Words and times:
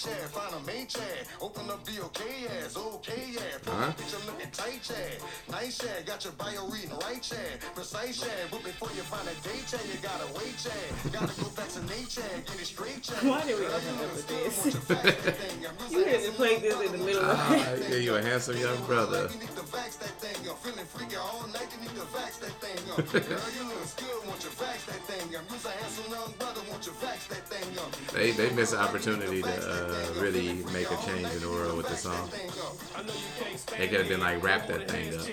Chad, 0.00 0.30
find 0.32 0.54
a 0.54 0.60
main 0.66 0.86
Chad, 0.86 1.28
open 1.42 1.68
up 1.68 1.84
the 1.84 2.00
okay 2.08 2.48
ass, 2.64 2.74
okay 2.74 3.36
yeah. 3.36 3.40
Huh? 3.66 3.92
Picture 3.92 4.16
looking 4.24 4.50
tight 4.50 4.80
Chad, 4.82 5.20
nice 5.50 5.76
Chad, 5.76 6.06
got 6.06 6.24
your 6.24 6.32
bio 6.40 6.66
reading 6.72 6.96
right 7.04 7.20
Chad, 7.20 7.60
precise 7.74 8.18
Chad, 8.18 8.48
but 8.50 8.64
before 8.64 8.88
you 8.96 9.02
find 9.02 9.28
a 9.28 9.36
date 9.46 9.66
Chad, 9.68 9.84
you 9.92 10.00
gotta 10.00 10.24
wait 10.40 10.56
Chad, 10.56 11.12
gotta 11.12 11.36
go 11.36 11.48
vaccinate 11.52 12.08
Chad, 12.08 12.32
get 12.46 12.56
it 12.56 12.64
straight 12.64 13.02
Chad. 13.02 13.22
Why 13.28 13.44
did 13.44 13.58
we 13.60 13.66
open 13.66 13.94
up 14.00 14.16
with 14.16 14.28
this? 14.28 14.64
you 15.92 16.04
had 16.04 16.20
to 16.24 16.32
play 16.32 16.58
this 16.60 16.80
in 16.80 16.92
the 16.92 17.04
middle 17.04 17.22
of 17.22 17.36
Ah, 17.36 17.74
yeah, 17.90 17.96
you 17.96 18.14
a 18.14 18.22
handsome 18.22 18.56
young 18.56 18.82
brother. 18.86 19.28
Up. 20.48 20.58
Feeling 20.62 20.86
freaky 20.86 21.16
all 21.16 21.46
night, 21.48 21.68
you 21.74 21.80
need 21.80 21.94
to 21.96 22.06
vax 22.14 22.40
that 22.40 22.54
thing 22.62 22.78
up. 22.92 23.04
Girl, 23.12 23.50
you 23.56 23.64
look 23.68 23.96
good, 23.96 24.28
want 24.28 24.42
you 24.42 24.50
vax 24.50 24.86
that 24.86 25.02
thing 25.08 25.36
up. 25.36 25.44
You's 25.50 25.64
a 25.64 25.70
handsome 25.70 26.12
young 26.12 26.32
brother, 26.38 26.60
want 26.70 26.86
you 26.86 26.92
vax 26.92 27.28
that 27.28 27.44
thing 27.48 27.78
up. 27.78 27.90
They 28.12 28.30
they 28.32 28.50
miss 28.54 28.72
an 28.72 28.78
opportunity 28.78 29.42
to 29.42 29.48
uh, 29.48 30.20
really 30.20 30.64
make 30.72 30.90
a 30.90 30.96
change 31.06 31.28
in 31.34 31.40
the 31.40 31.50
world 31.50 31.76
with 31.76 31.88
the 31.88 31.96
song. 31.96 32.30
They 33.76 33.88
could 33.88 34.00
have 34.00 34.08
been 34.08 34.20
like 34.20 34.42
wrap 34.42 34.66
that 34.68 34.90
thing 34.90 35.14
up. 35.14 35.26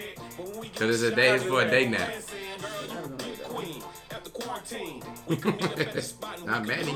Cause 0.76 1.02
it's 1.02 1.14
a 1.14 1.16
day 1.16 1.38
for 1.38 1.62
a 1.62 1.70
day 1.70 1.88
nap. 1.88 2.14
Not 6.45 6.66
many. 6.66 6.95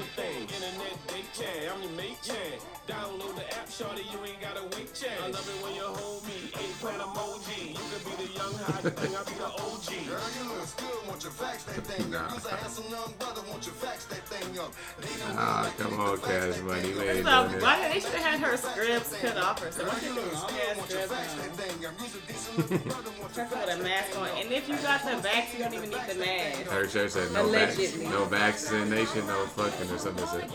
Download 2.88 3.36
the 3.36 3.46
app, 3.56 3.70
shorty, 3.70 4.04
you 4.12 4.20
ain't 4.26 4.42
gotta 4.42 4.64
wait, 4.76 4.92
chat. 4.94 5.16
I 5.24 5.28
love 5.30 5.48
it 5.48 5.64
when 5.64 5.76
you 5.76 5.86
hold 5.86 6.26
me, 6.28 6.50
eggplant 6.52 7.00
emoji. 7.00 7.72
You 7.72 7.86
could 7.88 8.04
be 8.04 8.14
the 8.26 8.30
young 8.36 8.54
hot 8.68 8.82
thing, 9.00 9.16
I'll 9.16 9.24
be 9.24 9.38
the 9.38 9.48
OG. 9.48 9.90
Girl, 10.10 10.28
you 10.34 10.44
look 10.50 10.68
good, 10.76 11.08
want 11.08 11.24
you 11.24 11.30
vax 11.30 11.64
that 11.72 11.86
thing 11.88 12.16
up. 12.16 12.34
You's 12.34 12.46
a 12.46 12.56
handsome 12.58 12.90
young 12.90 13.14
brother, 13.22 13.42
want 13.48 13.64
you 13.66 13.72
vax 13.80 14.10
that 14.10 14.26
thing 14.28 14.60
up. 14.60 14.74
They 15.00 15.14
don't 15.24 15.38
Ah, 15.38 15.72
come 15.78 16.00
on, 16.02 16.18
Cash 16.20 16.60
Money. 16.66 16.92
We 16.92 17.02
ain't 17.22 17.26
So 17.26 17.48
why 17.62 17.88
they 17.94 18.00
should 18.02 18.18
have 18.18 18.28
had 18.28 18.40
her 18.42 18.58
scripts 18.58 19.16
cut 19.22 19.38
off 19.38 19.62
or 19.64 19.72
something? 19.72 20.00
She 20.02 20.10
did 20.12 20.34
long 20.34 20.52
ass 20.52 20.78
want 20.78 20.90
you 20.90 20.98
scripts 21.06 21.14
vax 21.14 21.30
that 21.38 21.48
on. 21.48 21.56
thing 21.62 21.86
up. 21.86 21.94
You's 22.02 22.16
a 22.18 22.22
decent 22.28 22.58
little 22.72 22.78
brother, 22.92 23.12
want 23.22 23.32
you 23.38 23.46
First 23.46 23.54
of 23.54 23.58
all, 23.62 23.68
vax 23.72 23.78
the 23.78 23.84
mask 23.86 24.10
on, 24.20 24.28
and 24.42 24.48
if 24.52 24.68
you 24.68 24.76
got 24.82 25.00
the 25.06 25.16
vax, 25.22 25.44
you 25.54 25.60
don't 25.64 25.74
even 25.78 25.90
need 25.96 26.06
the 26.10 26.18
mask. 26.20 26.60
Her 26.74 26.86
shirt 26.90 27.12
said 27.26 27.34
no 27.34 27.48
vac- 27.50 28.12
no 28.12 28.26
vaccination, 28.26 29.28
no 29.28 29.46
fucking 29.48 29.92
or 29.92 29.98
something. 29.98 30.28
Said, 30.28 30.50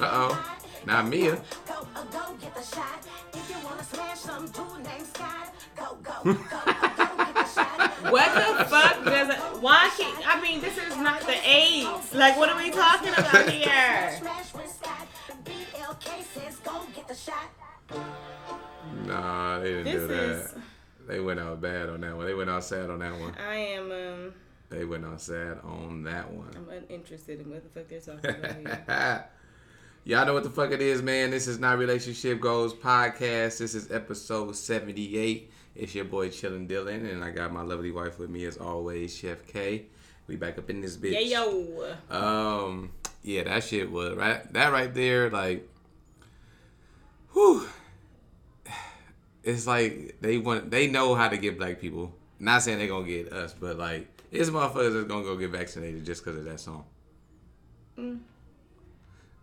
uh 0.00 0.08
oh, 0.12 0.56
not 0.86 1.06
Mia. 1.08 1.36
Go, 1.66 1.86
go 2.10 2.34
get 2.40 2.54
the 2.54 2.62
shot. 2.62 3.06
If 3.32 3.48
you 3.50 3.56
wanna 3.64 3.84
smash 3.84 4.18
some 4.18 4.46
dude 4.48 4.84
named 4.84 5.06
Scott, 5.06 5.54
go, 5.76 5.96
go, 6.02 6.12
go, 6.24 6.32
go 6.32 6.36
get 6.36 7.34
the 7.34 7.44
shot. 7.46 7.90
What 8.12 8.34
the 8.34 8.64
fuck 8.64 9.04
does 9.04 9.28
it? 9.30 9.36
Why 9.62 9.88
can't? 9.96 10.26
I 10.36 10.40
mean, 10.42 10.60
this 10.60 10.76
is 10.76 10.96
not 10.96 11.20
the 11.20 11.36
AIDS. 11.48 12.12
Like, 12.12 12.36
what 12.36 12.48
are 12.48 12.56
we 12.56 12.70
talking 12.70 13.12
about 13.12 13.48
here? 13.48 14.16
Smash 14.18 14.52
with 14.54 14.68
Scott. 14.68 15.06
BLK 15.44 16.22
says 16.34 16.56
go 16.64 16.82
get 16.94 17.06
the 17.08 17.14
shot. 17.14 17.48
Nah, 19.06 19.60
they 19.60 19.68
didn't 19.68 19.84
This 19.84 19.94
do 19.94 20.06
that. 20.08 20.16
is. 20.18 20.54
They 21.06 21.20
went 21.20 21.40
out 21.40 21.60
bad 21.60 21.88
on 21.90 22.00
that 22.00 22.16
one. 22.16 22.26
They 22.26 22.34
went 22.34 22.50
out 22.50 22.64
sad 22.64 22.90
on 22.90 22.98
that 23.00 23.18
one. 23.18 23.34
I 23.48 23.54
am. 23.56 23.92
um 23.92 24.34
They 24.72 24.86
went 24.86 25.04
out 25.04 25.20
sad 25.20 25.58
on 25.64 26.02
that 26.04 26.32
one. 26.32 26.48
I'm 26.56 26.66
uninterested 26.70 27.40
in 27.40 27.50
what 27.50 27.62
the 27.62 27.68
fuck 27.68 27.88
they're 27.88 28.00
talking 28.00 28.66
about. 28.66 29.26
Y'all 30.04 30.24
know 30.24 30.32
what 30.32 30.44
the 30.44 30.50
fuck 30.50 30.70
it 30.72 30.80
is, 30.80 31.02
man. 31.02 31.30
This 31.30 31.46
is 31.46 31.58
not 31.58 31.76
Relationship 31.76 32.40
Goals 32.40 32.72
podcast. 32.72 33.58
This 33.58 33.74
is 33.74 33.92
episode 33.92 34.56
78. 34.56 35.52
It's 35.76 35.94
your 35.94 36.06
boy 36.06 36.30
Chillin' 36.30 36.66
Dylan, 36.66 37.12
and 37.12 37.22
I 37.22 37.30
got 37.30 37.52
my 37.52 37.60
lovely 37.60 37.90
wife 37.90 38.18
with 38.18 38.30
me 38.30 38.46
as 38.46 38.56
always, 38.56 39.14
Chef 39.14 39.46
K. 39.46 39.84
We 40.26 40.36
back 40.36 40.56
up 40.56 40.70
in 40.70 40.80
this 40.80 40.96
bitch. 40.96 41.12
Yeah, 41.12 41.44
yo. 41.44 41.94
Um, 42.10 42.92
yeah, 43.22 43.44
that 43.44 43.64
shit 43.64 43.92
was 43.92 44.16
right. 44.16 44.50
That 44.54 44.72
right 44.72 44.92
there, 44.94 45.28
like, 45.28 45.68
whew. 47.34 47.68
It's 49.44 49.66
like 49.66 50.16
they 50.22 50.38
want, 50.38 50.70
they 50.70 50.86
know 50.86 51.14
how 51.14 51.28
to 51.28 51.36
get 51.36 51.58
black 51.58 51.78
people. 51.78 52.14
Not 52.38 52.62
saying 52.62 52.78
they 52.78 52.88
gonna 52.88 53.06
get 53.06 53.32
us, 53.34 53.52
but 53.52 53.76
like, 53.76 54.08
it's 54.32 54.50
motherfuckers 54.50 54.94
that's 54.94 55.06
gonna 55.06 55.22
go 55.22 55.36
get 55.36 55.50
vaccinated 55.50 56.04
just 56.04 56.24
because 56.24 56.38
of 56.38 56.44
that 56.44 56.58
song. 56.58 56.84
Mm. 57.98 58.20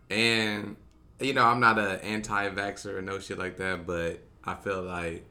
And 0.09 0.75
you 1.19 1.33
know, 1.33 1.45
I'm 1.45 1.59
not 1.59 1.77
an 1.77 1.99
anti-vaxxer 1.99 2.95
or 2.95 3.01
no 3.01 3.19
shit 3.19 3.37
like 3.37 3.57
that, 3.57 3.85
but 3.85 4.19
I 4.43 4.55
feel 4.55 4.81
like 4.81 5.25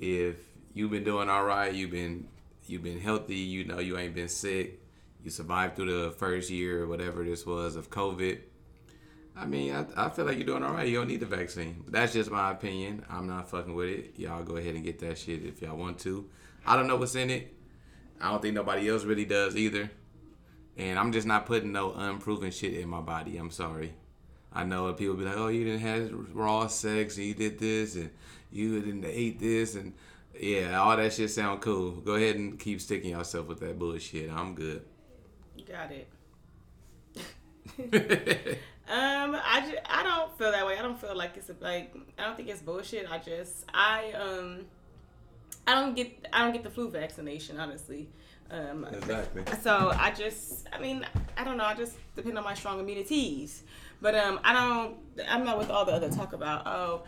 if 0.00 0.36
you've 0.72 0.90
been 0.90 1.04
doing 1.04 1.28
all 1.30 1.44
right, 1.44 1.72
you've 1.72 1.92
been 1.92 2.26
you've 2.66 2.82
been 2.82 3.00
healthy, 3.00 3.36
you 3.36 3.64
know, 3.64 3.78
you 3.78 3.96
ain't 3.96 4.14
been 4.14 4.28
sick, 4.28 4.80
you 5.22 5.30
survived 5.30 5.76
through 5.76 6.02
the 6.02 6.10
first 6.10 6.50
year 6.50 6.82
or 6.82 6.86
whatever 6.88 7.24
this 7.24 7.46
was 7.46 7.76
of 7.76 7.90
COVID. 7.90 8.40
I 9.36 9.46
mean, 9.46 9.74
I, 9.74 10.06
I 10.06 10.10
feel 10.10 10.24
like 10.24 10.36
you're 10.36 10.46
doing 10.46 10.62
all 10.62 10.72
right. 10.72 10.86
You 10.86 10.98
don't 10.98 11.08
need 11.08 11.20
the 11.20 11.26
vaccine. 11.26 11.82
But 11.84 11.92
that's 11.92 12.12
just 12.12 12.30
my 12.30 12.52
opinion. 12.52 13.04
I'm 13.10 13.26
not 13.26 13.50
fucking 13.50 13.74
with 13.74 13.88
it. 13.88 14.12
Y'all 14.16 14.44
go 14.44 14.56
ahead 14.56 14.76
and 14.76 14.84
get 14.84 15.00
that 15.00 15.18
shit 15.18 15.44
if 15.44 15.60
y'all 15.60 15.76
want 15.76 15.98
to. 16.00 16.28
I 16.64 16.76
don't 16.76 16.86
know 16.86 16.96
what's 16.96 17.16
in 17.16 17.30
it. 17.30 17.53
I 18.24 18.30
don't 18.30 18.40
think 18.40 18.54
nobody 18.54 18.88
else 18.88 19.04
really 19.04 19.26
does 19.26 19.54
either. 19.54 19.90
And 20.76 20.98
I'm 20.98 21.12
just 21.12 21.26
not 21.26 21.46
putting 21.46 21.72
no 21.72 21.92
unproven 21.92 22.50
shit 22.50 22.74
in 22.74 22.88
my 22.88 23.00
body. 23.00 23.36
I'm 23.36 23.50
sorry. 23.50 23.92
I 24.52 24.64
know 24.64 24.92
people 24.94 25.14
be 25.14 25.24
like, 25.24 25.36
"Oh, 25.36 25.48
you 25.48 25.64
didn't 25.64 25.80
have 25.80 26.10
raw 26.32 26.66
sex, 26.68 27.16
and 27.16 27.26
you 27.26 27.34
did 27.34 27.58
this, 27.58 27.96
and 27.96 28.10
you 28.50 28.80
didn't 28.80 29.04
eat 29.04 29.38
this, 29.40 29.74
and 29.74 29.92
yeah, 30.38 30.80
all 30.80 30.96
that 30.96 31.12
shit 31.12 31.30
sound 31.30 31.60
cool. 31.60 31.92
Go 31.92 32.14
ahead 32.14 32.36
and 32.36 32.58
keep 32.58 32.80
sticking 32.80 33.10
yourself 33.10 33.46
with 33.46 33.60
that 33.60 33.78
bullshit. 33.78 34.30
I'm 34.30 34.54
good." 34.54 34.84
You 35.56 35.64
got 35.66 35.92
it. 35.92 36.08
Um, 38.86 39.34
I, 39.42 39.66
ju- 39.66 39.78
I 39.88 40.02
don't 40.02 40.36
feel 40.36 40.52
that 40.52 40.66
way. 40.66 40.76
I 40.78 40.82
don't 40.82 41.00
feel 41.00 41.16
like 41.16 41.38
it's 41.38 41.48
a, 41.48 41.56
like 41.58 41.94
I 42.18 42.24
don't 42.26 42.36
think 42.36 42.50
it's 42.50 42.60
bullshit. 42.60 43.10
I 43.10 43.16
just 43.16 43.64
I 43.72 44.12
um 44.12 44.66
I 45.66 45.74
don't 45.74 45.94
get 45.94 46.26
I 46.32 46.42
don't 46.42 46.52
get 46.52 46.62
the 46.62 46.70
flu 46.70 46.90
vaccination 46.90 47.58
honestly. 47.58 48.08
Um, 48.50 48.86
exactly. 48.92 49.42
so 49.62 49.90
I 49.98 50.10
just 50.10 50.68
I 50.72 50.80
mean 50.80 51.06
I 51.36 51.44
don't 51.44 51.56
know. 51.56 51.64
I 51.64 51.74
just 51.74 51.96
depend 52.14 52.36
on 52.38 52.44
my 52.44 52.54
strong 52.54 52.80
immunities. 52.80 53.62
But 54.00 54.14
um 54.14 54.40
I 54.44 54.52
don't 54.52 54.96
I'm 55.28 55.44
not 55.44 55.58
with 55.58 55.70
all 55.70 55.84
the 55.84 55.92
other 55.92 56.10
talk 56.10 56.32
about 56.32 56.66
oh 56.66 57.02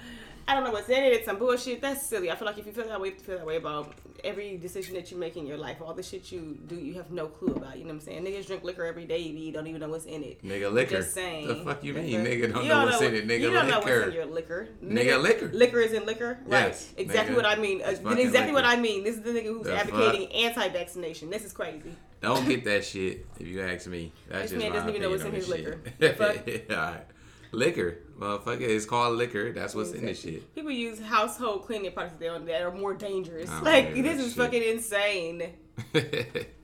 I 0.48 0.54
don't 0.54 0.62
know 0.62 0.70
what's 0.70 0.88
in 0.88 1.02
it. 1.02 1.12
It's 1.12 1.24
some 1.24 1.38
bullshit. 1.38 1.80
That's 1.80 2.06
silly. 2.06 2.30
I 2.30 2.36
feel 2.36 2.46
like 2.46 2.58
if 2.58 2.66
you 2.66 2.72
feel 2.72 2.86
that 2.86 3.00
way, 3.00 3.08
you 3.08 3.14
feel 3.16 3.38
that 3.38 3.46
way 3.46 3.56
about 3.56 3.94
every 4.22 4.56
decision 4.56 4.94
that 4.94 5.10
you 5.10 5.16
make 5.16 5.36
in 5.36 5.44
your 5.46 5.56
life, 5.56 5.78
all 5.82 5.92
the 5.92 6.02
shit 6.02 6.30
you 6.30 6.58
do, 6.66 6.76
you 6.76 6.94
have 6.94 7.10
no 7.10 7.26
clue 7.26 7.54
about. 7.54 7.76
You 7.78 7.84
know 7.84 7.88
what 7.88 7.94
I'm 7.94 8.00
saying? 8.00 8.24
Niggas 8.24 8.46
drink 8.46 8.62
liquor 8.62 8.84
every 8.84 9.06
day, 9.06 9.18
you 9.18 9.52
don't 9.52 9.66
even 9.66 9.80
know 9.80 9.88
what's 9.88 10.04
in 10.04 10.22
it. 10.22 10.44
Nigga 10.44 10.72
liquor. 10.72 10.96
Just 10.98 11.14
saying. 11.14 11.48
The 11.48 11.56
fuck 11.56 11.82
you 11.82 11.94
mean? 11.94 12.24
Nigga 12.24 12.52
don't 12.52 12.62
You 12.62 12.68
know 12.68 12.84
what's 12.84 13.00
in 13.00 13.14
it. 13.14 13.26
Nigga 13.26 13.40
you 13.40 13.50
don't 13.50 13.68
know 13.68 13.80
what's 13.80 14.06
in 14.06 14.12
your 14.12 14.26
liquor. 14.26 14.68
Nigga 14.82 15.20
liquor. 15.20 15.48
Liquor 15.52 15.80
is 15.80 15.92
in 15.92 16.06
liquor. 16.06 16.38
Right. 16.46 16.68
Yes, 16.68 16.92
Exactly 16.96 17.34
nigga. 17.34 17.36
what 17.36 17.46
I 17.46 17.56
mean. 17.56 17.82
Uh, 17.82 17.90
exactly 18.16 18.52
what. 18.52 18.64
I 18.64 18.76
mean. 18.76 19.04
This 19.04 19.16
is 19.16 19.22
the 19.22 19.30
nigga 19.30 19.46
who's 19.46 19.66
The 19.66 19.76
advocating 19.76 20.32
anti-vaccination. 20.32 21.30
This 21.30 21.44
is 21.44 21.52
crazy. 21.52 21.94
Don't 22.20 22.48
get 22.48 22.64
that 22.64 22.84
shit 22.84 23.26
if 23.38 23.46
you 23.46 23.62
ask 23.62 23.86
me. 23.86 24.12
That's 24.28 24.50
This 24.50 24.50
just 24.52 24.62
man 24.62 24.72
doesn't 24.72 24.88
even 24.88 25.02
know 25.02 25.10
what's 25.10 25.24
in 25.24 25.32
his 25.32 25.48
this 25.48 25.56
liquor. 25.56 25.80
shit. 26.46 26.70
all 26.70 26.76
right. 26.76 27.06
Liquor, 27.56 28.00
motherfucker. 28.18 28.60
It's 28.60 28.84
called 28.84 29.16
liquor. 29.16 29.50
That's 29.50 29.74
what's 29.74 29.92
in 29.92 30.04
this 30.04 30.20
shit. 30.20 30.54
People 30.54 30.70
use 30.70 31.00
household 31.00 31.64
cleaning 31.64 31.90
products 31.90 32.16
that 32.18 32.60
are, 32.62 32.70
more 32.70 32.92
dangerous. 32.92 33.50
Like 33.62 33.94
this 33.94 34.20
is 34.20 34.34
shit. 34.34 34.36
fucking 34.36 34.62
insane. 34.62 35.54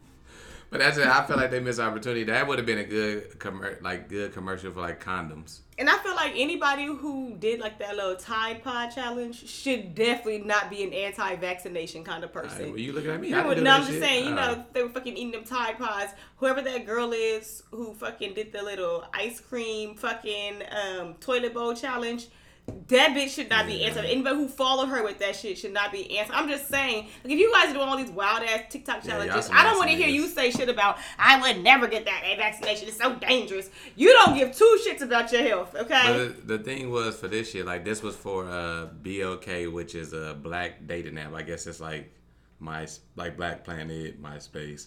but 0.72 0.81
that's 0.81 0.97
it. 0.97 1.06
I 1.06 1.25
feel 1.27 1.37
like 1.37 1.50
they 1.50 1.60
missed 1.60 1.78
opportunity. 1.78 2.25
That 2.25 2.49
would 2.49 2.59
have 2.59 2.66
been 2.66 2.78
a 2.78 2.84
good 2.84 3.38
commer- 3.38 3.81
like 3.83 4.09
good 4.09 4.33
commercial 4.33 4.72
for 4.72 4.81
like 4.81 5.05
condoms. 5.05 5.60
And 5.78 5.88
I 5.91 5.99
feel 5.99 6.15
like 6.15 6.33
anybody 6.34 6.87
who 6.87 7.37
did 7.38 7.60
like 7.60 7.78
that 7.81 7.94
little 7.94 8.16
Tide 8.16 8.65
Pod 8.65 8.91
challenge 8.91 9.49
should 9.49 9.94
definitely 9.94 10.38
not 10.41 10.71
be 10.71 10.83
an 10.83 10.93
anti-vaccination 10.93 12.05
kind 12.05 12.25
of 12.25 12.33
person. 12.33 12.62
right, 12.65 12.71
well, 12.71 12.78
you 12.78 12.93
looking 12.93 13.10
at 13.10 13.21
me? 13.21 13.28
You 13.28 13.37
I 13.37 13.43
know, 13.43 13.55
no, 13.55 13.71
I'm 13.71 13.81
just 13.83 13.93
shit. 13.93 14.03
saying, 14.03 14.25
you 14.25 14.31
All 14.31 14.37
know, 14.56 14.65
they 14.72 14.83
were 14.83 14.88
fucking 14.88 15.16
eating 15.16 15.33
them 15.33 15.45
Tide 15.45 15.78
Pods. 15.78 16.13
Whoever 16.36 16.63
that 16.63 16.86
girl 16.86 17.13
is 17.13 17.63
who 17.71 17.92
fucking 17.95 18.34
did 18.34 18.53
the 18.53 18.63
little 18.63 19.04
ice 19.13 19.41
cream 19.41 19.95
fucking 19.97 20.63
um, 20.71 21.15
toilet 21.21 21.53
bowl 21.54 21.75
challenge, 21.75 22.28
that 22.66 23.10
bitch 23.10 23.30
should 23.30 23.48
not 23.50 23.66
be 23.66 23.74
Yeah. 23.74 23.88
answered. 23.88 24.04
Anybody 24.04 24.36
who 24.36 24.48
followed 24.48 24.86
her 24.86 25.03
with 25.03 25.18
that 25.18 25.34
shit 25.34 25.59
should 25.59 25.72
not 25.72 25.91
be 25.91 26.16
answered. 26.18 26.34
I'm 26.34 26.48
just 26.48 26.68
saying, 26.68 27.09
like, 27.24 27.32
if 27.32 27.38
you 27.38 27.53
guys 27.53 27.70
are 27.70 27.74
doing 27.74 27.88
all 27.88 27.97
these 27.97 28.10
wild 28.10 28.42
ass 28.44 28.62
TikTok 28.70 29.03
challenges, 29.03 29.47
some 29.47 29.56
I 29.56 29.64
don't 29.64 29.78
want 29.78 29.91
to 29.91 29.97
hear 29.97 30.09
you 30.09 30.26
say 30.28 30.50
shit 30.50 30.68
about 30.68 30.98
I 31.18 31.41
would 31.41 31.62
never 31.62 31.88
get 31.88 32.04
that 32.04 32.22
vaccination. 32.36 32.88
It's 32.88 32.97
so 32.98 33.14
dangerous. 33.16 33.68
You 33.97 34.12
don't 34.12 34.36
give 34.36 34.56
two 34.56 34.78
shits 34.86 35.00
about 35.00 35.32
your 35.32 35.42
health, 35.42 35.74
okay? 35.74 36.03
But 36.06 36.47
the, 36.47 36.56
the 36.59 36.64
thing 36.64 36.91
was 36.91 37.16
for 37.16 37.28
this 37.28 37.50
shit, 37.50 37.66
like 37.66 37.84
this 37.84 38.03
was 38.03 38.14
for 38.16 38.48
uh 38.48 38.88
BLK, 39.03 39.72
which 39.72 39.94
is 39.94 40.12
a 40.12 40.34
black 40.41 40.86
dating 40.86 41.18
app. 41.18 41.34
I 41.34 41.42
guess 41.42 41.66
it's 41.66 41.80
like 41.80 42.12
my 42.60 42.86
like 43.16 43.36
Black 43.36 43.65
Planet, 43.65 44.22
MySpace, 44.22 44.86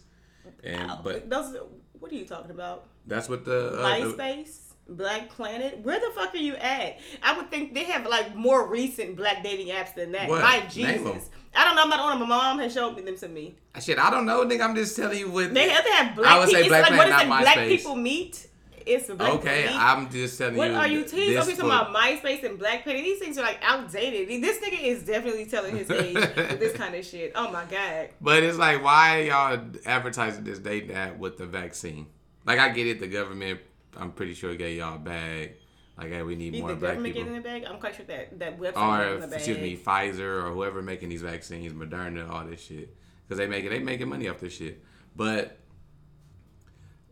and 0.63 0.91
but 1.03 1.29
those, 1.29 1.57
what 1.99 2.11
are 2.11 2.15
you 2.15 2.25
talking 2.25 2.51
about? 2.51 2.85
that's 3.07 3.29
what 3.29 3.45
the, 3.45 3.67
uh, 3.67 3.99
the 3.99 4.05
MySpace, 4.15 4.64
Black 4.87 5.29
Planet. 5.29 5.79
Where 5.79 5.99
the 5.99 6.11
fuck 6.15 6.33
are 6.33 6.37
you 6.37 6.55
at? 6.55 6.97
I 7.23 7.35
would 7.37 7.49
think 7.49 7.73
they 7.73 7.85
have 7.85 8.05
like 8.07 8.35
more 8.35 8.67
recent 8.67 9.15
black 9.15 9.43
dating 9.43 9.67
apps 9.67 9.95
than 9.95 10.11
that. 10.11 10.29
What? 10.29 10.41
My 10.41 10.61
Jesus. 10.69 11.29
I 11.55 11.63
don't 11.63 11.75
know. 11.75 11.83
I'm 11.83 11.89
not 11.89 11.99
on 11.99 12.19
them. 12.19 12.29
My 12.29 12.37
mom 12.37 12.59
has 12.59 12.73
showed 12.73 12.97
them 12.97 13.17
to 13.17 13.27
me. 13.27 13.55
Ah, 13.73 13.79
shit. 13.79 13.97
I 13.97 14.09
don't 14.11 14.25
know, 14.25 14.45
nigga. 14.45 14.61
I'm 14.61 14.75
just 14.75 14.95
telling 14.95 15.17
you 15.17 15.31
what 15.31 15.53
They 15.53 15.69
have, 15.69 15.83
they 15.83 15.91
have 15.91 16.15
black 16.15 16.31
I 16.31 16.39
would 16.39 16.49
say 16.49 16.63
people. 16.63 16.69
Black 16.69 16.81
it's 16.81 16.89
like, 16.91 16.97
what 16.99 17.07
Planet, 17.07 17.23
is 17.23 17.29
not? 17.29 17.41
Black 17.41 17.57
MySpace. 17.57 17.67
people 17.69 17.95
meet. 17.95 18.47
It's 18.85 19.07
black 19.09 19.33
Okay, 19.35 19.63
Plague. 19.63 19.75
I'm 19.75 20.09
just 20.11 20.37
telling 20.37 20.57
What 20.57 20.69
you. 20.69 20.75
are 20.75 20.87
you 20.87 21.03
teasing? 21.03 21.37
Are 21.37 21.41
talking 21.41 21.59
about 21.65 21.93
MySpace 21.95 22.43
and 22.43 22.59
Blackpink? 22.59 22.85
These 23.03 23.19
things 23.19 23.37
are 23.37 23.41
like 23.41 23.57
outdated. 23.63 24.43
This 24.43 24.59
nigga 24.59 24.79
is 24.79 25.03
definitely 25.03 25.45
telling 25.47 25.75
his 25.75 25.89
age 25.89 26.13
with 26.35 26.59
this 26.59 26.73
kind 26.73 26.93
of 26.93 27.03
shit. 27.03 27.31
Oh 27.33 27.51
my 27.51 27.65
god. 27.65 28.09
But 28.21 28.43
it's 28.43 28.57
like, 28.59 28.83
why 28.83 29.21
y'all 29.21 29.59
advertising 29.85 30.43
this 30.43 30.59
dating 30.59 30.91
app 30.91 31.17
with 31.17 31.37
the 31.37 31.47
vaccine? 31.47 32.07
Like, 32.45 32.59
I 32.59 32.69
get 32.69 32.85
it. 32.85 32.99
The 32.99 33.07
government, 33.07 33.59
I'm 33.97 34.11
pretty 34.11 34.33
sure, 34.33 34.51
it 34.51 34.57
gave 34.57 34.77
y'all 34.77 34.95
a 34.95 34.99
bag. 34.99 35.55
Like, 35.97 36.09
hey, 36.09 36.21
we 36.23 36.35
need 36.35 36.59
more 36.59 36.69
the 36.69 36.75
black 36.75 36.97
people. 36.97 37.11
get 37.11 37.27
in 37.27 37.33
the 37.33 37.41
bag? 37.41 37.63
I'm 37.65 37.79
quite 37.79 37.95
sure 37.95 38.05
that 38.05 38.37
that 38.39 38.59
website 38.59 38.71
or 38.71 38.73
got 38.73 39.13
in 39.13 39.21
the 39.21 39.27
bag. 39.27 39.37
excuse 39.37 39.57
me, 39.57 39.77
Pfizer 39.77 40.43
or 40.43 40.51
whoever 40.51 40.81
making 40.81 41.09
these 41.09 41.21
vaccines, 41.21 41.71
Moderna, 41.71 42.29
all 42.29 42.45
this 42.45 42.61
shit, 42.61 42.95
because 43.23 43.37
they 43.37 43.47
make 43.47 43.63
it, 43.63 43.69
they 43.69 43.79
making 43.79 44.09
money 44.09 44.27
off 44.27 44.39
this 44.39 44.53
shit. 44.53 44.83
But 45.15 45.57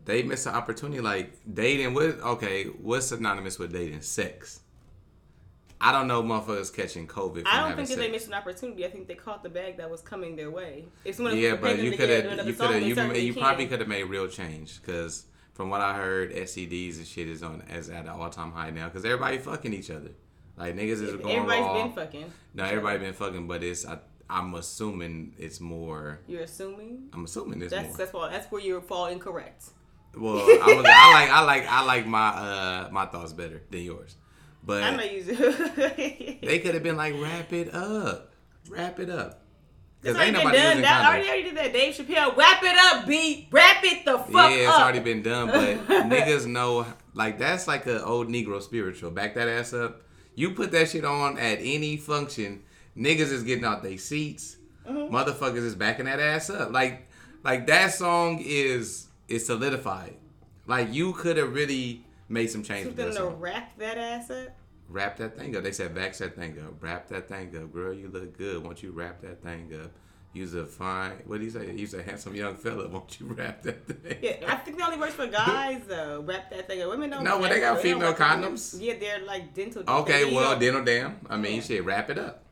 they 0.04 0.22
miss 0.22 0.44
an 0.44 0.54
opportunity. 0.54 1.00
Like 1.00 1.38
dating, 1.50 1.94
what? 1.94 2.20
Okay, 2.20 2.64
what's 2.64 3.06
synonymous 3.06 3.58
with 3.58 3.72
dating? 3.72 4.02
Sex. 4.02 4.60
I 5.80 5.92
don't 5.92 6.06
know, 6.06 6.22
motherfuckers 6.22 6.74
catching 6.74 7.06
COVID. 7.06 7.42
I 7.46 7.68
don't 7.68 7.76
think 7.76 7.88
that 7.88 7.98
they 7.98 8.10
missed 8.10 8.28
an 8.28 8.34
opportunity. 8.34 8.86
I 8.86 8.90
think 8.90 9.06
they 9.06 9.14
caught 9.14 9.42
the 9.42 9.50
bag 9.50 9.76
that 9.78 9.90
was 9.90 10.00
coming 10.00 10.34
their 10.34 10.50
way. 10.50 10.86
If 11.04 11.16
someone 11.16 11.36
Yeah, 11.36 11.52
was 11.52 11.60
but 11.60 11.78
you 11.78 11.90
could 11.90 12.08
have, 12.08 12.46
you 12.46 12.54
could 12.54 12.70
have, 12.70 12.82
you, 12.82 13.22
you 13.22 13.34
probably 13.34 13.66
could 13.66 13.80
have 13.80 13.88
made 13.88 14.04
real 14.04 14.26
change 14.28 14.80
because 14.80 15.26
from 15.54 15.70
what 15.70 15.80
I 15.80 15.94
heard, 15.94 16.32
STDs 16.34 16.96
and 16.98 17.06
shit 17.06 17.28
is 17.28 17.42
on 17.42 17.62
as 17.70 17.88
at 17.88 18.04
an 18.04 18.08
all 18.10 18.28
time 18.28 18.52
high 18.52 18.70
now 18.70 18.86
because 18.86 19.04
everybody 19.04 19.38
fucking 19.38 19.72
each 19.72 19.90
other. 19.90 20.10
Like 20.56 20.76
niggas 20.76 21.02
is 21.02 21.16
going 21.16 21.36
Everybody's 21.36 21.64
raw. 21.64 21.82
been 21.82 21.92
fucking. 21.92 22.32
No, 22.54 22.64
everybody 22.64 22.98
been 22.98 23.14
fucking, 23.14 23.46
but 23.48 23.62
it's 23.64 23.86
I, 23.86 23.98
I'm 24.28 24.54
assuming 24.54 25.34
it's 25.38 25.60
more. 25.60 26.20
You're 26.26 26.42
assuming. 26.42 27.08
I'm 27.12 27.24
assuming 27.24 27.62
it's 27.62 27.72
That's 27.72 27.88
more. 27.88 27.96
that's 27.96 28.12
why 28.12 28.30
that's 28.30 28.50
where 28.52 28.60
you 28.60 28.80
fall 28.80 29.06
incorrect. 29.06 29.64
Well, 30.16 30.36
I, 30.38 30.74
was, 30.74 30.86
I 30.88 31.12
like 31.12 31.30
I 31.30 31.44
like 31.44 31.66
I 31.68 31.84
like 31.84 32.06
my 32.06 32.28
uh 32.28 32.88
my 32.92 33.06
thoughts 33.06 33.32
better 33.32 33.62
than 33.70 33.82
yours, 33.82 34.16
but 34.62 34.82
I'm 34.82 34.96
not 34.96 35.12
using. 35.12 35.36
they 35.36 36.60
could 36.62 36.74
have 36.74 36.82
been 36.84 36.96
like 36.96 37.14
wrap 37.20 37.52
it 37.52 37.74
up, 37.74 38.32
wrap 38.68 39.00
it 39.00 39.10
up. 39.10 39.42
It's 40.04 40.16
already 40.16 40.28
ain't 40.28 40.36
been 40.36 40.44
nobody 40.44 40.58
done. 40.58 40.68
using 40.68 40.82
That 40.82 41.06
already, 41.06 41.28
already 41.28 41.42
did 41.44 41.56
that. 41.56 41.72
Dave 41.72 41.94
Chappelle, 41.94 42.36
wrap 42.36 42.62
it 42.62 42.76
up, 42.78 43.06
B. 43.06 43.48
Wrap 43.50 43.84
it 43.84 44.04
the 44.04 44.18
fuck 44.18 44.34
up. 44.34 44.50
Yeah, 44.50 44.56
it's 44.56 44.68
already 44.68 45.00
been 45.00 45.22
done, 45.22 45.48
but 45.48 45.86
niggas 46.08 46.46
know 46.46 46.86
like 47.14 47.38
that's 47.38 47.66
like 47.66 47.86
an 47.86 47.98
old 47.98 48.28
Negro 48.28 48.60
spiritual. 48.62 49.10
Back 49.10 49.34
that 49.34 49.48
ass 49.48 49.72
up. 49.72 50.02
You 50.34 50.50
put 50.50 50.72
that 50.72 50.88
shit 50.88 51.04
on 51.04 51.38
at 51.38 51.58
any 51.60 51.96
function, 51.96 52.62
niggas 52.96 53.30
is 53.30 53.44
getting 53.44 53.64
out 53.64 53.82
their 53.82 53.98
seats. 53.98 54.56
Mm-hmm. 54.86 55.14
Motherfuckers 55.14 55.64
is 55.64 55.74
backing 55.74 56.06
that 56.06 56.20
ass 56.20 56.50
up. 56.50 56.72
Like 56.72 57.08
like 57.42 57.66
that 57.68 57.92
song 57.92 58.42
is 58.44 59.06
is 59.28 59.46
solidified. 59.46 60.16
Like 60.66 60.92
you 60.92 61.12
could 61.12 61.36
have 61.36 61.54
really 61.54 62.04
made 62.28 62.48
some 62.48 62.62
change 62.62 62.86
with 62.86 62.96
them 62.96 63.12
that 63.12 63.18
to 63.20 63.28
wrap 63.28 63.78
that 63.78 63.98
ass 63.98 64.30
up. 64.30 64.48
Wrap 64.88 65.16
that 65.16 65.36
thing 65.38 65.56
up. 65.56 65.62
They 65.62 65.72
said 65.72 65.94
vax 65.94 66.18
that 66.18 66.36
thing 66.36 66.58
up. 66.64 66.82
Wrap 66.82 67.08
that 67.08 67.28
thing 67.28 67.56
up, 67.56 67.72
girl. 67.72 67.92
You 67.92 68.08
look 68.08 68.36
good. 68.36 68.62
Won't 68.62 68.82
you 68.82 68.90
wrap 68.92 69.22
that 69.22 69.42
thing 69.42 69.72
up? 69.82 69.90
You's 70.34 70.54
a 70.54 70.66
fine. 70.66 71.12
What 71.26 71.38
do 71.38 71.44
you 71.44 71.50
say? 71.50 71.72
You's 71.74 71.94
a 71.94 72.02
handsome 72.02 72.34
young 72.34 72.56
fella. 72.56 72.88
Won't 72.88 73.18
you 73.20 73.26
wrap 73.26 73.62
that 73.62 73.86
thing? 73.86 74.18
Yeah, 74.20 74.52
I 74.52 74.56
think 74.56 74.78
that 74.78 74.86
only 74.86 74.98
works 74.98 75.14
for 75.14 75.26
guys 75.28 75.80
though. 75.88 76.22
Wrap 76.26 76.50
that 76.50 76.66
thing 76.66 76.82
up. 76.82 76.90
Women 76.90 77.10
don't. 77.10 77.24
No, 77.24 77.38
but 77.38 77.50
they 77.50 77.60
got 77.60 77.80
female 77.80 78.08
up. 78.08 78.18
condoms. 78.18 78.76
Yeah, 78.80 78.94
they're 78.98 79.24
like 79.24 79.54
dental. 79.54 79.84
Okay, 79.88 80.24
they 80.28 80.34
well, 80.34 80.58
dental 80.58 80.84
dam. 80.84 81.18
I 81.30 81.36
mean, 81.36 81.56
Yeah. 81.56 81.62
shit, 81.62 81.84
wrap 81.84 82.10
it 82.10 82.18
up. 82.18 82.42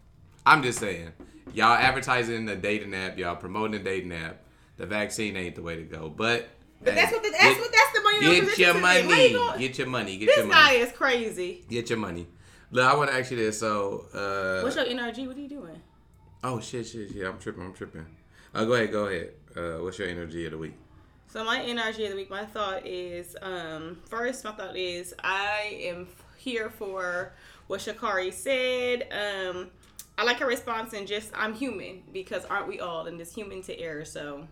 I'm 0.46 0.62
just 0.62 0.79
saying, 0.79 1.12
y'all 1.55 1.73
advertising 1.75 2.46
the 2.46 2.56
dating 2.56 2.94
app, 2.94 3.19
y'all 3.19 3.37
promoting 3.37 3.73
the 3.73 3.79
dating 3.81 4.12
app. 4.12 4.43
The 4.76 4.87
vaccine 4.87 5.37
ain't 5.37 5.56
the 5.56 5.62
way 5.62 5.76
to 5.76 5.82
go, 5.82 6.08
but. 6.08 6.49
But 6.84 6.94
that's 6.94 7.12
what 7.12 7.23
the, 7.23 7.31
that's 7.31 7.58
what 7.61 7.70
that's 7.73 7.93
the 7.94 8.02
money. 8.02 8.20
Get 8.20 8.34
your 8.37 8.50
to 8.50 8.56
get. 8.56 8.75
How 8.75 8.81
money. 8.81 9.29
you 9.31 9.37
gonna- 9.37 9.58
Get 9.58 9.79
your 9.79 9.87
money. 9.87 10.17
Get 10.19 10.26
This 10.26 10.37
your 10.38 10.49
guy 10.49 10.64
money. 10.67 10.76
is 10.79 10.93
crazy. 10.93 11.64
Get 11.69 11.90
your 11.90 11.99
money. 11.99 12.26
Look, 12.70 12.84
I 12.84 12.94
want 12.96 13.11
to 13.11 13.17
ask 13.17 13.31
you 13.31 13.37
this. 13.37 13.58
So, 13.61 14.06
uh, 14.14 14.62
What's 14.62 14.76
your 14.76 14.87
NRG? 14.87 15.26
What 15.26 15.37
are 15.37 15.40
you 15.40 15.49
doing? 15.49 15.81
oh 16.44 16.58
shit, 16.61 16.87
shit, 16.87 17.11
shit. 17.12 17.26
I'm 17.26 17.38
tripping. 17.38 17.62
I'm 17.64 17.73
tripping. 17.75 18.06
Uh, 18.55 18.64
go 18.64 18.73
ahead. 18.75 18.90
Go 18.93 19.06
ahead. 19.06 19.32
Uh, 19.56 19.82
what's 19.82 19.99
your 19.99 20.08
energy 20.08 20.44
of 20.46 20.52
the 20.52 20.58
week? 20.58 20.75
So 21.29 21.44
my 21.44 21.62
energy 21.62 22.05
of 22.05 22.11
the 22.11 22.17
week, 22.17 22.29
my 22.31 22.44
thought 22.44 22.87
is, 22.87 23.37
um, 23.40 23.99
first, 24.08 24.44
my 24.44 24.52
thought 24.52 24.76
is 24.76 25.14
I 25.23 25.79
am 25.84 26.08
here 26.37 26.69
for 26.69 27.32
what 27.69 27.81
Sha'Carri 27.81 28.32
said. 28.32 29.06
Um, 29.12 29.70
I 30.19 30.25
like 30.25 30.38
her 30.40 30.46
response 30.46 30.93
and 30.93 31.06
just 31.06 31.31
I'm 31.34 31.55
human 31.55 32.02
because 32.12 32.44
aren't 32.44 32.69
we 32.69 32.81
all 32.81 33.06
and 33.06 33.19
it's 33.20 33.34
human 33.34 33.62
to 33.62 33.79
error. 33.79 34.05
So 34.05 34.46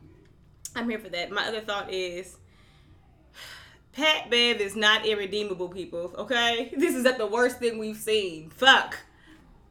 I'm 0.74 0.88
here 0.88 0.98
for 0.98 1.08
that. 1.08 1.30
My 1.30 1.46
other 1.46 1.60
thought 1.60 1.92
is 1.92 2.36
Pat 3.92 4.30
Bev 4.30 4.60
is 4.60 4.76
not 4.76 5.06
irredeemable, 5.06 5.68
people. 5.68 6.12
Okay, 6.16 6.72
this 6.76 6.94
is 6.94 7.04
at 7.06 7.18
the 7.18 7.26
worst 7.26 7.58
thing 7.58 7.78
we've 7.78 7.96
seen. 7.96 8.50
Fuck. 8.50 8.98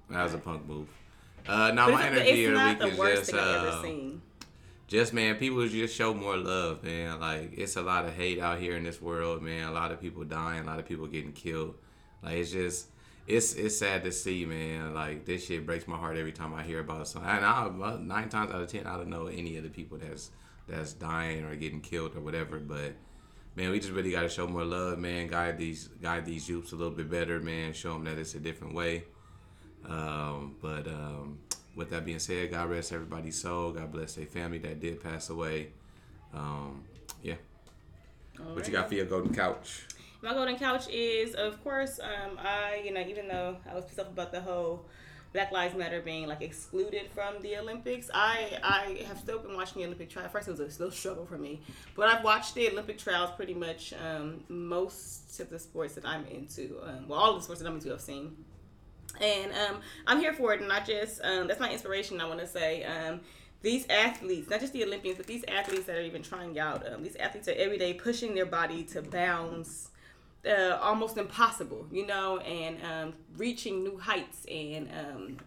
That 0.10 0.24
was 0.24 0.34
a 0.34 0.38
punk 0.38 0.68
move. 0.68 0.88
Uh, 1.48 1.72
now 1.72 1.90
my 1.90 2.08
energy 2.08 2.46
of 2.46 2.80
the 2.80 2.86
week 2.86 2.92
is 2.92 2.98
just 2.98 3.32
thing 3.32 3.40
I've 3.40 3.66
ever 3.66 3.88
uh, 3.88 4.20
just 4.90 5.14
man, 5.14 5.36
people 5.36 5.68
just 5.68 5.96
show 5.96 6.16
more 6.16 6.36
love, 6.36 6.84
man. 6.84 7.20
Like 7.20 7.54
it's 7.56 7.76
a 7.76 7.82
lot 7.82 8.06
of 8.06 8.14
hate 8.16 8.40
out 8.40 8.60
here 8.60 8.76
in 8.76 8.84
this 8.84 9.00
world, 9.00 9.42
man. 9.44 9.68
A 9.68 9.72
lot 9.72 9.92
of 9.92 10.02
people 10.02 10.24
dying, 10.24 10.64
a 10.64 10.66
lot 10.66 10.80
of 10.80 10.88
people 10.88 11.06
getting 11.06 11.32
killed. 11.32 11.76
Like 12.24 12.38
it's 12.38 12.52
just 12.52 12.88
it's 13.28 13.54
it's 13.54 13.78
sad 13.78 14.04
to 14.04 14.12
see, 14.12 14.46
man. 14.46 14.96
Like 14.96 15.26
this 15.26 15.46
shit 15.46 15.66
breaks 15.66 15.88
my 15.88 15.96
heart 15.96 16.18
every 16.18 16.32
time 16.32 16.56
I 16.56 16.64
hear 16.64 16.80
about 16.80 17.08
something. 17.08 17.30
And 17.30 17.46
I 17.46 17.70
nine 18.00 18.30
times 18.30 18.52
out 18.52 18.62
of 18.62 18.68
ten, 18.68 18.88
I 18.88 18.98
don't 18.98 19.10
know 19.10 19.28
any 19.28 19.58
of 19.58 19.64
the 19.64 19.70
people 19.70 20.00
that's 20.00 20.32
that's 20.70 20.94
dying 20.94 21.44
or 21.44 21.56
getting 21.56 21.82
killed 21.82 22.16
or 22.16 22.22
whatever. 22.22 22.60
But 22.60 22.94
man, 23.56 23.72
we 23.72 23.80
just 23.80 23.92
really 23.92 24.12
got 24.12 24.22
to 24.22 24.30
show 24.30 24.48
more 24.48 24.64
love, 24.64 25.00
man. 25.00 25.28
Guide 25.28 25.58
these 25.58 25.90
guide 26.02 26.26
these 26.26 26.48
youths 26.48 26.72
a 26.72 26.76
little 26.76 26.94
bit 26.94 27.10
better, 27.10 27.40
man. 27.40 27.74
Show 27.74 27.94
them 27.94 28.06
that 28.06 28.18
it's 28.18 28.36
a 28.36 28.40
different 28.40 28.74
way. 28.74 29.04
Um, 29.88 30.56
but 30.62 30.88
um, 30.88 31.40
with 31.76 31.90
that 31.92 32.06
being 32.06 32.20
said, 32.20 32.52
God 32.52 32.70
rest 32.70 32.92
everybody's 32.92 33.40
soul. 33.40 33.72
God 33.72 33.92
bless 33.92 34.16
their 34.16 34.26
family 34.26 34.58
that 34.60 34.80
did 34.80 35.02
pass 35.02 35.30
away. 35.30 35.70
Um, 36.34 36.84
yeah. 37.24 37.36
What 38.54 38.66
you 38.68 38.74
got 38.74 38.88
for 38.88 38.96
your 38.96 39.06
golden 39.06 39.34
couch? 39.34 39.86
My 40.22 40.34
golden 40.34 40.58
couch 40.58 40.88
is, 40.90 41.34
of 41.34 41.64
course, 41.64 42.00
um, 42.00 42.38
I, 42.38 42.82
you 42.84 42.94
know, 42.94 43.02
even 43.02 43.28
though 43.28 43.58
I 43.70 43.74
was 43.74 43.86
pissed 43.86 44.00
off 44.00 44.08
about 44.08 44.32
the 44.32 44.42
whole 44.42 44.86
Black 45.32 45.52
Lives 45.52 45.76
Matter 45.76 46.02
being 46.02 46.28
like 46.28 46.42
excluded 46.42 47.10
from 47.14 47.42
the 47.42 47.58
Olympics, 47.58 48.10
I 48.14 48.60
I 48.64 49.04
have 49.08 49.20
still 49.20 49.40
been 49.40 49.56
watching 49.56 49.82
the 49.82 49.86
Olympic 49.86 50.10
trial. 50.10 50.28
First, 50.30 50.48
it 50.48 50.52
was 50.52 50.60
a 50.60 50.72
slow 50.72 50.90
struggle 50.90 51.26
for 51.26 51.38
me, 51.38 51.62
but 51.96 52.10
I've 52.10 52.24
watched 52.24 52.56
the 52.56 52.70
Olympic 52.70 52.98
trials 52.98 53.30
pretty 53.36 53.54
much 53.54 53.94
um, 53.94 54.44
most 54.50 55.40
of 55.40 55.50
the 55.50 55.60
sports 55.60 55.94
that 55.96 56.06
I'm 56.06 56.26
into. 56.26 56.80
Um, 56.84 57.08
well, 57.08 57.20
all 57.20 57.36
the 57.36 57.42
sports 57.42 57.62
that 57.62 57.68
I'm 57.68 57.76
into, 57.76 57.94
I've 57.94 58.02
seen. 58.02 58.36
And 59.22 59.52
um, 59.54 59.82
I'm 60.08 60.20
here 60.20 60.34
for 60.34 60.54
it, 60.54 60.60
and 60.60 60.70
not 60.70 60.86
just 60.86 61.22
um, 61.24 61.48
that's 61.48 61.60
my 61.60 61.72
inspiration. 61.72 62.22
I 62.22 62.28
want 62.28 62.40
to 62.40 62.48
say 62.48 62.84
um, 62.84 63.22
these 63.62 63.86
athletes, 63.90 64.50
not 64.50 64.62
just 64.62 64.74
the 64.74 64.84
Olympians, 64.84 65.18
but 65.18 65.28
these 65.28 65.44
athletes 65.48 65.86
that 65.86 65.96
are 65.96 66.02
even 66.02 66.24
trying 66.24 66.58
out. 66.58 66.92
Um, 66.92 67.04
these 67.04 67.16
athletes 67.18 67.48
are 67.48 67.56
every 67.56 67.78
day 67.78 67.94
pushing 67.94 68.34
their 68.34 68.46
body 68.46 68.84
to 68.86 69.02
bounds 69.02 69.89
uh, 70.46 70.78
almost 70.82 71.18
impossible, 71.18 71.86
you 71.92 72.06
know, 72.06 72.38
and 72.40 72.78
um, 72.84 73.14
reaching 73.38 73.84
new 73.84 73.98
heights 73.98 74.46
and 74.50 74.90
um, 74.92 75.38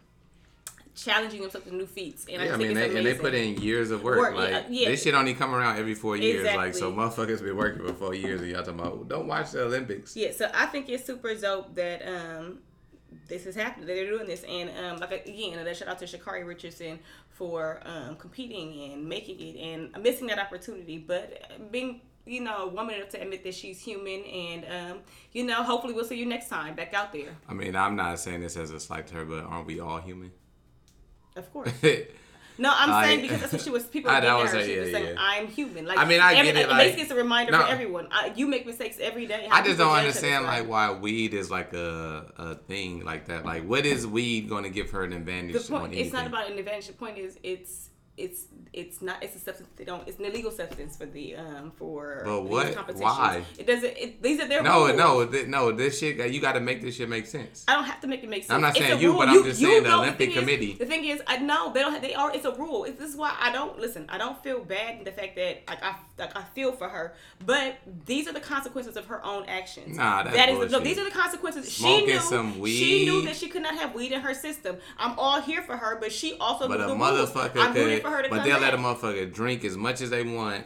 challenging 0.94 1.40
themselves 1.40 1.66
to 1.66 1.74
new 1.74 1.86
feats. 1.86 2.26
And 2.30 2.42
I 2.42 2.46
Yeah, 2.46 2.54
I 2.54 2.56
just 2.56 2.66
mean, 2.66 2.74
they, 2.74 2.96
and 2.96 3.06
they 3.06 3.14
put 3.14 3.34
in 3.34 3.60
years 3.60 3.90
of 3.90 4.02
work. 4.02 4.18
Work, 4.18 4.34
like 4.34 4.50
yeah, 4.50 4.64
yeah. 4.68 4.88
this 4.88 5.02
shit 5.02 5.14
only 5.14 5.34
come 5.34 5.54
around 5.54 5.78
every 5.78 5.94
four 5.94 6.16
years. 6.16 6.44
Like 6.44 6.74
so, 6.74 6.92
motherfuckers 6.92 7.42
been 7.42 7.56
working 7.56 7.86
for 7.86 7.94
four 7.94 8.14
years, 8.14 8.40
and 8.40 8.50
y'all 8.50 8.62
talking 8.62 8.80
about 8.80 9.08
don't 9.08 9.26
watch 9.26 9.52
the 9.52 9.62
Olympics. 9.62 10.16
Yeah, 10.16 10.32
so 10.32 10.50
I 10.54 10.66
think 10.66 10.88
it's 10.88 11.04
super 11.04 11.34
dope 11.34 11.74
that 11.74 12.06
um 12.06 12.58
this 13.28 13.46
is 13.46 13.54
happening. 13.54 13.86
That 13.86 13.94
they're 13.94 14.10
doing 14.10 14.26
this, 14.26 14.44
and 14.44 14.70
um 14.84 15.00
like 15.00 15.26
again, 15.26 15.54
another 15.54 15.74
shout 15.74 15.88
out 15.88 15.98
to 16.00 16.04
Sha'Carri 16.04 16.46
Richardson 16.46 16.98
for 17.30 17.80
um 17.84 18.16
competing 18.16 18.92
and 18.92 19.08
making 19.08 19.40
it 19.40 19.58
and 19.58 20.02
missing 20.02 20.26
that 20.26 20.38
opportunity, 20.38 20.98
but 20.98 21.50
being 21.70 22.02
you 22.26 22.40
know 22.40 22.68
woman 22.68 22.94
enough 22.96 23.08
to 23.10 23.20
admit 23.20 23.42
that 23.44 23.54
she's 23.54 23.80
human, 23.80 24.22
and 24.24 24.64
um 24.92 24.98
you 25.32 25.44
know 25.44 25.62
hopefully 25.62 25.92
we'll 25.94 26.04
see 26.04 26.16
you 26.16 26.26
next 26.26 26.48
time 26.48 26.74
back 26.74 26.94
out 26.94 27.12
there. 27.12 27.36
I 27.48 27.54
mean, 27.54 27.74
I'm 27.76 27.96
not 27.96 28.18
saying 28.18 28.40
this 28.40 28.56
as 28.56 28.70
a 28.70 28.80
slight 28.80 29.06
to 29.08 29.14
her, 29.16 29.24
but 29.24 29.44
aren't 29.44 29.66
we 29.66 29.80
all 29.80 29.98
human? 29.98 30.32
Of 31.36 31.50
course. 31.52 31.72
No, 32.58 32.70
I'm 32.72 32.92
I- 32.92 33.04
saying 33.06 33.22
because 33.22 33.40
that's 33.40 33.52
what 33.54 33.62
she 33.62 33.70
was. 33.70 33.84
People 33.84 34.12
were 34.12 34.20
getting 34.20 34.30
her. 34.40 34.46
so 34.46 34.62
She 34.62 34.78
was 34.78 34.90
yeah, 34.90 34.98
saying, 34.98 35.14
yeah. 35.14 35.20
"I'm 35.20 35.46
human." 35.48 35.86
Like 35.86 35.96
I 35.98 36.04
mean, 36.04 36.20
I 36.20 36.34
every, 36.34 36.52
get 36.52 36.56
it, 36.60 36.68
Basically, 36.68 36.90
like- 36.92 36.98
it's 36.98 37.10
a 37.10 37.14
reminder 37.16 37.52
No. 37.52 37.62
for 37.62 37.68
everyone. 37.68 38.08
I, 38.12 38.32
you 38.36 38.46
make 38.46 38.66
mistakes 38.66 38.98
every 39.00 39.26
day. 39.26 39.48
I 39.50 39.62
just 39.64 39.78
don't 39.78 39.90
understand 39.96 40.44
like 40.44 40.68
why 40.68 40.92
weed 40.92 41.32
is 41.32 41.50
like 41.50 41.72
a 41.72 42.30
a 42.36 42.54
thing 42.56 43.04
like 43.04 43.26
that. 43.28 43.46
Like, 43.46 43.64
what 43.64 43.86
is 43.86 44.06
weed 44.06 44.50
going 44.50 44.64
to 44.64 44.70
give 44.70 44.90
her 44.90 45.02
an 45.02 45.14
advantage 45.14 45.54
the 45.66 45.72
point 45.72 45.86
anything? 45.86 46.04
it's 46.04 46.12
not 46.12 46.26
about 46.26 46.50
an 46.50 46.58
advantage 46.58 46.88
the 46.88 46.92
point 46.92 47.16
is 47.16 47.38
it's 47.42 47.88
it's 48.18 48.44
it's 48.74 49.00
not 49.00 49.22
it's 49.22 49.34
a 49.34 49.38
substance 49.38 49.70
they 49.76 49.84
don't 49.84 50.06
it's 50.06 50.18
an 50.18 50.26
illegal 50.26 50.50
substance 50.50 50.96
for 50.96 51.06
the 51.06 51.34
um 51.34 51.72
for 51.76 52.22
but 52.26 52.42
what? 52.42 52.98
Why? 52.98 53.42
it 53.58 53.66
doesn't 53.66 53.96
it, 53.96 54.22
these 54.22 54.38
are 54.38 54.46
their 54.46 54.62
no 54.62 54.86
rules. 54.86 54.98
no 54.98 55.26
th- 55.26 55.46
no 55.46 55.72
this 55.72 55.98
shit 55.98 56.20
uh, 56.20 56.24
you 56.24 56.38
got 56.38 56.52
to 56.52 56.60
make 56.60 56.82
this 56.82 56.96
shit 56.96 57.08
make 57.08 57.26
sense. 57.26 57.64
I 57.66 57.74
don't 57.74 57.84
have 57.84 58.02
to 58.02 58.06
make 58.06 58.22
it 58.22 58.28
make 58.28 58.42
sense 58.42 58.52
I'm 58.52 58.60
not 58.60 58.76
saying 58.76 59.00
you 59.00 59.12
rule. 59.12 59.20
but 59.20 59.28
I'm 59.28 59.44
just 59.44 59.60
you 59.62 59.68
saying 59.68 59.84
the 59.84 59.94
Olympic 59.94 60.34
the 60.34 60.40
committee 60.40 60.72
is, 60.72 60.78
the 60.78 60.84
thing 60.84 61.06
is 61.06 61.22
I 61.26 61.38
know 61.38 61.72
they 61.72 61.80
don't 61.80 61.92
have, 61.92 62.02
they 62.02 62.14
are 62.14 62.34
it's 62.34 62.44
a 62.44 62.52
rule. 62.52 62.84
It's, 62.84 62.98
this 62.98 63.08
is 63.08 63.16
why 63.16 63.34
I 63.40 63.50
don't 63.50 63.78
listen 63.78 64.04
I 64.10 64.18
don't 64.18 64.42
feel 64.42 64.62
bad 64.62 64.98
in 64.98 65.04
the 65.04 65.12
fact 65.12 65.36
that 65.36 65.62
like 65.66 65.82
I 65.82 65.96
like 66.18 66.36
I 66.36 66.42
feel 66.54 66.72
for 66.72 66.90
her 66.90 67.14
but 67.46 67.78
these 68.04 68.28
are 68.28 68.34
the 68.34 68.40
consequences 68.40 68.98
of 68.98 69.06
her 69.06 69.24
own 69.24 69.46
actions. 69.46 69.96
Nah 69.96 70.22
that's 70.22 70.36
that 70.36 70.50
is 70.50 70.70
no 70.70 70.80
these 70.80 70.98
are 70.98 71.04
the 71.04 71.10
consequences. 71.10 71.74
Smoking 71.74 72.06
she 72.08 72.12
knew 72.12 72.20
some 72.20 72.58
weed. 72.58 72.76
she 72.76 73.04
knew 73.06 73.22
that 73.22 73.36
she 73.36 73.48
could 73.48 73.62
not 73.62 73.74
have 73.74 73.94
weed 73.94 74.12
in 74.12 74.20
her 74.20 74.34
system. 74.34 74.76
I'm 74.98 75.18
all 75.18 75.40
here 75.40 75.62
for 75.62 75.78
her 75.78 75.98
but 75.98 76.12
she 76.12 76.36
also 76.38 76.68
but 76.68 76.76
knew 76.78 76.84
a 76.84 76.88
the 76.88 76.94
motherfucker 76.94 77.74
rules 77.74 78.01
for 78.02 78.10
her 78.10 78.22
to 78.22 78.28
but 78.28 78.44
they'll 78.44 78.60
let 78.60 78.74
a 78.74 78.76
motherfucker 78.76 79.32
drink 79.32 79.64
as 79.64 79.76
much 79.76 80.00
as 80.00 80.10
they 80.10 80.22
want. 80.22 80.64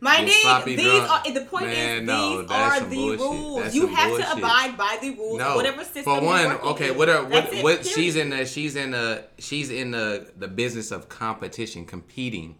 My 0.00 0.18
name. 0.18 0.26
these 0.64 0.80
drunk. 0.80 1.26
are 1.26 1.32
the 1.32 1.40
point 1.40 1.66
Man, 1.66 2.02
is 2.02 2.06
no, 2.06 2.42
these 2.42 2.50
are 2.50 2.80
the 2.80 2.96
bullshit. 2.96 3.20
rules. 3.20 3.62
That's 3.62 3.74
you 3.74 3.86
have 3.88 4.08
bullshit. 4.10 4.26
to 4.26 4.32
abide 4.32 4.76
by 4.76 4.98
the 5.00 5.10
rules. 5.10 5.38
No, 5.38 5.56
whatever 5.56 5.82
system. 5.82 6.04
For 6.04 6.20
one, 6.20 6.52
okay, 6.52 6.92
what 6.92 7.08
are 7.08 7.24
what, 7.24 7.48
it, 7.52 7.86
she's 7.86 8.14
in 8.14 8.30
the 8.30 8.46
she's 8.46 8.76
in 8.76 8.92
the 8.92 9.24
she's 9.38 9.70
in 9.70 9.90
the 9.90 10.30
the 10.36 10.46
business 10.46 10.92
of 10.92 11.08
competition, 11.08 11.84
competing. 11.84 12.56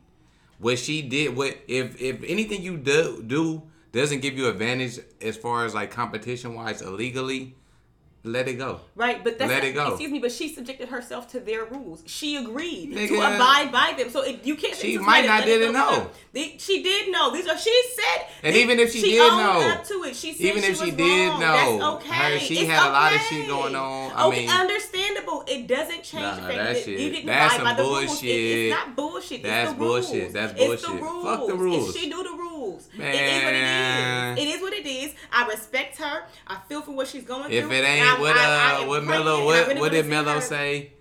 What 0.58 0.80
she 0.80 1.02
did, 1.02 1.36
what 1.36 1.56
if 1.68 2.00
if 2.00 2.24
anything 2.24 2.62
you 2.62 2.76
do 2.76 3.22
do 3.24 3.62
doesn't 3.92 4.20
give 4.20 4.36
you 4.36 4.48
advantage 4.48 4.98
as 5.22 5.36
far 5.36 5.64
as 5.64 5.74
like 5.74 5.92
competition 5.92 6.54
wise 6.54 6.82
illegally, 6.82 7.54
let 8.24 8.48
it 8.48 8.54
go. 8.54 8.80
Right, 8.96 9.22
but 9.22 9.38
that's 9.38 9.48
let 9.48 9.62
it 9.62 9.74
go. 9.74 9.90
Excuse 9.90 10.10
me, 10.10 10.18
but 10.18 10.32
she 10.32 10.48
subjected 10.48 10.88
herself 10.88 11.30
to 11.32 11.40
their 11.40 11.64
rules. 11.64 12.02
She 12.06 12.36
agreed 12.36 12.92
Nigga, 12.92 13.08
to 13.08 13.14
abide 13.14 13.70
by 13.70 13.94
them. 13.96 14.10
So 14.10 14.24
you 14.24 14.56
can't. 14.56 14.74
She 14.74 14.98
might 14.98 15.24
not 15.24 15.44
didn't 15.44 15.72
know. 15.72 16.10
They, 16.32 16.56
she 16.58 16.82
did 16.82 17.12
know. 17.12 17.32
These 17.32 17.46
are. 17.46 17.56
She 17.56 17.82
said. 17.94 18.26
And 18.42 18.56
they, 18.56 18.62
even 18.62 18.80
if 18.80 18.92
she, 18.92 19.00
she 19.00 19.10
did 19.12 19.18
know, 19.18 19.70
up 19.72 19.84
to 19.84 20.02
it. 20.04 20.16
She 20.16 20.32
said 20.32 20.46
even 20.46 20.62
she 20.62 20.68
if 20.68 20.78
she 20.78 20.90
did 20.90 21.28
wrong. 21.28 21.40
know, 21.40 21.52
that's 21.52 21.84
okay. 21.94 22.32
Her, 22.34 22.38
she 22.40 22.58
it's 22.58 22.70
had 22.70 22.80
okay. 22.80 22.88
a 22.88 22.92
lot 22.92 23.14
of 23.14 23.20
shit 23.20 23.46
going 23.46 23.76
on. 23.76 24.12
I 24.12 24.26
okay, 24.26 24.40
mean, 24.40 24.50
understandable. 24.50 25.44
It 25.46 25.66
doesn't 25.68 26.02
change 26.02 26.22
nah, 26.22 26.48
that, 26.48 26.86
you 26.88 27.10
didn't 27.10 27.26
that's 27.26 27.54
abide 27.54 27.76
by 27.76 27.82
bullshit. 27.82 28.08
the 28.08 28.08
rules. 28.08 28.22
It, 28.22 28.26
it's 28.26 28.74
not 28.74 28.96
bullshit. 28.96 29.42
That's 29.44 29.70
it's 29.70 29.72
the 29.72 29.78
bullshit. 29.78 30.22
Rules. 30.22 30.32
That's 30.32 30.52
bullshit. 30.52 30.72
It's 30.74 30.82
the 30.82 30.94
rules. 30.94 31.24
Fuck 31.24 31.46
the 31.46 31.54
rules. 31.54 31.88
If 31.94 32.00
she 32.00 32.08
knew 32.08 32.22
the 32.24 32.30
rules 32.30 32.47
rules. 32.68 32.88
Man. 32.96 33.08
It 33.14 33.18
is 33.18 33.42
what 33.42 33.52
it 33.54 33.62
is. 33.62 34.44
It 34.44 34.48
is 34.48 34.62
what 34.62 34.72
it 34.72 34.86
is. 34.86 35.14
I 35.32 35.46
respect 35.46 35.98
her. 35.98 36.24
I 36.46 36.58
feel 36.68 36.82
for 36.82 36.92
what 36.92 37.08
she's 37.08 37.24
going 37.24 37.50
if 37.50 37.64
through. 37.64 37.72
If 37.72 37.84
it 37.84 37.86
ain't 37.86 38.20
what 38.20 38.36
uh, 38.36 38.84
what 38.86 39.04
Mello 39.04 39.44
what, 39.44 39.78
what 39.78 39.92
did 39.92 40.06
Mello 40.06 40.40
say? 40.40 40.92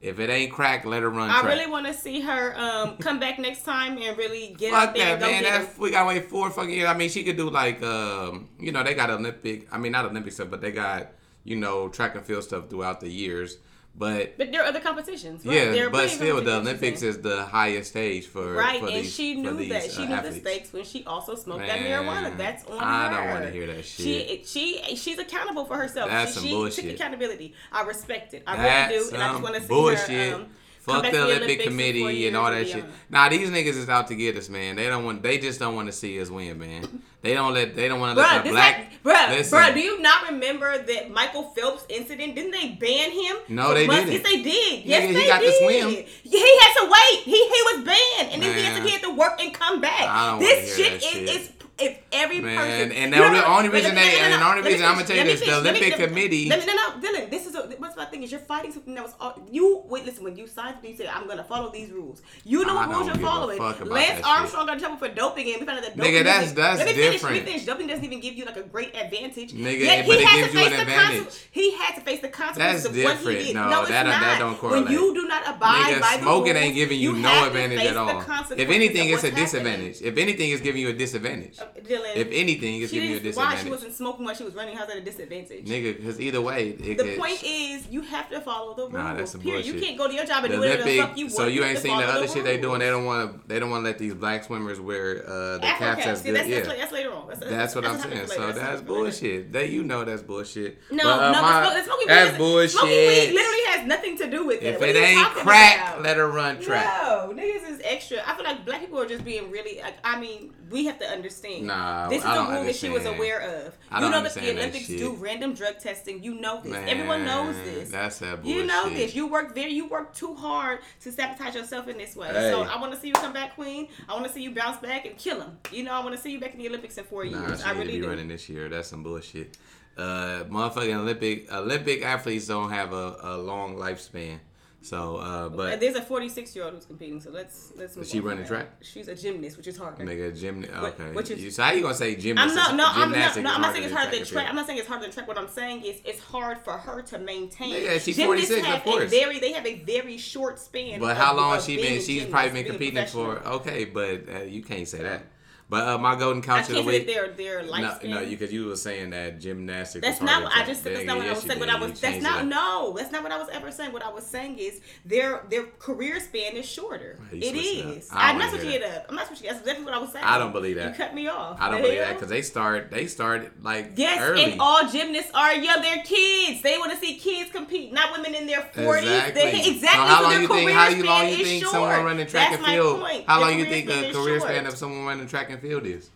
If 0.00 0.18
it 0.18 0.30
ain't 0.30 0.50
crack, 0.50 0.86
let 0.86 1.02
her 1.02 1.10
run. 1.10 1.28
I 1.28 1.42
really 1.42 1.66
want 1.66 1.86
to 1.86 1.92
see 1.92 2.22
her 2.22 2.58
um, 2.58 2.96
come 2.96 3.20
back 3.20 3.38
next 3.38 3.64
time 3.64 3.98
and 3.98 4.16
really 4.16 4.54
get 4.56 4.72
Fuck 4.72 4.96
that, 4.96 5.20
man. 5.20 5.42
That's, 5.42 5.76
we 5.76 5.90
got 5.90 6.06
wait 6.06 6.24
four 6.30 6.50
fucking 6.50 6.70
years. 6.70 6.88
I 6.88 6.94
mean, 6.94 7.10
she 7.10 7.22
could 7.22 7.36
do 7.36 7.50
like, 7.50 7.82
um, 7.82 8.48
you 8.58 8.72
know, 8.72 8.82
they 8.82 8.94
got 8.94 9.10
Olympic. 9.10 9.68
I 9.70 9.76
mean, 9.76 9.92
not 9.92 10.06
Olympic 10.06 10.32
stuff, 10.32 10.48
but 10.50 10.62
they 10.62 10.72
got 10.72 11.08
you 11.44 11.56
know 11.56 11.88
track 11.88 12.14
and 12.14 12.24
field 12.24 12.44
stuff 12.44 12.70
throughout 12.70 13.00
the 13.00 13.10
years. 13.10 13.58
But 13.94 14.38
but 14.38 14.50
there 14.50 14.62
are 14.62 14.66
other 14.66 14.80
competitions. 14.80 15.44
Right? 15.44 15.74
Yeah, 15.74 15.88
but 15.90 16.08
still, 16.08 16.42
the 16.42 16.56
Olympics 16.56 17.02
is 17.02 17.20
the 17.20 17.44
highest 17.44 17.90
stage 17.90 18.26
for 18.26 18.54
right. 18.54 18.80
For 18.80 18.86
and 18.86 18.96
these, 18.96 19.12
she 19.12 19.34
knew 19.34 19.56
these, 19.56 19.68
that 19.68 19.84
uh, 19.84 19.88
she 19.88 20.06
knew 20.06 20.14
athletes. 20.14 20.36
the 20.36 20.40
stakes 20.40 20.72
when 20.72 20.84
she 20.84 21.04
also 21.04 21.34
smoked 21.34 21.60
Man, 21.60 21.68
that 21.68 21.78
marijuana. 21.78 22.36
That's 22.36 22.64
on 22.64 22.78
I 22.78 22.80
her. 22.80 22.86
I 22.86 23.16
don't 23.16 23.30
want 23.34 23.44
to 23.44 23.50
hear 23.50 23.66
that 23.66 23.84
shit. 23.84 24.46
She 24.46 24.80
she 24.80 24.96
she's 24.96 25.18
accountable 25.18 25.64
for 25.64 25.76
herself. 25.76 26.08
That's 26.08 26.30
she, 26.30 26.34
some 26.34 26.44
she 26.44 26.50
bullshit. 26.50 26.84
took 26.84 26.94
accountability. 26.94 27.54
I 27.72 27.82
respect 27.82 28.32
it. 28.32 28.42
I 28.46 28.56
That's 28.56 28.92
really 28.92 29.10
do, 29.10 29.14
and 29.14 29.22
I 29.22 29.32
just 29.32 29.42
want 29.42 29.54
to 29.56 29.96
see 30.06 30.28
her. 30.28 30.34
Um, 30.36 30.46
Fuck 30.80 31.04
the, 31.04 31.10
big 31.10 31.20
Olympic, 31.20 31.60
committee 31.60 32.26
and 32.26 32.34
all 32.34 32.50
that 32.50 32.66
shit. 32.66 32.84
Nah, 33.10 33.28
these 33.28 33.50
niggas 33.50 33.76
is 33.76 33.88
out 33.90 34.08
to 34.08 34.14
get 34.14 34.36
us, 34.38 34.48
man. 34.48 34.76
They 34.76 34.86
don't 34.86 35.04
want. 35.04 35.22
They 35.22 35.36
just 35.36 35.60
don't 35.60 35.74
want 35.74 35.88
to 35.88 35.92
see 35.92 36.18
us 36.20 36.30
win, 36.30 36.58
man. 36.58 37.02
They 37.20 37.34
don't 37.34 37.52
let. 37.52 37.76
They 37.76 37.86
don't 37.86 38.00
want 38.00 38.16
to 38.16 38.22
let 38.22 38.44
the 38.44 38.50
black. 38.50 38.92
Bruh, 39.04 39.28
bruh, 39.28 39.74
do 39.74 39.80
you 39.80 40.00
not 40.00 40.30
remember 40.30 40.82
that 40.82 41.10
Michael 41.10 41.42
Phelps 41.50 41.84
incident? 41.90 42.34
Didn't 42.34 42.52
they 42.52 42.68
ban 42.80 43.10
him? 43.10 43.36
No, 43.50 43.74
they 43.74 43.86
didn't. 43.86 44.10
Yes, 44.10 44.22
they 44.22 44.42
did. 44.42 44.84
Yes, 44.84 44.86
yeah, 44.86 45.12
they 45.12 45.20
he 45.20 45.26
got 45.26 45.40
did. 45.40 45.52
To 45.52 45.64
swim. 45.64 46.06
He 46.22 46.58
had 46.60 46.72
to 46.80 46.90
wait. 46.90 47.20
He 47.24 47.32
he 47.32 47.62
was 47.72 47.84
banned, 47.84 48.32
and 48.32 48.40
man. 48.40 48.40
then 48.40 48.56
he 48.56 48.64
had, 48.64 48.76
to, 48.76 48.82
he 48.82 48.90
had 48.90 49.02
to 49.02 49.14
work 49.14 49.38
and 49.42 49.52
come 49.52 49.82
back. 49.82 50.40
this 50.40 50.74
shit, 50.74 51.02
shit 51.02 51.28
is 51.28 51.50
if 51.80 51.98
every 52.12 52.40
Man, 52.40 52.56
person 52.56 52.92
and 52.92 53.12
the 53.12 53.18
no, 53.18 53.44
only 53.46 53.68
reason 53.68 53.94
they 53.94 54.20
and 54.20 54.34
the 54.34 54.46
only 54.46 54.62
reason 54.62 54.86
I'm 54.86 54.94
gonna 54.94 55.06
tell 55.06 55.16
you 55.16 55.24
this, 55.24 55.40
the 55.40 55.58
Olympic 55.58 55.94
Committee. 55.94 56.48
No, 56.48 56.56
no, 56.56 56.90
Dylan, 57.00 57.30
this 57.30 57.46
is 57.46 57.56
what's 57.78 57.96
my 57.96 58.04
thing 58.04 58.22
is 58.22 58.30
you're 58.30 58.40
fighting 58.40 58.72
something 58.72 58.94
that 58.94 59.04
was 59.04 59.14
all, 59.20 59.40
you. 59.50 59.82
Wait, 59.88 60.04
listen, 60.04 60.24
when 60.24 60.36
you 60.36 60.46
signed 60.46 60.76
you 60.82 60.96
say 60.96 61.08
I'm 61.08 61.26
gonna 61.26 61.44
follow 61.44 61.70
these 61.70 61.90
rules. 61.90 62.22
You 62.44 62.64
know 62.64 62.74
what 62.74 62.88
rules 62.90 63.06
you're 63.06 63.16
following. 63.16 63.58
Lance 63.58 64.24
Armstrong 64.24 64.66
got 64.66 64.74
in 64.74 64.80
trouble 64.80 64.96
for 64.96 65.08
doping, 65.08 65.50
and 65.50 65.60
we 65.60 65.66
found 65.66 65.78
out 65.78 65.84
that 65.84 65.96
doping. 65.96 66.12
Nigga, 66.12 66.24
that's 66.24 66.52
that's 66.52 66.84
different. 66.84 67.22
Let 67.22 67.32
me 67.32 67.40
finish. 67.40 67.64
Doping 67.64 67.86
doesn't 67.86 68.04
even 68.04 68.20
give 68.20 68.34
you 68.34 68.44
like 68.44 68.56
a 68.56 68.62
great 68.62 68.94
advantage. 68.94 69.52
Nigga, 69.52 70.06
but 70.06 70.18
he 70.18 70.24
has 70.24 70.40
gives 70.40 70.52
to 70.52 70.58
face 70.58 70.68
you 70.68 70.74
an 70.74 70.80
advantage. 70.80 71.48
He 71.50 71.76
had 71.76 71.94
to 71.94 72.00
face 72.00 72.20
the 72.20 72.28
consequences 72.28 72.84
that's 72.84 72.96
of 72.96 73.04
what 73.04 73.36
he 73.36 73.44
did. 73.46 73.54
No, 73.54 73.84
that, 73.86 74.06
not. 74.06 74.20
that 74.20 74.38
don't 74.38 74.58
correlate. 74.58 74.84
When 74.84 74.92
you 74.92 75.14
do 75.14 75.26
not 75.26 75.48
abide 75.48 76.00
by 76.00 76.18
smoking 76.20 76.56
ain't 76.56 76.74
giving 76.74 77.00
you, 77.00 77.14
no 77.14 77.46
advantage 77.46 77.80
at 77.80 77.96
all. 77.96 78.20
If 78.50 78.68
anything, 78.68 79.10
it's 79.10 79.24
a 79.24 79.30
disadvantage. 79.30 80.02
If 80.02 80.16
anything, 80.16 80.50
it's 80.50 80.62
giving 80.62 80.82
you 80.82 80.88
a 80.88 80.92
disadvantage. 80.92 81.58
Dylan. 81.76 82.16
If 82.16 82.28
anything, 82.30 82.82
it's 82.82 82.92
giving 82.92 83.10
you 83.10 83.16
a 83.16 83.20
disadvantage. 83.20 83.58
Why 83.58 83.62
she 83.64 83.70
wasn't 83.70 83.94
smoking 83.94 84.24
while 84.24 84.34
she 84.34 84.44
was 84.44 84.54
running? 84.54 84.76
How's 84.76 84.88
that 84.88 84.96
a 84.96 85.00
disadvantage? 85.00 85.66
Nigga, 85.66 85.96
because 85.96 86.20
either 86.20 86.40
way, 86.40 86.70
it, 86.70 86.98
the 86.98 87.12
it, 87.12 87.18
point 87.18 87.42
is 87.42 87.88
you 87.88 88.02
have 88.02 88.30
to 88.30 88.40
follow 88.40 88.74
the 88.74 88.82
rules. 88.82 88.92
Nah, 88.92 89.14
that's 89.14 89.32
some 89.32 89.40
bullshit. 89.40 89.66
You 89.66 89.80
can't 89.80 89.96
go 89.96 90.08
to 90.08 90.14
your 90.14 90.24
job 90.24 90.44
and 90.44 90.52
the 90.52 90.56
do 90.56 90.60
whatever 90.60 90.82
Olympic, 90.82 91.00
the 91.00 91.06
fuck 91.08 91.18
you 91.18 91.24
want. 91.26 91.36
So 91.36 91.46
you, 91.46 91.64
ain't 91.64 91.78
seen 91.78 91.96
the 91.96 92.04
other 92.04 92.26
the 92.26 92.32
shit 92.32 92.44
they 92.44 92.60
doing. 92.60 92.80
They 92.80 92.88
don't 92.90 93.04
want 93.04 93.32
to. 93.32 93.48
They 93.48 93.58
don't 93.58 93.70
want 93.70 93.84
to 93.84 93.88
let 93.88 93.98
these 93.98 94.14
black 94.14 94.44
swimmers 94.44 94.80
wear 94.80 95.24
uh, 95.28 95.54
the 95.54 95.60
caps. 95.60 96.04
caps. 96.04 96.20
See, 96.22 96.30
that's, 96.30 96.48
yeah. 96.48 96.60
that's, 96.60 96.68
that's 96.78 96.92
later 96.92 97.12
on. 97.12 97.28
That's, 97.28 97.40
that's 97.40 97.74
what 97.74 97.86
I'm 97.86 97.98
saying. 97.98 98.26
So 98.28 98.52
that's 98.52 98.82
bullshit. 98.82 99.52
That 99.52 99.70
you 99.70 99.84
know 99.84 100.04
that's 100.04 100.22
bullshit. 100.22 100.78
No, 100.90 101.04
uh, 101.04 101.32
no, 101.32 101.74
that's 102.06 102.36
bullshit. 102.36 102.70
Smoking 102.70 102.90
weed 102.90 103.32
literally 103.32 103.64
has 103.66 103.86
nothing 103.86 104.16
to 104.18 104.30
do 104.30 104.46
with 104.46 104.62
it. 104.62 104.74
If 104.74 104.82
it 104.82 104.96
ain't 104.96 105.26
crack, 105.28 106.00
let 106.00 106.16
her 106.16 106.30
run 106.30 106.60
track. 106.60 106.84
No, 107.02 107.32
niggas 107.34 107.68
is 107.68 107.80
extra. 107.84 108.18
I 108.26 108.34
feel 108.34 108.44
like 108.44 108.64
black 108.64 108.80
people 108.80 109.00
are 109.00 109.06
just 109.06 109.24
being 109.24 109.50
really. 109.50 109.80
I 110.04 110.18
mean, 110.18 110.52
we 110.70 110.84
have 110.86 110.98
to 110.98 111.06
understand 111.06 111.49
understand. 111.58 111.66
Nah, 111.66 112.08
this 112.08 112.18
is 112.18 112.24
I 112.24 112.36
a 112.36 112.40
rule 112.40 112.48
understand. 112.48 112.76
she 112.76 112.88
was 112.88 113.06
aware 113.06 113.40
of. 113.40 113.76
I 113.90 114.02
you 114.02 114.10
know 114.10 114.22
that 114.22 114.34
the 114.34 114.50
Olympics 114.50 114.86
that 114.88 114.98
do 114.98 115.12
random 115.14 115.54
drug 115.54 115.78
testing. 115.78 116.22
You 116.22 116.34
know 116.34 116.60
this. 116.62 116.72
Man, 116.72 116.88
Everyone 116.88 117.24
knows 117.24 117.56
this. 117.56 117.90
That's 117.90 118.18
that 118.20 118.42
bullshit. 118.42 118.56
You 118.56 118.66
know 118.66 118.88
this. 118.88 119.14
You 119.14 119.26
work 119.26 119.54
very. 119.54 119.72
You 119.72 119.88
work 119.88 120.14
too 120.14 120.34
hard 120.34 120.80
to 121.02 121.12
sabotage 121.12 121.54
yourself 121.54 121.88
in 121.88 121.98
this 121.98 122.16
way. 122.16 122.28
Hey. 122.28 122.50
So 122.50 122.62
I 122.62 122.80
want 122.80 122.92
to 122.92 123.00
see 123.00 123.08
you 123.08 123.14
come 123.14 123.32
back, 123.32 123.54
Queen. 123.54 123.88
I 124.08 124.14
want 124.14 124.26
to 124.26 124.32
see 124.32 124.42
you 124.42 124.54
bounce 124.54 124.78
back 124.78 125.06
and 125.06 125.16
kill 125.16 125.40
him. 125.40 125.58
You 125.72 125.84
know, 125.84 125.92
I 125.92 126.00
want 126.00 126.14
to 126.14 126.20
see 126.20 126.32
you 126.32 126.40
back 126.40 126.52
in 126.52 126.58
the 126.58 126.68
Olympics 126.68 126.98
in 126.98 127.04
four 127.04 127.24
nah, 127.24 127.46
years. 127.46 127.62
I 127.62 127.72
really 127.72 127.92
be 127.92 128.00
do. 128.00 128.08
running 128.08 128.28
this 128.28 128.48
year. 128.48 128.68
That's 128.68 128.88
some 128.88 129.02
bullshit. 129.02 129.56
Uh, 129.96 130.44
motherfucking 130.44 130.94
Olympic 130.94 131.52
Olympic 131.52 132.02
athletes 132.02 132.46
don't 132.46 132.70
have 132.70 132.92
a, 132.92 133.16
a 133.22 133.36
long 133.36 133.76
lifespan. 133.76 134.38
So, 134.82 135.16
uh, 135.16 135.48
but 135.50 135.78
there's 135.78 135.94
a 135.94 136.02
46 136.02 136.56
year 136.56 136.64
old 136.64 136.74
who's 136.74 136.86
competing. 136.86 137.20
So 137.20 137.30
let's 137.30 137.72
let's. 137.76 137.96
Move 137.96 138.06
she 138.06 138.20
running 138.20 138.46
track. 138.46 138.68
She's 138.80 139.08
a 139.08 139.14
gymnast, 139.14 139.58
which 139.58 139.66
is 139.66 139.76
harder. 139.76 140.02
a 140.02 140.32
gymnast. 140.32 140.72
Okay. 140.72 141.12
Which 141.12 141.30
is, 141.30 141.56
so 141.56 141.64
how 141.64 141.72
you 141.72 141.82
gonna 141.82 141.94
say 141.94 142.16
gymnast? 142.16 142.56
I'm 142.56 142.76
not. 142.76 142.76
No, 142.76 143.02
I'm 143.02 143.12
not. 143.12 143.36
No, 143.36 143.54
I'm 143.54 143.60
not 143.60 143.72
saying 143.74 143.84
it's 143.84 143.94
harder 143.94 144.16
than 144.16 144.26
track. 144.26 144.48
I'm 144.48 144.56
not 144.56 144.66
saying 144.66 144.78
it's 144.78 144.88
harder 144.88 145.04
than 145.04 145.12
track. 145.12 145.28
What 145.28 145.36
I'm 145.36 145.48
saying 145.48 145.84
is 145.84 146.00
it's 146.04 146.20
hard 146.20 146.58
for 146.58 146.72
her 146.72 147.02
to 147.02 147.18
maintain. 147.18 147.70
Yeah, 147.70 147.98
she's 147.98 148.16
Gymnasts 148.16 148.48
46. 148.48 148.68
Of 148.68 148.84
course. 148.84 149.04
A 149.04 149.06
very, 149.06 149.38
they 149.38 149.52
have 149.52 149.66
a 149.66 149.80
very 149.80 150.16
short 150.16 150.58
span. 150.58 150.98
But 150.98 151.16
how 151.16 151.36
long 151.36 151.54
has 151.54 151.66
she 151.66 151.76
been? 151.76 152.00
She's 152.00 152.24
probably 152.24 152.62
been 152.62 152.70
competing 152.70 153.06
for. 153.06 153.38
Okay, 153.46 153.84
but 153.84 154.28
uh, 154.28 154.38
you 154.42 154.62
can't 154.62 154.88
say 154.88 155.02
that. 155.02 155.24
But 155.70 155.86
uh, 155.86 155.98
my 155.98 156.16
golden 156.16 156.42
couch 156.42 156.68
I 156.68 156.72
of 156.72 156.74
the 156.74 156.82
week. 156.82 157.06
Their, 157.06 157.28
their 157.28 157.62
no, 157.62 157.96
no, 158.02 158.26
because 158.26 158.52
you, 158.52 158.62
you 158.64 158.68
were 158.68 158.76
saying 158.76 159.10
that 159.10 159.38
gymnastics. 159.38 160.04
That's 160.04 160.20
not 160.20 160.42
what 160.42 160.52
I 160.52 160.66
just 160.66 160.82
said. 160.82 160.96
That's 160.96 161.06
not 161.06 161.18
what 161.18 161.28
I 161.28 161.30
was 161.30 161.42
saying. 161.42 161.60
What 161.60 161.68
I 161.68 161.78
was. 161.78 162.00
That's 162.00 162.20
not. 162.20 162.46
No, 162.46 162.92
that's 162.96 163.12
not 163.12 163.22
what 163.22 163.30
I 163.30 163.38
was 163.38 163.48
ever 163.52 163.70
saying. 163.70 163.92
What 163.92 164.02
I 164.02 164.10
was 164.10 164.26
saying 164.26 164.58
is 164.58 164.80
their 165.04 165.44
their 165.48 165.66
career 165.78 166.18
span 166.18 166.56
is 166.56 166.66
shorter. 166.66 167.20
It 167.30 167.54
is. 167.54 168.08
I'm 168.10 168.36
not 168.36 168.50
switching 168.50 168.72
it 168.72 168.82
up. 168.82 169.06
I'm 169.08 169.14
not 169.14 169.28
switching. 169.28 169.46
That's 169.46 169.60
exactly 169.60 169.84
what 169.84 169.94
I 169.94 169.98
was 169.98 170.10
saying. 170.10 170.24
I 170.24 170.38
don't 170.38 170.52
believe 170.52 170.74
that. 170.74 170.88
You 170.88 170.94
cut 170.96 171.14
me 171.14 171.28
off. 171.28 171.56
I 171.60 171.70
don't 171.70 171.82
believe 171.82 172.00
that 172.00 172.14
because 172.14 172.30
they 172.30 172.42
start 172.42 172.90
they 172.90 173.06
start 173.06 173.62
like 173.62 173.92
yes, 173.94 174.20
early. 174.20 174.42
and 174.42 174.60
all 174.60 174.88
gymnasts 174.88 175.30
are 175.34 175.54
yeah 175.54 175.76
they're 175.80 176.02
kids. 176.02 176.62
They 176.62 176.78
want 176.78 176.90
to 176.90 176.98
see 176.98 177.14
kids 177.14 177.52
compete, 177.52 177.92
not 177.92 178.10
women 178.10 178.34
in 178.34 178.48
their 178.48 178.62
forties. 178.62 179.08
Exactly. 179.08 179.70
Exactly. 179.70 179.88
How 179.88 180.22
long 180.24 180.42
you 180.42 180.48
think? 180.48 180.70
How 180.72 180.90
long 180.90 181.28
you 181.28 181.44
think 181.44 181.64
someone 181.64 182.04
running 182.04 182.26
track 182.26 182.54
and 182.54 182.64
field? 182.64 183.06
How 183.28 183.40
long 183.40 183.56
you 183.56 183.66
think 183.66 183.88
a 183.88 184.12
career 184.12 184.40
span 184.40 184.66
of 184.66 184.76
someone 184.76 185.04
running 185.04 185.28
track 185.28 185.48
and 185.50 185.59
feel 185.60 185.80
this 185.80 186.10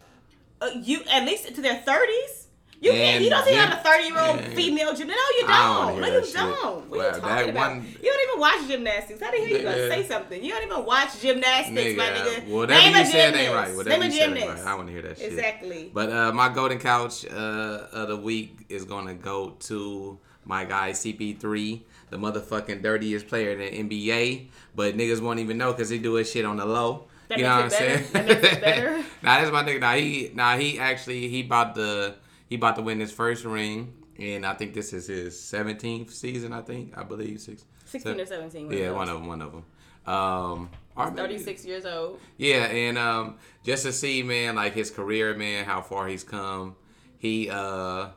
Uh, 0.60 0.70
you 0.82 1.02
at 1.10 1.24
least 1.24 1.54
to 1.54 1.60
their 1.60 1.76
thirties. 1.76 2.44
You 2.80 2.90
can't, 2.92 3.24
you 3.24 3.30
don't 3.30 3.44
see 3.44 3.54
how 3.54 3.72
a 3.72 3.82
thirty 3.82 4.08
year 4.08 4.20
old 4.20 4.40
female 4.54 4.94
gymnast. 4.94 5.18
No, 5.18 5.38
you 5.38 5.46
don't. 5.46 5.86
don't 5.86 6.00
no, 6.00 6.18
you 6.18 6.32
don't. 6.32 6.90
What 6.90 6.98
well, 6.98 7.00
are 7.00 7.14
you 7.14 7.20
talking 7.20 7.50
about? 7.50 7.70
One, 7.70 7.86
you 8.02 8.10
don't 8.10 8.28
even 8.28 8.40
watch 8.40 8.68
gymnastics. 8.68 9.22
How 9.22 9.30
the 9.30 9.38
hell 9.38 9.48
you 9.48 9.62
gonna 9.62 9.88
say 9.88 10.06
something? 10.06 10.44
You 10.44 10.50
don't 10.50 10.64
even 10.64 10.84
watch 10.84 11.20
gymnastics, 11.20 11.80
nigga, 11.80 11.96
my 11.96 12.04
nigga. 12.04 12.48
Whatever 12.48 12.80
Name 12.80 12.96
you 12.96 13.06
said 13.06 13.34
ain't 13.34 13.54
right. 13.54 13.74
Whatever 13.74 14.02
Name 14.02 14.12
a 14.12 14.14
gymnast. 14.14 14.48
right. 14.48 14.66
I 14.66 14.74
want 14.74 14.88
to 14.88 14.92
hear 14.92 15.02
that 15.02 15.18
shit. 15.18 15.32
Exactly. 15.32 15.90
But 15.94 16.10
uh, 16.10 16.32
my 16.32 16.50
golden 16.50 16.78
couch 16.78 17.24
uh, 17.24 17.86
of 17.92 18.08
the 18.08 18.16
week 18.16 18.66
is 18.68 18.84
gonna 18.84 19.14
go 19.14 19.50
to 19.60 20.18
my 20.44 20.64
guy 20.64 20.90
CP3, 20.90 21.80
the 22.10 22.16
motherfucking 22.18 22.82
dirtiest 22.82 23.28
player 23.28 23.52
in 23.52 23.88
the 23.88 23.98
NBA. 24.10 24.48
But 24.74 24.96
niggas 24.96 25.22
won't 25.22 25.40
even 25.40 25.56
know 25.56 25.72
because 25.72 25.88
he 25.88 25.98
do 25.98 26.14
his 26.14 26.30
shit 26.30 26.44
on 26.44 26.58
the 26.58 26.66
low. 26.66 27.06
That 27.36 27.38
you 27.38 27.44
know 27.44 27.56
what 27.56 27.64
I'm 27.64 27.70
saying? 27.70 28.04
That 28.12 28.26
makes 28.26 28.42
it 28.52 28.60
better? 28.60 28.96
nah, 29.22 29.40
that's 29.40 29.50
my 29.52 29.62
nigga. 29.64 29.80
Nah, 29.80 29.94
he, 29.94 30.30
nah, 30.34 30.56
he 30.56 30.78
actually 30.78 31.28
he 31.28 31.40
about 31.42 31.74
to 31.76 32.14
he 32.48 32.56
about 32.56 32.76
to 32.76 32.82
win 32.82 33.00
his 33.00 33.12
first 33.12 33.44
ring, 33.44 33.92
and 34.18 34.44
I 34.46 34.54
think 34.54 34.74
this 34.74 34.92
is 34.92 35.06
his 35.06 35.34
17th 35.34 36.10
season. 36.10 36.52
I 36.52 36.60
think 36.62 36.96
I 36.96 37.02
believe 37.02 37.40
six. 37.40 37.64
16 37.86 38.20
or 38.20 38.26
17. 38.26 38.66
one 38.66 38.76
Yeah, 38.76 38.84
of 38.86 38.96
one 38.96 39.08
of 39.08 39.14
them. 39.18 39.26
One 39.26 39.42
of 39.42 39.52
them. 39.52 39.64
Um, 40.06 40.70
or 40.96 41.10
maybe- 41.10 41.16
36 41.38 41.64
years 41.64 41.86
old. 41.86 42.20
yeah, 42.36 42.64
and 42.66 42.98
um, 42.98 43.36
just 43.62 43.84
to 43.84 43.92
see, 43.92 44.22
man, 44.22 44.54
like 44.56 44.74
his 44.74 44.90
career, 44.90 45.34
man, 45.34 45.64
how 45.64 45.80
far 45.80 46.06
he's 46.08 46.24
come. 46.24 46.76
He, 47.18 47.48
uh, 47.50 48.08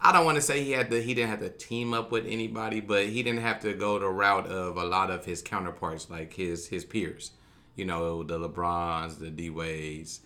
I 0.00 0.12
don't 0.12 0.24
want 0.24 0.36
to 0.36 0.42
say 0.42 0.62
he 0.62 0.72
had 0.72 0.90
to, 0.90 1.02
he 1.02 1.14
didn't 1.14 1.30
have 1.30 1.40
to 1.40 1.50
team 1.50 1.94
up 1.94 2.10
with 2.12 2.26
anybody, 2.26 2.80
but 2.80 3.06
he 3.06 3.22
didn't 3.22 3.40
have 3.42 3.60
to 3.60 3.72
go 3.74 3.98
the 3.98 4.08
route 4.08 4.46
of 4.46 4.76
a 4.76 4.84
lot 4.84 5.10
of 5.10 5.24
his 5.24 5.42
counterparts, 5.42 6.08
like 6.10 6.32
his 6.34 6.68
his 6.68 6.84
peers. 6.84 7.32
You 7.76 7.84
know, 7.86 8.22
the 8.22 8.38
LeBrons, 8.38 9.18
the 9.18 9.30
D 9.30 9.50
Wades, 9.50 10.20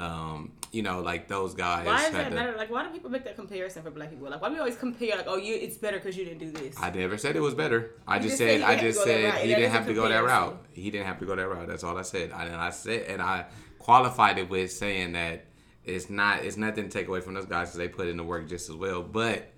um, 0.00 0.52
you 0.72 0.82
know, 0.82 1.00
like 1.00 1.28
those 1.28 1.54
guys. 1.54 1.86
Why 1.86 1.96
does 1.96 2.04
had 2.06 2.14
that 2.14 2.28
to- 2.30 2.34
matter? 2.34 2.56
Like, 2.56 2.70
why 2.70 2.84
do 2.84 2.90
people 2.90 3.10
make 3.10 3.24
that 3.24 3.36
comparison 3.36 3.82
for 3.82 3.90
black 3.90 4.10
people? 4.10 4.30
Like, 4.30 4.40
why 4.40 4.48
do 4.48 4.54
we 4.54 4.60
always 4.60 4.76
compare? 4.76 5.16
Like, 5.16 5.26
oh, 5.26 5.36
you, 5.36 5.54
it's 5.54 5.76
better 5.76 5.98
because 5.98 6.16
you 6.16 6.24
didn't 6.24 6.38
do 6.38 6.52
this. 6.52 6.76
I 6.80 6.90
never 6.90 7.18
said 7.18 7.36
it 7.36 7.40
was 7.40 7.54
better. 7.54 7.90
I 8.06 8.18
just 8.18 8.30
just 8.30 8.38
said 8.38 8.62
I 8.62 8.62
didn't 8.62 8.72
have 8.72 8.82
just 8.82 8.98
to 9.00 9.04
go 9.04 9.28
that 9.28 9.30
said 9.30 9.32
route, 9.32 9.40
he 9.42 9.54
didn't 9.54 9.72
have 9.72 9.86
to 9.86 9.94
go 9.94 10.08
that 10.08 10.24
route. 10.24 10.66
He 10.72 10.90
didn't 10.90 11.06
have 11.06 11.18
to 11.18 11.26
go 11.26 11.36
that 11.36 11.48
route. 11.48 11.68
That's 11.68 11.84
all 11.84 11.98
I 11.98 12.02
said. 12.02 12.32
I, 12.32 12.44
and 12.44 12.56
I 12.56 12.70
said 12.70 13.02
and 13.08 13.20
I 13.20 13.46
qualified 13.78 14.38
it 14.38 14.48
with 14.48 14.70
saying 14.72 15.12
that 15.12 15.46
it's 15.84 16.08
not 16.08 16.44
it's 16.44 16.56
nothing 16.56 16.84
to 16.84 16.90
take 16.90 17.08
away 17.08 17.20
from 17.20 17.34
those 17.34 17.46
guys 17.46 17.68
because 17.68 17.78
they 17.78 17.88
put 17.88 18.08
in 18.08 18.16
the 18.16 18.24
work 18.24 18.48
just 18.48 18.70
as 18.70 18.76
well. 18.76 19.02
But 19.02 19.50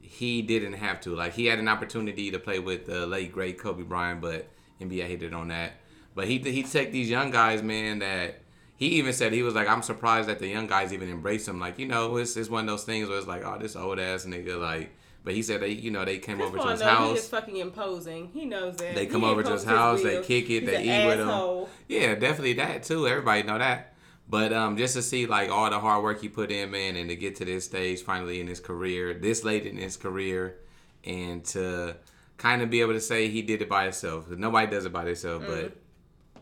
he 0.00 0.42
didn't 0.42 0.74
have 0.74 1.00
to. 1.02 1.14
Like 1.14 1.34
he 1.34 1.46
had 1.46 1.58
an 1.58 1.68
opportunity 1.68 2.30
to 2.30 2.38
play 2.38 2.58
with 2.58 2.86
the 2.86 3.06
late 3.06 3.30
great 3.30 3.58
Kobe 3.58 3.82
Bryant, 3.82 4.20
but 4.20 4.48
NBA 4.80 5.06
hated 5.06 5.34
on 5.34 5.48
that. 5.48 5.72
But 6.18 6.26
he 6.26 6.38
he 6.38 6.64
take 6.64 6.90
these 6.90 7.08
young 7.08 7.30
guys, 7.30 7.62
man. 7.62 8.00
That 8.00 8.40
he 8.76 8.86
even 8.98 9.12
said 9.12 9.32
he 9.32 9.44
was 9.44 9.54
like, 9.54 9.68
I'm 9.68 9.82
surprised 9.82 10.28
that 10.28 10.40
the 10.40 10.48
young 10.48 10.66
guys 10.66 10.92
even 10.92 11.08
embrace 11.08 11.46
him. 11.46 11.60
Like 11.60 11.78
you 11.78 11.86
know, 11.86 12.16
it's 12.16 12.36
it's 12.36 12.50
one 12.50 12.64
of 12.64 12.66
those 12.72 12.82
things 12.84 13.08
where 13.08 13.18
it's 13.18 13.26
like, 13.28 13.44
oh, 13.44 13.56
this 13.58 13.76
old 13.76 14.00
ass 14.00 14.24
nigga, 14.26 14.60
like. 14.60 14.90
But 15.24 15.34
he 15.34 15.42
said 15.42 15.60
they, 15.60 15.68
you 15.70 15.90
know, 15.90 16.04
they 16.04 16.18
came 16.18 16.38
Chris 16.38 16.48
over 16.48 16.58
to 16.58 16.70
his 16.70 16.80
knows 16.80 16.88
He 16.90 16.96
house. 16.96 17.18
is 17.18 17.28
fucking 17.28 17.56
imposing. 17.58 18.30
He 18.32 18.46
knows 18.46 18.76
that. 18.78 18.94
They 18.94 19.04
He 19.04 19.10
come 19.10 19.24
over 19.24 19.42
to 19.42 19.52
his 19.52 19.64
house, 19.64 20.02
they 20.02 20.22
kick 20.22 20.46
it, 20.50 20.62
He's 20.62 20.70
they 20.70 20.82
eat 20.82 21.06
with 21.06 21.20
him. 21.20 21.66
Yeah, 21.88 22.14
definitely 22.14 22.54
that 22.54 22.82
too. 22.84 23.06
Everybody 23.06 23.42
know 23.44 23.58
that. 23.58 23.94
But 24.28 24.52
um, 24.52 24.76
just 24.76 24.94
to 24.94 25.02
see 25.02 25.26
like 25.26 25.50
all 25.50 25.70
the 25.70 25.80
hard 25.80 26.02
work 26.02 26.20
he 26.20 26.28
put 26.28 26.50
in, 26.50 26.70
man, 26.70 26.96
and 26.96 27.08
to 27.10 27.16
get 27.16 27.36
to 27.36 27.44
this 27.44 27.64
stage 27.64 28.02
finally 28.02 28.40
in 28.40 28.46
his 28.46 28.60
career, 28.60 29.14
this 29.14 29.44
late 29.44 29.66
in 29.66 29.76
his 29.76 29.96
career, 29.96 30.56
and 31.04 31.44
to 31.46 31.96
kind 32.38 32.62
of 32.62 32.70
be 32.70 32.80
able 32.80 32.94
to 32.94 33.00
say 33.00 33.28
he 33.28 33.42
did 33.42 33.60
it 33.62 33.68
by 33.68 33.84
himself. 33.84 34.28
Nobody 34.30 34.70
does 34.70 34.84
it 34.86 34.92
by 34.92 35.04
themselves, 35.04 35.44
Mm-hmm. 35.44 35.60
but 35.62 35.76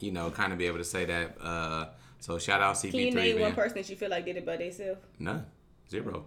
you 0.02 0.12
know, 0.12 0.30
kind 0.30 0.52
of 0.52 0.58
be 0.58 0.66
able 0.66 0.78
to 0.78 0.84
say 0.84 1.04
that. 1.04 1.36
Uh, 1.40 1.86
so 2.20 2.38
shout 2.38 2.60
out 2.62 2.76
CP3, 2.76 2.90
Can 2.90 3.00
you 3.00 3.14
name 3.14 3.34
man. 3.36 3.42
one 3.42 3.54
person 3.54 3.76
that 3.76 3.88
you 3.88 3.96
feel 3.96 4.10
like 4.10 4.24
did 4.24 4.36
it 4.36 4.46
by 4.46 4.56
themselves? 4.56 5.00
None. 5.18 5.44
Zero. 5.90 6.24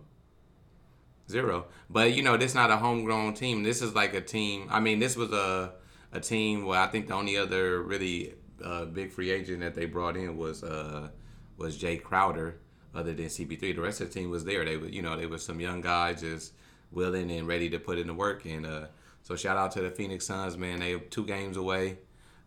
Zero. 1.30 1.66
But 1.90 2.14
you 2.14 2.24
know, 2.24 2.38
this 2.38 2.56
not 2.56 2.72
a 2.72 2.78
homegrown 2.78 3.34
team. 3.34 3.64
This 3.64 3.82
is 3.82 3.94
like 3.94 4.14
a 4.14 4.22
team. 4.22 4.68
I 4.70 4.80
mean, 4.80 5.00
this 5.00 5.16
was 5.16 5.32
a 5.32 5.74
a 6.12 6.20
team 6.20 6.66
where 6.66 6.80
I 6.80 6.88
think 6.88 7.08
the 7.08 7.14
only 7.14 7.38
other 7.38 7.82
really 7.82 8.34
uh, 8.64 8.86
big 8.86 9.12
free 9.12 9.32
agent 9.32 9.60
that 9.62 9.76
they 9.76 9.86
brought 9.86 10.18
in 10.18 10.38
was 10.38 10.64
uh, 10.64 11.10
was 11.58 11.78
Jae 11.78 12.02
Crowder, 12.02 12.58
other 12.96 13.14
than 13.14 13.26
CP3. 13.26 13.76
The 13.76 13.82
rest 13.82 14.02
of 14.02 14.08
the 14.12 14.20
team 14.20 14.30
was 14.30 14.46
there. 14.46 14.66
They 14.66 14.78
were, 14.78 14.88
you 14.88 15.02
know, 15.02 15.16
they 15.18 15.26
were 15.26 15.38
some 15.38 15.60
young 15.60 15.82
guys 15.82 16.22
just 16.22 16.54
willing 16.92 17.30
and 17.32 17.48
ready 17.48 17.70
to 17.70 17.80
put 17.80 17.98
in 18.00 18.08
the 18.08 18.14
work. 18.14 18.46
And 18.46 18.66
uh, 18.66 18.86
so 19.22 19.36
shout 19.36 19.58
out 19.58 19.72
to 19.74 19.82
the 19.82 19.92
Phoenix 19.92 20.26
Suns, 20.26 20.58
man. 20.58 20.80
They 20.80 20.98
two 20.98 21.26
games 21.26 21.58
away 21.58 22.00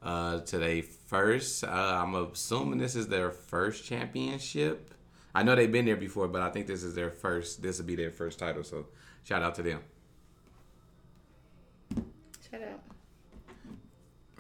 uh, 0.03 0.41
to 0.41 0.59
their 0.59 0.83
first. 0.83 1.65
Uh, 1.65 1.69
I'm 1.69 2.15
assuming 2.15 2.79
this 2.79 2.97
is 2.97 3.09
their 3.09 3.31
first 3.31 3.85
championship. 3.85 4.95
I 5.35 5.43
know 5.43 5.55
they've 5.55 5.71
been 5.71 5.87
there 5.87 5.97
before, 5.97 6.29
but 6.29 6.43
I 6.43 6.51
think 6.51 6.67
this 6.67 6.83
is 6.83 6.95
their 6.95 7.11
first. 7.11 7.63
This 7.63 7.79
will 7.79 7.87
be 7.87 7.97
their 7.97 8.11
first 8.11 8.39
title. 8.39 8.65
So 8.65 8.87
shout 9.25 9.43
out 9.43 9.55
to 9.57 9.63
them. 9.63 9.81
Shout 12.51 12.63
out. 12.63 12.81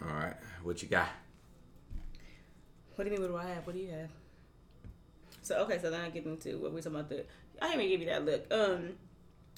All 0.02 0.14
right, 0.16 0.34
what 0.62 0.82
you 0.82 0.88
got? 0.88 1.08
What 2.96 3.04
do 3.04 3.10
you 3.10 3.18
mean? 3.18 3.32
What 3.32 3.40
do 3.40 3.48
I 3.48 3.54
have? 3.54 3.66
What 3.66 3.74
do 3.74 3.80
you 3.80 3.90
have? 3.90 4.10
So 5.42 5.56
okay, 5.62 5.78
so 5.80 5.90
then 5.90 6.00
I 6.00 6.10
get 6.10 6.24
into 6.24 6.58
what 6.58 6.72
we're 6.72 6.80
talking 6.80 6.98
about. 6.98 7.08
The 7.08 7.24
I 7.60 7.68
didn't 7.70 7.82
even 7.82 7.90
give 7.90 8.00
you 8.00 8.06
that 8.06 8.24
look. 8.24 8.46
Um, 8.52 8.94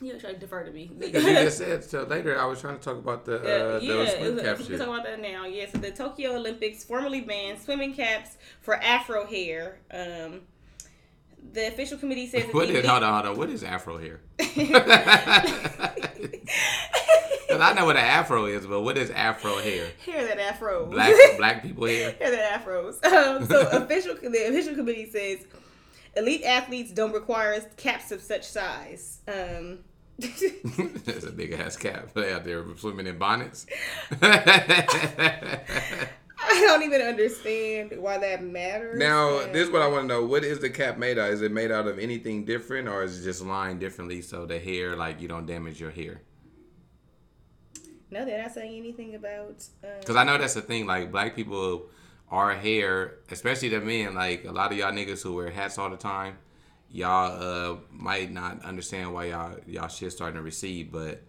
you 0.01 0.19
try 0.19 0.33
to 0.33 0.39
defer 0.39 0.65
to 0.65 0.71
me. 0.73 0.91
You 1.01 1.11
just 1.11 1.59
said 1.59 1.85
so 1.91 2.03
later. 2.05 2.39
I 2.39 2.47
was 2.47 2.61
trying 2.61 2.79
to 2.79 2.83
talk 2.83 2.97
about 2.99 3.25
the 3.25 3.37
uh, 3.37 3.77
Uh, 3.77 3.79
the 3.79 3.85
yeah, 3.85 4.19
swim 4.19 4.39
cap 4.41 4.59
was, 4.59 4.69
we 4.69 4.77
can 4.77 4.87
talk 4.87 5.01
about 5.01 5.05
that 5.05 5.21
now. 5.21 5.47
Yeah, 5.47 5.67
so 5.71 5.79
the 5.79 5.91
Tokyo 5.93 6.35
Olympics 6.37 6.85
formally 6.85 7.21
banned 7.21 7.61
swimming 7.61 7.95
caps 7.95 8.37
for 8.61 8.75
Afro 8.77 9.27
hair. 9.27 9.79
Um, 9.93 10.43
the 11.53 11.69
official 11.69 11.99
committee 11.99 12.27
says 12.27 12.45
What 12.53 12.71
is? 12.71 12.87
Hold 12.87 13.03
on, 13.03 13.13
hold 13.13 13.27
on. 13.33 13.39
What 13.39 13.51
is 13.51 13.63
Afro 13.63 13.99
hair? 13.99 14.21
Because 17.47 17.61
I 17.61 17.73
know 17.75 17.85
what 17.85 17.97
an 17.97 18.05
Afro 18.05 18.47
is, 18.47 18.67
but 18.67 18.81
what 18.81 18.99
is 18.99 19.11
Afro 19.11 19.59
hair? 19.59 19.87
hair 20.05 20.27
that 20.27 20.41
Afro. 20.41 20.87
Black 20.87 21.15
black 21.37 21.63
people 21.63 21.87
hair. 21.87 22.13
hair 22.19 22.31
that 22.33 22.65
Afros. 22.65 23.05
Um, 23.05 23.47
so 23.47 23.69
official 23.71 24.17
the 24.17 24.49
official 24.49 24.75
committee 24.75 25.07
says 25.09 25.47
elite 26.17 26.45
athletes 26.45 26.93
don't 26.93 27.13
require 27.13 27.61
caps 27.77 28.11
of 28.13 28.21
such 28.21 28.45
size. 28.47 29.21
Um, 29.29 29.81
That's 30.19 31.25
a 31.25 31.33
big 31.33 31.53
ass 31.53 31.77
cap. 31.77 32.13
They 32.15 32.33
out 32.33 32.45
there 32.45 32.65
swimming 32.77 33.07
in 33.09 33.19
bonnets. 33.19 33.67
I 36.47 36.61
don't 36.61 36.83
even 36.83 37.01
understand 37.01 37.95
why 37.99 38.19
that 38.19 38.43
matters. 38.45 38.99
Now, 38.99 39.39
And- 39.41 39.55
this 39.55 39.67
is 39.67 39.73
what 39.73 39.83
I 39.83 39.89
want 39.89 40.05
to 40.05 40.09
know. 40.09 40.25
What 40.25 40.45
is 40.45 40.59
the 40.61 40.71
cap 40.71 40.99
made 40.99 41.19
out? 41.19 41.31
Is 41.31 41.43
it 41.43 41.51
made 41.53 41.71
out 41.73 41.87
of 41.87 41.99
anything 41.99 42.45
different, 42.45 42.89
or 42.89 43.03
is 43.03 43.21
it 43.21 43.25
just 43.25 43.43
lined 43.43 43.81
differently 43.81 44.21
so 44.23 44.47
the 44.47 44.59
hair, 44.59 44.95
like 44.97 45.21
you 45.21 45.29
don't 45.29 45.47
damage 45.47 45.81
your 45.81 45.91
hair? 45.91 46.21
No, 48.11 48.25
they're 48.25 48.41
not 48.43 48.53
saying 48.53 48.77
anything 48.79 49.15
about. 49.17 49.65
Um, 49.83 49.91
Because 50.01 50.17
I 50.17 50.25
know 50.25 50.39
that's 50.39 50.55
the 50.55 50.63
thing. 50.63 50.87
Like 50.87 51.11
black 51.11 51.35
people, 51.35 51.87
our 52.31 52.55
hair, 52.55 53.17
especially 53.31 53.69
the 53.69 53.81
men, 53.81 54.15
like 54.15 54.45
a 54.45 54.53
lot 54.53 54.73
of 54.73 54.79
y'all 54.79 54.93
niggas 54.93 55.23
who 55.23 55.35
wear 55.35 55.51
hats 55.51 55.79
all 55.79 55.91
the 55.91 55.97
time, 55.97 56.37
y'all 56.91 57.73
uh 57.73 57.77
might 57.91 58.31
not 58.33 58.65
understand 58.65 59.13
why 59.13 59.27
y'all 59.27 59.57
y'all 59.67 59.89
shit 59.89 60.13
starting 60.13 60.37
to 60.37 60.43
recede, 60.43 60.91
but 60.93 61.23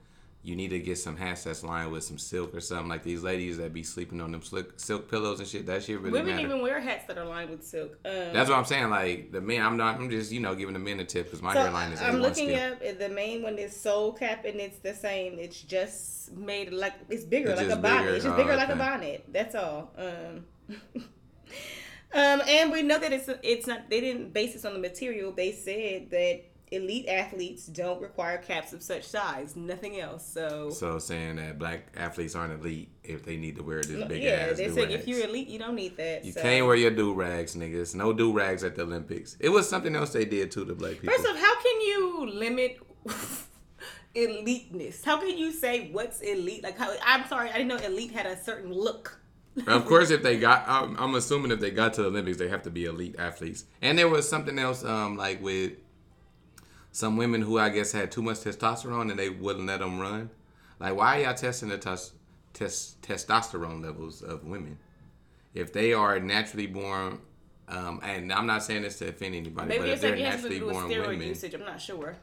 you 0.43 0.55
need 0.55 0.67
to 0.69 0.79
get 0.79 0.95
some 0.95 1.17
hats 1.17 1.43
that's 1.45 1.63
lined 1.63 1.91
with 1.91 2.03
some 2.03 2.19
silk 2.19 2.53
or 2.53 2.59
something. 2.59 2.87
Like 2.87 3.01
these 3.01 3.23
ladies 3.23 3.57
that 3.57 3.73
be 3.73 3.81
sleeping 3.81 4.21
on 4.21 4.31
them 4.31 4.43
silk, 4.43 4.73
silk 4.79 5.09
pillows 5.09 5.39
and 5.39 5.47
shit. 5.49 5.65
That 5.65 5.81
shit 5.83 5.99
really 5.99 6.11
women 6.11 6.35
matter. 6.35 6.47
even 6.47 6.61
wear 6.61 6.79
hats 6.79 7.05
that 7.07 7.17
are 7.17 7.25
lined 7.25 7.49
with 7.49 7.63
silk. 7.63 7.97
Um, 8.05 8.31
That's 8.31 8.47
what 8.47 8.59
I'm 8.59 8.65
saying. 8.65 8.91
Like 8.91 9.31
the 9.31 9.41
men, 9.41 9.63
I'm 9.63 9.75
not. 9.75 9.95
I'm 9.99 10.07
just 10.07 10.31
you 10.31 10.39
know 10.39 10.53
giving 10.53 10.73
the 10.73 10.79
men 10.79 10.99
a 10.99 11.03
tip 11.03 11.25
because 11.25 11.41
my 11.41 11.51
so 11.53 11.61
hairline 11.63 11.91
is. 11.93 11.99
I'm 12.01 12.17
looking 12.21 12.49
still. 12.49 12.73
up 12.73 12.99
the 12.99 13.09
main 13.09 13.41
one 13.41 13.57
is 13.57 13.75
soul 13.75 14.13
cap 14.13 14.45
and 14.45 14.59
it's 14.59 14.77
the 14.79 14.93
same. 14.93 15.39
It's 15.39 15.59
just 15.61 16.31
made 16.33 16.71
like 16.71 16.93
it's 17.09 17.25
bigger 17.25 17.49
It's 17.49 17.57
like 17.61 17.65
a 17.65 17.69
just 17.71 17.81
bonnet. 17.81 18.01
bigger. 18.03 18.15
It's 18.15 18.23
just 18.25 18.33
Oh, 18.35 18.37
bigger 18.37 18.55
like 18.55 18.69
a 18.69 18.75
bonnet. 18.75 19.25
That's 19.33 19.55
all. 19.55 19.93
Um, 19.97 20.45
um, 20.99 22.41
and 22.47 22.71
we 22.71 22.81
know 22.81 22.99
that 22.99 23.13
it's 23.13 23.29
it's 23.43 23.67
not. 23.67 23.89
They 23.89 24.01
didn't 24.01 24.33
base 24.33 24.53
this 24.53 24.65
on 24.65 24.73
the 24.73 24.79
material. 24.79 25.31
They 25.31 25.51
said 25.51 26.09
that 26.11 26.43
elite 26.71 27.07
athletes 27.07 27.67
don't 27.67 28.01
require 28.01 28.37
caps 28.37 28.73
of 28.73 28.81
such 28.81 29.03
size. 29.03 29.55
Nothing 29.55 29.99
else. 29.99 30.25
So. 30.25 30.69
So 30.69 30.99
saying 30.99 31.37
that 31.37 31.59
black 31.59 31.87
athletes 31.95 32.35
aren't 32.35 32.53
elite 32.53 32.89
if 33.03 33.23
they 33.25 33.37
need 33.37 33.55
to 33.57 33.63
wear 33.63 33.81
this 33.81 34.03
big 34.07 34.23
yeah, 34.23 34.31
ass 34.31 34.59
Yeah, 34.59 34.67
they 34.67 34.73
said 34.73 34.91
if 34.91 35.07
you're 35.07 35.27
elite, 35.27 35.47
you 35.47 35.59
don't 35.59 35.75
need 35.75 35.97
that. 35.97 36.25
You 36.25 36.31
so. 36.31 36.41
can't 36.41 36.65
wear 36.65 36.75
your 36.75 36.91
do 36.91 37.13
rags, 37.13 37.55
niggas. 37.55 37.95
No 37.95 38.13
do 38.13 38.31
rags 38.33 38.63
at 38.63 38.75
the 38.75 38.83
Olympics. 38.83 39.37
It 39.39 39.49
was 39.49 39.69
something 39.69 39.95
else 39.95 40.13
they 40.13 40.25
did 40.25 40.51
to 40.51 40.63
the 40.63 40.75
black 40.75 40.93
people. 40.93 41.09
First 41.09 41.27
off, 41.27 41.37
how 41.37 41.61
can 41.61 41.81
you 41.81 42.29
limit 42.33 42.79
eliteness? 44.15 45.03
How 45.03 45.17
can 45.17 45.37
you 45.37 45.51
say 45.51 45.91
what's 45.91 46.21
elite? 46.21 46.63
Like, 46.63 46.77
how? 46.77 46.93
I'm 47.05 47.27
sorry, 47.27 47.49
I 47.49 47.57
didn't 47.57 47.67
know 47.67 47.77
elite 47.77 48.11
had 48.11 48.25
a 48.25 48.41
certain 48.41 48.73
look. 48.73 49.19
Of 49.67 49.85
course, 49.85 50.11
if 50.11 50.21
they 50.21 50.37
got, 50.37 50.63
I'm, 50.67 50.95
I'm 50.97 51.15
assuming 51.15 51.51
if 51.51 51.59
they 51.59 51.71
got 51.71 51.93
to 51.95 52.03
the 52.03 52.07
Olympics, 52.07 52.37
they 52.37 52.49
have 52.49 52.63
to 52.63 52.69
be 52.69 52.85
elite 52.85 53.15
athletes. 53.17 53.65
And 53.81 53.97
there 53.97 54.09
was 54.09 54.27
something 54.27 54.59
else, 54.59 54.83
um, 54.83 55.17
like 55.17 55.41
with 55.41 55.73
some 56.91 57.17
women 57.17 57.41
who 57.41 57.59
I 57.59 57.69
guess 57.69 57.91
had 57.91 58.11
too 58.11 58.21
much 58.21 58.37
testosterone 58.37 59.09
and 59.09 59.19
they 59.19 59.29
wouldn't 59.29 59.67
let 59.67 59.79
them 59.79 59.99
run. 59.99 60.29
Like, 60.79 60.95
why 60.95 61.19
are 61.19 61.23
y'all 61.23 61.33
testing 61.33 61.69
the 61.69 61.77
tes- 61.77 62.13
tes- 62.53 62.95
testosterone 63.01 63.83
levels 63.83 64.21
of 64.21 64.45
women 64.45 64.77
if 65.53 65.73
they 65.73 65.93
are 65.93 66.19
naturally 66.19 66.67
born? 66.67 67.19
Um, 67.67 67.99
and 68.03 68.31
I'm 68.31 68.45
not 68.45 68.63
saying 68.63 68.83
this 68.83 68.99
to 68.99 69.09
offend 69.09 69.35
anybody, 69.35 69.67
Maybe 69.67 69.79
but 69.79 69.89
if 69.89 70.01
they're 70.01 70.11
saying 70.11 70.25
it 70.25 70.31
has 70.31 70.43
to 70.43 70.49
naturally 70.49 70.71
born 70.71 70.89
steroid 70.89 71.07
women, 71.07 71.27
usage. 71.27 71.53
I'm 71.53 71.61
not 71.61 71.81
sure. 71.81 72.15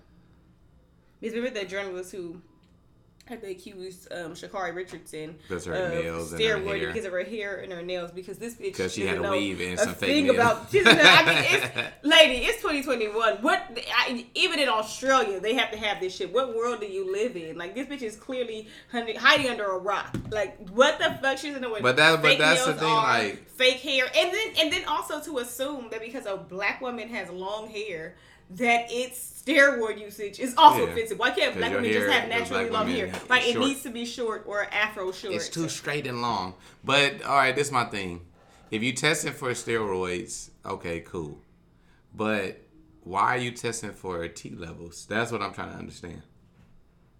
Because 1.21 1.37
remember 1.37 1.61
the 1.61 1.66
journalist 1.66 2.12
who 2.12 2.40
they 3.41 3.53
accused 3.53 4.13
um, 4.13 4.33
Sha'Carri 4.35 4.75
Richardson 4.75 5.37
Because 5.49 5.65
her 5.65 5.73
of 5.73 5.93
nails 5.93 6.33
and 6.33 6.43
her 6.43 6.57
steroid 6.59 6.79
hair. 6.79 6.87
because 6.89 7.05
of 7.07 7.13
her 7.13 7.25
hair 7.25 7.57
and 7.61 7.73
her 7.73 7.81
nails 7.81 8.11
because 8.11 8.37
this 8.37 8.55
bitch 8.57 8.77
'Cause 8.77 8.93
she 8.93 9.07
had 9.07 9.19
a 9.19 9.31
weave 9.31 9.59
and 9.61 9.79
some 9.79 9.95
fake 9.95 10.11
thing 10.11 10.25
nails. 10.25 10.37
about 10.37 10.67
she 10.71 10.83
doesn't 10.83 10.99
know- 11.03 11.11
I 11.11 11.25
mean 11.25 11.45
it's 11.49 11.93
lady 12.03 12.35
it's 12.45 12.57
2021 12.61 13.37
what 13.43 13.79
I, 13.97 14.27
even 14.35 14.59
in 14.59 14.69
Australia 14.69 15.41
they 15.41 15.55
have 15.55 15.71
to 15.71 15.79
have 15.79 15.99
this 16.01 16.15
shit. 16.15 16.33
What 16.35 16.55
world 16.55 16.81
do 16.81 16.87
you 16.87 17.11
live 17.11 17.35
in? 17.37 17.57
Like 17.57 17.75
this 17.75 17.87
bitch 17.87 18.03
is 18.03 18.17
clearly 18.17 18.69
hiding 18.91 19.17
hiding 19.17 19.49
under 19.49 19.65
a 19.65 19.79
rock. 19.79 20.15
Like 20.31 20.69
what 20.69 20.99
the 20.99 21.17
fuck? 21.23 21.39
She 21.39 21.47
doesn't 21.49 21.63
know 21.63 21.71
what 21.71 21.81
But 21.83 21.97
that- 21.97 22.21
but 22.21 22.37
that's 22.39 22.61
the 22.67 22.73
nails 22.73 22.81
thing, 22.81 22.91
are, 22.91 23.19
like- 23.19 23.49
fake 23.51 23.81
hair. 23.81 24.05
And 24.15 24.31
then 24.33 24.49
and 24.59 24.73
then 24.73 24.85
also 24.87 25.21
to 25.23 25.39
assume 25.39 25.89
that 25.91 26.01
because 26.01 26.27
a 26.27 26.37
black 26.37 26.83
woman 26.83 27.09
has 27.09 27.31
long 27.31 27.69
hair 27.69 28.15
that 28.51 28.87
it's 28.91 29.43
steroid 29.45 29.99
usage 30.01 30.39
is 30.39 30.55
also 30.57 30.85
Yeah. 30.85 30.93
offensive. 30.93 31.19
Why 31.19 31.31
can't 31.31 31.57
black 31.57 31.73
women 31.73 31.93
just 31.93 32.11
have 32.11 32.29
naturally 32.29 32.71
long 32.71 32.89
hair? 32.89 33.13
Like 33.29 33.47
it 33.47 33.55
short. 33.55 33.67
needs 33.67 33.83
to 33.83 33.91
be 33.91 34.05
short 34.05 34.45
or 34.47 34.65
afro 34.73 35.11
short. 35.13 35.35
It's 35.35 35.49
too 35.49 35.69
straight 35.69 36.07
and 36.07 36.23
long. 36.23 36.55
But 36.85 37.23
all 37.23 37.37
right, 37.37 37.55
this 37.55 37.69
is 37.69 37.73
my 37.73 37.85
thing. 37.85 38.27
If 38.71 38.83
you 38.83 38.93
testing 38.93 39.33
for 39.33 39.51
steroids, 39.51 40.51
okay, 40.65 41.01
cool. 41.01 41.39
But 42.15 42.61
why 43.03 43.35
are 43.35 43.39
you 43.39 43.51
testing 43.51 43.93
for 43.93 44.27
T 44.29 44.51
levels? 44.51 45.07
That's 45.09 45.33
what 45.33 45.43
I'm 45.43 45.53
trying 45.53 45.73
to 45.73 45.79
understand. 45.79 46.23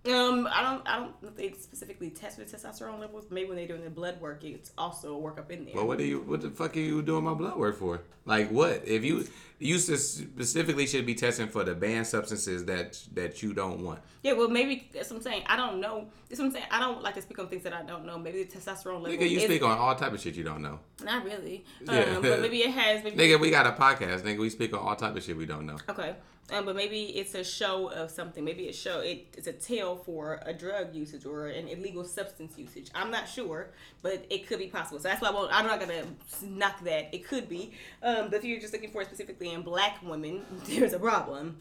Um, 0.05 0.49
I 0.51 0.63
don't, 0.63 0.89
I 0.89 0.97
don't 0.97 1.23
know 1.23 1.29
if 1.29 1.37
they 1.37 1.53
specifically 1.53 2.11
test 2.11 2.37
for 2.37 2.45
testosterone 2.45 2.99
levels. 2.99 3.27
Maybe 3.31 3.49
when 3.49 3.57
they're 3.57 3.69
doing 3.69 3.85
the 3.85 3.91
blood 3.91 4.21
work, 4.21 4.43
it's 4.43 4.73
also 4.77 5.17
a 5.17 5.21
workup 5.21 5.51
in 5.51 5.65
there. 5.65 5.75
But 5.75 5.87
what 5.87 6.01
are 6.01 6.05
you? 6.05 6.21
What 6.23 6.41
the 6.41 6.51
fuck 6.51 6.77
are 6.77 6.81
you 6.81 7.03
doing 7.03 7.23
my 7.23 7.35
blood 7.35 7.57
work 7.57 7.79
for? 7.79 8.01
Like 8.25 8.51
what? 8.51 8.83
If 8.85 9.05
you 9.05 9.29
you 9.61 9.79
specifically 9.79 10.89
should 10.89 11.07
be 11.07 11.15
testing 11.15 11.47
for 11.47 11.63
the 11.63 11.75
banned 11.77 12.09
substances 12.09 12.65
that 12.65 13.01
that 13.15 13.45
you 13.45 13.55
don't 13.55 13.85
want. 13.85 14.01
yeah, 14.25 14.33
well, 14.33 14.49
maybe 14.49 14.89
that's 14.93 15.11
what 15.11 15.19
I'm 15.19 15.23
saying. 15.23 15.45
I 15.47 15.57
don't 15.57 15.81
know. 15.81 16.09
That's 16.29 16.41
what 16.41 16.47
I'm 16.47 16.53
saying. 16.53 16.67
I 16.73 16.81
don't 16.81 17.01
like 17.01 17.15
to 17.15 17.23
speak 17.23 17.39
on 17.39 17.47
things 17.47 17.63
that 17.63 17.73
I 17.73 17.83
don't 17.83 18.05
know. 18.05 18.19
Maybe 18.19 18.43
the 18.43 18.59
testosterone 18.59 19.03
level. 19.03 19.11
Nigga, 19.11 19.31
you 19.31 19.39
speak 19.39 19.63
on 19.63 19.79
all 19.79 19.95
type 19.95 20.13
of 20.13 20.21
shit 20.21 20.35
you 20.35 20.43
don't 20.43 20.63
know. 20.63 20.81
Not 21.05 21.25
really. 21.25 21.65
Yeah. 21.81 22.17
Um, 22.17 22.23
but 22.23 22.41
maybe 22.41 22.59
it 22.59 22.71
has. 22.71 23.05
Maybe 23.05 23.17
Nigga, 23.23 23.39
we 23.39 23.51
got 23.51 23.67
a 23.67 23.73
podcast. 23.73 24.23
Nigga, 24.23 24.41
we 24.41 24.51
speak 24.51 24.73
on 24.75 24.81
all 24.81 24.97
type 24.97 25.15
of 25.15 25.23
shit 25.23 25.37
we 25.37 25.47
don't 25.47 25.65
know. 25.67 25.77
Okay. 25.89 26.17
Um, 26.51 26.67
but 26.67 26.77
maybe 26.77 27.05
it's 27.05 27.35
a 27.35 27.45
show 27.45 27.89
of 27.91 28.11
something. 28.11 28.45
Maybe 28.45 28.65
it 28.65 28.75
show 28.75 29.01
it, 29.01 29.29
it's 29.39 29.47
a 29.47 29.53
tale 29.53 29.97
for 29.97 30.41
a 30.45 30.53
drug 30.53 30.95
usage 30.95 31.25
or 31.25 31.47
an 31.47 31.69
illegal 31.69 32.05
substance 32.05 32.59
usage. 32.59 32.91
I'm 32.95 33.11
not 33.11 33.29
sure, 33.29 33.71
but 34.03 34.27
it 34.29 34.47
could 34.47 34.59
be 34.59 34.67
possible. 34.67 34.99
So 34.99 35.09
that's 35.09 35.23
why 35.23 35.29
I 35.29 35.49
I'm 35.59 35.67
not 35.67 35.81
gonna 35.81 36.05
knock 36.43 36.83
that. 36.85 37.15
It 37.15 37.27
could 37.27 37.49
be. 37.49 37.73
Um, 38.03 38.29
but 38.29 38.35
if 38.35 38.45
you're 38.45 38.61
just 38.61 38.73
looking 38.73 38.91
for 38.91 39.03
it 39.03 39.07
specifically 39.07 39.53
in 39.53 39.63
black 39.63 40.03
women, 40.03 40.45
there's 40.67 40.93
a 40.93 40.99
problem. 40.99 41.59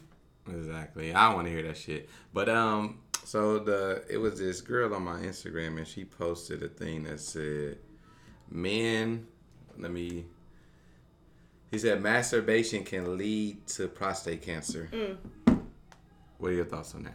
Exactly. 0.48 1.14
I 1.14 1.32
want 1.32 1.46
to 1.46 1.52
hear 1.52 1.62
that 1.62 1.76
shit. 1.76 2.10
But 2.34 2.48
um, 2.48 2.98
so 3.24 3.60
the 3.60 4.04
it 4.10 4.18
was 4.18 4.38
this 4.38 4.60
girl 4.60 4.92
on 4.94 5.04
my 5.04 5.20
Instagram 5.20 5.78
and 5.78 5.86
she 5.86 6.04
posted 6.04 6.62
a 6.62 6.68
thing 6.68 7.04
that 7.04 7.20
said, 7.20 7.78
"Men, 8.50 9.26
let 9.78 9.92
me." 9.92 10.26
He 11.72 11.78
said 11.78 12.02
masturbation 12.02 12.84
can 12.84 13.16
lead 13.16 13.66
to 13.68 13.88
prostate 13.88 14.42
cancer. 14.42 14.90
What 16.36 16.50
are 16.50 16.54
your 16.54 16.66
thoughts 16.66 16.94
on 16.94 17.04
that? 17.04 17.14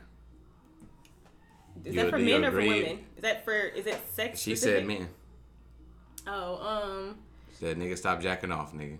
Is 1.86 1.94
You- 1.94 2.02
that 2.02 2.10
for 2.10 2.18
do 2.18 2.24
you 2.24 2.40
men 2.40 2.46
or 2.46 2.52
for 2.52 2.58
women? 2.58 3.06
Is 3.16 3.22
that 3.22 3.46
for? 3.46 3.54
Is 3.54 3.86
it 3.86 4.00
sex? 4.12 4.40
She 4.42 4.56
specific? 4.56 4.80
said, 4.80 4.88
"Men." 4.88 5.10
Oh, 6.26 6.56
um, 6.56 7.18
Said, 7.54 7.78
"Nigga, 7.78 7.96
stop 7.98 8.20
jacking 8.20 8.52
off, 8.52 8.74
nigga." 8.74 8.98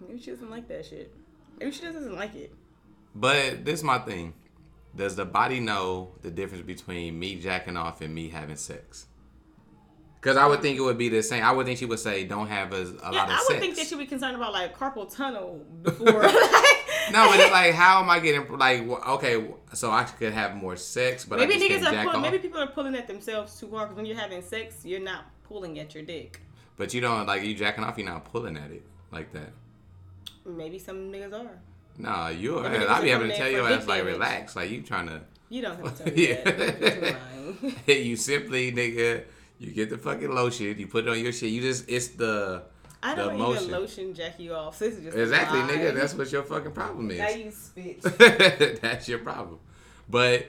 maybe 0.00 0.18
she 0.20 0.30
doesn't 0.30 0.48
like 0.48 0.66
that 0.68 0.86
shit. 0.86 1.14
Maybe 1.58 1.70
she 1.70 1.82
just 1.82 1.94
doesn't 1.94 2.16
like 2.16 2.34
it. 2.34 2.54
But 3.14 3.66
this 3.66 3.80
is 3.80 3.84
my 3.84 3.98
thing. 3.98 4.32
Does 4.96 5.14
the 5.16 5.26
body 5.26 5.60
know 5.60 6.12
the 6.22 6.30
difference 6.30 6.64
between 6.64 7.18
me 7.18 7.38
jacking 7.38 7.76
off 7.76 8.00
and 8.00 8.14
me 8.14 8.28
having 8.30 8.56
sex? 8.56 9.07
Because 10.20 10.36
I 10.36 10.46
would 10.46 10.60
think 10.62 10.76
it 10.78 10.80
would 10.82 10.98
be 10.98 11.08
the 11.08 11.22
same. 11.22 11.44
I 11.44 11.52
would 11.52 11.64
think 11.66 11.78
she 11.78 11.84
would 11.86 12.00
say, 12.00 12.24
"Don't 12.24 12.48
have 12.48 12.72
a, 12.72 12.76
a 12.82 12.82
Yeah, 12.82 13.08
lot 13.10 13.30
of 13.30 13.30
sex. 13.30 13.30
I 13.30 13.36
sex." 13.36 13.48
would 13.50 13.60
think 13.60 13.76
that 13.76 13.86
she'd 13.86 13.98
be 13.98 14.06
concerned 14.06 14.34
about 14.36 14.52
like 14.52 14.76
carpal 14.76 15.12
tunnel 15.14 15.64
before. 15.82 16.22
No, 17.10 17.26
but 17.30 17.40
it's 17.40 17.52
like, 17.52 17.72
how 17.74 18.02
am 18.02 18.10
I 18.10 18.18
getting 18.18 18.46
like? 18.58 18.82
Okay, 18.88 19.46
so 19.74 19.90
I 19.92 20.02
could 20.04 20.32
have 20.32 20.56
more 20.56 20.76
sex, 20.76 21.24
but 21.24 21.38
maybe 21.38 21.54
I 21.54 21.58
just 21.58 21.70
niggas 21.70 21.88
are 21.88 21.92
jack 21.92 22.06
pulling. 22.06 22.22
Maybe 22.22 22.38
people 22.38 22.60
are 22.60 22.66
pulling 22.66 22.94
at 22.96 23.06
themselves 23.06 23.58
too 23.60 23.70
hard 23.70 23.88
because 23.88 23.96
when 23.96 24.06
you're 24.06 24.16
having 24.18 24.42
sex, 24.42 24.84
you're 24.84 25.00
not 25.00 25.24
pulling 25.44 25.78
at 25.78 25.94
your 25.94 26.02
dick. 26.04 26.40
But 26.76 26.92
you 26.94 27.00
don't 27.00 27.26
like 27.26 27.44
you 27.44 27.54
jacking 27.54 27.84
off. 27.84 27.96
You're 27.96 28.08
not 28.08 28.24
pulling 28.24 28.56
at 28.56 28.70
it 28.72 28.82
like 29.12 29.32
that. 29.32 29.50
Maybe 30.44 30.78
some 30.78 31.12
niggas 31.12 31.32
are. 31.32 31.58
Nah, 31.96 32.28
you. 32.28 32.60
Maybe 32.60 32.76
niggas 32.76 32.88
I 32.88 33.00
be 33.02 33.08
having 33.10 33.30
to 33.30 33.36
tell 33.36 33.50
your 33.50 33.68
ass 33.68 33.86
like 33.86 34.00
damage. 34.00 34.12
relax, 34.14 34.56
like 34.56 34.70
you 34.70 34.82
trying 34.82 35.06
to. 35.08 35.20
You 35.48 35.62
don't 35.62 35.76
have 35.82 35.96
to 35.96 36.04
tell 36.04 36.12
me 36.14 36.28
Yeah. 36.28 36.42
that. 36.44 36.80
You're 36.80 37.70
lying. 37.86 38.06
you 38.06 38.16
simply 38.16 38.72
nigga. 38.72 39.24
You 39.58 39.72
get 39.72 39.90
the 39.90 39.98
fucking 39.98 40.30
lotion. 40.30 40.78
You 40.78 40.86
put 40.86 41.06
it 41.06 41.10
on 41.10 41.18
your 41.18 41.32
shit. 41.32 41.50
You 41.50 41.60
just 41.60 41.88
it's 41.88 42.08
the 42.08 42.62
I 43.02 43.14
the 43.14 43.22
don't 43.24 43.38
motion. 43.38 43.64
even 43.64 43.80
lotion 43.80 44.14
jack 44.14 44.38
you 44.38 44.54
off. 44.54 44.78
This 44.78 44.94
is 44.96 45.04
just 45.04 45.16
Exactly, 45.16 45.60
lie. 45.60 45.68
nigga. 45.68 45.94
That's 45.94 46.14
what 46.14 46.30
your 46.32 46.42
fucking 46.42 46.72
problem 46.72 47.10
is. 47.10 47.18
now 47.18 47.26
is. 47.28 47.36
you 47.36 47.50
spit. 47.50 48.02
That's 48.82 49.08
your 49.08 49.18
problem. 49.20 49.58
But 50.08 50.46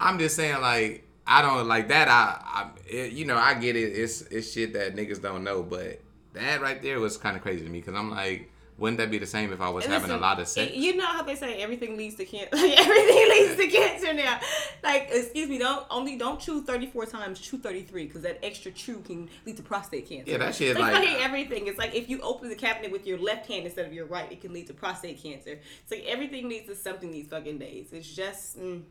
I'm 0.00 0.18
just 0.18 0.36
saying, 0.36 0.60
like, 0.60 1.04
I 1.26 1.42
don't 1.42 1.66
like 1.68 1.88
that. 1.88 2.08
I, 2.08 2.40
I 2.44 2.70
it, 2.88 3.12
you 3.12 3.24
know, 3.24 3.36
I 3.36 3.54
get 3.54 3.76
it. 3.76 3.92
It's 3.92 4.22
it's 4.22 4.52
shit 4.52 4.72
that 4.74 4.94
niggas 4.96 5.20
don't 5.20 5.44
know. 5.44 5.62
But 5.62 6.00
that 6.34 6.60
right 6.60 6.80
there 6.82 6.98
was 7.00 7.16
kind 7.16 7.36
of 7.36 7.42
crazy 7.42 7.64
to 7.64 7.70
me 7.70 7.80
because 7.80 7.94
I'm 7.94 8.10
like, 8.10 8.50
wouldn't 8.78 8.98
that 8.98 9.10
be 9.10 9.16
the 9.18 9.26
same 9.26 9.52
if 9.52 9.60
I 9.60 9.70
was 9.70 9.84
And 9.84 9.94
having 9.94 10.10
a 10.10 10.18
lot 10.18 10.38
of 10.38 10.46
sex? 10.48 10.72
you 10.74 10.96
know 10.96 11.06
how 11.06 11.22
they 11.22 11.34
say 11.34 11.62
everything 11.62 11.96
leads 11.96 12.16
to 12.16 12.24
cancer. 12.26 12.48
Like 12.56 12.78
everything 12.78 13.28
leads 13.30 13.56
to 13.56 13.66
cancer 13.68 14.12
now. 14.12 14.38
Like 14.82 15.08
excuse 15.10 15.48
me, 15.48 15.58
don't 15.58 15.86
only 15.90 16.16
don't 16.16 16.38
chew 16.38 16.62
thirty 16.62 16.86
four 16.86 17.06
times, 17.06 17.40
chew 17.40 17.56
thirty 17.58 17.82
three 17.82 18.04
because 18.06 18.22
that 18.22 18.38
extra 18.42 18.70
chew 18.72 19.00
can 19.00 19.28
lead 19.46 19.56
to 19.56 19.62
prostate 19.62 20.08
cancer. 20.08 20.30
Yeah, 20.30 20.38
that 20.38 20.54
shit, 20.54 20.78
like, 20.78 20.92
like- 20.92 21.04
fucking 21.04 21.22
everything. 21.24 21.66
It's 21.68 21.78
like 21.78 21.94
if 21.94 22.08
you 22.10 22.20
open 22.20 22.48
the 22.50 22.54
cabinet 22.54 22.92
with 22.92 23.06
your 23.06 23.18
left 23.18 23.46
hand 23.46 23.64
instead 23.64 23.86
of 23.86 23.92
your 23.94 24.06
right, 24.06 24.30
it 24.30 24.40
can 24.42 24.52
lead 24.52 24.66
to 24.66 24.74
prostate 24.74 25.22
cancer. 25.22 25.58
It's 25.82 25.90
like 25.90 26.04
everything 26.06 26.48
leads 26.48 26.66
to 26.66 26.74
something 26.76 27.10
these 27.10 27.28
fucking 27.28 27.58
days. 27.58 27.88
It's 27.92 28.08
just. 28.14 28.58
Mm, 28.58 28.82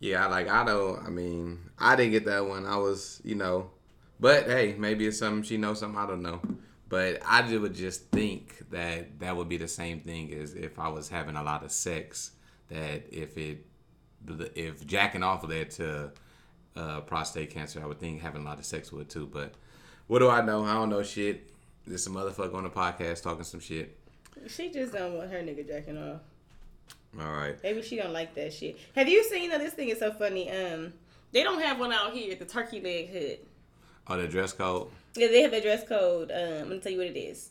Yeah, 0.00 0.26
like 0.28 0.48
I 0.48 0.64
don't. 0.64 1.04
I 1.04 1.10
mean, 1.10 1.58
I 1.78 1.96
didn't 1.96 2.12
get 2.12 2.24
that 2.26 2.46
one. 2.46 2.66
I 2.66 2.76
was, 2.76 3.20
you 3.24 3.34
know, 3.34 3.70
but 4.20 4.44
hey, 4.46 4.76
maybe 4.78 5.06
it's 5.08 5.18
something 5.18 5.42
she 5.42 5.56
knows 5.56 5.80
something 5.80 5.98
I 5.98 6.06
don't 6.06 6.22
know. 6.22 6.40
But 6.88 7.20
I 7.24 7.56
would 7.56 7.74
just 7.74 8.10
think 8.10 8.70
that 8.70 9.20
that 9.20 9.36
would 9.36 9.48
be 9.48 9.58
the 9.58 9.68
same 9.68 10.00
thing 10.00 10.32
as 10.32 10.54
if 10.54 10.78
I 10.78 10.88
was 10.88 11.08
having 11.08 11.36
a 11.36 11.42
lot 11.42 11.62
of 11.62 11.70
sex. 11.70 12.32
That 12.68 13.02
if 13.10 13.36
it, 13.36 13.66
if 14.54 14.86
jacking 14.86 15.22
off 15.22 15.46
led 15.46 15.70
to 15.72 16.12
uh, 16.76 17.00
prostate 17.00 17.50
cancer, 17.50 17.82
I 17.82 17.86
would 17.86 17.98
think 17.98 18.22
having 18.22 18.42
a 18.42 18.44
lot 18.44 18.58
of 18.58 18.64
sex 18.64 18.90
would 18.92 19.10
too. 19.10 19.26
But 19.26 19.54
what 20.06 20.20
do 20.20 20.30
I 20.30 20.40
know? 20.40 20.64
I 20.64 20.74
don't 20.74 20.88
know 20.88 21.02
shit. 21.02 21.50
There's 21.86 22.04
some 22.04 22.14
motherfucker 22.14 22.54
on 22.54 22.64
the 22.64 22.70
podcast 22.70 23.22
talking 23.22 23.44
some 23.44 23.60
shit. 23.60 23.98
she 24.46 24.70
just 24.70 24.92
don't 24.92 25.14
want 25.14 25.30
her 25.30 25.38
nigga 25.38 25.66
jacking 25.66 25.98
off. 25.98 26.20
All 27.18 27.32
right. 27.32 27.56
Maybe 27.62 27.82
she 27.82 27.96
don't 27.96 28.12
like 28.12 28.34
that 28.34 28.52
shit. 28.52 28.78
Have 28.94 29.08
you 29.08 29.24
seen? 29.24 29.50
Uh, 29.50 29.58
this 29.58 29.72
thing 29.72 29.88
is 29.88 29.98
so 29.98 30.12
funny. 30.12 30.50
Um, 30.50 30.92
they 31.32 31.42
don't 31.42 31.60
have 31.62 31.78
one 31.78 31.92
out 31.92 32.12
here 32.12 32.32
at 32.32 32.38
the 32.38 32.44
Turkey 32.44 32.80
Leg 32.80 33.12
Hut. 33.12 33.44
Oh, 34.06 34.20
the 34.20 34.28
dress 34.28 34.52
code. 34.52 34.88
Yeah, 35.14 35.28
they 35.28 35.42
have 35.42 35.52
a 35.52 35.60
dress 35.60 35.86
code. 35.86 36.30
Um, 36.30 36.62
I'm 36.62 36.68
gonna 36.68 36.80
tell 36.80 36.92
you 36.92 36.98
what 36.98 37.06
it 37.08 37.18
is. 37.18 37.50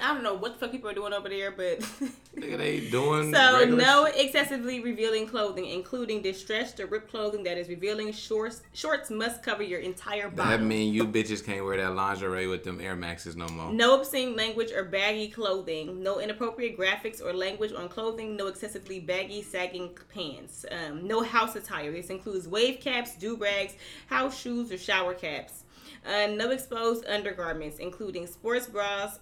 I 0.00 0.14
don't 0.14 0.22
know 0.22 0.34
what 0.34 0.54
the 0.54 0.58
fuck 0.60 0.72
people 0.72 0.90
are 0.90 0.94
doing 0.94 1.12
over 1.12 1.28
there, 1.28 1.50
but 1.50 1.80
Nigga, 2.36 2.58
they 2.58 2.88
doing 2.88 3.34
so 3.34 3.58
regular 3.58 3.82
no 3.82 4.04
excessively 4.04 4.80
revealing 4.80 5.26
clothing, 5.26 5.66
including 5.66 6.22
distressed 6.22 6.78
or 6.78 6.86
ripped 6.86 7.10
clothing 7.10 7.42
that 7.44 7.58
is 7.58 7.68
revealing. 7.68 8.12
Shorts 8.12 8.62
shorts 8.72 9.10
must 9.10 9.42
cover 9.42 9.62
your 9.62 9.80
entire 9.80 10.28
body. 10.30 10.50
That 10.50 10.62
mean 10.62 10.92
you 10.92 11.04
bitches 11.04 11.44
can't 11.44 11.64
wear 11.64 11.76
that 11.78 11.94
lingerie 11.94 12.46
with 12.46 12.64
them 12.64 12.80
Air 12.80 12.96
Maxes 12.96 13.36
no 13.36 13.48
more. 13.48 13.72
No 13.72 13.98
obscene 13.98 14.36
language 14.36 14.70
or 14.72 14.84
baggy 14.84 15.28
clothing. 15.28 16.02
No 16.02 16.20
inappropriate 16.20 16.78
graphics 16.78 17.24
or 17.24 17.32
language 17.32 17.72
on 17.72 17.88
clothing. 17.88 18.36
No 18.36 18.46
excessively 18.46 19.00
baggy, 19.00 19.42
sagging 19.42 19.90
pants. 20.14 20.64
Um, 20.70 21.06
no 21.06 21.22
house 21.22 21.56
attire. 21.56 21.90
This 21.90 22.10
includes 22.10 22.46
wave 22.46 22.80
caps, 22.80 23.16
do 23.16 23.36
rags, 23.36 23.74
house 24.06 24.38
shoes, 24.38 24.70
or 24.70 24.78
shower 24.78 25.14
caps. 25.14 25.64
Uh, 26.06 26.26
no 26.28 26.50
exposed 26.50 27.04
undergarments, 27.06 27.78
including 27.78 28.26
sports 28.26 28.66
bras, 28.66 29.18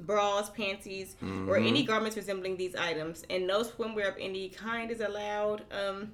bras, 0.00 0.50
panties, 0.50 1.16
or 1.48 1.56
any 1.56 1.84
garments 1.84 2.16
resembling 2.16 2.56
these 2.56 2.74
items. 2.74 3.24
And 3.30 3.46
no 3.46 3.62
swimwear 3.62 4.08
of 4.08 4.14
any 4.18 4.48
kind 4.48 4.90
is 4.90 5.00
allowed. 5.00 5.62
Um, 5.72 6.12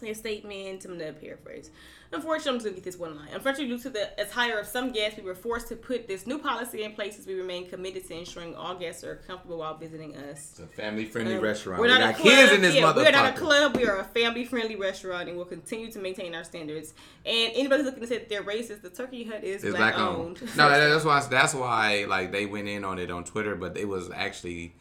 their 0.00 0.14
statement, 0.14 0.84
I'm 0.84 0.98
gonna 0.98 1.12
paraphrase. 1.12 1.70
Unfortunately, 2.16 2.50
I'm 2.50 2.56
just 2.56 2.64
gonna 2.66 2.74
get 2.74 2.84
this 2.84 2.96
one 2.98 3.14
line. 3.16 3.28
Unfortunately, 3.32 3.68
due 3.76 3.82
to 3.82 3.90
the 3.90 4.20
attire 4.20 4.58
of 4.58 4.66
some 4.66 4.90
guests, 4.90 5.16
we 5.18 5.24
were 5.24 5.34
forced 5.34 5.68
to 5.68 5.76
put 5.76 6.08
this 6.08 6.26
new 6.26 6.38
policy 6.38 6.82
in 6.82 6.92
place 6.92 7.18
as 7.18 7.26
we 7.26 7.34
remain 7.34 7.68
committed 7.68 8.06
to 8.08 8.14
ensuring 8.18 8.54
all 8.56 8.74
guests 8.74 9.04
are 9.04 9.16
comfortable 9.26 9.58
while 9.58 9.76
visiting 9.76 10.16
us. 10.16 10.50
It's 10.52 10.60
a 10.60 10.66
family 10.66 11.04
friendly 11.04 11.34
Um, 11.36 11.40
rest.restaurant. 11.42 11.80
We're 11.80 11.86
We 11.86 11.92
not 11.92 12.00
got 12.00 12.10
a 12.10 12.22
club. 12.22 12.34
kids 12.34 12.52
in 12.52 12.62
this 12.62 12.74
yeah, 12.74 12.82
motherfucker. 12.82 12.96
We're 12.96 13.10
not 13.12 13.34
a 13.34 13.38
club. 13.38 13.76
We 13.76 13.86
are 13.86 13.98
a 13.98 14.04
family 14.04 14.44
friendly 14.44 14.76
restaurant, 14.76 15.28
and 15.28 15.36
we'll 15.36 15.46
continue 15.46 15.90
to 15.92 15.98
maintain 15.98 16.34
our 16.34 16.44
standards. 16.44 16.94
And 17.24 17.52
anybody 17.54 17.82
who's 17.82 17.86
looking 17.86 18.00
to 18.02 18.06
say 18.08 18.18
that 18.18 18.28
they're 18.28 18.42
racist, 18.42 18.82
the 18.82 18.90
Turkey 18.90 19.24
Hut 19.24 19.44
is 19.44 19.62
It's 19.64 19.76
black, 19.76 19.94
black 19.94 20.06
owned. 20.06 20.38
owned. 20.42 20.56
No, 20.56 20.68
that's 20.90 21.04
why. 21.04 21.26
That's 21.30 21.54
why. 21.54 22.04
Like 22.08 22.32
they 22.32 22.46
went 22.46 22.68
in 22.68 22.84
on 22.84 22.98
it 22.98 23.10
on 23.10 23.24
Twitter, 23.24 23.54
but 23.56 23.76
it 23.76 23.86
was 23.86 24.10
actually 24.10 24.74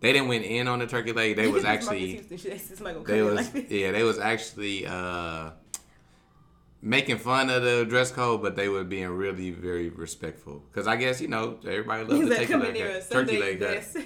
they 0.00 0.12
didn't 0.12 0.28
went 0.28 0.44
in 0.44 0.66
on 0.66 0.78
the 0.80 0.86
turkey 0.86 1.12
leg. 1.12 1.36
They 1.36 1.48
was 1.52 1.64
actually 1.64 2.06
Houston 2.12 2.38
shit. 2.38 2.52
This 2.52 2.70
is 2.70 2.80
Michael 2.80 3.04
they 3.04 3.22
was 3.22 3.54
like 3.54 3.70
yeah 3.70 3.92
they 3.92 4.02
was 4.02 4.18
actually 4.18 4.86
uh 4.86 5.50
making 6.82 7.18
fun 7.18 7.50
of 7.50 7.62
the 7.62 7.84
dress 7.84 8.10
code, 8.10 8.42
but 8.42 8.56
they 8.56 8.68
were 8.68 8.84
being 8.84 9.08
really 9.08 9.50
very 9.50 9.88
respectful. 9.88 10.62
Cause 10.74 10.86
I 10.86 10.96
guess 10.96 11.20
you 11.20 11.28
know 11.28 11.58
everybody 11.64 12.04
loves 12.04 12.14
He's 12.20 12.28
the 12.28 12.30
like, 12.30 12.38
turkey 12.48 12.52
come 12.52 12.62
in 12.62 12.74
leg, 12.74 12.92
cut- 13.02 13.10
turkey 13.10 13.38
leg 13.38 13.60
cut. 13.60 14.04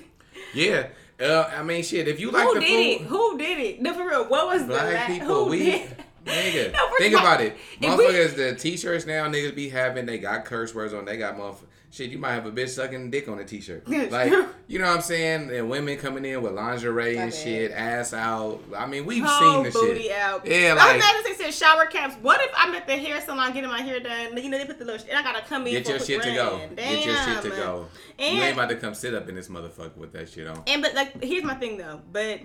Yeah, 0.52 0.86
uh, 1.20 1.50
I 1.56 1.62
mean 1.62 1.82
shit. 1.82 2.08
If 2.08 2.20
you 2.20 2.30
like 2.30 2.46
Who 2.46 2.54
the 2.54 2.60
did 2.60 2.68
food, 3.00 3.04
it? 3.04 3.08
Who 3.08 3.38
did 3.38 3.58
it? 3.58 3.82
No, 3.82 3.94
for 3.94 4.08
real. 4.08 4.24
What 4.28 4.46
was 4.46 4.62
the 4.62 4.68
black 4.74 5.06
people, 5.08 5.26
who 5.44 5.50
we 5.50 5.58
did? 5.60 5.96
nigga. 6.24 6.72
No, 6.72 6.90
think 6.98 7.14
about 7.14 7.40
it, 7.42 7.56
if 7.80 7.98
we- 7.98 8.04
motherfuckers. 8.04 8.34
The 8.36 8.54
t-shirts 8.54 9.04
now 9.06 9.26
niggas 9.26 9.54
be 9.54 9.68
having, 9.68 10.06
they 10.06 10.18
got 10.18 10.44
curse 10.44 10.74
words 10.74 10.94
on. 10.94 11.04
They 11.04 11.16
got 11.18 11.36
motherfuckers. 11.36 11.66
Shit, 11.94 12.10
you 12.10 12.18
might 12.18 12.32
have 12.32 12.44
a 12.44 12.50
bitch 12.50 12.70
sucking 12.70 13.12
dick 13.12 13.28
on 13.28 13.38
a 13.38 13.44
t-shirt. 13.44 13.86
Like, 14.10 14.32
you 14.66 14.80
know 14.80 14.86
what 14.86 14.96
I'm 14.96 15.00
saying? 15.00 15.50
And 15.54 15.70
women 15.70 15.96
coming 15.96 16.24
in 16.24 16.42
with 16.42 16.52
lingerie 16.52 17.18
and 17.18 17.32
shit, 17.32 17.70
ass 17.70 18.12
out. 18.12 18.60
I 18.76 18.84
mean, 18.86 19.06
we've 19.06 19.24
Whole 19.24 19.62
seen 19.62 19.62
the 19.62 19.70
booty 19.70 20.02
shit. 20.02 20.12
out. 20.12 20.44
Yeah, 20.44 20.74
like, 20.74 21.00
I 21.00 21.22
was 21.22 21.24
they 21.24 21.44
said 21.44 21.54
shower 21.54 21.86
caps. 21.86 22.16
What 22.20 22.40
if 22.40 22.50
I'm 22.56 22.74
at 22.74 22.88
the 22.88 22.96
hair 22.96 23.20
salon 23.20 23.52
getting 23.52 23.70
my 23.70 23.80
hair 23.80 24.00
done? 24.00 24.36
You 24.36 24.50
know 24.50 24.58
they 24.58 24.64
put 24.66 24.80
the 24.80 24.84
little, 24.84 25.06
and 25.08 25.16
I 25.16 25.22
gotta 25.22 25.46
come 25.46 25.68
in 25.68 25.72
Get 25.72 25.88
your 25.88 26.00
shit 26.00 26.20
to 26.22 26.34
go. 26.34 26.58
run. 26.58 26.74
Get 26.74 27.06
your 27.06 27.16
shit 27.16 27.42
to 27.42 27.48
Damn. 27.50 27.58
go. 27.58 27.86
And 28.18 28.36
you 28.38 28.42
ain't 28.42 28.54
about 28.54 28.70
to 28.70 28.76
come 28.76 28.94
sit 28.94 29.14
up 29.14 29.28
in 29.28 29.36
this 29.36 29.46
motherfucker 29.46 29.96
with 29.96 30.12
that 30.14 30.28
shit 30.28 30.48
on. 30.48 30.64
And 30.66 30.82
but 30.82 30.94
like 30.96 31.22
here's 31.22 31.44
my 31.44 31.54
thing 31.54 31.78
though, 31.78 32.00
but 32.10 32.40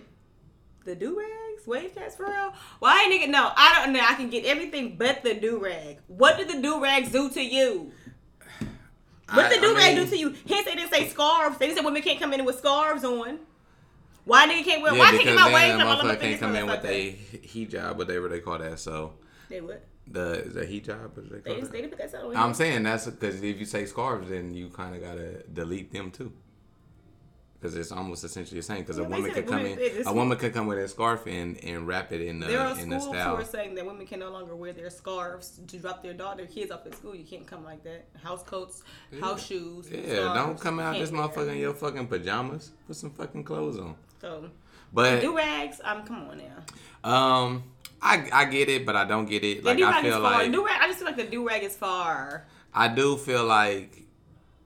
the 0.86 0.94
do 0.94 1.18
rags, 1.18 1.66
wave 1.66 1.96
caps 1.96 2.16
for 2.16 2.28
real. 2.28 2.54
Why 2.80 3.02
ain't 3.10 3.20
nigga? 3.24 3.32
No, 3.32 3.52
I 3.56 3.82
don't 3.84 3.94
know. 3.94 4.00
I 4.00 4.14
can 4.14 4.30
get 4.30 4.46
everything 4.46 4.96
but 4.96 5.24
the 5.24 5.34
do 5.34 5.58
rag. 5.58 6.02
What 6.06 6.38
did 6.38 6.50
the 6.50 6.62
do 6.62 6.82
rags 6.84 7.12
do 7.12 7.30
to 7.32 7.42
you? 7.42 7.92
What 9.34 9.50
did 9.50 9.62
the 9.62 9.68
do 9.68 9.76
rag 9.76 9.96
do 9.96 10.06
to 10.08 10.18
you? 10.18 10.30
Hence 10.48 10.66
they 10.66 10.76
didn't 10.76 10.92
say 10.92 11.08
scarves. 11.10 11.58
They 11.58 11.74
said 11.74 11.86
women 11.86 12.02
can't 12.02 12.20
come 12.20 12.34
in 12.34 12.46
with 12.46 12.58
scarves 12.58 13.04
on. 13.04 13.40
Why 14.26 14.48
nigga 14.48 14.64
can't 14.64 14.82
wear? 14.82 14.94
Yeah, 14.94 15.00
why 15.00 15.12
can't 15.12 15.36
my 15.36 15.54
wave 15.54 15.78
then 15.78 15.82
a 15.82 15.84
come 15.84 15.98
motherfucker 15.98 16.14
in 16.14 16.20
can't 16.20 16.40
come 16.40 16.56
in 16.56 16.68
with 16.68 16.86
a 16.86 17.14
hijab, 17.48 17.96
whatever 17.98 18.28
they 18.28 18.40
call 18.40 18.60
that. 18.60 18.80
So 18.80 19.14
They 19.50 19.62
what? 19.62 19.84
the 20.08 20.44
is 20.46 20.54
that 20.54 20.70
hijab? 20.70 21.16
Do 21.16 21.22
they 21.22 21.40
They 21.40 21.56
they 21.56 21.62
that? 21.62 21.72
didn't 21.72 21.90
put 21.90 22.12
that 22.12 22.24
on. 22.24 22.36
I'm 22.36 22.54
saying 22.54 22.84
that's 22.84 23.08
because 23.08 23.42
if 23.42 23.60
you 23.60 23.66
say 23.66 23.86
scarves, 23.86 24.30
then 24.30 24.54
you 24.54 24.70
kind 24.70 24.96
of 24.96 25.02
gotta 25.02 25.44
delete 25.52 25.92
them 25.92 26.12
too. 26.12 26.32
Because 27.60 27.76
it's 27.76 27.92
almost 27.92 28.24
essentially 28.24 28.60
the 28.60 28.64
same. 28.64 28.80
Because 28.80 28.98
Yeah, 28.98 29.04
a 29.06 29.10
woman 29.10 29.32
could 29.32 29.48
come 29.48 29.64
women- 29.64 29.80
in, 29.80 30.08
a 30.08 30.14
woman 30.14 30.38
could 30.38 30.54
come 30.54 30.68
with 30.68 30.78
a 30.78 30.88
scarf 30.88 31.28
and 31.28 31.62
and 31.64 31.86
wrap 31.86 32.12
it 32.14 32.22
in 32.22 32.40
the 32.40 32.48
There 32.48 32.60
are 32.62 32.80
in 32.80 32.90
the 32.90 33.00
schools 33.00 33.18
who 33.18 33.22
are 33.36 33.44
saying 33.44 33.76
that 33.76 33.86
women 33.86 34.06
can 34.08 34.20
no 34.20 34.30
longer 34.32 34.56
wear 34.56 34.72
their 34.72 34.90
scarves 34.90 35.60
to 35.68 35.78
drop 35.78 36.02
their 36.02 36.14
daughter, 36.14 36.38
their 36.38 36.46
kids 36.48 36.72
off 36.72 36.86
at 36.86 36.96
school. 36.96 37.14
You 37.16 37.26
can't 37.26 37.46
come 37.46 37.66
like 37.66 37.84
that. 37.84 38.06
House 38.24 38.44
coats, 38.44 38.84
house 39.20 39.46
shoes. 39.46 39.90
Yeah, 39.92 40.02
scarves, 40.04 40.40
don't 40.40 40.60
come 40.60 40.80
out 40.80 40.98
this 40.98 41.12
motherfucker 41.12 41.50
in 41.52 41.58
your 41.58 41.74
fucking 41.74 42.08
pajamas. 42.08 42.72
Put 42.88 42.96
some 42.96 43.12
fucking 43.12 43.44
clothes 43.44 43.78
on. 43.78 43.96
So 44.22 44.50
But 44.94 45.20
do 45.20 45.36
rags. 45.36 45.82
I'm 45.84 46.06
come 46.06 46.30
on 46.30 46.38
now. 46.38 47.10
um, 47.10 47.64
I 48.02 48.30
I 48.32 48.46
get 48.46 48.70
it, 48.70 48.86
but 48.86 48.96
I 48.96 49.04
don't 49.04 49.26
get 49.26 49.44
it. 49.44 49.66
Like 49.66 49.82
I 49.82 50.02
feel 50.02 50.20
like 50.22 50.52
do 50.52 50.66
rag. 50.66 50.80
I 50.82 50.88
just 50.88 51.00
feel 51.00 51.08
like 51.08 51.18
the 51.18 51.26
do 51.26 51.46
rag 51.46 51.64
is 51.64 51.76
far. 51.76 52.48
I 52.74 52.88
do 52.88 53.18
feel 53.18 53.44
like 53.44 54.06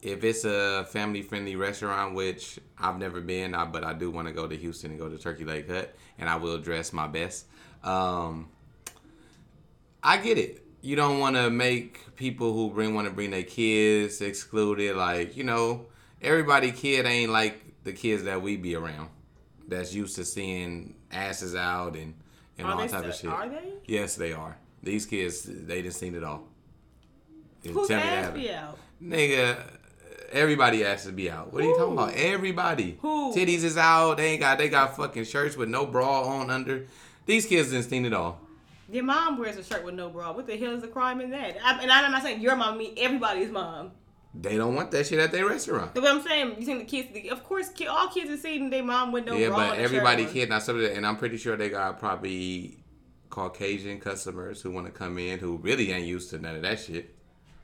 if 0.03 0.23
it's 0.23 0.43
a 0.43 0.85
family 0.89 1.21
friendly 1.21 1.55
restaurant, 1.55 2.13
which 2.13 2.59
I've 2.77 2.97
never 2.97 3.21
been, 3.21 3.55
I, 3.55 3.65
but 3.65 3.83
I 3.83 3.93
do 3.93 4.11
want 4.11 4.27
to 4.27 4.33
go 4.33 4.47
to 4.47 4.55
Houston 4.55 4.91
and 4.91 4.99
go 4.99 5.07
to 5.09 5.17
Turkey 5.17 5.45
Leg 5.45 5.69
Hut, 5.69 5.95
and 6.17 6.29
I 6.29 6.35
will 6.35 6.57
dress 6.57 6.91
my 6.91 7.07
best. 7.07 7.45
Um, 7.83 8.49
I 10.03 10.17
get 10.17 10.37
it. 10.37 10.65
You 10.81 10.97
don't 10.97 11.19
want 11.19 11.37
to 11.37 11.49
make 11.49 12.15
people 12.17 12.53
who 12.53 12.69
bring 12.69 12.93
want 12.93 13.07
to 13.07 13.13
bring 13.13 13.31
their 13.31 13.43
kids 13.43 14.19
excluded. 14.19 14.97
Like 14.97 15.37
you 15.37 15.45
know, 15.45 15.85
everybody 16.21 16.71
kid 16.73 17.05
ain't 17.05 17.31
like 17.31 17.83
the 17.83 17.93
kids 17.93 18.23
that 18.23 18.41
we 18.41 18.57
be 18.57 18.75
around. 18.75 19.09
That's 19.67 19.93
used 19.93 20.17
to 20.17 20.25
seeing 20.25 20.95
asses 21.11 21.55
out 21.55 21.95
and 21.95 22.13
and 22.57 22.67
Are 22.67 22.73
all 22.73 22.87
type 22.87 23.05
of 23.05 23.15
shit. 23.15 23.29
are 23.29 23.47
they? 23.47 23.73
Yes, 23.85 24.15
they 24.15 24.33
are. 24.33 24.57
These 24.83 25.05
kids, 25.05 25.43
they 25.47 25.81
done 25.81 25.91
seen 25.91 26.13
it 26.13 26.25
all. 26.25 26.43
Who's 27.63 27.89
ass 27.89 28.33
be 28.33 28.51
out? 28.51 28.77
Nigga, 29.01 29.63
everybody 30.33 30.83
asses 30.83 31.11
be 31.11 31.29
out. 31.29 31.53
What 31.53 31.63
are 31.63 31.67
you 31.67 31.77
talking 31.77 31.93
about? 31.93 32.13
Everybody. 32.15 32.97
Who? 33.01 33.33
Titties 33.33 33.63
is 33.63 33.77
out. 33.77 34.17
They 34.17 34.31
ain't 34.31 34.41
got 34.41 34.57
they 34.57 34.69
got 34.69 34.97
fucking 34.97 35.25
shirts 35.25 35.55
with 35.55 35.69
no 35.69 35.85
bra 35.85 36.23
on 36.23 36.49
under. 36.49 36.85
These 37.25 37.45
kids 37.45 37.71
didn't 37.71 37.89
seen 37.89 38.05
it 38.05 38.13
all. 38.13 38.39
Your 38.89 39.03
mom 39.03 39.37
wears 39.39 39.57
a 39.57 39.63
shirt 39.63 39.83
with 39.83 39.95
no 39.95 40.09
bra. 40.09 40.33
What 40.33 40.45
the 40.45 40.57
hell 40.57 40.73
is 40.73 40.81
the 40.81 40.87
crime 40.87 41.21
in 41.21 41.31
that? 41.31 41.57
I, 41.63 41.81
and 41.81 41.91
I'm 41.91 42.11
not 42.11 42.21
saying 42.21 42.41
your 42.41 42.55
mom, 42.55 42.77
me, 42.77 42.93
everybody's 42.97 43.49
mom. 43.49 43.91
They 44.35 44.57
don't 44.57 44.75
want 44.75 44.91
that 44.91 45.05
shit 45.05 45.19
at 45.19 45.31
their 45.31 45.47
restaurant. 45.47 45.93
But 45.93 46.03
what 46.03 46.11
I'm 46.11 46.21
saying, 46.21 46.55
you 46.57 46.65
think 46.65 46.79
the 46.79 46.85
kids, 46.85 47.13
the, 47.13 47.29
of 47.29 47.43
course, 47.43 47.69
all 47.87 48.07
kids 48.07 48.31
are 48.31 48.37
seeing 48.37 48.69
their 48.69 48.83
mom 48.83 49.11
with 49.11 49.25
no 49.25 49.35
yeah, 49.35 49.49
bra. 49.49 49.57
but 49.57 49.71
and 49.73 49.81
a 49.81 49.83
everybody 49.83 50.25
kid 50.25 50.49
not 50.49 50.63
some 50.63 50.75
of 50.75 50.81
that, 50.81 50.95
and 50.97 51.05
I'm 51.05 51.17
pretty 51.17 51.37
sure 51.37 51.55
they 51.55 51.69
got 51.69 51.99
probably 51.99 52.83
Caucasian 53.29 53.99
customers 53.99 54.61
who 54.61 54.71
want 54.71 54.87
to 54.87 54.91
come 54.91 55.17
in 55.19 55.39
who 55.39 55.57
really 55.57 55.91
ain't 55.91 56.07
used 56.07 56.31
to 56.31 56.39
none 56.39 56.55
of 56.55 56.63
that 56.63 56.79
shit. 56.79 57.15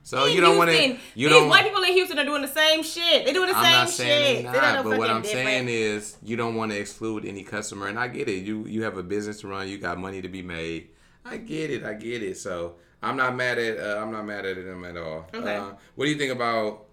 So 0.02 0.24
In 0.26 0.34
you 0.34 0.40
don't 0.40 0.56
want 0.56 0.70
to. 0.70 0.76
You 1.14 1.28
These 1.28 1.28
don't. 1.28 1.48
white 1.48 1.64
people 1.64 1.82
in 1.82 1.92
Houston 1.92 2.18
are 2.18 2.24
doing 2.24 2.42
the 2.42 2.48
same 2.48 2.82
shit. 2.82 3.24
They're 3.24 3.34
doing 3.34 3.48
the 3.50 3.56
I'm 3.56 3.64
same 3.64 3.72
not 3.72 3.88
saying 3.90 4.36
shit. 4.36 4.46
they 4.46 4.52
They're 4.52 4.62
not, 4.62 4.84
but 4.84 4.98
what 4.98 5.10
I'm 5.10 5.22
different. 5.22 5.46
saying 5.46 5.68
is 5.68 6.16
you 6.22 6.36
don't 6.36 6.54
want 6.54 6.72
to 6.72 6.78
exclude 6.78 7.24
any 7.24 7.42
customer, 7.44 7.86
and 7.86 7.98
I 7.98 8.08
get 8.08 8.28
it. 8.28 8.42
You 8.44 8.64
you 8.66 8.82
have 8.84 8.96
a 8.96 9.02
business 9.02 9.40
to 9.42 9.48
run, 9.48 9.68
you 9.68 9.78
got 9.78 9.98
money 9.98 10.22
to 10.22 10.28
be 10.28 10.42
made. 10.42 10.88
I 11.24 11.36
get 11.36 11.70
it, 11.70 11.84
I 11.84 11.94
get 11.94 12.22
it. 12.22 12.38
So 12.38 12.76
I'm 13.02 13.16
not 13.16 13.36
mad 13.36 13.58
at 13.58 13.78
uh, 13.78 14.00
I'm 14.02 14.10
not 14.10 14.24
mad 14.24 14.46
at 14.46 14.56
them 14.56 14.84
at 14.84 14.96
all. 14.96 15.26
Okay. 15.34 15.56
Uh, 15.56 15.72
what 15.94 16.06
do 16.06 16.10
you 16.10 16.16
think 16.18 16.32
about 16.32 16.86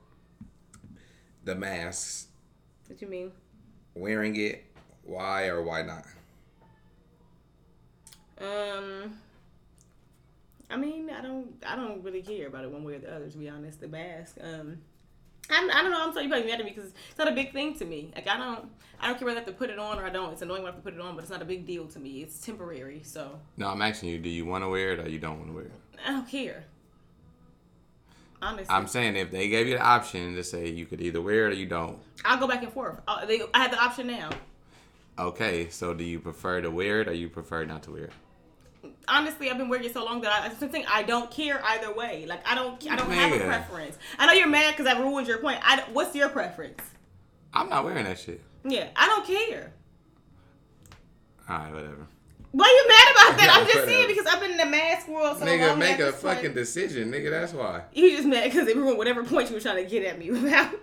the 1.45 1.55
masks? 1.55 2.27
What 2.87 2.99
do 2.99 3.05
you 3.05 3.11
mean? 3.11 3.31
Wearing 3.95 4.35
it, 4.35 4.65
why 5.03 5.47
or 5.47 5.63
why 5.63 5.81
not? 5.81 6.03
Um, 8.39 9.17
I 10.69 10.77
mean, 10.77 11.09
I 11.09 11.21
don't, 11.21 11.63
I 11.65 11.75
don't 11.75 12.03
really 12.03 12.21
care 12.21 12.47
about 12.47 12.63
it 12.63 12.71
one 12.71 12.83
way 12.83 12.95
or 12.95 12.99
the 12.99 13.15
other. 13.15 13.29
To 13.29 13.37
be 13.37 13.49
honest, 13.49 13.79
the 13.79 13.87
mask. 13.87 14.37
Um, 14.41 14.79
I'm, 15.49 15.71
I 15.71 15.81
don't 15.81 15.91
know. 15.91 16.03
I'm 16.05 16.11
sorry 16.11 16.25
you 16.25 16.29
probably 16.29 16.49
mad 16.49 16.59
at 16.59 16.65
me 16.65 16.73
because 16.75 16.91
it's 17.09 17.17
not 17.17 17.29
a 17.29 17.31
big 17.31 17.53
thing 17.53 17.77
to 17.77 17.85
me. 17.85 18.11
Like 18.15 18.27
I 18.27 18.37
don't, 18.37 18.69
I 18.99 19.07
don't 19.07 19.17
care 19.17 19.25
whether 19.25 19.39
I 19.39 19.43
have 19.43 19.47
to 19.47 19.53
put 19.55 19.69
it 19.69 19.79
on 19.79 19.97
or 19.97 20.05
I 20.05 20.09
don't. 20.09 20.33
It's 20.33 20.41
annoying 20.41 20.63
when 20.63 20.71
I 20.71 20.75
have 20.75 20.83
to 20.83 20.89
put 20.89 20.93
it 20.93 20.99
on, 20.99 21.15
but 21.15 21.21
it's 21.21 21.31
not 21.31 21.41
a 21.41 21.45
big 21.45 21.65
deal 21.65 21.87
to 21.87 21.99
me. 21.99 22.21
It's 22.21 22.45
temporary, 22.45 23.01
so 23.03 23.39
No, 23.55 23.69
I'm 23.69 23.81
asking 23.81 24.09
you, 24.09 24.17
do 24.17 24.29
you 24.29 24.45
want 24.45 24.63
to 24.63 24.69
wear 24.69 24.93
it 24.93 24.99
or 24.99 25.09
you 25.09 25.19
don't 25.19 25.37
want 25.37 25.49
to 25.49 25.55
wear 25.55 25.65
it? 25.65 25.71
I 26.05 26.11
don't 26.11 26.27
care. 26.27 26.65
Honestly, 28.41 28.67
I'm 28.69 28.87
saying 28.87 29.15
if 29.15 29.31
they 29.31 29.47
gave 29.47 29.67
you 29.67 29.75
the 29.75 29.81
option 29.81 30.35
to 30.35 30.43
say 30.43 30.69
you 30.69 30.85
could 30.85 31.01
either 31.01 31.21
wear 31.21 31.47
it 31.47 31.53
or 31.53 31.55
you 31.55 31.65
don't. 31.65 31.97
I'll 32.23 32.37
go 32.37 32.47
back 32.47 32.61
and 32.61 32.71
forth. 32.71 32.99
Uh, 33.07 33.25
they, 33.25 33.41
I 33.53 33.63
have 33.63 33.71
the 33.71 33.81
option 33.81 34.07
now. 34.07 34.29
Okay, 35.17 35.69
so 35.69 35.95
do 35.95 36.03
you 36.03 36.19
prefer 36.19 36.61
to 36.61 36.69
wear 36.69 37.01
it 37.01 37.07
or 37.07 37.13
you 37.13 37.29
prefer 37.29 37.65
not 37.65 37.83
to 37.83 37.91
wear 37.91 38.03
it? 38.03 38.13
Honestly, 39.07 39.49
I've 39.49 39.57
been 39.57 39.69
wearing 39.69 39.85
it 39.85 39.93
so 39.93 40.03
long 40.03 40.21
that 40.21 40.31
I, 40.31 40.45
I'm 40.47 40.71
saying 40.71 40.85
I 40.91 41.03
don't 41.03 41.29
care 41.31 41.61
either 41.63 41.93
way. 41.93 42.25
Like 42.27 42.47
I 42.47 42.55
don't, 42.55 42.75
I 42.89 42.95
don't 42.95 43.09
have 43.11 43.33
a 43.33 43.43
preference. 43.43 43.97
I 44.17 44.25
know 44.25 44.33
you're 44.33 44.47
mad 44.47 44.75
because 44.75 44.91
I 44.93 44.99
ruined 44.99 45.27
your 45.27 45.37
point. 45.39 45.59
I, 45.63 45.83
what's 45.93 46.15
your 46.15 46.29
preference? 46.29 46.81
I'm 47.53 47.69
not 47.69 47.83
wearing 47.85 48.03
that 48.05 48.19
shit. 48.19 48.41
Yeah, 48.63 48.89
I 48.95 49.07
don't 49.07 49.25
care. 49.25 49.71
All 51.49 51.57
right, 51.57 51.73
whatever. 51.73 52.07
Why 52.51 52.65
are 52.65 52.71
you 52.71 52.87
mad 52.87 53.11
about 53.11 53.37
that? 53.39 53.45
Yeah, 53.47 53.61
I'm 53.61 53.67
just 53.67 53.85
saying 53.85 54.07
because 54.07 54.25
I've 54.25 54.39
been 54.41 54.51
in 54.51 54.57
the 54.57 54.65
mask 54.65 55.07
world 55.07 55.37
so 55.37 55.45
nigga, 55.45 55.69
long. 55.69 55.79
make 55.79 55.99
a 55.99 56.05
point- 56.11 56.15
fucking 56.15 56.53
decision, 56.53 57.11
nigga. 57.11 57.29
That's 57.29 57.53
why. 57.53 57.83
You 57.93 58.09
just 58.15 58.27
mad 58.27 58.45
because 58.45 58.65
they 58.65 58.73
ruined 58.73 58.97
whatever 58.97 59.23
point 59.23 59.49
you 59.49 59.55
were 59.55 59.61
trying 59.61 59.83
to 59.83 59.89
get 59.89 60.03
at 60.05 60.17
me 60.17 60.29
about. 60.47 60.73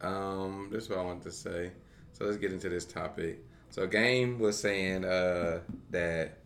Um, 0.00 0.68
this 0.70 0.84
is 0.84 0.90
what 0.90 0.98
I 0.98 1.02
wanted 1.02 1.24
to 1.24 1.32
say. 1.32 1.72
So 2.12 2.24
let's 2.24 2.36
get 2.36 2.52
into 2.52 2.68
this 2.68 2.84
topic. 2.84 3.44
So 3.70 3.86
Game 3.86 4.38
was 4.38 4.58
saying 4.58 5.04
uh 5.04 5.60
that 5.90 6.37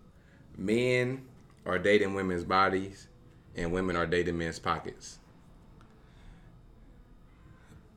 men 0.56 1.22
are 1.66 1.78
dating 1.78 2.14
women's 2.14 2.44
bodies 2.44 3.08
and 3.56 3.72
women 3.72 3.96
are 3.96 4.06
dating 4.06 4.38
men's 4.38 4.58
pockets. 4.58 5.18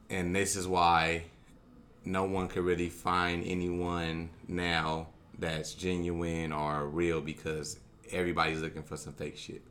And 0.09 0.35
this 0.35 0.55
is 0.55 0.67
why 0.67 1.25
no 2.03 2.23
one 2.23 2.47
could 2.47 2.63
really 2.63 2.89
find 2.89 3.43
anyone 3.45 4.29
now 4.47 5.07
that's 5.39 5.73
genuine 5.73 6.51
or 6.51 6.87
real 6.87 7.21
because 7.21 7.79
everybody's 8.11 8.61
looking 8.61 8.83
for 8.83 8.97
some 8.97 9.13
fake 9.13 9.37
shit. 9.37 9.61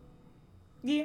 Yeah. 0.82 1.04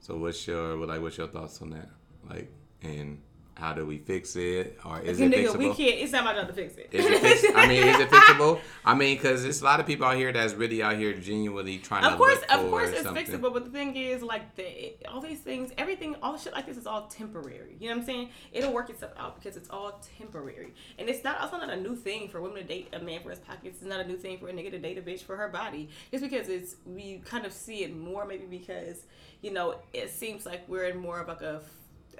So 0.00 0.16
what's 0.16 0.46
your 0.46 0.76
like 0.86 1.00
what's 1.00 1.18
your 1.18 1.28
thoughts 1.28 1.60
on 1.62 1.70
that? 1.70 1.88
Like 2.28 2.50
and 2.82 3.20
how 3.58 3.72
do 3.72 3.86
we 3.86 3.96
fix 3.96 4.36
it 4.36 4.78
or 4.84 5.00
is 5.00 5.18
Nigga, 5.18 5.32
it 5.32 5.56
we 5.58 5.66
fixable? 5.70 5.76
can't. 5.76 5.94
It's 6.00 6.12
not 6.12 6.24
my 6.24 6.34
job 6.34 6.46
to 6.46 6.52
fix 6.52 6.76
it. 6.76 6.90
Is 6.92 7.06
it 7.06 7.20
fix, 7.20 7.42
I 7.56 7.66
mean, 7.66 7.84
is 7.88 7.98
it 7.98 8.10
fixable? 8.10 8.60
I 8.84 8.94
mean, 8.94 9.16
because 9.16 9.42
there's 9.42 9.62
a 9.62 9.64
lot 9.64 9.80
of 9.80 9.86
people 9.86 10.04
out 10.06 10.16
here 10.16 10.30
that's 10.30 10.52
really 10.52 10.82
out 10.82 10.96
here 10.96 11.14
genuinely 11.14 11.78
trying 11.78 12.02
to 12.02 12.10
Of 12.10 12.18
course, 12.18 12.38
look 12.38 12.52
of 12.52 12.68
course, 12.70 12.90
it's 12.90 13.04
something. 13.04 13.24
fixable. 13.24 13.54
But 13.54 13.64
the 13.64 13.70
thing 13.70 13.96
is, 13.96 14.22
like 14.22 14.54
the 14.56 14.94
all 15.08 15.22
these 15.22 15.40
things, 15.40 15.72
everything, 15.78 16.16
all 16.22 16.36
shit 16.36 16.52
like 16.52 16.66
this 16.66 16.76
is 16.76 16.86
all 16.86 17.06
temporary. 17.06 17.76
You 17.80 17.88
know 17.88 17.94
what 17.96 18.00
I'm 18.00 18.06
saying? 18.06 18.28
It'll 18.52 18.74
work 18.74 18.90
itself 18.90 19.12
out 19.16 19.36
because 19.42 19.56
it's 19.56 19.70
all 19.70 20.02
temporary, 20.18 20.74
and 20.98 21.08
it's 21.08 21.24
not 21.24 21.40
also 21.40 21.56
not 21.56 21.70
a 21.70 21.76
new 21.80 21.96
thing 21.96 22.28
for 22.28 22.42
women 22.42 22.58
to 22.58 22.64
date 22.64 22.88
a 22.92 22.98
man 22.98 23.22
for 23.22 23.30
his 23.30 23.38
pockets. 23.38 23.78
It's 23.80 23.86
not 23.88 24.00
a 24.00 24.06
new 24.06 24.18
thing 24.18 24.36
for 24.38 24.48
a 24.48 24.52
nigga 24.52 24.70
to 24.72 24.78
date 24.78 24.98
a 24.98 25.02
bitch 25.02 25.22
for 25.22 25.34
her 25.34 25.48
body. 25.48 25.88
Just 26.10 26.22
because 26.22 26.50
it's 26.50 26.76
we 26.84 27.22
kind 27.24 27.46
of 27.46 27.54
see 27.54 27.84
it 27.84 27.96
more, 27.96 28.26
maybe 28.26 28.44
because 28.44 29.06
you 29.40 29.50
know 29.50 29.76
it 29.94 30.10
seems 30.10 30.44
like 30.44 30.68
we're 30.68 30.84
in 30.88 30.98
more 30.98 31.20
of 31.20 31.28
like 31.28 31.40
a 31.40 31.62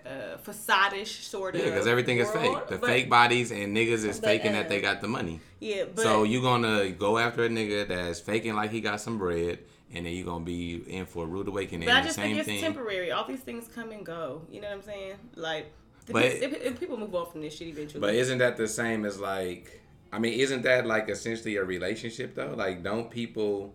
uh, 0.07 0.37
facade-ish 0.39 1.27
sort 1.27 1.55
of. 1.55 1.61
Yeah, 1.61 1.71
because 1.71 1.87
everything 1.87 2.19
is 2.19 2.31
fake. 2.31 2.69
The 2.69 2.79
but- 2.79 2.89
fake 2.89 3.11
bodies 3.11 3.51
and 3.51 3.77
niggas 3.77 4.05
is 4.05 4.21
but, 4.21 4.27
faking 4.29 4.53
uh, 4.53 4.59
that 4.61 4.69
they 4.69 4.81
got 4.81 5.01
the 5.01 5.09
money. 5.09 5.41
Yeah, 5.61 5.85
but 5.95 6.03
so 6.03 6.23
you 6.23 6.41
gonna 6.43 6.91
go 6.91 7.19
after 7.19 7.45
a 7.45 7.49
nigga 7.49 7.89
that's 7.89 8.21
faking 8.21 8.55
like 8.55 8.71
he 8.71 8.81
got 8.81 9.01
some 9.01 9.19
bread, 9.19 9.59
and 9.93 10.07
then 10.07 10.13
you 10.13 10.23
are 10.23 10.27
gonna 10.27 10.45
be 10.45 10.83
in 10.89 11.07
for 11.07 11.25
a 11.25 11.27
rude 11.27 11.49
awakening. 11.49 11.89
But 11.89 11.97
I 11.97 12.01
the 12.01 12.07
just 12.07 12.17
same 12.17 12.25
think 12.27 12.39
it's 12.39 12.47
thing. 12.49 12.61
temporary. 12.61 13.11
All 13.11 13.27
these 13.27 13.41
things 13.41 13.69
come 13.75 13.91
and 13.91 14.05
go. 14.05 14.43
You 14.51 14.61
know 14.61 14.69
what 14.69 14.77
I'm 14.77 14.83
saying? 14.83 15.15
Like, 15.35 15.73
But- 16.11 16.25
if, 16.25 16.53
if 16.55 16.81
people 16.81 16.97
move 16.97 17.15
on 17.15 17.31
from 17.31 17.41
this 17.41 17.55
shit 17.57 17.69
eventually. 17.69 18.01
But 18.01 18.15
isn't 18.15 18.39
that 18.39 18.57
the 18.57 18.69
same 18.69 19.05
as 19.05 19.19
like? 19.19 19.81
I 20.13 20.19
mean, 20.19 20.39
isn't 20.39 20.63
that 20.63 20.87
like 20.87 21.09
essentially 21.09 21.57
a 21.57 21.65
relationship 21.65 22.35
though? 22.35 22.55
Like, 22.57 22.83
don't 22.83 23.11
people 23.11 23.75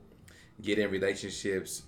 get 0.61 0.79
in 0.79 0.89
relationships 0.89 1.83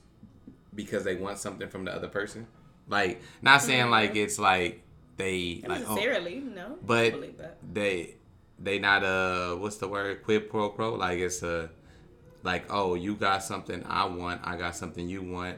because 0.75 1.03
they 1.03 1.15
want 1.15 1.37
something 1.37 1.69
from 1.69 1.85
the 1.85 1.93
other 1.95 2.07
person? 2.07 2.47
Like, 2.87 3.21
not 3.41 3.61
saying 3.61 3.89
like 3.89 4.15
it's 4.15 4.37
like 4.37 4.83
they 5.17 5.63
like 5.67 5.83
oh, 5.87 5.95
necessarily, 5.95 6.39
no. 6.39 6.77
But 6.85 7.15
they 7.73 8.15
they 8.59 8.79
not 8.79 9.03
uh 9.03 9.55
what's 9.55 9.77
the 9.77 9.87
word? 9.87 10.23
Quid 10.23 10.49
pro 10.49 10.69
quo? 10.69 10.95
Like 10.95 11.19
it's 11.19 11.43
a 11.43 11.69
like 12.43 12.65
oh 12.69 12.95
you 12.95 13.15
got 13.15 13.43
something 13.43 13.83
I 13.87 14.05
want 14.05 14.41
I 14.43 14.57
got 14.57 14.75
something 14.75 15.07
you 15.07 15.21
want. 15.21 15.57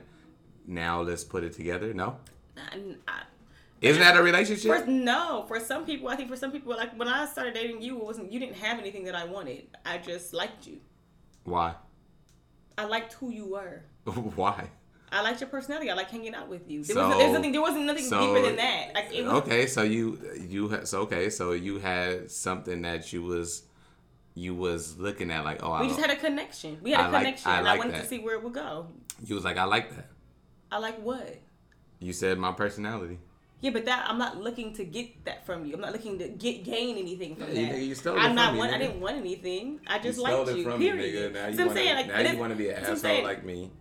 Now 0.67 1.01
let's 1.01 1.23
put 1.23 1.43
it 1.43 1.53
together. 1.53 1.93
No? 1.93 2.17
I, 2.57 2.95
I, 3.07 3.21
isn't 3.81 4.01
that 4.01 4.17
a 4.17 4.23
relationship? 4.23 4.85
For, 4.85 4.89
no, 4.89 5.45
for 5.47 5.59
some 5.59 5.85
people, 5.85 6.07
I 6.07 6.15
think 6.15 6.29
for 6.29 6.37
some 6.37 6.51
people, 6.51 6.75
like 6.75 6.97
when 6.97 7.07
I 7.07 7.25
started 7.25 7.53
dating 7.53 7.81
you, 7.81 7.97
it 7.97 8.03
wasn't 8.03 8.31
you 8.31 8.39
didn't 8.39 8.55
have 8.55 8.79
anything 8.79 9.03
that 9.05 9.15
I 9.15 9.25
wanted. 9.25 9.67
I 9.85 9.97
just 9.97 10.33
liked 10.33 10.65
you. 10.65 10.79
why? 11.43 11.75
I 12.77 12.85
liked 12.85 13.13
who 13.13 13.29
you 13.31 13.45
were. 13.45 13.83
why 14.35 14.69
I 15.11 15.21
liked 15.21 15.39
your 15.39 15.49
personality. 15.49 15.89
I 15.89 15.93
like 15.93 16.09
hanging 16.09 16.33
out 16.35 16.47
with 16.49 16.69
you. 16.69 16.83
There 16.83 16.95
So- 16.95 17.07
was 17.09 17.17
there's 17.17 17.31
nothing. 17.33 17.51
There 17.51 17.61
wasn't 17.61 17.85
nothing 17.85 18.05
so- 18.05 18.19
deeper 18.19 18.45
than 18.47 18.55
that. 18.57 18.91
Like 18.95 19.13
it 19.13 19.23
was. 19.23 19.33
okay 19.43 19.67
so 19.67 19.83
you 19.83 20.19
you 20.47 20.79
so 20.85 21.01
okay 21.01 21.29
so 21.29 21.51
you 21.51 21.79
had 21.79 22.29
something 22.31 22.81
that 22.81 23.13
you 23.13 23.23
was 23.23 23.63
you 24.33 24.53
was 24.53 24.97
looking 24.97 25.31
at 25.31 25.45
like 25.45 25.63
oh 25.63 25.71
I 25.71 25.81
We 25.81 25.87
just 25.87 25.99
had 25.99 26.09
a 26.09 26.15
connection. 26.17 26.79
We 26.81 26.91
had 26.91 27.01
a 27.01 27.03
I 27.03 27.09
like- 27.11 27.21
connection, 27.23 27.51
I 27.51 27.55
and 27.57 27.65
like 27.65 27.75
I 27.75 27.77
wanted 27.77 27.95
that. 27.95 28.01
to 28.03 28.07
see 28.07 28.19
where 28.19 28.35
it 28.35 28.43
would 28.43 28.53
go. 28.53 28.87
you 29.23 29.35
was 29.35 29.43
like 29.45 29.57
I 29.57 29.63
like 29.63 29.95
that 29.95 30.09
I 30.71 30.79
like 30.79 30.99
what? 31.01 31.37
you 31.99 32.11
said 32.11 32.37
my 32.37 32.51
personality 32.51 33.17
Yeah, 33.61 33.69
but 33.71 33.85
that 33.85 34.09
I'm 34.09 34.17
not 34.17 34.35
looking 34.37 34.73
to 34.73 34.83
get 34.83 35.23
that 35.25 35.45
from 35.45 35.65
you. 35.65 35.73
I'm 35.75 35.79
not 35.81 35.93
looking 35.93 36.19
to 36.19 36.27
get 36.27 36.65
gain 36.65 36.97
anything 36.97 37.35
from 37.37 37.47
Yeah, 37.55 37.71
that. 37.71 37.79
you 37.81 37.95
stole 37.95 38.19
I'm 38.19 38.35
not 38.35 38.53
me, 38.53 38.59
want, 38.59 38.73
I 38.73 38.77
didn't 38.77 38.99
want 38.99 39.15
anything. 39.15 39.79
I 39.87 39.99
just 39.99 40.17
you 40.17 40.23
liked 40.23 40.49
you. 40.49 40.63
period. 40.65 40.97
me 40.97 41.11
nigga 41.19 41.33
now 41.33 41.47
you 41.47 41.55
So 41.55 41.61
I'm 41.61 41.67
wanna 41.67 41.79
saying, 41.79 41.95
like, 41.95 42.07
now 42.07 42.31
you 42.31 42.37
want 42.37 42.51
to 42.51 42.57
be 42.57 42.69
an 42.69 42.75
that's 42.83 42.89
what 43.03 43.05
I'm 43.05 43.11
asshole 43.11 43.23
like 43.23 43.45
me 43.45 43.71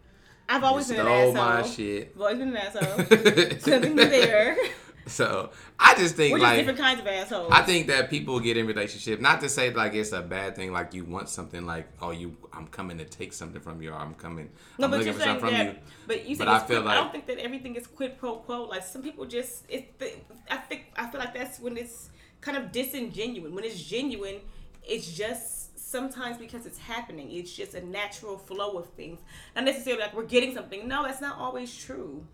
I've 0.49 0.65
always 0.65 0.89
been 0.89 0.97
stole 0.99 1.29
an 1.31 1.35
my 1.35 1.61
asshole. 1.61 1.73
shit 1.73 2.13
I've 2.15 2.21
always 2.21 2.39
been 2.39 2.49
an 2.49 2.57
asshole. 2.57 3.59
Something 3.61 3.97
there. 3.97 4.57
So 5.07 5.51
I 5.79 5.95
just 5.97 6.15
think 6.15 6.33
We're 6.33 6.39
just 6.39 6.49
like 6.49 6.59
different 6.61 6.79
kinds 6.79 6.99
of 7.01 7.07
assholes. 7.07 7.53
I 7.53 7.61
think 7.61 7.89
that 7.89 8.09
people 8.09 8.41
get 8.41 8.57
in 8.57 8.67
relationship 8.67 9.21
not 9.21 9.43
to 9.43 9.51
say 9.51 9.71
like 9.71 9.93
it's 9.93 10.13
a 10.13 10.23
bad 10.23 10.57
thing 10.57 10.73
like 10.73 10.95
you 10.95 11.05
want 11.05 11.29
something 11.29 11.67
like 11.67 11.87
oh 12.01 12.11
you 12.11 12.35
I'm 12.55 12.69
coming 12.69 12.97
to 12.97 13.05
take 13.05 13.35
something 13.35 13.61
from 13.61 13.83
you 13.83 13.91
or 13.91 13.97
I'm 13.97 14.15
coming 14.15 14.49
No, 14.79 14.87
I'm 14.87 14.91
but 14.93 15.01
looking 15.01 15.05
you're 15.13 15.15
for 15.15 15.21
saying 15.21 15.41
something 15.41 15.59
from 15.59 15.67
that. 15.67 15.75
you. 15.75 15.81
But 16.07 16.27
you 16.27 16.37
But 16.39 16.49
I 16.49 16.59
feel 16.61 16.81
quid, 16.81 16.91
I 16.91 16.95
don't 16.95 17.13
think 17.13 17.27
that 17.27 17.39
everything 17.39 17.75
is 17.77 17.87
quid 17.87 18.17
pro 18.17 18.37
quo. 18.37 18.63
Like 18.65 18.83
some 18.83 19.03
people 19.03 19.27
just 19.27 19.65
it's. 19.69 19.87
The, 19.99 20.11
I 20.51 20.57
think 20.57 20.87
I 20.97 21.07
feel 21.11 21.21
like 21.21 21.35
that's 21.35 21.61
when 21.61 21.77
it's 21.77 22.09
kind 22.41 22.57
of 22.57 22.73
disingenuous. 22.73 23.53
When 23.53 23.65
it's 23.65 23.83
genuine, 23.83 24.37
it's 24.83 25.13
just 25.15 25.64
sometimes 25.95 26.37
because 26.39 26.67
it's 26.67 26.79
happening. 26.79 27.31
It's 27.31 27.55
just 27.55 27.75
a 27.75 27.87
natural 27.87 28.37
flow 28.37 28.73
of 28.79 28.87
things. 28.95 29.21
Not 29.55 29.65
necessarily 29.65 30.03
like 30.03 30.13
we're 30.13 30.25
getting 30.25 30.53
something. 30.53 30.89
No, 30.89 31.05
that's 31.05 31.21
not 31.21 31.39
always 31.39 31.71
true. 31.87 32.27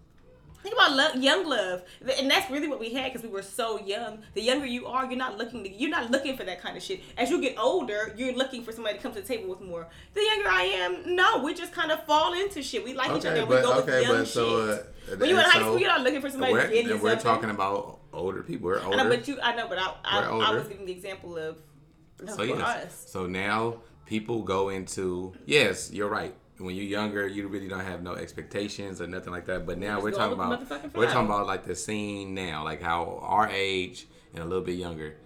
Think 0.63 0.75
about 0.75 0.93
love, 0.93 1.17
young 1.17 1.47
love, 1.47 1.83
and 2.19 2.31
that's 2.31 2.51
really 2.51 2.69
what 2.69 2.81
we 2.81 2.93
had 2.93 3.13
because 3.13 3.23
we 3.23 3.33
were 3.33 3.43
so 3.43 3.79
young. 3.81 4.19
The 4.35 4.43
younger 4.43 4.67
you 4.67 4.87
are, 4.87 5.07
you're 5.07 5.17
not 5.17 5.39
looking. 5.39 5.65
To, 5.65 5.71
you're 5.71 5.91
not 5.91 6.11
looking 6.11 6.37
for 6.39 6.45
that 6.45 6.61
kind 6.61 6.77
of 6.77 6.83
shit. 6.83 7.01
As 7.17 7.31
you 7.31 7.41
get 7.41 7.59
older, 7.59 8.15
you're 8.17 8.35
looking 8.35 8.63
for 8.63 8.73
somebody 8.73 8.97
to 8.97 9.03
come 9.03 9.13
to 9.13 9.21
the 9.23 9.27
table 9.27 9.49
with 9.49 9.63
more. 9.63 9.89
The 10.13 10.21
younger 10.23 10.49
I 10.49 10.63
am, 10.85 11.15
no, 11.17 11.43
we 11.43 11.55
just 11.55 11.73
kind 11.73 11.91
of 11.91 12.05
fall 12.05 12.35
into 12.35 12.63
shit. 12.63 12.85
We 12.85 12.93
like 12.95 13.09
each 13.09 13.25
other. 13.25 13.41
Okay, 13.41 13.45
We 13.45 13.57
but 13.57 13.63
go 13.63 13.77
with 13.77 14.03
young 14.03 14.17
but 14.19 14.29
so 14.29 14.61
uh, 14.61 14.77
shit. 15.09 15.19
when 15.19 15.29
you're 15.31 15.39
in 15.39 15.45
high 15.47 15.61
school, 15.61 15.79
you're 15.79 15.89
not 15.89 16.03
looking 16.03 16.21
for 16.21 16.31
somebody 16.31 16.53
we're, 16.53 16.67
to 16.69 16.77
you 16.77 16.99
we're 16.99 17.11
something. 17.11 17.19
talking 17.19 17.51
about 17.51 18.01
older 18.13 18.43
people. 18.43 18.67
We're 18.67 18.81
I 18.81 18.85
older. 18.85 18.97
know, 18.99 19.09
but 19.09 19.29
you, 19.29 19.41
I 19.41 19.55
know, 19.55 19.67
but 19.67 19.79
I, 19.79 19.95
I, 20.05 20.21
I 20.25 20.55
was 20.55 20.69
giving 20.69 20.85
the 20.85 20.93
example 20.93 21.39
of 21.39 21.57
no, 22.23 22.37
so 22.37 22.43
yes. 22.43 23.05
So 23.09 23.27
now 23.27 23.77
people 24.07 24.43
go 24.43 24.69
into 24.69 25.33
yes, 25.47 25.91
you're 25.93 26.09
right. 26.09 26.35
When 26.59 26.75
you're 26.75 26.85
younger, 26.85 27.27
you 27.27 27.49
really 27.49 27.69
don't 27.69 27.85
have 27.85 28.03
no 28.03 28.15
expectations 28.15 29.01
or 29.01 29.07
nothing 29.07 29.33
like 29.33 29.47
that. 29.47 29.65
But 29.65 29.79
now 29.79 29.95
just 29.95 30.05
we're 30.05 30.11
talking 30.11 30.35
about 30.35 30.95
we're 30.95 31.07
talking 31.07 31.27
about 31.27 31.47
like 31.47 31.65
the 31.65 31.75
scene 31.75 32.35
now, 32.35 32.65
like 32.65 32.83
how 32.83 33.19
our 33.23 33.49
age 33.49 34.07
and 34.35 34.43
a 34.43 34.47
little 34.47 34.65
bit 34.65 34.77
younger. 34.77 35.17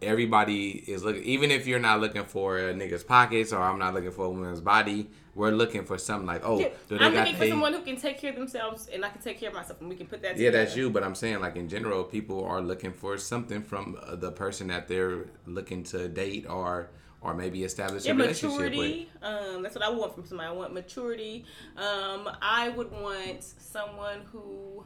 Everybody 0.00 0.70
is 0.70 1.04
looking, 1.04 1.22
even 1.22 1.50
if 1.50 1.66
you're 1.66 1.78
not 1.78 2.00
looking 2.00 2.24
for 2.24 2.58
a 2.58 2.74
nigga's 2.74 3.04
pockets 3.04 3.52
or 3.52 3.62
I'm 3.62 3.78
not 3.78 3.94
looking 3.94 4.10
for 4.10 4.24
a 4.26 4.30
woman's 4.30 4.60
body, 4.60 5.08
we're 5.34 5.50
looking 5.50 5.84
for 5.84 5.96
something 5.96 6.26
like, 6.26 6.42
oh, 6.44 6.58
Yeah, 6.58 6.68
do 6.88 6.98
they 6.98 7.04
I'm 7.04 7.12
got 7.12 7.20
looking 7.26 7.40
for 7.40 7.46
someone 7.48 7.72
who 7.72 7.80
can 7.80 7.96
take 7.96 8.18
care 8.18 8.30
of 8.30 8.36
themselves, 8.36 8.88
and 8.92 9.04
I 9.04 9.08
can 9.08 9.22
take 9.22 9.40
care 9.40 9.48
of 9.48 9.54
myself, 9.54 9.80
and 9.80 9.88
we 9.88 9.96
can 9.96 10.06
put 10.06 10.22
that. 10.22 10.36
Yeah, 10.36 10.50
that's 10.50 10.76
you. 10.76 10.90
But 10.90 11.02
I'm 11.02 11.14
saying, 11.14 11.40
like 11.40 11.56
in 11.56 11.68
general, 11.68 12.04
people 12.04 12.44
are 12.44 12.60
looking 12.60 12.92
for 12.92 13.16
something 13.16 13.62
from 13.62 13.96
uh, 14.02 14.16
the 14.16 14.32
person 14.32 14.68
that 14.68 14.88
they're 14.88 15.26
looking 15.46 15.84
to 15.84 16.08
date 16.08 16.46
or 16.48 16.90
or 17.22 17.34
maybe 17.34 17.62
establish 17.62 18.04
Yeah, 18.04 18.12
a 18.12 18.14
relationship 18.16 18.50
maturity. 18.50 19.10
Um, 19.22 19.62
that's 19.62 19.74
what 19.76 19.84
I 19.84 19.90
want 19.90 20.14
from 20.14 20.26
somebody. 20.26 20.48
I 20.48 20.52
want 20.52 20.74
maturity. 20.74 21.44
Um, 21.76 22.28
I 22.42 22.70
would 22.70 22.90
want 22.90 23.42
someone 23.42 24.22
who. 24.32 24.84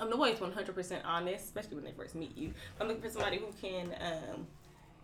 I'm 0.00 0.12
always 0.12 0.38
100% 0.38 1.00
honest, 1.04 1.44
especially 1.44 1.74
when 1.74 1.84
they 1.84 1.92
first 1.92 2.14
meet 2.14 2.36
you. 2.36 2.52
I'm 2.80 2.86
looking 2.86 3.02
for 3.02 3.10
somebody 3.10 3.38
who 3.38 3.46
can 3.60 3.94
um, 4.00 4.46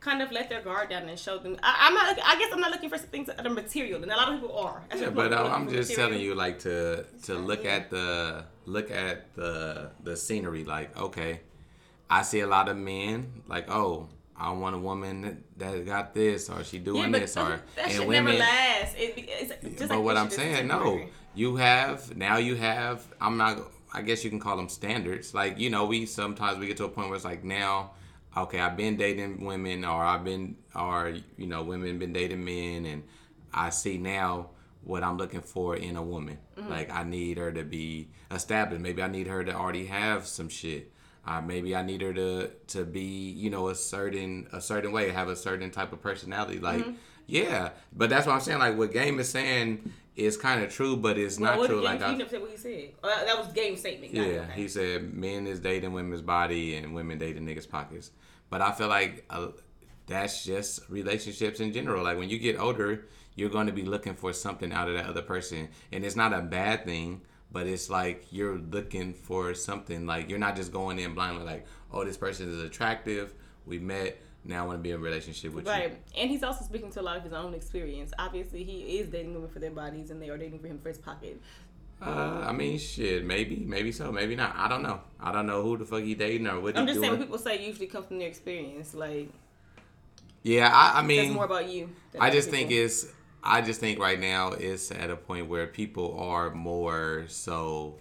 kind 0.05 0.21
of 0.23 0.31
let 0.31 0.49
their 0.51 0.63
guard 0.69 0.91
down 0.91 1.09
and 1.09 1.19
show 1.19 1.37
them. 1.39 1.57
I, 1.63 1.73
I'm 1.85 1.95
not. 1.95 2.19
I 2.25 2.39
guess 2.39 2.51
I'm 2.53 2.61
not 2.61 2.71
looking 2.71 2.91
for 2.91 2.99
some 2.99 3.09
things 3.15 3.27
that 3.29 3.45
are 3.47 3.51
material, 3.51 4.03
and 4.03 4.11
a 4.13 4.17
lot 4.17 4.29
of 4.29 4.35
people 4.41 4.57
are. 4.57 4.83
That's. 4.89 5.03
Yeah, 5.03 5.11
but 5.11 5.33
I'm 5.33 5.51
I'm 5.53 5.69
just 5.69 5.91
material. 5.91 6.11
telling 6.11 6.21
you, 6.25 6.35
like 6.35 6.59
to 6.61 7.05
to 7.25 7.35
look 7.35 7.65
at 7.65 7.91
the 7.91 8.45
look 8.67 8.91
at 8.91 9.35
the 9.35 9.91
the 10.03 10.17
scenery. 10.17 10.65
Like, 10.65 10.89
okay, 11.07 11.41
I 12.11 12.23
see 12.23 12.41
a 12.41 12.47
lot 12.47 12.69
of 12.69 12.77
men 12.77 13.43
like, 13.49 13.71
oh. 13.71 14.09
I 14.37 14.51
want 14.51 14.75
a 14.75 14.79
woman 14.81 15.45
that 15.59 15.87
got 15.87 16.13
this, 16.13 16.51
or 16.51 16.65
she 16.65 16.81
doing 16.81 17.05
Yeah, 17.05 17.09
but 17.11 17.21
this, 17.21 17.37
or 17.37 17.61
that 17.77 17.85
and 17.85 17.93
shit 17.93 18.09
women. 18.09 18.25
never 18.33 18.39
lasts. 18.39 18.97
It, 18.99 19.13
it's 19.17 19.51
just 19.79 19.79
but 19.79 19.91
like 19.91 20.05
what 20.05 20.17
I'm 20.17 20.29
saying, 20.29 20.67
no, 20.67 21.07
you 21.37 21.55
have 21.55 22.17
now. 22.17 22.39
You 22.39 22.57
have. 22.57 23.07
I'm 23.21 23.37
not. 23.37 23.59
I 23.93 24.03
guess 24.03 24.25
you 24.25 24.31
can 24.31 24.41
call 24.41 24.57
them 24.57 24.69
standards. 24.69 25.35
Like 25.35 25.61
you 25.61 25.71
know, 25.71 25.87
we 25.87 26.05
sometimes 26.05 26.59
we 26.59 26.67
get 26.67 26.77
to 26.79 26.85
a 26.85 26.89
point 26.89 27.11
where 27.11 27.15
it's 27.17 27.25
like 27.25 27.45
now, 27.45 27.93
okay, 28.37 28.61
I've 28.61 28.77
been 28.77 28.97
dating 28.97 29.45
women, 29.45 29.85
or 29.85 30.03
I've 30.03 30.25
been, 30.25 30.57
or 30.75 31.15
you 31.37 31.47
know, 31.47 31.63
women 31.63 31.99
been 31.99 32.13
dating 32.13 32.45
men, 32.45 32.85
and 32.87 33.03
I 33.53 33.71
see 33.71 33.99
now 33.99 34.51
what 34.83 35.03
I'm 35.03 35.17
looking 35.17 35.41
for 35.41 35.77
in 35.77 35.97
a 35.97 36.03
woman. 36.03 36.39
Mm-hmm. 36.59 36.71
Like 36.71 36.91
I 36.91 37.05
need 37.05 37.39
her 37.39 37.51
to 37.53 37.65
be 37.65 38.09
established. 38.31 38.83
Maybe 38.83 39.03
I 39.03 39.09
need 39.09 39.27
her 39.29 39.43
to 39.45 39.55
already 39.55 39.87
have 39.87 40.27
some 40.27 40.49
shit. 40.49 40.93
Uh, 41.27 41.41
maybe 41.41 41.75
I 41.75 41.83
need 41.83 42.03
her 42.03 42.13
to 42.13 42.51
to 42.69 42.85
be, 42.85 43.01
you 43.01 43.49
know, 43.51 43.69
a 43.69 43.75
certain 43.75 44.47
a 44.53 44.61
certain 44.61 44.93
way, 44.93 45.11
have 45.11 45.29
a 45.29 45.37
certain 45.37 45.71
type 45.71 45.93
of 45.93 46.03
personality. 46.03 46.59
Like, 46.61 46.81
Mm-hmm. 46.85 46.95
yeah, 47.27 47.71
but 47.97 48.11
that's 48.11 48.27
what 48.27 48.35
I'm 48.35 48.41
saying. 48.41 48.59
Like 48.59 48.77
what 48.77 48.93
Game 48.93 49.19
is 49.21 49.31
saying 49.31 49.91
is 50.17 50.37
kind 50.37 50.63
of 50.63 50.73
true, 50.73 50.97
but 50.97 51.19
it's 51.19 51.39
Well, 51.39 51.57
not 51.57 51.67
true. 51.67 51.83
Like, 51.83 52.01
I, 52.01 52.17
said 52.17 52.41
what 52.41 52.51
he 52.51 52.57
said. 52.57 52.91
Oh, 53.03 53.09
that, 53.09 53.27
that 53.27 53.39
was 53.39 53.53
game 53.53 53.77
statement. 53.77 54.15
Got 54.15 54.25
it, 54.25 54.35
yeah, 54.35 54.41
okay. 54.43 54.53
he 54.55 54.69
said 54.69 55.13
men 55.13 55.47
is 55.47 55.61
dating 55.61 55.93
women's 55.93 56.23
body 56.23 56.77
and 56.77 56.95
women 56.95 57.19
dating 57.19 57.47
niggas 57.47 57.69
pockets. 57.69 58.11
But 58.49 58.61
I 58.61 58.73
feel 58.73 58.89
like 58.89 59.25
uh, 59.31 59.49
that's 60.07 60.45
just 60.45 60.89
relationships 60.89 61.61
in 61.61 61.73
general. 61.73 62.05
Like 62.05 62.17
when 62.17 62.29
you 62.29 62.39
get 62.39 62.59
older, 62.59 63.07
you're 63.35 63.51
going 63.51 63.67
to 63.67 63.73
be 63.73 63.83
looking 63.83 64.15
for 64.15 64.33
something 64.33 64.73
out 64.73 64.89
of 64.89 64.95
that 64.95 65.07
other 65.07 65.23
person, 65.23 65.69
and 65.91 66.05
it's 66.05 66.17
not 66.17 66.33
a 66.33 66.41
bad 66.41 66.85
thing. 66.85 67.23
But 67.51 67.67
it's 67.69 67.89
like 67.89 68.27
you're 68.33 68.59
looking 68.59 69.15
for 69.15 69.55
something. 69.55 70.07
Like 70.07 70.29
you're 70.29 70.39
not 70.39 70.57
just 70.57 70.73
going 70.73 70.99
in 70.99 71.15
blindly. 71.15 71.45
Like, 71.45 71.67
oh, 71.93 72.05
this 72.05 72.17
person 72.17 72.49
is 72.51 72.63
attractive. 72.63 73.35
We 73.67 73.79
met. 73.79 74.19
Now 74.45 74.65
I 74.65 74.67
want 74.67 74.79
to 74.79 74.83
be 74.83 74.91
in 74.91 74.97
a 74.97 74.99
relationship 74.99 75.53
with 75.55 75.65
you. 75.65 75.71
Right, 75.71 75.97
and 76.17 76.31
he's 76.31 76.43
also 76.43 76.65
speaking 76.65 76.91
to 76.93 77.01
a 77.01 77.03
lot 77.03 77.17
of 77.17 77.23
his 77.23 77.33
own 77.33 77.55
experience. 77.55 78.13
Obviously, 78.19 78.63
he 78.63 78.99
is 78.99 79.09
dating 79.09 79.35
women 79.35 79.49
for 79.49 79.59
their 79.59 79.71
bodies, 79.71 80.11
and 80.11 80.21
they 80.21 80.29
are 80.29 80.37
dating 80.37 80.59
for 80.59 80.67
him 80.67 80.79
for 80.79 80.89
his 80.89 80.99
pocket. 80.99 81.41
Uh, 82.03 82.45
I 82.47 82.53
mean, 82.53 82.79
shit. 82.79 83.25
Maybe, 83.25 83.65
maybe 83.67 83.91
so. 83.91 84.13
Maybe 84.13 84.37
not. 84.37 84.55
I 84.57 84.69
don't 84.69 84.83
know. 84.83 85.01
I 85.19 85.33
don't 85.33 85.47
know 85.47 85.63
who 85.63 85.79
the 85.79 85.87
fuck 85.87 86.03
he 86.03 86.15
dating 86.15 86.47
or 86.47 86.61
what 86.61 86.77
I'm 86.77 86.87
just 86.87 86.97
doing. 86.97 87.09
saying 87.09 87.19
what 87.19 87.27
people 87.27 87.39
say 87.39 87.65
usually 87.65 87.87
comes 87.87 88.07
from 88.07 88.19
their 88.19 88.29
experience. 88.29 88.95
Like 88.95 89.31
yeah, 90.45 90.71
I, 90.73 90.99
I 90.99 91.03
mean, 91.03 91.33
more 91.33 91.47
about 91.47 91.71
you. 91.71 91.89
I 92.21 92.31
just 92.31 92.51
think 92.51 92.71
it's 92.71 93.07
I 93.43 93.63
just 93.63 93.81
think 93.81 93.99
right 93.99 94.21
now 94.21 94.53
it's 94.53 94.91
at 94.91 95.11
a 95.11 95.17
point 95.17 95.49
where 95.49 95.67
people 95.67 96.19
are 96.19 96.51
more 96.51 97.25
so 97.29 97.97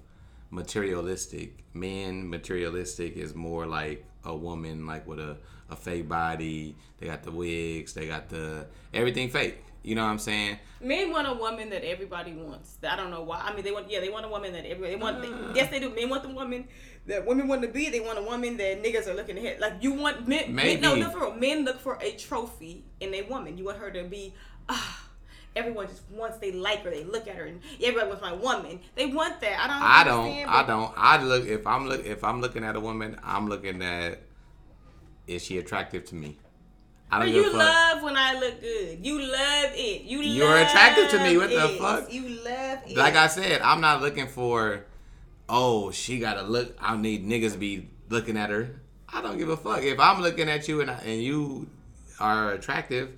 materialistic. 0.52 1.64
Men 1.74 2.30
materialistic 2.30 3.16
is 3.16 3.34
more 3.34 3.66
like 3.66 4.06
a 4.26 4.36
woman 4.36 4.86
like 4.86 5.08
with 5.08 5.20
a 5.20 5.38
a 5.70 5.76
fake 5.76 6.08
body. 6.08 6.76
They 7.00 7.08
got 7.08 7.24
the 7.24 7.32
wigs. 7.32 7.94
They 7.94 8.08
got 8.08 8.30
the 8.30 8.66
everything 8.94 9.30
fake. 9.30 9.58
You 9.84 9.96
know 9.96 10.04
what 10.04 10.12
I'm 10.12 10.20
saying? 10.20 10.60
Men 10.80 11.12
want 11.12 11.28
a 11.28 11.34
woman 11.34 11.70
that 11.72 11.86
everybody 11.86 12.34
wants. 12.34 12.78
I 12.88 12.96
don't 12.96 13.12
know 13.12 13.22
why. 13.22 13.42
I 13.42 13.54
mean, 13.54 13.64
they 13.64 13.72
want 13.72 13.92
yeah, 13.92 14.00
they 14.00 14.10
want 14.10 14.26
a 14.26 14.30
woman 14.30 14.54
that 14.54 14.66
everybody 14.66 14.96
they 14.96 15.02
want. 15.02 15.22
They, 15.22 15.60
yes, 15.60 15.70
they 15.70 15.80
do. 15.80 15.94
Men 15.94 16.10
want 16.10 16.24
the 16.24 16.30
woman 16.30 16.68
that 17.06 17.26
women 17.26 17.50
want 17.50 17.62
to 17.64 17.68
be. 17.68 17.90
They 17.90 18.00
want 18.00 18.18
a 18.18 18.24
woman 18.24 18.56
that 18.58 18.82
niggas 18.82 19.08
are 19.08 19.14
looking 19.14 19.38
ahead. 19.38 19.60
Like 19.60 19.74
you 19.82 19.94
want 19.94 20.28
men. 20.28 20.56
men 20.56 20.80
no, 20.80 20.96
Maybe. 20.96 21.02
no, 21.02 21.10
for 21.12 21.20
real. 21.20 21.36
Men 21.36 21.66
look 21.66 21.80
for 21.80 21.98
a 22.02 22.12
trophy 22.12 22.86
in 23.02 23.14
a 23.14 23.24
woman. 23.24 23.58
You 23.58 23.66
want 23.66 23.78
her 23.80 23.92
to 23.92 24.04
be 24.04 24.34
ah. 24.70 25.00
Everyone 25.56 25.88
just 25.88 26.02
wants 26.10 26.40
they 26.40 26.52
like 26.52 26.84
her, 26.84 26.90
they 26.90 27.04
look 27.04 27.28
at 27.28 27.36
her, 27.36 27.46
and 27.46 27.62
everybody 27.80 28.08
wants 28.08 28.24
my 28.24 28.34
woman. 28.34 28.80
They 28.96 29.06
want 29.06 29.40
that. 29.42 29.60
I 29.60 29.68
don't. 29.68 29.84
I 29.84 30.04
don't. 30.04 30.50
I 30.50 30.66
don't. 30.66 30.94
I 30.98 31.24
look 31.24 31.46
if 31.46 31.68
I'm 31.68 31.88
look 31.88 32.06
if 32.06 32.24
I'm 32.24 32.42
looking 32.42 32.64
at 32.64 32.76
a 32.76 32.80
woman, 32.80 33.20
I'm 33.24 33.48
looking 33.48 33.84
at 33.84 34.20
is 35.28 35.44
she 35.44 35.58
attractive 35.58 36.06
to 36.06 36.16
me? 36.16 36.38
I 37.12 37.20
don't 37.20 37.28
you 37.30 37.44
give 37.44 37.54
a 37.54 37.58
fuck. 37.58 37.62
You 37.62 37.94
love 37.94 38.04
when 38.04 38.18
I 38.18 38.40
look 38.40 38.60
good. 38.60 39.06
You 39.06 39.22
love 39.22 39.72
it. 39.74 40.02
You 40.02 40.22
You're 40.22 40.58
attracted 40.58 41.10
to 41.12 41.20
me. 41.20 41.38
What 41.38 41.50
the 41.50 41.78
fuck? 41.80 42.12
You 42.12 42.28
love 42.28 42.80
it. 42.88 42.98
like 42.98 43.16
I 43.16 43.28
said, 43.28 43.62
I'm 43.62 43.82
not 43.82 44.02
looking 44.02 44.28
for. 44.28 44.86
Oh, 45.48 45.92
she 45.92 46.20
gotta 46.20 46.42
look. 46.42 46.76
I 46.80 46.96
need 46.98 47.28
niggas 47.28 47.54
to 47.54 47.58
be 47.60 47.90
looking 48.10 48.38
at 48.38 48.50
her. 48.50 48.82
I 49.08 49.22
don't 49.22 49.38
give 49.38 49.50
a 49.50 49.58
fuck 49.58 49.84
if 49.84 50.00
I'm 50.00 50.22
looking 50.22 50.50
at 50.50 50.68
you 50.68 50.82
and 50.82 50.90
I, 50.90 50.96
and 51.06 51.22
you 51.22 51.68
are 52.20 52.52
attractive. 52.52 53.12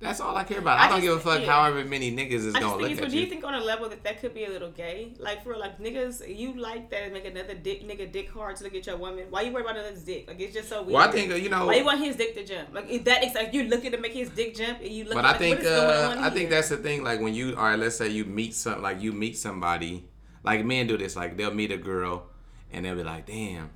That's 0.00 0.18
all 0.18 0.34
I 0.34 0.44
care 0.44 0.58
about. 0.58 0.78
I, 0.78 0.86
I 0.86 0.88
don't 0.88 1.02
just- 1.02 1.08
give 1.08 1.16
a 1.18 1.20
fuck 1.20 1.42
yeah. 1.42 1.52
however 1.52 1.84
many 1.84 2.10
niggas 2.10 2.46
is 2.46 2.54
I 2.54 2.60
gonna 2.60 2.80
look 2.80 2.90
at 2.90 3.00
but 3.00 3.10
do 3.10 3.16
you 3.16 3.24
you. 3.24 3.28
think 3.28 3.44
on 3.44 3.52
a 3.54 3.60
level 3.60 3.86
that 3.90 4.02
that 4.04 4.20
could 4.20 4.32
be 4.32 4.46
a 4.46 4.48
little 4.48 4.70
gay? 4.70 5.12
Like 5.18 5.44
for 5.44 5.56
like 5.58 5.78
niggas, 5.78 6.26
you 6.34 6.54
like 6.54 6.88
that 6.90 7.02
and 7.02 7.12
make 7.12 7.26
another 7.26 7.54
dick 7.54 7.86
nigga 7.86 8.10
dick 8.10 8.30
hard 8.30 8.56
to 8.56 8.64
look 8.64 8.74
at 8.74 8.86
your 8.86 8.96
woman. 8.96 9.26
Why 9.28 9.42
you 9.42 9.52
worry 9.52 9.62
about 9.62 9.76
another 9.76 10.00
dick? 10.04 10.26
Like 10.26 10.40
it's 10.40 10.54
just 10.54 10.70
so 10.70 10.82
weird. 10.82 10.94
Well, 10.94 11.08
I 11.08 11.12
think 11.12 11.32
uh, 11.32 11.34
you 11.34 11.50
know. 11.50 11.66
Why 11.66 11.74
you 11.74 11.84
want 11.84 12.00
his 12.00 12.16
dick 12.16 12.34
to 12.36 12.44
jump? 12.44 12.72
Like 12.72 12.88
is 12.88 13.02
that 13.02 13.22
like 13.34 13.52
you 13.52 13.64
looking 13.64 13.92
to 13.92 13.98
make 13.98 14.14
his 14.14 14.30
dick 14.30 14.56
jump 14.56 14.80
and 14.80 14.88
you 14.88 15.04
look. 15.04 15.14
But 15.14 15.24
like, 15.24 15.34
I 15.34 15.38
think 15.38 15.58
is 15.60 15.64
going 15.66 16.18
uh, 16.18 16.22
I 16.22 16.30
think 16.30 16.48
that's 16.48 16.70
the 16.70 16.78
thing. 16.78 17.04
Like 17.04 17.20
when 17.20 17.34
you 17.34 17.54
all 17.56 17.64
right, 17.64 17.78
let's 17.78 17.96
say 17.96 18.08
you 18.08 18.24
meet 18.24 18.54
some 18.54 18.80
like 18.80 19.02
you 19.02 19.12
meet 19.12 19.36
somebody. 19.36 20.08
Like 20.42 20.64
men 20.64 20.86
do 20.86 20.96
this. 20.96 21.14
Like 21.14 21.36
they'll 21.36 21.52
meet 21.52 21.70
a 21.72 21.76
girl, 21.76 22.30
and 22.72 22.86
they'll 22.86 22.96
be 22.96 23.02
like, 23.02 23.26
"Damn." 23.26 23.68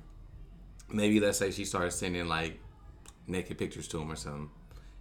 Maybe 0.91 1.19
let's 1.19 1.37
say 1.37 1.51
she 1.51 1.65
starts 1.65 1.95
sending 1.95 2.27
like 2.27 2.59
naked 3.27 3.57
pictures 3.59 3.87
to 3.89 3.99
him 3.99 4.11
or 4.11 4.15
something, 4.15 4.49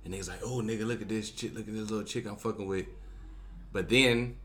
and 0.04 0.14
he's 0.14 0.28
like, 0.28 0.40
"Oh 0.42 0.60
nigga, 0.62 0.86
look 0.86 1.02
at 1.02 1.08
this 1.08 1.30
chick. 1.30 1.54
Look 1.54 1.68
at 1.68 1.74
this 1.74 1.90
little 1.90 2.06
chick 2.06 2.26
I'm 2.26 2.36
fucking 2.36 2.66
with." 2.66 2.86
But 3.72 3.88
then 3.88 4.36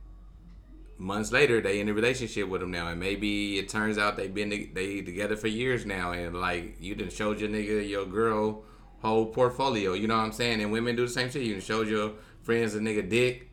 months 0.97 1.31
later, 1.31 1.61
they 1.61 1.79
in 1.79 1.89
a 1.89 1.93
relationship 1.93 2.47
with 2.49 2.61
him 2.61 2.71
now, 2.71 2.87
and 2.87 2.99
maybe 2.99 3.57
it 3.57 3.69
turns 3.69 3.97
out 3.97 4.17
they've 4.17 4.33
been 4.33 4.49
they 4.49 5.01
together 5.01 5.35
for 5.35 5.47
years 5.47 5.85
now, 5.85 6.11
and 6.11 6.39
like 6.39 6.75
you 6.79 6.95
didn't 6.95 7.13
show 7.13 7.31
your 7.31 7.49
nigga 7.49 7.87
your 7.87 8.05
girl 8.05 8.63
whole 9.01 9.25
portfolio. 9.27 9.93
You 9.93 10.07
know 10.07 10.17
what 10.17 10.25
I'm 10.25 10.31
saying? 10.31 10.61
And 10.61 10.71
women 10.71 10.95
do 10.95 11.05
the 11.05 11.11
same 11.11 11.29
shit. 11.29 11.43
You 11.43 11.53
done 11.53 11.61
showed 11.61 11.87
your 11.87 12.13
friends 12.41 12.75
a 12.75 12.79
nigga 12.79 13.07
dick, 13.09 13.49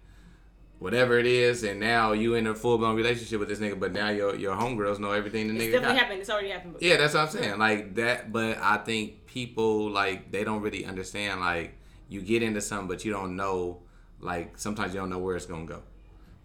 whatever 0.79 1.19
it 1.19 1.27
is, 1.27 1.63
and 1.63 1.79
now 1.79 2.13
you 2.13 2.35
in 2.35 2.47
a 2.47 2.55
full 2.55 2.79
blown 2.79 2.97
relationship 2.97 3.39
with 3.39 3.49
this 3.49 3.59
nigga. 3.59 3.79
But 3.79 3.93
now 3.93 4.09
your 4.11 4.35
your 4.35 4.57
homegirls 4.57 4.99
know 4.99 5.13
everything 5.13 5.49
the 5.49 5.55
it's 5.55 5.65
nigga 5.65 5.73
definitely 5.73 5.95
got. 5.95 6.03
happened. 6.03 6.21
It's 6.21 6.31
already 6.31 6.51
happened. 6.51 6.77
Yeah, 6.81 6.97
that's 6.97 7.15
what 7.15 7.21
I'm 7.21 7.29
saying. 7.29 7.59
Like 7.59 7.95
that, 7.95 8.33
but 8.33 8.59
I 8.59 8.79
think 8.79 9.27
people 9.27 9.91
like 9.91 10.33
they 10.33 10.45
don't 10.45 10.63
really 10.63 10.85
understand. 10.85 11.41
Like 11.41 11.79
you 12.09 12.21
get 12.21 12.43
into 12.43 12.61
something, 12.61 12.89
but 12.89 13.05
you 13.05 13.13
don't 13.13 13.37
know. 13.37 13.83
Like 14.21 14.59
sometimes 14.59 14.95
you 14.95 15.01
don't 15.01 15.11
know 15.11 15.19
where 15.19 15.37
it's 15.37 15.47
gonna 15.47 15.67
go. 15.67 15.83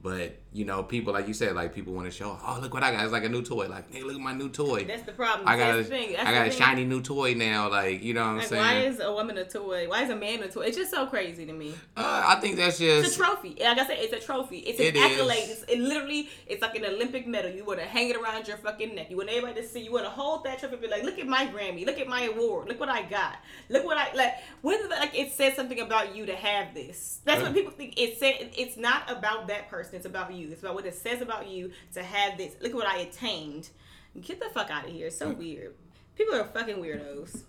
But 0.01 0.39
you 0.53 0.65
know, 0.65 0.83
people 0.83 1.13
like 1.13 1.27
you 1.27 1.33
said, 1.33 1.55
like 1.55 1.73
people 1.73 1.93
want 1.93 2.07
to 2.07 2.11
show. 2.11 2.37
Oh, 2.45 2.59
look 2.61 2.73
what 2.73 2.83
I 2.83 2.91
got! 2.91 3.03
It's 3.03 3.13
like 3.13 3.23
a 3.23 3.29
new 3.29 3.41
toy. 3.41 3.67
Like, 3.69 3.93
hey, 3.93 4.03
look 4.03 4.15
at 4.15 4.19
my 4.21 4.33
new 4.33 4.49
toy. 4.49 4.83
that's 4.83 5.03
the 5.03 5.13
problem. 5.13 5.47
I 5.47 5.55
got 5.57 5.75
that's 5.75 5.87
a, 5.87 5.89
the 5.89 5.97
thing. 5.97 6.13
That's 6.13 6.27
I 6.27 6.33
got 6.33 6.47
a 6.47 6.51
shiny 6.51 6.83
new 6.83 7.01
toy 7.01 7.33
now. 7.35 7.69
Like, 7.69 8.03
you 8.03 8.13
know 8.13 8.21
what 8.21 8.27
I'm 8.31 8.37
Like, 8.39 8.47
saying? 8.47 8.61
why 8.61 8.75
is 8.79 8.99
a 8.99 9.11
woman 9.13 9.37
a 9.37 9.45
toy? 9.45 9.87
Why 9.87 10.03
is 10.03 10.09
a 10.09 10.15
man 10.15 10.43
a 10.43 10.49
toy? 10.49 10.63
It's 10.63 10.75
just 10.77 10.91
so 10.91 11.05
crazy 11.07 11.45
to 11.45 11.53
me. 11.53 11.73
uh, 11.95 12.23
I 12.27 12.35
think 12.41 12.57
that's 12.57 12.79
It's 12.81 13.01
just 13.07 13.15
a 13.15 13.23
trophy. 13.23 13.55
Like 13.61 13.77
I 13.79 13.87
said, 13.87 13.97
it's 13.99 14.13
a 14.13 14.19
trophy. 14.25 14.57
It's 14.59 14.79
an 14.79 14.87
It 14.87 14.97
accolade. 14.97 15.49
It's, 15.49 15.63
it 15.63 15.79
literally, 15.79 16.29
it's 16.47 16.61
like 16.61 16.75
an 16.75 16.83
Olympic 16.85 17.27
medal. 17.27 17.51
You 17.51 17.63
want 17.63 17.79
to 17.79 17.85
hang 17.85 18.09
it 18.09 18.17
around 18.17 18.47
your 18.47 18.57
fucking 18.57 18.93
neck. 18.95 19.09
You 19.09 19.17
want 19.17 19.29
everybody 19.29 19.61
to 19.61 19.65
see. 19.67 19.81
You 19.81 19.93
want 19.93 20.03
to 20.05 20.11
hold 20.11 20.43
that 20.43 20.59
trophy. 20.59 20.73
and 20.73 20.81
Be 20.81 20.89
like, 20.89 21.03
look 21.03 21.17
at 21.17 21.27
my 21.27 21.47
Grammy. 21.47 21.85
Look 21.85 21.97
at 21.99 22.07
my 22.09 22.23
award. 22.23 22.67
Look 22.67 22.79
what 22.79 22.89
I 22.89 23.03
got. 23.03 23.37
Look 23.69 23.85
what 23.85 23.97
I 23.97 24.13
like. 24.13 24.33
It, 24.63 24.89
like 24.89 25.17
it 25.17 25.31
says 25.31 25.55
something 25.55 25.79
about 25.79 26.15
you 26.15 26.25
to 26.25 26.35
have 26.35 26.73
this? 26.73 27.19
That's 27.23 27.39
Yeah. 27.39 27.45
what 27.47 27.53
people 27.55 27.71
think. 27.71 27.93
It 27.97 28.17
said 28.19 28.49
it's 28.57 28.75
not 28.77 29.09
about 29.09 29.47
that 29.47 29.69
person. 29.69 29.95
It's 29.95 30.05
about 30.05 30.33
you. 30.33 30.40
It's 30.49 30.61
about 30.61 30.75
what 30.75 30.85
it 30.85 30.95
says 30.95 31.21
about 31.21 31.47
you 31.47 31.71
to 31.93 32.03
have 32.03 32.37
this. 32.37 32.55
Look 32.61 32.71
at 32.71 32.75
what 32.75 32.87
I 32.87 32.99
attained. 32.99 33.69
Get 34.19 34.39
the 34.39 34.49
fuck 34.49 34.69
out 34.69 34.85
of 34.85 34.91
here. 34.91 35.07
It's 35.07 35.17
so 35.17 35.31
weird. 35.31 35.73
People 36.15 36.35
are 36.35 36.45
fucking 36.45 36.77
weirdos. 36.77 37.43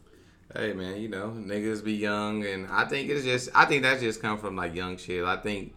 Hey 0.55 0.75
man, 0.75 1.01
you 1.01 1.09
know, 1.09 1.29
niggas 1.35 1.83
be 1.83 1.95
young, 1.95 2.45
and 2.45 2.67
I 2.67 2.85
think 2.85 3.09
it's 3.09 3.25
just, 3.25 3.49
I 3.55 3.65
think 3.65 3.85
that 3.85 4.01
just 4.01 4.21
come 4.21 4.39
from 4.39 4.55
like 4.55 4.75
young 4.75 4.99
shit. 4.99 5.25
I 5.25 5.37
think 5.37 5.75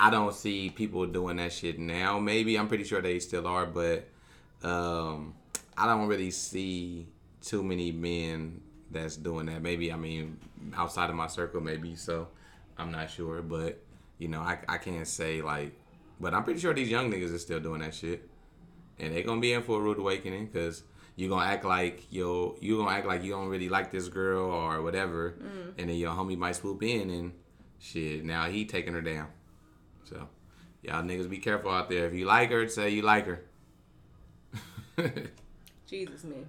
I 0.00 0.10
don't 0.10 0.34
see 0.34 0.70
people 0.70 1.06
doing 1.06 1.36
that 1.36 1.52
shit 1.52 1.78
now. 1.78 2.18
Maybe 2.18 2.58
I'm 2.58 2.68
pretty 2.68 2.84
sure 2.84 3.00
they 3.00 3.20
still 3.20 3.46
are, 3.46 3.66
but 3.66 4.08
um, 4.62 5.34
I 5.76 5.86
don't 5.86 6.08
really 6.08 6.30
see 6.30 7.06
too 7.40 7.62
many 7.62 7.92
men 7.92 8.60
that's 8.90 9.16
doing 9.16 9.46
that. 9.46 9.62
Maybe 9.62 9.92
I 9.92 9.96
mean 9.96 10.38
outside 10.74 11.10
of 11.10 11.16
my 11.16 11.26
circle, 11.26 11.60
maybe. 11.60 11.94
So 11.94 12.28
I'm 12.78 12.90
not 12.90 13.10
sure, 13.10 13.42
but 13.42 13.78
you 14.18 14.28
know, 14.28 14.40
I 14.40 14.58
I 14.68 14.78
can't 14.78 15.06
say 15.06 15.42
like, 15.42 15.72
but 16.20 16.34
I'm 16.34 16.44
pretty 16.44 16.60
sure 16.60 16.74
these 16.74 16.90
young 16.90 17.10
niggas 17.10 17.34
are 17.34 17.38
still 17.38 17.60
doing 17.60 17.80
that 17.80 17.94
shit, 17.94 18.28
and 18.98 19.14
they 19.14 19.22
gonna 19.22 19.40
be 19.40 19.52
in 19.52 19.62
for 19.62 19.78
a 19.78 19.82
rude 19.82 19.98
awakening 19.98 20.46
because 20.46 20.82
you 21.16 21.28
gonna 21.28 21.44
act 21.46 21.64
like 21.64 22.04
yo 22.10 22.56
you 22.60 22.78
gonna 22.78 22.90
act 22.90 23.06
like 23.06 23.22
you 23.24 23.32
don't 23.32 23.48
really 23.48 23.68
like 23.68 23.90
this 23.90 24.08
girl 24.08 24.44
or 24.50 24.80
whatever 24.80 25.34
and 25.76 25.88
then 25.90 25.96
your 25.96 26.12
homie 26.12 26.36
might 26.36 26.56
swoop 26.56 26.82
in 26.82 27.10
and 27.10 27.32
shit 27.78 28.24
now 28.24 28.46
he 28.46 28.64
taking 28.64 28.94
her 28.94 29.02
down 29.02 29.26
so 30.04 30.28
y'all 30.82 31.02
niggas 31.02 31.28
be 31.28 31.36
careful 31.36 31.70
out 31.70 31.90
there 31.90 32.06
if 32.06 32.14
you 32.14 32.24
like 32.24 32.50
her 32.50 32.66
say 32.68 32.88
you 32.88 33.02
like 33.02 33.26
her 33.26 33.44
Jesus, 35.86 36.24
man. 36.24 36.44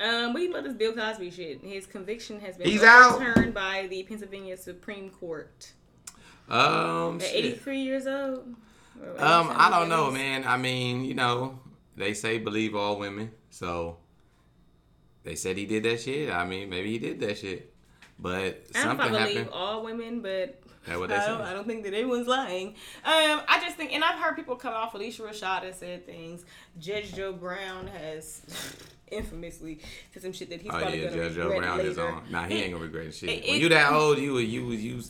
Um, 0.00 0.32
what 0.32 0.42
you 0.42 0.50
about 0.50 0.64
this 0.64 0.74
Bill 0.74 0.92
Cosby 0.92 1.30
shit? 1.30 1.60
His 1.62 1.84
conviction 1.86 2.40
has 2.40 2.56
been 2.56 2.68
He's 2.68 2.82
out. 2.84 3.16
overturned 3.16 3.52
by 3.52 3.88
the 3.90 4.04
Pennsylvania 4.04 4.56
Supreme 4.56 5.10
Court. 5.10 5.72
Um 6.48 7.20
83 7.20 7.80
years 7.80 8.06
old. 8.06 8.54
Um 9.18 9.52
i 9.54 9.70
don't 9.70 9.88
know 9.88 10.10
man 10.10 10.44
i 10.46 10.56
mean 10.56 11.04
you 11.04 11.14
know 11.14 11.60
they 11.96 12.14
say 12.14 12.38
believe 12.38 12.74
all 12.74 12.98
women 12.98 13.30
so 13.50 13.96
they 15.24 15.34
said 15.36 15.56
he 15.56 15.66
did 15.66 15.84
that 15.84 16.00
shit 16.00 16.30
i 16.30 16.44
mean 16.44 16.68
maybe 16.68 16.90
he 16.90 16.98
did 16.98 17.20
that 17.20 17.38
shit 17.38 17.72
but 18.18 18.64
I 18.74 18.82
something 18.82 19.06
I 19.06 19.08
believe 19.10 19.36
happened 19.36 19.50
all 19.52 19.84
women, 19.84 20.20
but 20.20 20.60
That's 20.86 20.98
what 20.98 21.08
they 21.08 21.14
I, 21.14 21.26
don't. 21.28 21.40
I 21.40 21.52
don't 21.52 21.66
think 21.66 21.84
that 21.84 21.94
everyone's 21.94 22.26
lying. 22.26 22.68
Um, 23.04 23.40
I 23.46 23.60
just 23.62 23.76
think, 23.76 23.92
and 23.92 24.02
I've 24.02 24.18
heard 24.18 24.34
people 24.34 24.56
come 24.56 24.74
off. 24.74 24.94
Alicia 24.94 25.22
Rashad 25.22 25.62
has 25.62 25.78
said 25.78 26.04
things. 26.04 26.44
Judge 26.78 27.14
Joe 27.14 27.32
Brown 27.32 27.86
has 27.86 28.42
infamously 29.12 29.80
said 30.12 30.22
some 30.22 30.32
shit 30.32 30.50
that 30.50 30.60
he's 30.62 30.70
Oh 30.72 30.78
probably 30.78 31.02
yeah, 31.02 31.10
gonna 31.10 31.22
Judge 31.28 31.36
regret 31.36 31.58
Brown 31.60 31.78
later. 31.78 31.90
is 31.90 31.98
on. 31.98 32.22
Nah, 32.30 32.44
he 32.46 32.62
ain't 32.62 32.72
gonna 32.72 32.84
regret 32.84 33.14
shit. 33.14 33.28
it- 33.30 33.50
when 33.50 33.60
you 33.60 33.68
that 33.70 33.92
old, 33.92 34.18
you 34.18 34.38
you 34.38 34.70
you 34.72 35.02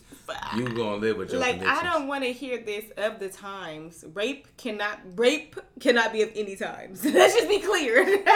you 0.56 0.68
gonna 0.68 0.96
live 0.96 1.16
with 1.16 1.30
your 1.32 1.40
like 1.40 1.62
I 1.64 1.82
don't 1.82 2.06
want 2.06 2.24
to 2.24 2.32
hear 2.32 2.58
this 2.62 2.84
of 2.96 3.18
the 3.18 3.28
times. 3.28 4.04
Rape 4.14 4.46
cannot 4.56 5.00
rape 5.16 5.56
cannot 5.80 6.12
be 6.12 6.22
of 6.22 6.30
any 6.34 6.56
times. 6.56 7.04
Let's 7.04 7.34
just 7.34 7.48
be 7.48 7.60
clear. 7.60 8.24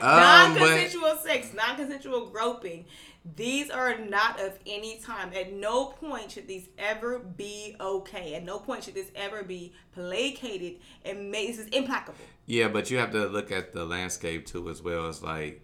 Um, 0.00 0.54
non-consensual 0.54 1.16
sex, 1.24 1.52
non-consensual 1.54 2.26
groping. 2.26 2.84
These 3.34 3.68
are 3.68 3.98
not 3.98 4.38
of 4.40 4.56
any 4.64 4.98
time. 5.00 5.32
At 5.34 5.52
no 5.52 5.86
point 5.86 6.30
should 6.30 6.46
these 6.46 6.68
ever 6.78 7.18
be 7.18 7.74
okay. 7.80 8.34
At 8.34 8.44
no 8.44 8.60
point 8.60 8.84
should 8.84 8.94
this 8.94 9.10
ever 9.16 9.42
be 9.42 9.72
placated 9.94 10.76
and 11.04 11.32
made. 11.32 11.48
This 11.50 11.58
is 11.58 11.66
implacable. 11.68 12.14
Yeah, 12.48 12.68
but 12.68 12.90
you 12.90 12.96
have 12.96 13.12
to 13.12 13.26
look 13.26 13.52
at 13.52 13.74
the 13.74 13.84
landscape 13.84 14.46
too 14.46 14.70
as 14.70 14.82
well. 14.82 15.06
It's 15.10 15.22
like 15.22 15.60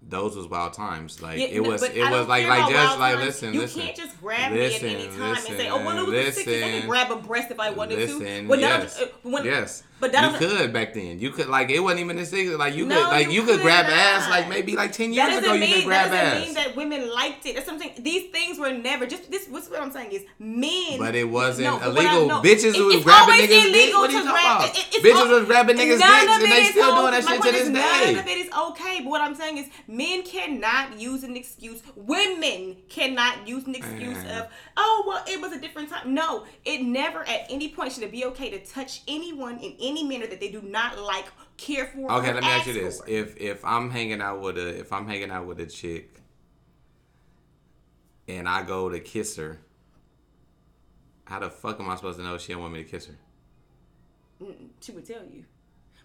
those 0.00 0.34
was 0.34 0.46
wild 0.48 0.72
times. 0.72 1.20
Like 1.20 1.38
Yeah, 1.38 1.46
it 1.46 1.60
was, 1.60 1.82
it 1.82 2.10
was 2.10 2.26
like 2.26 2.46
like 2.48 2.72
just 2.72 2.98
like 2.98 3.14
times. 3.16 3.26
listen, 3.26 3.52
you 3.54 3.60
listen. 3.60 3.82
can't 3.82 3.96
just 3.96 4.18
grab 4.18 4.50
listen, 4.50 4.86
me 4.88 4.94
at 4.94 5.00
any 5.00 5.08
time 5.18 5.36
and 5.36 5.38
say, 5.44 5.68
"Oh, 5.68 5.76
well, 5.84 5.98
it 5.98 6.00
was 6.00 6.08
listen, 6.08 6.44
the 6.46 6.52
'60s. 6.62 6.64
I 6.64 6.80
could 6.80 6.88
grab 6.88 7.10
a 7.10 7.16
breast 7.16 7.50
if 7.50 7.60
I 7.60 7.70
wanted 7.70 7.98
listen, 7.98 8.18
to." 8.20 8.48
When 8.48 8.60
that- 8.62 8.82
yes, 8.82 9.00
uh, 9.02 9.06
when- 9.22 9.44
yes. 9.44 9.82
But 10.02 10.12
that 10.12 10.32
you 10.32 10.38
could 10.46 10.72
back 10.74 10.92
then. 10.92 11.18
You 11.18 11.30
could 11.30 11.46
like 11.48 11.70
it 11.70 11.80
wasn't 11.80 12.00
even 12.00 12.16
the 12.16 12.26
sixties. 12.26 12.56
Like 12.58 12.74
you 12.74 12.84
No, 12.84 12.96
could 12.96 13.08
like 13.08 13.26
you 13.28 13.32
you, 13.32 13.42
could 13.44 13.54
could 13.56 13.62
grab 13.62 13.86
not. 13.86 13.94
ass 13.94 14.28
like 14.28 14.48
maybe 14.50 14.76
like 14.76 14.92
ten 14.92 15.14
years 15.14 15.38
ago. 15.38 15.54
You 15.54 15.60
mean 15.60 15.74
could 15.76 15.84
grab 15.84 16.10
that 16.10 16.22
doesn't 16.24 16.38
ass. 16.40 16.44
mean 16.46 16.54
that 16.54 16.76
women 16.76 17.10
liked 17.14 17.46
it. 17.46 17.54
That's 17.54 17.66
something. 17.66 17.90
These 18.00 18.30
things 18.30 18.58
were 18.58 18.72
never 18.72 19.06
just 19.06 19.30
this. 19.30 19.46
What's 19.48 19.70
what 19.70 19.80
I'm 19.80 19.92
saying 19.92 20.12
is 20.12 20.22
men. 20.38 20.98
But 20.98 21.14
it 21.14 21.24
wasn't 21.24 21.68
No, 21.68 21.76
what 21.76 21.86
illegal. 22.04 22.26
No, 22.26 22.42
Bitches 22.42 22.74
it- 22.74 22.82
was 22.84 23.02
grabbing 23.04 23.34
niggas' 23.36 23.48
dick. 23.48 23.64
illegal 23.68 24.00
What 24.00 24.10
are 24.10 24.12
you 24.12 24.18
to 24.20 24.26
talking 24.26 24.42
grab- 24.42 24.60
about? 24.60 24.76
it- 24.78 24.86
it's 24.92 25.06
Bitches 25.06 25.14
all- 25.30 25.38
was 25.38 25.44
grabbing 25.46 25.76
niggas' 25.76 25.98
dicks 25.98 26.42
and 26.42 26.42
they 26.52 26.64
still 26.64 26.94
doing 26.96 27.12
that 27.12 27.24
shit 27.24 27.42
to 27.42 27.52
this 27.52 27.68
day. 27.68 28.12
None 28.12 28.18
of 28.18 28.26
it 28.26 28.38
is 28.38 28.50
okay. 28.66 29.00
But 29.02 29.10
what 29.10 29.20
I'm 29.20 29.34
saying 29.36 29.58
is 29.58 29.66
men 29.86 30.22
cannot 30.24 30.98
use 31.00 31.22
an 31.22 31.36
excuse. 31.36 31.80
Women 31.96 32.76
cannot 32.88 33.46
use 33.46 33.66
an 33.66 33.74
excuse 33.76 34.18
of 34.36 34.48
oh 34.76 35.04
well 35.06 35.22
it 35.28 35.40
was 35.40 35.52
a 35.52 35.58
different 35.60 35.90
time. 35.90 36.12
No, 36.12 36.44
it 36.64 36.82
never 36.82 37.20
at 37.28 37.46
any 37.50 37.68
point 37.68 37.92
should 37.92 38.02
it 38.02 38.10
be 38.10 38.24
okay 38.26 38.50
to 38.50 38.58
touch 38.64 39.02
anyone 39.06 39.58
in 39.58 39.74
any 39.80 39.91
any 39.92 40.04
manner 40.04 40.26
that 40.26 40.40
they 40.40 40.50
do 40.50 40.62
not 40.62 40.98
like, 40.98 41.26
care 41.56 41.86
for. 41.86 42.10
Okay, 42.12 42.32
let 42.32 42.42
me 42.42 42.48
ask 42.48 42.66
you 42.66 42.72
this: 42.72 43.00
for. 43.00 43.08
if 43.08 43.36
if 43.40 43.64
I'm 43.64 43.90
hanging 43.90 44.20
out 44.20 44.40
with 44.40 44.58
a 44.58 44.80
if 44.80 44.92
I'm 44.92 45.06
hanging 45.06 45.30
out 45.30 45.46
with 45.46 45.60
a 45.60 45.66
chick, 45.66 46.20
and 48.28 48.48
I 48.48 48.62
go 48.62 48.88
to 48.88 48.98
kiss 49.00 49.36
her, 49.36 49.60
how 51.24 51.38
the 51.40 51.50
fuck 51.50 51.78
am 51.80 51.88
I 51.88 51.96
supposed 51.96 52.18
to 52.18 52.24
know 52.24 52.38
she 52.38 52.52
don't 52.52 52.62
want 52.62 52.74
me 52.74 52.82
to 52.82 52.88
kiss 52.88 53.06
her? 53.06 53.16
she 54.80 54.92
would 54.92 55.06
tell 55.06 55.24
you. 55.24 55.44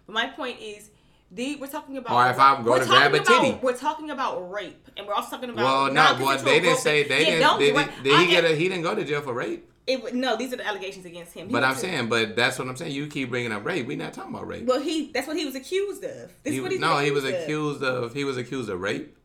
But 0.06 0.12
my 0.12 0.26
point 0.26 0.60
is, 0.60 0.90
the, 1.30 1.56
we're 1.56 1.66
talking 1.66 1.96
about. 1.96 2.12
Or 2.12 2.30
if 2.30 2.38
I'm 2.38 2.64
going 2.64 2.80
to 2.82 2.86
grab 2.86 3.14
a 3.14 3.20
titty. 3.20 3.58
We're 3.62 3.76
talking 3.76 4.10
about 4.10 4.50
rape, 4.50 4.88
and 4.96 5.06
we're 5.06 5.14
also 5.14 5.30
talking 5.30 5.50
about. 5.50 5.64
Well, 5.64 5.92
no, 5.92 6.24
well, 6.24 6.38
they 6.38 6.60
didn't 6.60 6.78
say 6.78 7.02
they 7.06 7.20
Yeah, 7.38 7.56
didn't. 7.58 7.58
Did, 7.58 7.74
right, 7.76 8.02
did 8.02 8.14
I- 8.14 8.24
he 8.24 8.30
get 8.30 8.44
a? 8.44 8.48
He 8.54 8.68
didn't 8.68 8.82
go 8.84 8.94
to 8.94 9.04
jail 9.04 9.20
for 9.20 9.32
rape. 9.34 9.70
It, 9.86 10.14
no, 10.14 10.36
these 10.36 10.52
are 10.52 10.56
the 10.56 10.66
allegations 10.66 11.06
against 11.06 11.32
him. 11.32 11.46
He 11.46 11.52
But 11.52 11.64
I'm 11.64 11.72
to- 11.74 11.80
saying, 11.80 12.08
but 12.10 12.36
that's 12.36 12.58
what 12.58 12.68
I'm 12.68 12.76
saying. 12.76 12.92
You 12.92 13.06
keep 13.06 13.30
bringing 13.30 13.52
up 13.52 13.64
rape. 13.64 13.86
We're 13.86 13.96
not 13.96 14.12
talking 14.12 14.34
about 14.34 14.46
rape. 14.46 14.66
Well, 14.66 14.80
he 14.80 15.10
that's 15.12 15.26
what 15.26 15.36
he 15.36 15.46
was 15.46 15.54
accused 15.54 16.04
of. 16.04 16.30
This 16.42 16.52
He- 16.52 16.56
is 16.56 16.62
what 16.62 16.72
he's 16.72 16.80
no, 16.80 16.98
he 16.98 17.10
was 17.10 17.24
accused 17.24 17.82
of. 17.82 18.12
He 18.12 18.24
was 18.24 18.36
accused 18.36 18.68
of 18.68 18.80
rape. 18.80 19.16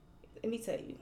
Let 0.42 0.52
me 0.52 0.58
tell 0.60 0.80
you. 0.80 0.96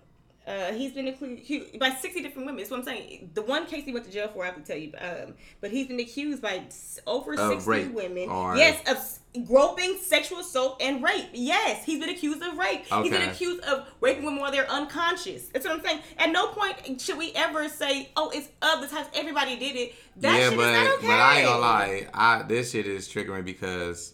Uh, 0.47 0.73
he's 0.73 0.91
been 0.93 1.07
accused 1.07 1.77
by 1.77 1.91
60 1.91 2.23
different 2.23 2.47
women. 2.47 2.57
That's 2.57 2.71
what 2.71 2.79
I'm 2.79 2.85
saying. 2.85 3.29
The 3.35 3.43
one 3.43 3.67
case 3.67 3.85
he 3.85 3.93
went 3.93 4.05
to 4.05 4.11
jail 4.11 4.27
for, 4.33 4.41
I 4.43 4.47
have 4.47 4.55
to 4.55 4.61
tell 4.63 4.75
you. 4.77 4.91
Um, 4.99 5.35
but 5.61 5.69
he's 5.69 5.87
been 5.87 5.99
accused 5.99 6.41
by 6.41 6.63
over 7.05 7.33
Of 7.35 7.49
60 7.63 7.69
rape 7.69 7.91
women. 7.91 8.27
or- 8.29 8.57
Yes, 8.57 8.81
of 8.89 8.97
groping, 9.45 9.97
sexual 9.97 10.39
assault, 10.39 10.81
and 10.81 11.03
rape. 11.03 11.29
Yes, 11.33 11.83
he's 11.85 11.99
been 11.99 12.09
accused 12.09 12.41
of 12.41 12.57
rape. 12.57 12.85
He's 12.85 13.11
been 13.11 13.29
accused 13.29 13.63
of 13.63 13.87
raping 14.01 14.25
women 14.25 14.39
while 14.39 14.51
they're 14.51 14.69
unconscious. 14.69 15.47
That's 15.47 15.65
what 15.65 15.75
I'm 15.75 15.83
saying. 15.83 16.01
At 16.17 16.31
no 16.31 16.47
point 16.47 16.99
should 16.99 17.17
we 17.17 17.31
ever 17.33 17.69
say, 17.69 18.09
"Oh, 18.15 18.29
it's 18.33 18.49
of 18.61 18.81
the 18.81 18.87
times 18.87 19.07
everybody 19.13 19.57
did 19.57 19.75
it." 19.75 19.95
That 20.17 20.37
yeah, 20.37 20.49
shit 20.49 20.57
but 20.57 20.67
is 20.67 20.73
not 20.73 20.97
okay. 20.97 21.07
but 21.07 21.19
I 21.19 21.37
ain't 21.37 21.47
gonna 21.47 21.61
lie. 21.61 22.07
I 22.13 22.43
this 22.43 22.71
shit 22.71 22.85
is 22.85 23.07
triggering 23.07 23.45
because 23.45 24.13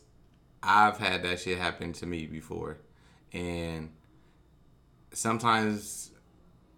I've 0.62 0.98
had 0.98 1.24
that 1.24 1.40
shit 1.40 1.58
happen 1.58 1.94
to 1.94 2.06
me 2.06 2.28
before, 2.28 2.78
and 3.34 3.92
sometimes 5.14 6.12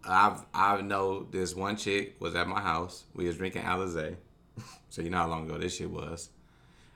I've 0.06 0.46
I 0.54 0.82
know 0.82 1.24
this 1.24 1.56
one 1.56 1.76
chick 1.76 2.16
was 2.20 2.36
at 2.36 2.48
my 2.48 2.62
house. 2.62 3.04
We 3.14 3.28
was 3.28 3.38
drinking 3.38 3.64
Alizé, 3.64 4.16
so 4.90 5.02
you 5.02 5.10
know 5.10 5.18
how 5.18 5.28
long 5.28 5.46
ago 5.46 5.58
this 5.58 5.76
shit 5.76 5.90
was. 5.90 6.30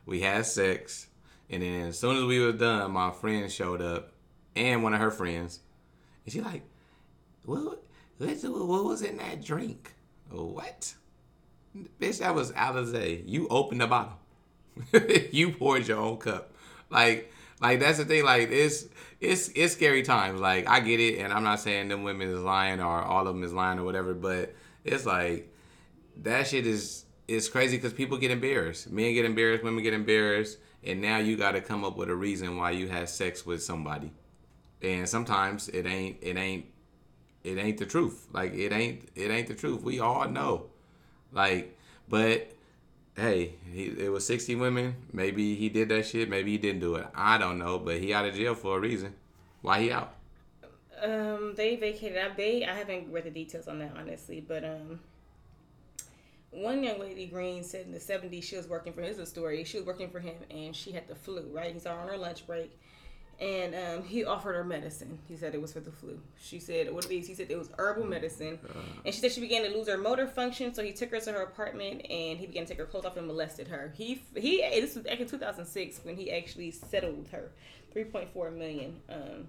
We 0.06 0.20
had 0.20 0.46
sex, 0.46 1.08
and 1.50 1.62
then 1.62 1.88
as 1.88 2.00
soon 2.00 2.18
as 2.18 2.24
we 2.24 2.39
was 2.39 2.56
done, 2.56 2.91
my 2.91 3.12
friend 3.12 3.52
showed 3.52 3.82
up, 3.82 4.12
and 4.56 4.84
one 4.84 4.94
of 4.94 5.00
her 5.00 5.12
friends, 5.12 5.60
and 6.26 6.34
she 6.34 6.41
like, 6.41 6.64
what 7.46 7.84
what, 8.18 8.44
what 8.44 8.84
was 8.84 9.02
in 9.02 9.18
that 9.18 9.44
drink? 9.44 9.94
What? 10.30 10.94
Bitch, 12.00 12.20
that 12.20 12.36
was 12.36 12.52
Alizé. 12.52 13.24
You 13.26 13.48
opened 13.50 13.82
the 13.82 13.88
bottle. 13.88 14.18
you 15.32 15.52
poured 15.52 15.88
your 15.88 16.00
own 16.00 16.18
cup. 16.18 16.54
Like, 16.89 17.32
like 17.60 17.80
that's 17.80 17.98
the 17.98 18.06
thing. 18.06 18.24
Like, 18.24 18.50
it's 18.52 18.86
it's 19.20 19.50
it's 19.56 19.74
scary 19.74 20.04
times. 20.04 20.39
Like, 20.39 20.68
I 20.68 20.80
get 20.80 21.00
it, 21.00 21.20
and 21.20 21.34
I'm 21.34 21.44
not 21.44 21.60
saying 21.60 21.88
them 21.88 22.04
women 22.04 22.30
is 22.30 22.39
lying 22.39 22.80
or 22.80 23.02
all 23.02 23.28
of 23.28 23.34
them 23.34 23.44
is 23.44 23.54
lying 23.54 23.80
or 23.80 23.84
whatever, 23.84 24.14
but 24.14 24.54
it's 24.84 25.06
like 25.06 25.52
that 26.18 26.48
shit 26.48 26.68
is 26.68 27.06
is 27.28 27.50
crazy 27.50 27.78
because 27.78 27.94
people 27.94 28.18
get 28.18 28.32
embarrassed. 28.32 28.91
Men 28.91 29.14
get 29.14 29.26
embarrassed, 29.26 29.64
women 29.64 29.84
get 29.84 29.94
embarrassed, 29.94 30.58
and 30.86 31.02
now 31.02 31.18
you 31.18 31.38
got 31.38 31.54
to 31.54 31.62
come 31.62 31.84
up 31.84 31.98
with 31.98 32.10
a 32.10 32.16
reason 32.16 32.58
why 32.58 32.72
you 32.72 32.88
had 32.88 33.10
sex 33.10 33.46
with 33.46 33.64
somebody. 33.64 34.12
And 34.82 35.08
sometimes 35.08 35.70
it 35.70 35.86
ain't 35.86 36.18
it 36.22 36.38
ain't 36.38 36.66
it 37.44 37.58
ain't 37.58 37.78
the 37.78 37.86
truth. 37.86 38.28
Like 38.34 38.54
it 38.54 38.72
ain't 38.72 39.10
it 39.16 39.32
ain't 39.32 39.48
the 39.48 39.56
truth. 39.56 39.82
We 39.82 40.00
all 40.00 40.28
know. 40.28 40.68
Like, 41.32 41.78
but 42.10 42.52
hey, 43.16 43.56
he, 43.72 43.86
it 43.86 44.12
was 44.12 44.26
60 44.26 44.56
women. 44.56 44.96
Maybe 45.12 45.56
he 45.56 45.70
did 45.70 45.90
that 45.90 46.06
shit. 46.06 46.30
Maybe 46.30 46.52
he 46.52 46.58
didn't 46.58 46.82
do 46.82 46.96
it. 46.96 47.08
I 47.16 47.38
don't 47.38 47.58
know. 47.58 47.80
But 47.80 48.00
he 48.00 48.14
out 48.14 48.26
of 48.26 48.36
jail 48.36 48.56
for 48.56 48.78
a 48.78 48.80
reason. 48.80 49.16
Why 49.62 49.82
he 49.82 49.92
out? 49.92 50.16
Um, 51.02 51.54
they 51.56 51.76
vacated. 51.76 52.18
I 52.18 52.30
they 52.36 52.66
I 52.66 52.74
haven't 52.74 53.12
read 53.12 53.26
the 53.26 53.30
details 53.30 53.68
on 53.68 53.80
that 53.80 53.94
honestly, 53.98 54.42
but 54.46 54.64
um, 54.64 55.00
one 56.54 56.84
young 56.84 56.99
lady 56.99 57.26
Green 57.26 57.64
said 57.64 57.86
in 57.86 57.91
the 57.91 57.99
'70s 57.99 58.43
she 58.43 58.56
was 58.56 58.68
working 58.68 58.93
for. 58.93 59.01
His 59.01 59.20
a 59.20 59.26
story. 59.26 59.64
She 59.64 59.78
was 59.78 59.86
working 59.86 60.10
for 60.10 60.20
him, 60.20 60.36
and 60.49 60.76
she 60.76 60.91
had 60.91 61.08
the 61.08 61.16
flu. 61.16 61.49
Right, 61.51 61.74
he's 61.74 61.86
on 61.86 62.08
her 62.08 62.18
lunch 62.18 62.45
break, 62.47 62.78
and 63.39 63.76
um, 63.76 64.04
he 64.04 64.24
offered 64.24 64.54
her 64.54 64.64
medicine. 64.64 65.20
He 65.28 65.36
said 65.36 65.54
it 65.56 65.62
was 65.62 65.74
for 65.74 65.80
the 65.80 65.91
flu. 65.91 66.20
She 66.41 66.60
said, 66.60 66.93
"What 66.93 67.06
are 67.06 67.08
these?" 67.08 67.28
He 67.28 67.34
said 67.34 67.49
it 67.49 67.58
was 67.58 67.70
herbal 67.78 68.06
medicine, 68.06 68.60
and 69.06 69.14
she 69.14 69.20
said 69.20 69.32
she 69.32 69.41
began 69.41 69.64
to 69.64 69.76
lose 69.76 69.88
her 69.88 69.97
motor 69.97 70.28
function. 70.28 70.74
So 70.74 70.84
he 70.84 70.93
took 70.93 71.12
her 71.12 71.20
to 71.20 71.32
her 71.32 71.41
apartment, 71.41 72.06
and 72.10 72.39
he 72.39 72.45
began 72.45 72.64
to 72.66 72.70
take 72.70 72.80
her 72.80 72.86
clothes 72.86 73.06
off 73.06 73.18
and 73.18 73.28
molested 73.28 73.68
her. 73.68 73.93
He 73.95 74.22
he. 74.36 74.58
This 74.58 74.95
was 74.95 75.04
back 75.04 75.20
in 75.20 75.28
2006 75.28 76.01
when 76.04 76.16
he 76.16 76.32
actually 76.32 76.72
settled 76.72 77.28
her, 77.32 77.51
3.4 77.95 78.56
million. 78.56 79.01
Um, 79.10 79.47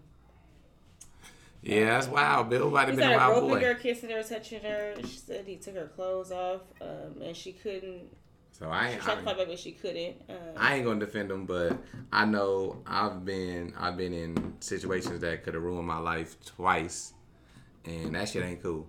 Yeah, 1.65 1.87
that's 1.87 2.09
wild. 2.09 2.51
Bill 2.51 2.71
might 2.71 2.89
have 2.89 2.97
been 2.97 3.11
a 3.13 3.17
wild 3.17 3.41
groping 3.49 3.65
her, 3.65 3.75
boy. 3.75 3.81
kissing 3.81 4.11
her, 4.11 4.23
touching 4.23 4.61
her. 4.61 4.95
She 5.01 5.17
said 5.17 5.47
he 5.47 5.57
took 5.57 5.75
her 5.77 5.87
clothes 5.87 6.31
off, 6.31 6.61
um, 6.83 7.23
and 7.23 7.35
she 7.35 7.53
couldn't. 7.53 8.05
So 8.53 8.69
I 8.69 8.89
ain't. 8.89 9.01
She 9.01 9.07
tried 9.07 9.15
to 9.17 9.23
fight 9.23 9.39
back, 9.39 9.47
but 9.49 9.59
she 9.59 9.73
couldn't. 9.73 10.17
Um, 10.29 10.37
I 10.57 10.75
ain't 10.77 10.85
gonna 10.85 11.01
defend 11.01 11.31
him, 11.31 11.47
but 11.47 11.77
I 12.13 12.27
know 12.27 12.83
I've 12.87 13.25
been 13.25 13.73
I've 13.79 13.97
been 13.97 14.13
in 14.13 14.55
situations 14.61 15.21
that 15.21 15.43
could 15.43 15.55
have 15.55 15.63
ruined 15.63 15.87
my 15.87 15.99
life 15.99 16.37
twice, 16.45 17.15
and 17.87 18.15
that 18.15 18.29
shit 18.29 18.45
ain't 18.45 18.63
cool. 18.63 18.87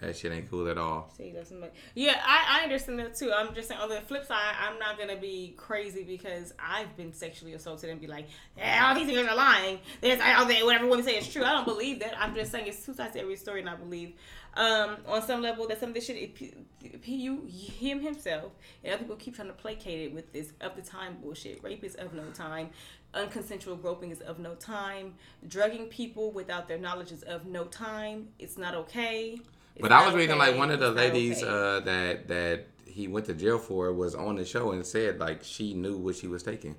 That 0.00 0.16
shit 0.16 0.30
ain't 0.30 0.48
cool 0.48 0.68
at 0.68 0.78
all. 0.78 1.12
he 1.18 1.32
loves 1.32 1.48
somebody. 1.48 1.72
Yeah, 1.94 2.20
I, 2.24 2.60
I 2.60 2.62
understand 2.62 3.00
that 3.00 3.16
too. 3.16 3.32
I'm 3.32 3.52
just 3.52 3.68
saying 3.68 3.80
on 3.80 3.88
the 3.88 4.00
flip 4.02 4.24
side, 4.26 4.54
I'm 4.60 4.78
not 4.78 4.96
gonna 4.96 5.16
be 5.16 5.54
crazy 5.56 6.04
because 6.04 6.54
I've 6.56 6.96
been 6.96 7.12
sexually 7.12 7.54
assaulted 7.54 7.90
and 7.90 8.00
be 8.00 8.06
like, 8.06 8.28
yeah, 8.56 8.86
all 8.88 8.94
these 8.94 9.08
niggas 9.08 9.28
are 9.28 9.34
lying. 9.34 9.80
There's 10.00 10.20
all 10.20 10.46
that 10.46 10.64
whatever 10.64 10.86
women 10.86 11.04
say 11.04 11.18
is 11.18 11.26
true. 11.26 11.42
I 11.42 11.52
don't 11.52 11.64
believe 11.64 11.98
that. 12.00 12.14
I'm 12.16 12.32
just 12.34 12.52
saying 12.52 12.68
it's 12.68 12.86
two 12.86 12.94
sides 12.94 13.14
to 13.14 13.20
every 13.20 13.34
story, 13.34 13.60
and 13.60 13.68
I 13.68 13.74
believe 13.74 14.12
um, 14.54 14.98
on 15.06 15.22
some 15.22 15.42
level 15.42 15.66
that 15.68 15.80
some 15.80 15.90
of 15.90 15.94
this 15.94 16.06
shit, 16.06 16.16
it, 16.16 17.02
he, 17.02 17.16
you, 17.16 17.46
him 17.48 18.00
himself, 18.00 18.52
and 18.84 18.94
other 18.94 19.02
people 19.02 19.16
keep 19.16 19.34
trying 19.34 19.48
to 19.48 19.54
placate 19.54 20.00
it 20.00 20.14
with 20.14 20.32
this 20.32 20.52
of 20.60 20.76
the 20.76 20.82
time 20.82 21.16
bullshit. 21.20 21.62
Rape 21.62 21.82
is 21.82 21.96
of 21.96 22.14
no 22.14 22.24
time. 22.34 22.70
Unconsensual 23.14 23.80
groping 23.80 24.10
is 24.10 24.20
of 24.20 24.38
no 24.38 24.54
time. 24.54 25.14
Drugging 25.46 25.86
people 25.86 26.30
without 26.30 26.68
their 26.68 26.78
knowledge 26.78 27.10
is 27.10 27.22
of 27.22 27.46
no 27.46 27.64
time. 27.64 28.28
It's 28.38 28.58
not 28.58 28.74
okay. 28.74 29.40
But 29.80 29.92
I 29.92 30.06
was 30.06 30.14
reading 30.14 30.36
okay. 30.36 30.50
like 30.50 30.58
one 30.58 30.70
of 30.70 30.80
the 30.80 30.88
It's 30.88 30.96
ladies 30.96 31.42
okay. 31.42 31.50
uh, 31.50 31.80
that 31.80 32.28
that 32.28 32.66
he 32.84 33.08
went 33.08 33.26
to 33.26 33.34
jail 33.34 33.58
for 33.58 33.92
was 33.92 34.14
on 34.14 34.36
the 34.36 34.44
show 34.44 34.72
and 34.72 34.84
said 34.84 35.20
like 35.20 35.44
she 35.44 35.74
knew 35.74 35.96
what 35.96 36.16
she 36.16 36.26
was 36.26 36.42
taking, 36.42 36.76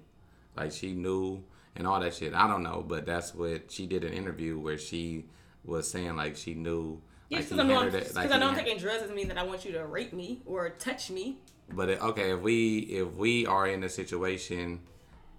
like 0.55 0.71
she 0.71 0.93
knew 0.93 1.43
and 1.75 1.87
all 1.87 1.99
that 1.99 2.13
shit. 2.13 2.33
I 2.33 2.47
don't 2.47 2.63
know, 2.63 2.83
but 2.87 3.05
that's 3.05 3.33
what 3.33 3.71
she 3.71 3.87
did 3.87 4.03
an 4.03 4.13
interview 4.13 4.59
where 4.59 4.77
she 4.77 5.25
was 5.63 5.89
saying 5.89 6.15
like 6.15 6.35
she 6.35 6.53
knew. 6.53 7.01
Yeah, 7.29 7.39
like, 7.39 7.49
because 7.49 7.63
he 7.63 7.63
I 7.63 7.67
know 7.67 7.79
I'm, 7.79 7.91
cause 7.91 8.15
like, 8.15 8.31
I 8.31 8.37
know 8.37 8.49
I'm 8.49 8.55
taking 8.55 8.77
drugs 8.77 9.01
doesn't 9.01 9.15
mean 9.15 9.27
that 9.29 9.37
I 9.37 9.43
want 9.43 9.63
you 9.63 9.71
to 9.73 9.85
rape 9.85 10.13
me 10.13 10.41
or 10.45 10.69
touch 10.71 11.09
me. 11.09 11.37
But 11.71 11.89
it, 11.89 12.01
okay, 12.01 12.31
if 12.31 12.41
we 12.41 12.79
if 12.79 13.13
we 13.13 13.45
are 13.45 13.67
in 13.67 13.83
a 13.83 13.89
situation, 13.89 14.81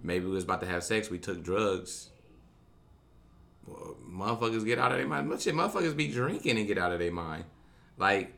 maybe 0.03 0.27
we 0.27 0.33
was 0.33 0.45
about 0.45 0.61
to 0.61 0.67
have 0.67 0.85
sex, 0.85 1.11
we 1.11 1.19
took 1.19 1.43
drugs. 1.43 2.11
well, 3.67 3.97
Motherfuckers 4.11 4.65
get 4.65 4.79
out 4.79 4.93
of 4.93 4.99
their 4.99 5.07
mind. 5.07 5.29
Much 5.29 5.43
shit, 5.43 5.55
motherfuckers 5.55 5.97
be 5.97 6.09
drinking 6.09 6.59
and 6.59 6.67
get 6.67 6.79
out 6.79 6.93
of 6.93 6.99
their 6.99 7.13
mind. 7.13 7.45
Like, 7.97 8.33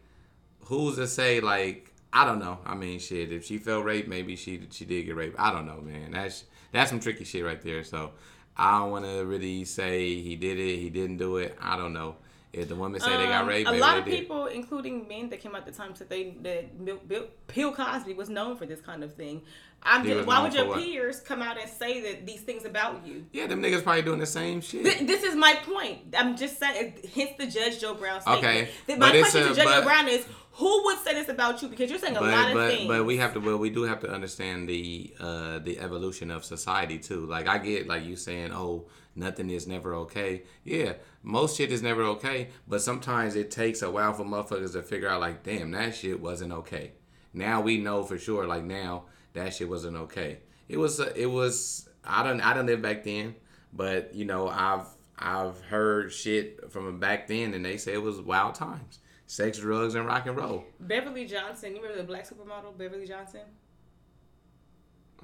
who's 0.65 0.97
to 0.97 1.07
say? 1.07 1.41
Like, 1.41 1.93
I 2.13 2.25
don't 2.25 2.39
know. 2.39 2.59
I 2.67 2.75
mean, 2.75 2.99
shit. 2.99 3.33
If 3.33 3.47
she 3.47 3.59
felt 3.59 3.85
raped, 3.85 4.09
maybe 4.09 4.37
she 4.37 4.69
she 4.71 4.85
did 4.85 5.05
get 5.05 5.17
raped. 5.17 5.37
I 5.39 5.51
don't 5.51 5.67
know, 5.67 5.81
man. 5.81 6.11
That's 6.13 6.45
that's 6.73 6.91
some 6.91 7.01
tricky 7.01 7.25
shit 7.25 7.45
right 7.45 7.61
there. 7.63 7.85
So 7.85 8.13
I 8.57 8.79
don't 8.79 8.91
want 8.91 9.05
to 9.07 9.25
really 9.25 9.65
say 9.65 10.21
he 10.21 10.37
did 10.37 10.59
it, 10.59 10.79
he 10.79 10.91
didn't 10.91 11.17
do 11.17 11.39
it. 11.39 11.57
I 11.61 11.77
don't 11.77 11.93
know. 11.93 12.17
If 12.53 12.69
the 12.69 12.75
women 12.77 13.01
say 13.01 13.09
they 13.17 13.25
got 13.25 13.43
Um, 13.43 13.49
raped, 13.49 13.69
a 13.71 13.73
lot 13.73 13.97
of 13.99 14.05
did. 14.05 14.13
people, 14.13 14.45
including 14.47 15.09
men 15.09 15.31
that 15.31 15.41
came 15.41 15.53
out 15.55 15.67
at 15.67 15.67
the 15.67 15.73
time, 15.73 15.95
said 15.95 16.11
they 16.11 16.37
that 16.43 16.85
Bill, 16.85 16.99
Bill, 17.07 17.25
Bill 17.55 17.73
Cosby 17.73 18.13
was 18.13 18.29
known 18.29 18.57
for 18.57 18.67
this 18.67 18.81
kind 18.81 19.03
of 19.03 19.15
thing. 19.15 19.41
I'm 19.85 20.05
just, 20.05 20.27
why 20.27 20.41
would 20.43 20.55
your 20.55 20.67
what? 20.67 20.79
peers 20.79 21.19
come 21.21 21.43
out 21.43 21.59
and 21.61 21.69
say 21.69 22.01
that 22.03 22.25
these 22.27 22.43
things 22.43 22.65
about 22.65 23.05
you? 23.07 23.25
Yeah, 23.33 23.47
them 23.49 23.61
niggas 23.63 23.83
probably 23.83 24.03
doing 24.03 24.21
the 24.21 24.27
same 24.27 24.61
shit. 24.61 24.85
Th- 24.85 25.07
This 25.07 25.25
is 25.25 25.35
my 25.35 25.55
point. 25.65 26.15
I'm 26.17 26.37
just 26.37 26.61
saying. 26.61 26.93
Hence 27.15 27.31
the 27.39 27.47
Judge 27.47 27.81
Joe 27.81 27.95
Brown 27.95 28.21
statement. 28.21 28.45
Okay, 28.45 28.69
my 28.91 28.97
but 28.97 29.19
question 29.19 29.43
a- 29.45 29.49
to 29.49 29.55
Judge 29.55 29.65
but- 29.65 29.79
Joe 29.81 29.85
Brown 29.85 30.09
is: 30.09 30.25
Who 30.53 30.85
would 30.85 30.99
say 30.99 31.15
this 31.15 31.31
about 31.31 31.63
you? 31.63 31.69
Because 31.69 31.89
you're 31.91 31.99
saying 31.99 32.17
a 32.19 32.21
lot 32.21 32.49
of 32.49 32.55
but 32.55 32.71
things. 32.71 32.87
but 32.87 33.07
we 33.07 33.17
have 33.17 33.33
to 33.33 33.41
well 33.41 33.57
we 33.57 33.71
do 33.71 33.85
have 33.85 34.01
to 34.01 34.11
understand 34.13 34.69
the 34.69 35.15
uh 35.19 35.59
the 35.61 35.79
evolution 35.81 36.31
of 36.31 36.45
society 36.45 36.99
too 36.99 37.25
like 37.27 37.49
i 37.49 37.57
get 37.57 37.87
like 37.89 38.05
you 38.05 38.15
saying 38.17 38.53
oh 38.53 38.85
nothing 39.15 39.51
is 39.51 39.67
never 39.67 39.95
okay 39.95 40.43
yeah 40.65 40.95
most 41.23 41.57
shit 41.57 41.71
is 41.71 41.83
never 41.83 42.03
okay 42.03 42.49
but 42.67 42.81
sometimes 42.81 43.37
it 43.37 43.51
takes 43.51 43.83
a 43.83 43.91
while 43.91 44.13
for 44.13 44.25
motherfuckers 44.25 44.73
to 44.73 44.83
figure 44.83 45.09
out 45.09 45.21
like 45.21 45.43
damn 45.43 45.71
that 45.71 45.95
shit 45.95 46.21
wasn't 46.21 46.53
okay 46.53 46.93
now 47.33 47.61
we 47.61 47.79
know 47.79 48.03
for 48.03 48.19
sure 48.19 48.47
like 48.47 48.65
now 48.65 49.05
that 49.35 49.53
shit 49.55 49.69
wasn't 49.69 49.97
okay 49.97 50.39
it 50.69 50.77
was 50.77 51.01
uh, 51.01 51.13
it 51.15 51.27
was 51.27 51.89
i 52.05 52.23
don't 52.23 52.41
i 52.41 52.55
don't 52.55 52.67
live 52.67 52.83
back 52.83 53.05
then 53.05 53.35
but 53.73 54.15
you 54.15 54.25
know 54.25 54.49
i've 54.49 54.87
i've 55.19 55.61
heard 55.63 56.13
shit 56.13 56.71
from 56.71 56.99
back 56.99 57.27
then 57.29 57.55
and 57.55 57.65
they 57.65 57.77
say 57.77 57.93
it 57.93 58.03
was 58.03 58.21
wild 58.21 58.55
times 58.55 58.99
sex 59.27 59.59
drugs 59.59 59.95
and 59.95 60.07
rock 60.07 60.27
and 60.27 60.37
roll 60.37 60.65
Beverly 60.79 61.25
Johnson. 61.25 61.71
You 61.75 61.81
remember 61.81 62.03
the 62.03 62.07
black 62.07 62.29
supermodel 62.29 62.77
Beverly 62.77 63.07
Johnson? 63.07 63.41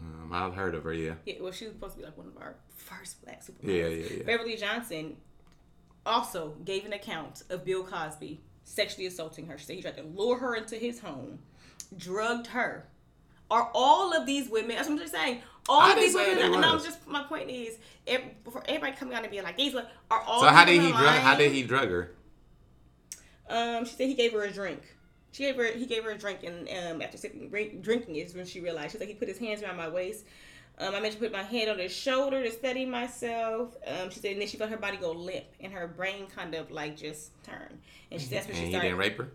Um, 0.09 0.33
I've 0.33 0.55
heard 0.55 0.75
of 0.75 0.85
her. 0.85 0.93
Yeah. 0.93 1.15
Yeah, 1.27 1.35
well, 1.41 1.53
she 1.53 1.67
was 1.67 1.75
supposed 1.75 1.95
to 1.95 2.01
be 2.01 2.05
like 2.05 2.17
one 2.17 2.29
of 2.29 2.37
our 2.41 2.57
first 2.77 3.23
black 3.25 3.43
supermodels. 3.43 3.63
Yeah, 3.63 3.87
yeah, 3.89 4.17
yeah. 4.19 4.23
Beverly 4.25 4.57
Johnson 4.57 5.17
also 6.07 6.55
gave 6.65 6.85
an 6.85 6.93
account 6.93 7.43
of 7.51 7.65
Bill 7.65 7.85
Cosby 7.85 8.41
sexually 8.65 9.07
assaulting 9.07 9.47
her. 9.47 9.59
She 9.59 9.67
said 9.67 9.77
he 9.77 9.83
tried 9.83 9.97
to 9.97 10.03
lure 10.03 10.39
her 10.39 10.55
into 10.55 10.77
his 10.77 11.01
home, 11.01 11.39
drugged 11.97 12.49
her. 12.49 12.87
Are 13.51 13.71
all 13.75 14.15
of 14.15 14.27
these 14.27 14.49
women? 14.51 14.77
That's 14.77 14.89
what 14.89 14.95
I'm 14.95 15.01
just 15.01 15.13
saying. 15.13 15.41
All 15.69 15.81
I 15.81 15.93
of 15.93 15.99
these 15.99 16.15
women. 16.15 16.39
And 16.55 16.65
I'm 16.65 16.75
was. 16.75 16.85
just 16.85 17.07
my 17.07 17.23
point 17.23 17.51
is, 17.51 17.79
ev- 18.07 18.23
for 18.51 18.63
everybody 18.69 18.93
coming 18.97 19.15
out 19.15 19.23
and 19.23 19.31
being 19.31 19.43
like 19.43 19.57
these 19.57 19.75
are 19.75 19.87
all. 20.11 20.41
So 20.43 20.49
how 20.49 20.65
did 20.65 20.81
he 20.81 20.89
drug? 20.89 21.19
How 21.19 21.35
did 21.35 21.53
he 21.53 21.63
drug 21.63 21.89
her? 21.89 22.15
Um, 23.49 23.85
she 23.87 23.93
said 23.95 24.07
he 24.09 24.15
gave 24.15 24.33
her 24.33 24.43
a 24.43 24.51
drink. 24.53 24.83
She 25.33 25.43
gave 25.45 25.57
her 25.57 25.67
he 25.73 25.87
gave 25.87 26.05
her 26.05 26.11
a 26.11 26.19
drink, 26.19 26.41
and 26.43 26.69
um, 26.69 27.03
after 27.03 27.19
sipping, 27.19 27.49
drink, 27.49 27.83
drinking 27.83 28.17
it 28.17 28.27
is 28.27 28.35
when 28.35 28.47
she 28.47 28.61
realized. 28.61 28.93
She's 28.93 29.01
like 29.01 29.09
he 29.09 29.15
put 29.15 29.29
his 29.29 29.39
hands 29.39 29.63
around 29.63 29.77
my 29.77 29.89
waist. 29.89 30.25
Um, 30.81 30.95
I 30.95 31.01
mentioned 31.01 31.21
put 31.21 31.33
my 31.33 31.43
hand 31.43 31.69
on 31.71 31.79
his 31.79 31.93
shoulder 31.93 32.43
to 32.43 32.51
steady 32.53 32.85
myself. 32.87 33.77
Um, 33.87 34.11
she 34.11 34.21
said, 34.21 34.33
and 34.33 34.41
then 34.41 34.47
she 34.49 34.57
felt 34.57 34.71
her 34.71 34.77
body 34.77 34.97
go 34.97 35.11
limp, 35.13 35.45
and 35.61 35.73
her 35.73 35.89
brain 35.89 36.27
kind 36.29 36.55
of 36.55 36.71
like 36.71 36.97
just 36.97 37.31
turn. 37.43 37.79
And 38.11 38.21
she 38.21 38.29
that's 38.29 38.47
when 38.47 38.57
And 38.57 38.59
she 38.59 38.65
he 38.67 38.73
started. 38.73 38.89
didn't 38.89 38.99
rape 39.01 39.19
her. 39.19 39.29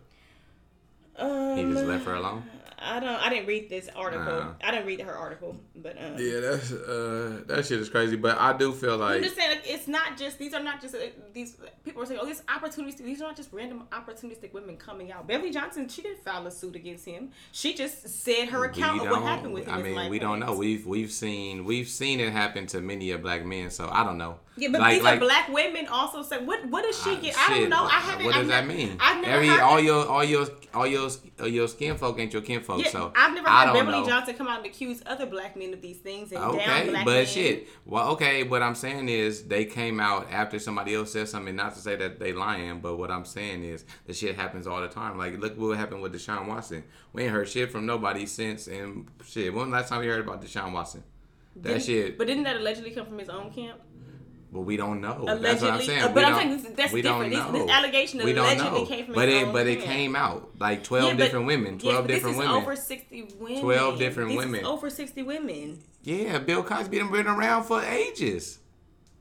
Um, 1.18 1.56
He 1.56 1.62
just 1.64 1.84
left 1.86 2.04
her 2.06 2.14
alone. 2.14 2.42
I 2.86 3.00
don't. 3.00 3.08
I 3.08 3.30
didn't 3.30 3.46
read 3.46 3.70
this 3.70 3.88
article. 3.96 4.28
Uh. 4.28 4.48
I 4.62 4.70
didn't 4.70 4.86
read 4.86 5.00
her 5.00 5.14
article, 5.14 5.56
but 5.76 5.96
um, 5.96 6.16
Yeah, 6.18 6.40
that's 6.40 6.70
uh, 6.70 7.40
that 7.46 7.64
shit 7.64 7.80
is 7.80 7.88
crazy. 7.88 8.16
But 8.16 8.38
I 8.38 8.52
do 8.54 8.72
feel 8.74 8.98
like 8.98 9.16
I'm 9.16 9.22
just 9.22 9.36
saying, 9.36 9.48
like, 9.52 9.62
it's 9.64 9.88
not 9.88 10.18
just 10.18 10.38
these 10.38 10.52
are 10.52 10.62
not 10.62 10.82
just 10.82 10.94
uh, 10.94 10.98
these 11.32 11.56
people 11.82 12.02
are 12.02 12.06
saying, 12.06 12.20
oh, 12.22 12.26
these 12.26 12.42
opportunities. 12.54 12.96
These 12.96 13.22
are 13.22 13.28
not 13.28 13.36
just 13.36 13.50
random 13.54 13.84
opportunistic 13.90 14.52
women 14.52 14.76
coming 14.76 15.12
out. 15.12 15.26
Beverly 15.26 15.50
Johnson, 15.50 15.88
she 15.88 16.02
didn't 16.02 16.22
file 16.24 16.46
a 16.46 16.50
suit 16.50 16.76
against 16.76 17.06
him. 17.06 17.30
She 17.52 17.72
just 17.72 18.06
said 18.06 18.48
her 18.48 18.64
account 18.66 19.00
of 19.00 19.08
what 19.08 19.22
happened 19.22 19.54
with 19.54 19.64
him. 19.66 19.74
I 19.74 19.82
mean, 19.82 20.10
we 20.10 20.18
don't 20.18 20.40
know. 20.40 20.54
We've 20.54 20.84
we've 20.86 21.12
seen 21.12 21.64
we've 21.64 21.88
seen 21.88 22.20
it 22.20 22.32
happen 22.32 22.66
to 22.66 22.82
many 22.82 23.12
of 23.12 23.22
black 23.22 23.46
men. 23.46 23.70
So 23.70 23.88
I 23.90 24.04
don't 24.04 24.18
know. 24.18 24.40
Yeah, 24.56 24.68
but 24.70 24.82
Like- 24.82 24.94
these 24.94 25.02
like- 25.02 25.16
are 25.16 25.20
black 25.24 25.48
women 25.48 25.86
also 25.88 26.22
say 26.22 26.44
what 26.44 26.68
what 26.68 26.84
does 26.84 27.02
she 27.02 27.10
Ah, 27.12 27.20
get? 27.20 27.34
I 27.38 27.58
don't 27.60 27.70
know. 27.70 27.84
I 27.84 27.88
haven't. 28.00 28.26
What 28.26 28.34
I've 28.34 28.42
does 28.42 28.50
that 28.50 28.66
never- 28.66 28.78
mean? 28.78 28.96
I've 29.00 29.22
never 29.22 29.32
Every 29.36 29.48
heard 29.48 29.60
all 29.60 29.80
your 29.80 30.06
all 30.06 30.22
your 30.22 30.46
all 30.74 30.86
your 30.86 31.03
uh, 31.40 31.44
your 31.46 31.68
skin 31.68 31.96
folk 31.96 32.18
ain't 32.18 32.32
your 32.32 32.42
kin 32.42 32.60
folk. 32.60 32.82
Yeah, 32.82 32.90
so 32.90 33.12
I've 33.16 33.34
never 33.34 33.48
heard 33.48 33.72
Beverly 33.72 34.00
know. 34.00 34.06
Johnson 34.06 34.34
come 34.36 34.48
out 34.48 34.58
and 34.58 34.66
accuse 34.66 35.02
other 35.06 35.26
black 35.26 35.56
men 35.56 35.72
of 35.72 35.80
these 35.80 35.98
things 35.98 36.32
and 36.32 36.40
down 36.40 36.54
Okay, 36.56 36.88
black 36.90 37.04
but 37.04 37.12
men. 37.14 37.26
shit. 37.26 37.68
Well, 37.86 38.08
okay. 38.12 38.42
What 38.42 38.62
I'm 38.62 38.74
saying 38.74 39.08
is 39.08 39.44
they 39.44 39.64
came 39.64 40.00
out 40.00 40.26
after 40.30 40.58
somebody 40.58 40.94
else 40.94 41.12
said 41.12 41.28
something. 41.28 41.54
Not 41.56 41.74
to 41.74 41.80
say 41.80 41.96
that 41.96 42.18
they 42.18 42.32
lying, 42.32 42.80
but 42.80 42.96
what 42.96 43.10
I'm 43.10 43.24
saying 43.24 43.64
is 43.64 43.84
the 44.06 44.12
shit 44.14 44.36
happens 44.36 44.66
all 44.66 44.80
the 44.80 44.88
time. 44.88 45.18
Like 45.18 45.38
look 45.38 45.58
what 45.58 45.76
happened 45.78 46.02
with 46.02 46.14
Deshaun 46.14 46.46
Watson. 46.46 46.84
We 47.12 47.22
ain't 47.24 47.32
heard 47.32 47.48
shit 47.48 47.70
from 47.70 47.86
nobody 47.86 48.26
since. 48.26 48.66
And 48.66 49.08
shit, 49.24 49.52
when 49.54 49.70
last 49.70 49.88
time 49.88 50.00
we 50.00 50.06
heard 50.06 50.20
about 50.20 50.42
Deshaun 50.42 50.72
Watson? 50.72 51.02
That 51.56 51.62
Didn't- 51.68 51.82
shit. 51.84 52.18
But 52.18 52.26
didn't 52.26 52.44
that 52.44 52.56
allegedly 52.56 52.90
come 52.90 53.06
from 53.06 53.18
his 53.18 53.28
own 53.28 53.52
camp? 53.52 53.78
But 54.54 54.60
we 54.60 54.76
don't 54.76 55.00
know. 55.00 55.24
That's 55.26 55.40
Allegedly, 55.40 55.68
what 55.68 55.80
I'm 55.80 55.82
saying. 55.84 56.02
uh, 56.02 56.06
we 56.08 56.14
but 56.14 56.24
I'm 56.24 56.30
don't, 56.30 56.38
saying 56.40 56.62
this- 56.62 56.72
that's 56.76 56.92
we 56.92 57.02
don't 57.02 57.28
know. 57.28 57.50
This- 57.52 57.62
this 57.62 57.70
allegation 57.70 58.24
we 58.24 58.32
don't 58.32 58.44
allegedly 58.46 58.80
know. 58.82 58.86
came 58.86 59.04
from 59.06 59.14
but 59.16 59.28
it 59.28 59.52
but 59.52 59.66
it 59.66 59.80
came 59.82 60.14
out 60.14 60.48
like 60.60 60.84
twelve 60.84 61.06
Yeah, 61.08 61.14
but- 61.14 61.18
different 61.24 61.46
women, 61.46 61.72
yes, 61.74 61.82
twelve 61.82 62.04
but 62.04 62.06
this 62.06 62.16
different 62.18 62.36
is 62.36 62.38
women. 62.38 62.54
Over 62.62 62.76
sixty 62.76 63.22
women. 63.40 63.60
12 63.62 63.98
different 63.98 64.28
This 64.30 64.38
is 64.38 64.44
women. 64.46 64.64
over 64.64 64.90
sixty 64.90 65.22
women. 65.24 65.80
Yeah, 66.04 66.38
Bill 66.38 66.62
Cosby 66.62 66.98
done 66.98 67.10
been 67.10 67.26
around 67.26 67.64
for 67.64 67.82
ages. 67.82 68.60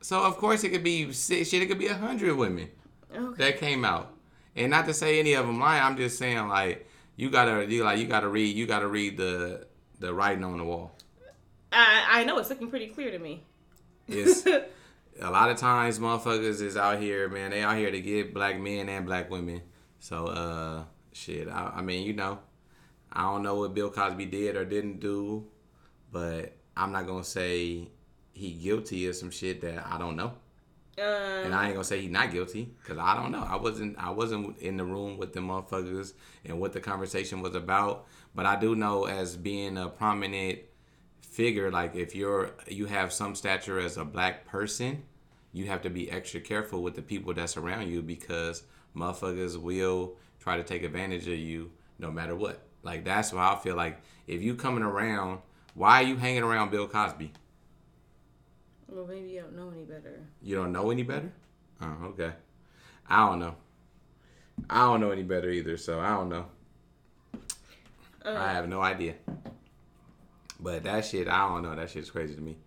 So 0.02 0.22
of 0.24 0.38
course 0.38 0.64
it 0.64 0.70
could 0.70 0.84
be 0.84 1.12
six 1.14 1.50
shit. 1.50 1.64
It 1.64 1.66
could 1.66 1.80
be 1.80 1.88
a 1.88 1.96
hundred 1.96 2.36
women 2.36 2.70
Okay. 3.16 3.36
that 3.44 3.58
came 3.58 3.84
out, 3.84 4.14
and 4.56 4.70
not 4.70 4.86
to 4.86 4.94
say 4.94 5.20
any 5.20 5.34
of 5.34 5.48
them 5.48 5.60
lying. 5.60 5.82
I'm 5.82 5.98
just 5.98 6.20
saying 6.20 6.48
like 6.48 6.88
you 7.16 7.32
gotta 7.32 7.66
you 7.68 7.84
like 7.84 7.98
you 7.98 8.06
gotta 8.06 8.28
read 8.28 8.56
you 8.56 8.68
gotta 8.68 8.88
read 8.88 9.18
the 9.18 9.66
the 10.00 10.14
writing 10.14 10.44
on 10.44 10.60
the 10.60 10.64
wall. 10.64 10.92
I 11.72 12.20
I 12.20 12.24
know 12.24 12.38
it's 12.38 12.52
looking 12.52 12.70
pretty 12.70 12.88
clear 12.90 13.10
to 13.10 13.18
me. 13.18 13.42
It's 14.08 14.46
a 15.22 15.30
lot 15.30 15.50
of 15.50 15.58
times 15.58 16.00
motherfuckers 16.00 16.62
is 16.62 16.78
out 16.78 17.00
here, 17.00 17.30
man. 17.30 17.52
They 17.52 17.62
out 17.62 17.78
here 17.78 17.92
to 17.92 18.02
get 18.02 18.34
black 18.34 18.60
men 18.60 18.90
and 18.90 19.06
black 19.06 19.30
women. 19.30 19.62
So 20.00 20.28
uh, 20.28 20.84
shit. 21.14 21.48
I, 21.48 21.74
I 21.78 21.82
mean, 21.82 22.06
you 22.06 22.14
know, 22.14 22.40
I 23.12 23.24
don't 23.24 23.44
know 23.44 23.56
what 23.56 23.74
Bill 23.74 23.90
Cosby 23.90 24.26
did 24.26 24.56
or 24.56 24.66
didn't 24.66 25.00
do, 25.00 25.46
but 26.12 26.56
I'm 26.76 26.92
not 26.92 27.08
gonna 27.08 27.24
say 27.24 27.90
he 28.34 28.52
guilty 28.54 29.08
of 29.08 29.16
some 29.16 29.30
shit 29.32 29.62
that 29.62 29.86
I 29.86 29.98
don't 29.98 30.16
know. 30.16 30.34
Um, 30.98 31.46
And 31.46 31.56
I 31.56 31.66
ain't 31.66 31.74
gonna 31.74 31.84
say 31.84 32.02
he 32.02 32.08
not 32.08 32.32
guilty 32.32 32.70
because 32.82 32.98
I 32.98 33.16
don't 33.16 33.32
know. 33.32 33.46
I 33.48 33.56
wasn't 33.56 33.98
I 33.98 34.10
wasn't 34.12 34.58
in 34.60 34.78
the 34.78 34.86
room 34.86 35.18
with 35.18 35.34
the 35.34 35.40
motherfuckers 35.40 36.14
and 36.46 36.60
what 36.60 36.74
the 36.74 36.80
conversation 36.80 37.42
was 37.42 37.56
about. 37.56 38.06
But 38.36 38.46
I 38.46 38.56
do 38.60 38.76
know 38.76 39.06
as 39.06 39.36
being 39.36 39.78
a 39.78 39.88
prominent 39.90 40.60
figure, 41.34 41.72
like 41.72 41.96
if 41.96 42.16
you're 42.16 42.52
you 42.68 42.86
have 42.86 43.12
some 43.12 43.36
stature 43.36 43.80
as 43.80 43.98
a 43.98 44.06
black 44.06 44.46
person, 44.46 45.04
you 45.52 45.66
have 45.66 45.82
to 45.82 45.90
be 45.90 46.10
extra 46.12 46.40
careful 46.40 46.84
with 46.84 46.96
the 46.96 47.02
people 47.02 47.34
that's 47.34 47.58
around 47.58 47.90
you 47.90 48.02
because 48.02 48.64
motherfuckers 48.96 49.60
will 49.60 50.16
try 50.40 50.58
to 50.58 50.64
take 50.64 50.84
advantage 50.84 51.28
of 51.28 51.40
you 51.40 51.72
no 51.98 52.12
matter 52.12 52.36
what. 52.36 52.62
Like 52.84 53.04
that's 53.04 53.34
why 53.34 53.54
I 53.54 53.56
feel 53.58 53.76
like 53.76 54.00
if 54.28 54.42
you 54.42 54.56
coming 54.56 54.84
around, 54.84 55.40
why 55.74 56.02
are 56.02 56.06
you 56.06 56.18
hanging 56.18 56.44
around 56.44 56.70
Bill 56.70 56.88
Cosby? 56.88 57.32
well, 58.88 59.08
maybe 59.08 59.30
you 59.30 59.42
don't 59.42 59.56
know 59.56 59.72
any 59.72 59.84
better. 59.84 60.20
You 60.42 60.56
don't 60.56 60.72
know 60.72 60.92
any 60.92 61.04
better? 61.04 61.32
Oh, 61.82 61.98
okay. 62.10 62.32
I 63.10 63.28
don't 63.28 63.40
know. 63.40 63.56
I 64.70 64.82
don't 64.82 65.02
know 65.02 65.12
any 65.12 65.24
better 65.24 65.50
either, 65.50 65.78
so 65.78 66.00
I 66.00 66.10
don't 66.10 66.30
know. 66.30 66.46
I 68.24 68.30
uh, 68.30 68.54
have 68.54 68.70
no 68.70 68.82
idea. 68.82 69.16
But 70.64 70.84
that 70.84 71.04
shit, 71.04 71.28
I 71.28 71.50
don't 71.50 71.62
know. 71.62 71.76
That 71.76 71.90
shit's 71.90 72.10
crazy 72.10 72.36
to 72.36 72.42
me. 72.42 72.58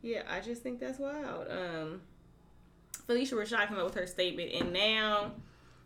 Yeah, 0.00 0.22
I 0.28 0.40
just 0.40 0.62
think 0.62 0.80
that's 0.80 0.98
wild. 0.98 1.48
Um, 1.50 2.00
Phylicia 3.06 3.34
Rashad 3.34 3.68
came 3.68 3.76
up 3.76 3.84
with 3.84 3.94
her 3.94 4.06
statement, 4.06 4.52
and 4.54 4.72
now 4.72 5.32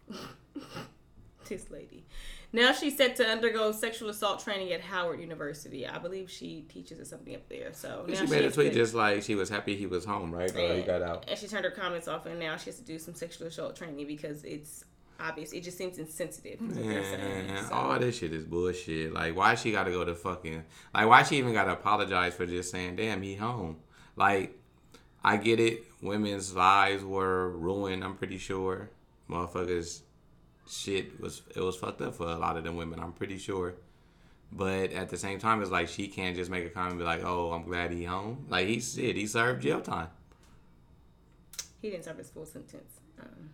this 1.49 1.70
lady, 1.70 2.05
now 2.53 2.72
she's 2.72 2.97
set 2.97 3.16
to 3.16 3.26
undergo 3.26 3.72
sexual 3.72 4.11
assault 4.11 4.45
training 4.45 4.72
at 4.72 4.80
Howard 4.80 5.20
University. 5.20 5.86
I 5.88 5.99
believe 5.99 6.30
she 6.30 6.66
teaches 6.68 7.01
or 7.01 7.05
something 7.05 7.34
up 7.34 7.49
there. 7.49 7.72
So 7.72 8.05
now 8.07 8.14
she 8.14 8.26
made 8.26 8.45
a 8.45 8.51
tweet 8.53 8.72
to- 8.72 8.78
just 8.78 8.95
like 8.95 9.24
she 9.24 9.34
was 9.34 9.49
happy 9.49 9.74
he 9.74 9.86
was 9.86 10.05
home, 10.05 10.32
right? 10.32 10.55
Or 10.55 10.76
he 10.76 10.82
got 10.82 11.03
out. 11.03 11.24
And 11.28 11.36
she 11.36 11.49
turned 11.49 11.64
her 11.64 11.70
comments 11.72 12.07
off, 12.07 12.26
and 12.26 12.38
now 12.38 12.57
she 12.57 12.66
has 12.66 12.76
to 12.76 12.84
do 12.84 12.99
some 12.99 13.14
sexual 13.14 13.49
assault 13.49 13.74
training 13.74 14.07
because 14.07 14.45
it's 14.45 14.84
obvious. 15.21 15.53
It 15.53 15.62
just 15.62 15.77
seems 15.79 15.99
insensitive. 15.99 16.61
is 16.61 16.77
what 16.77 16.87
they're 16.87 17.05
saying. 17.05 17.47
Man, 17.49 17.64
So- 17.66 17.75
all 17.75 17.99
this 17.99 18.18
shit 18.18 18.33
is 18.33 18.45
bullshit. 18.45 19.12
Like, 19.12 19.37
why 19.37 19.55
she 19.55 19.73
got 19.73 19.85
to 19.85 19.91
go 19.91 20.05
to 20.05 20.14
fucking? 20.14 20.64
Like, 20.95 21.07
why 21.09 21.23
she 21.23 21.37
even 21.39 21.53
got 21.53 21.64
to 21.64 21.73
apologize 21.73 22.35
for 22.35 22.47
just 22.47 22.71
saying, 22.71 22.97
"Damn, 22.97 23.23
he 23.23 23.35
home"? 23.37 23.77
Like, 24.16 24.59
I 25.23 25.37
get 25.37 25.61
it. 25.61 25.85
Women's 26.03 26.55
lives 26.55 27.05
were 27.05 27.51
ruined. 27.51 28.03
I'm 28.03 28.16
pretty 28.16 28.39
sure. 28.39 28.91
Motherfuckers, 29.29 30.01
shit 30.68 31.21
was 31.21 31.43
it 31.55 31.61
was 31.61 31.77
fucked 31.77 32.01
up 32.01 32.14
for 32.14 32.27
a 32.27 32.37
lot 32.39 32.57
of 32.57 32.64
them 32.64 32.77
women. 32.77 32.99
I'm 33.01 33.12
pretty 33.12 33.39
sure. 33.39 33.75
But 34.53 34.91
at 34.93 35.11
the 35.11 35.16
same 35.16 35.39
time, 35.39 35.62
it's 35.62 35.71
like 35.71 35.89
she 35.89 36.09
can't 36.09 36.35
just 36.35 36.51
make 36.51 36.66
a 36.66 36.71
comment 36.71 36.93
and 36.93 37.01
be 37.01 37.05
like, 37.05 37.23
"Oh, 37.23 37.53
I'm 37.53 37.62
glad 37.64 37.93
he 37.93 38.05
home." 38.05 38.47
Like 38.49 38.66
he 38.66 38.81
said, 38.81 39.14
he 39.16 39.27
served 39.27 39.62
jail 39.62 39.81
time. 39.81 40.09
he 41.81 41.91
didn't 41.91 42.05
serve 42.05 42.18
his 42.18 42.31
full 42.31 42.45
sentence. 42.47 42.95
Um, 43.21 43.51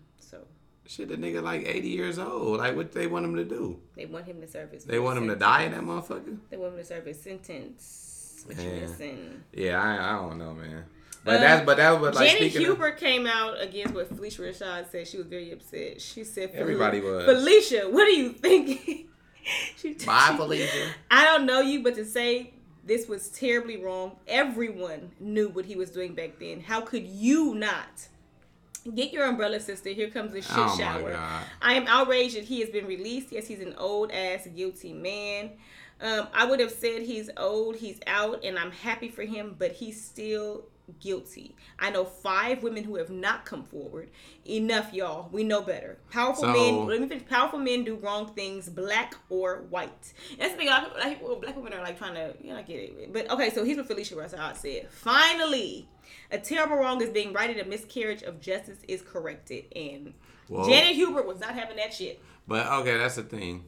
Shit, 0.89 1.09
the 1.09 1.17
nigga 1.17 1.43
like 1.43 1.67
80 1.67 1.89
years 1.89 2.19
old. 2.19 2.59
Like, 2.59 2.77
what 2.77 2.93
they 2.93 3.07
want 3.07 3.25
him 3.25 3.37
to 3.37 3.45
do? 3.45 3.81
they 3.97 4.07
want 4.07 4.25
him 4.27 4.41
to 4.41 4.47
serve 4.47 4.71
his. 4.71 4.85
They 4.85 4.99
want 4.99 5.19
him 5.19 5.29
to 5.29 5.37
die 5.37 5.63
in 5.65 5.73
that 5.73 5.81
motherfucker? 5.83 6.39
They 6.51 6.57
want 6.57 6.75
him 6.75 6.79
to 6.79 6.85
serve 6.85 7.07
his 7.07 7.21
sentence. 7.21 8.45
Which 8.47 8.59
Yeah. 8.59 9.07
Yeah, 9.53 9.83
I, 9.83 10.11
I 10.11 10.13
don't 10.13 10.39
know, 10.39 10.55
man. 10.55 10.85
But 11.25 11.37
Uh, 11.37 11.41
that's 11.41 11.67
but 11.67 11.77
that 11.79 12.01
was 12.01 12.15
like 12.15 12.29
Janet 12.29 12.53
speaking. 12.53 12.69
Of, 12.69 12.77
Hubert 12.77 12.99
came 12.99 13.27
out 13.27 13.61
against 13.61 13.95
what 13.95 14.09
Phylicia 14.15 14.49
Rashad 14.49 14.91
said. 14.93 15.09
She 15.09 15.17
was 15.19 15.27
very 15.27 15.51
upset. 15.51 16.01
She 16.01 16.23
said, 16.23 16.51
Everybody 16.55 17.01
was. 17.01 17.25
Phylicia, 17.27 17.91
what 17.91 18.07
are 18.07 18.11
you 18.11 18.33
thinking? 18.33 19.09
she, 19.77 19.95
Bye, 19.95 20.29
she- 20.31 20.37
Felicia. 20.37 20.91
I 21.11 21.25
don't 21.25 21.47
know 21.47 21.61
you, 21.61 21.83
but 21.83 21.97
to 21.97 22.05
say 22.05 22.53
this 22.85 23.09
was 23.09 23.29
terribly 23.31 23.77
wrong, 23.77 24.13
everyone 24.29 25.11
knew 25.19 25.49
what 25.49 25.65
he 25.65 25.75
was 25.75 25.91
doing 25.91 26.15
back 26.15 26.39
then. 26.39 26.61
How 26.61 26.81
could 26.81 27.05
you 27.05 27.57
not? 27.57 28.07
Get 28.95 29.13
your 29.13 29.27
umbrella, 29.27 29.61
sister. 29.61 29.91
Here 29.91 30.11
comes 30.11 30.33
the 30.33 30.43
shit 30.43 30.53
Oh 30.57 30.67
my 30.67 30.77
shower. 30.77 31.13
God. 31.13 31.43
I 31.63 31.75
am 31.75 31.87
outraged 31.87 32.37
that 32.37 32.45
he 32.45 32.61
has 32.61 32.71
been 32.71 32.87
released. 32.87 33.33
Yes, 33.33 33.47
he's 33.47 33.61
an 33.61 33.75
old 33.79 34.13
ass 34.13 34.47
guilty 34.55 34.93
man. 34.93 35.51
Um, 36.01 36.29
I 36.35 36.45
would 36.45 36.61
have 36.61 36.71
said 36.73 37.03
he's 37.03 37.31
old, 37.39 37.77
he's 37.77 38.01
out, 38.07 38.45
and 38.45 38.59
I'm 38.59 38.71
happy 38.71 39.09
for 39.09 39.23
him, 39.23 39.57
but 39.59 39.73
he's 39.73 40.03
still 40.03 40.67
guilty. 41.01 41.55
I 41.79 41.91
know 41.91 42.05
five 42.05 42.63
women 42.63 42.85
who 42.85 42.97
have 42.97 43.11
not 43.11 43.45
come 43.45 43.65
forward. 43.65 44.11
Enough, 44.49 44.93
y'all. 44.95 45.29
We 45.33 45.45
know 45.45 45.63
better. 45.63 45.99
Powerful 46.11 46.45
So- 46.45 46.53
men. 46.53 46.87
Let 46.87 47.01
me 47.01 47.09
finish. 47.09 47.27
Powerful 47.29 47.59
men 47.59 47.85
do 47.85 47.97
wrong 47.97 48.33
things, 48.35 48.69
black 48.69 49.15
or 49.29 49.63
white. 49.71 50.13
That's 50.39 50.53
the 50.53 50.59
thing. 50.59 50.69
a 50.69 50.71
lot 50.71 50.85
of 50.85 50.93
people- 50.95 51.09
Like, 51.11 51.23
well, 51.23 51.37
black 51.37 51.57
women 51.57 51.73
are 51.73 51.83
like 51.83 51.99
trying 51.99 52.15
to, 52.15 52.35
you 52.43 52.51
know, 52.53 52.59
I 52.59 52.63
get 52.63 52.77
it. 52.77 53.13
But 53.13 53.31
okay, 53.31 53.51
so 53.51 53.65
here's 53.65 53.77
what 53.79 53.89
Phylicia 53.89 54.15
Rashad 54.17 54.57
said. 54.57 54.89
Finally, 54.91 55.89
a 56.31 56.39
terrible 56.39 56.77
wrong 56.77 57.01
is 57.03 57.11
being 57.11 57.33
righted. 57.33 57.59
A 57.59 57.65
miscarriage 57.69 58.23
of 58.23 58.41
justice 58.41 58.79
is 58.89 59.03
corrected. 59.03 59.65
And 59.75 60.15
Whoa. 60.49 60.69
Janet 60.69 60.95
Hubert 60.95 61.27
was 61.27 61.41
not 61.41 61.55
having 61.55 61.77
that 61.77 61.93
shit. 61.93 62.21
But 62.47 62.67
okay, 62.67 62.97
that's 62.99 63.17
the 63.17 63.25
thing. 63.25 63.65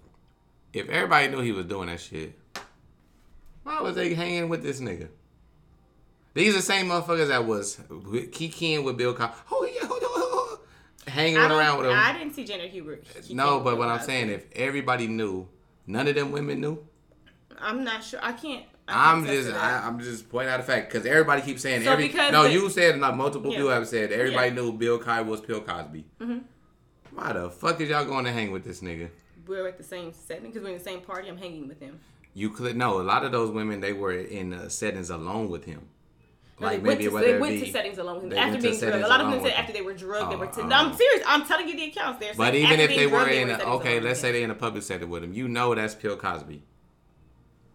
If 0.72 0.88
everybody 0.88 1.28
knew 1.28 1.40
he 1.40 1.50
was 1.52 1.66
doing 1.66 1.88
that 1.88 2.00
shit, 2.00 2.38
Why 3.64 3.80
was 3.82 3.96
they 3.96 4.14
hanging 4.14 4.48
with 4.48 4.62
this 4.62 4.80
nigga? 4.80 5.08
These 6.34 6.54
are 6.54 6.58
the 6.58 6.62
same 6.62 6.86
motherfuckers 6.86 7.28
that 7.28 7.46
was 7.46 7.76
kikiing 7.88 8.84
with 8.84 8.96
Bill 8.96 9.14
Cosby. 9.14 9.34
Oh 9.50 9.68
yeah, 9.72 9.86
hold 9.88 10.02
on, 10.02 10.08
hold 10.10 10.58
on. 11.06 11.12
hanging 11.12 11.36
around 11.38 11.78
with 11.78 11.86
him. 11.86 11.96
I 11.96 12.16
didn't 12.16 12.34
see 12.34 12.44
Janet 12.44 12.70
Hubert. 12.70 13.04
No, 13.30 13.60
but 13.60 13.76
what 13.78 13.88
I'm 13.88 14.00
saying, 14.00 14.30
if 14.30 14.44
everybody 14.54 15.06
knew, 15.06 15.48
none 15.86 16.06
of 16.06 16.14
them 16.14 16.30
women 16.32 16.60
knew. 16.60 16.78
I'm 17.60 17.82
not 17.82 18.04
sure. 18.04 18.20
I 18.22 18.32
can't. 18.32 18.64
I 18.86 19.12
I'm 19.12 19.26
just. 19.26 19.50
I, 19.52 19.86
I'm 19.86 19.98
just 20.00 20.28
pointing 20.30 20.52
out 20.52 20.60
a 20.60 20.62
fact 20.62 20.92
because 20.92 21.06
everybody 21.06 21.42
keeps 21.42 21.62
saying 21.62 21.82
So 21.82 21.92
every. 21.92 22.08
No, 22.08 22.44
the- 22.44 22.52
you 22.52 22.70
said 22.70 22.98
like 23.00 23.14
multiple 23.16 23.50
Yeah. 23.50 23.56
people 23.58 23.70
have 23.70 23.88
said 23.88 24.12
everybody 24.12 24.48
Yeah. 24.48 24.54
knew 24.54 24.72
Bill 24.72 24.98
Cosby 24.98 25.28
was 25.28 25.40
Bill 25.40 25.60
Cosby. 25.60 26.04
Mm-hmm. 26.20 26.38
Why 27.14 27.32
the 27.32 27.50
fuck 27.50 27.80
is 27.80 27.88
y'all 27.88 28.04
going 28.04 28.24
to 28.26 28.32
hang 28.32 28.52
with 28.52 28.64
this 28.64 28.80
nigga? 28.80 29.08
we're 29.46 29.66
at 29.66 29.78
the 29.78 29.82
same 29.82 30.12
setting 30.12 30.44
because 30.50 30.62
we're 30.62 30.68
in 30.68 30.78
the 30.78 30.84
same 30.84 31.00
party. 31.00 31.26
I'm 31.26 31.38
hanging 31.38 31.68
with 31.68 31.80
him. 31.80 31.98
You 32.34 32.50
could 32.50 32.76
no. 32.76 33.00
A 33.00 33.02
lot 33.02 33.24
of 33.24 33.32
those 33.32 33.50
women 33.50 33.80
they 33.80 33.92
were 33.94 34.12
in 34.12 34.52
uh, 34.52 34.68
settings 34.68 35.08
alone 35.10 35.48
with 35.48 35.64
him. 35.64 35.88
No, 36.60 36.66
Like 36.66 36.82
they 36.82 36.88
went, 36.88 36.98
maybe 37.00 37.10
to, 37.10 37.18
they 37.20 37.38
went 37.38 37.64
to 37.64 37.70
settings 37.70 37.98
alone 37.98 38.22
with 38.24 38.32
him 38.32 38.38
after 38.38 38.60
being 38.60 38.78
drugged. 38.80 39.04
A 39.04 39.08
lot 39.08 39.20
of 39.20 39.30
them 39.30 39.40
said 39.42 39.52
after 39.52 39.72
they 39.72 39.80
were 39.82 39.94
drugged, 39.94 40.32
they 40.32 40.36
were. 40.36 40.46
Oh, 40.48 40.50
T- 40.50 40.60
oh. 40.62 40.68
I'm 40.70 40.92
serious. 40.94 41.22
I'm 41.26 41.46
telling 41.46 41.68
you 41.68 41.76
the 41.76 41.84
accounts. 41.84 42.18
They're 42.18 42.34
But 42.36 42.54
even 42.56 42.80
if 42.80 42.88
they 42.90 43.06
were 43.06 43.20
drugged, 43.24 43.32
in 43.32 43.48
were 43.48 43.54
a, 43.54 43.74
okay, 43.76 44.00
let's 44.00 44.18
say 44.20 44.32
they're 44.32 44.42
in 44.42 44.50
a 44.50 44.56
public 44.56 44.82
setting 44.82 45.08
with 45.08 45.22
him, 45.22 45.32
you 45.32 45.46
know 45.48 45.72
that's 45.74 45.94
Bill 45.94 46.16
Cosby. 46.16 46.62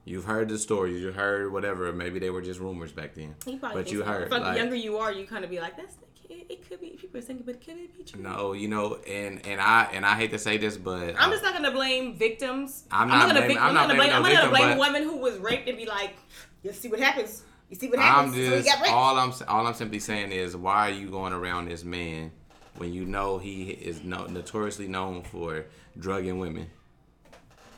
You've 0.05 0.25
heard 0.25 0.49
the 0.49 0.57
stories, 0.57 1.01
you 1.01 1.13
heard 1.13 1.53
whatever. 1.53 1.93
Maybe 1.93 2.19
they 2.19 2.29
were 2.29 2.41
just 2.41 2.59
rumors 2.59 2.91
back 2.91 3.15
then, 3.15 3.35
He 3.45 3.55
but 3.55 3.89
you 3.89 3.99
so. 3.99 4.05
heard. 4.05 4.29
Like, 4.29 4.41
like- 4.41 4.53
the 4.55 4.59
younger 4.59 4.75
you 4.75 4.97
are, 4.97 5.13
you 5.13 5.25
kind 5.25 5.45
of 5.45 5.49
be 5.49 5.61
like, 5.61 5.77
"That's 5.77 5.95
the 5.95 6.05
kid. 6.27 6.45
It 6.49 6.67
could 6.67 6.81
be." 6.81 6.89
People 6.89 7.19
are 7.19 7.21
thinking, 7.21 7.45
but 7.45 7.55
it 7.55 7.65
could 7.65 7.77
it 7.77 7.97
be 7.97 8.03
true? 8.03 8.21
no, 8.21 8.51
you 8.51 8.67
know, 8.67 8.95
and 9.07 9.45
and 9.47 9.61
I 9.61 9.87
and 9.93 10.05
I 10.05 10.15
hate 10.15 10.31
to 10.31 10.39
say 10.39 10.57
this, 10.57 10.75
but 10.75 11.15
I'm 11.17 11.31
just 11.31 11.41
not 11.41 11.53
gonna 11.53 11.71
blame 11.71 12.17
victims. 12.17 12.83
I'm 12.91 13.07
not 13.07 13.27
gonna 13.27 13.33
blaming- 13.39 13.47
vic- 13.55 13.61
I'm 13.63 13.73
not 13.73 13.87
gonna 13.87 13.95
blame. 13.97 14.09
no 14.09 14.15
I'm 14.17 14.23
not 14.23 14.33
gonna 14.33 14.49
blame 14.49 14.71
a 14.71 14.77
woman 14.77 15.03
who 15.03 15.15
was 15.19 15.37
raped 15.37 15.69
and 15.69 15.77
be 15.77 15.85
like, 15.85 16.17
"You 16.63 16.73
see 16.73 16.89
what 16.89 16.99
happens? 16.99 17.43
You 17.73 17.79
see 17.79 17.87
what 17.89 17.97
I'm 17.97 18.27
happens?" 18.27 18.35
so 18.35 18.61
just 18.61 18.67
got 18.67 18.87
all 18.89 19.17
I'm 19.17 19.33
all 19.47 19.65
I'm 19.65 19.73
simply 19.73 19.97
saying 19.97 20.31
is 20.31 20.55
why 20.55 20.89
are 20.89 20.93
you 20.93 21.09
going 21.09 21.33
around 21.33 21.69
this 21.69 21.83
man 21.83 22.31
when 22.77 22.93
you 22.93 23.03
know 23.03 23.39
he 23.39 23.71
is 23.71 24.03
no, 24.03 24.27
notoriously 24.27 24.87
known 24.87 25.23
for 25.23 25.65
drugging 25.97 26.37
women? 26.37 26.69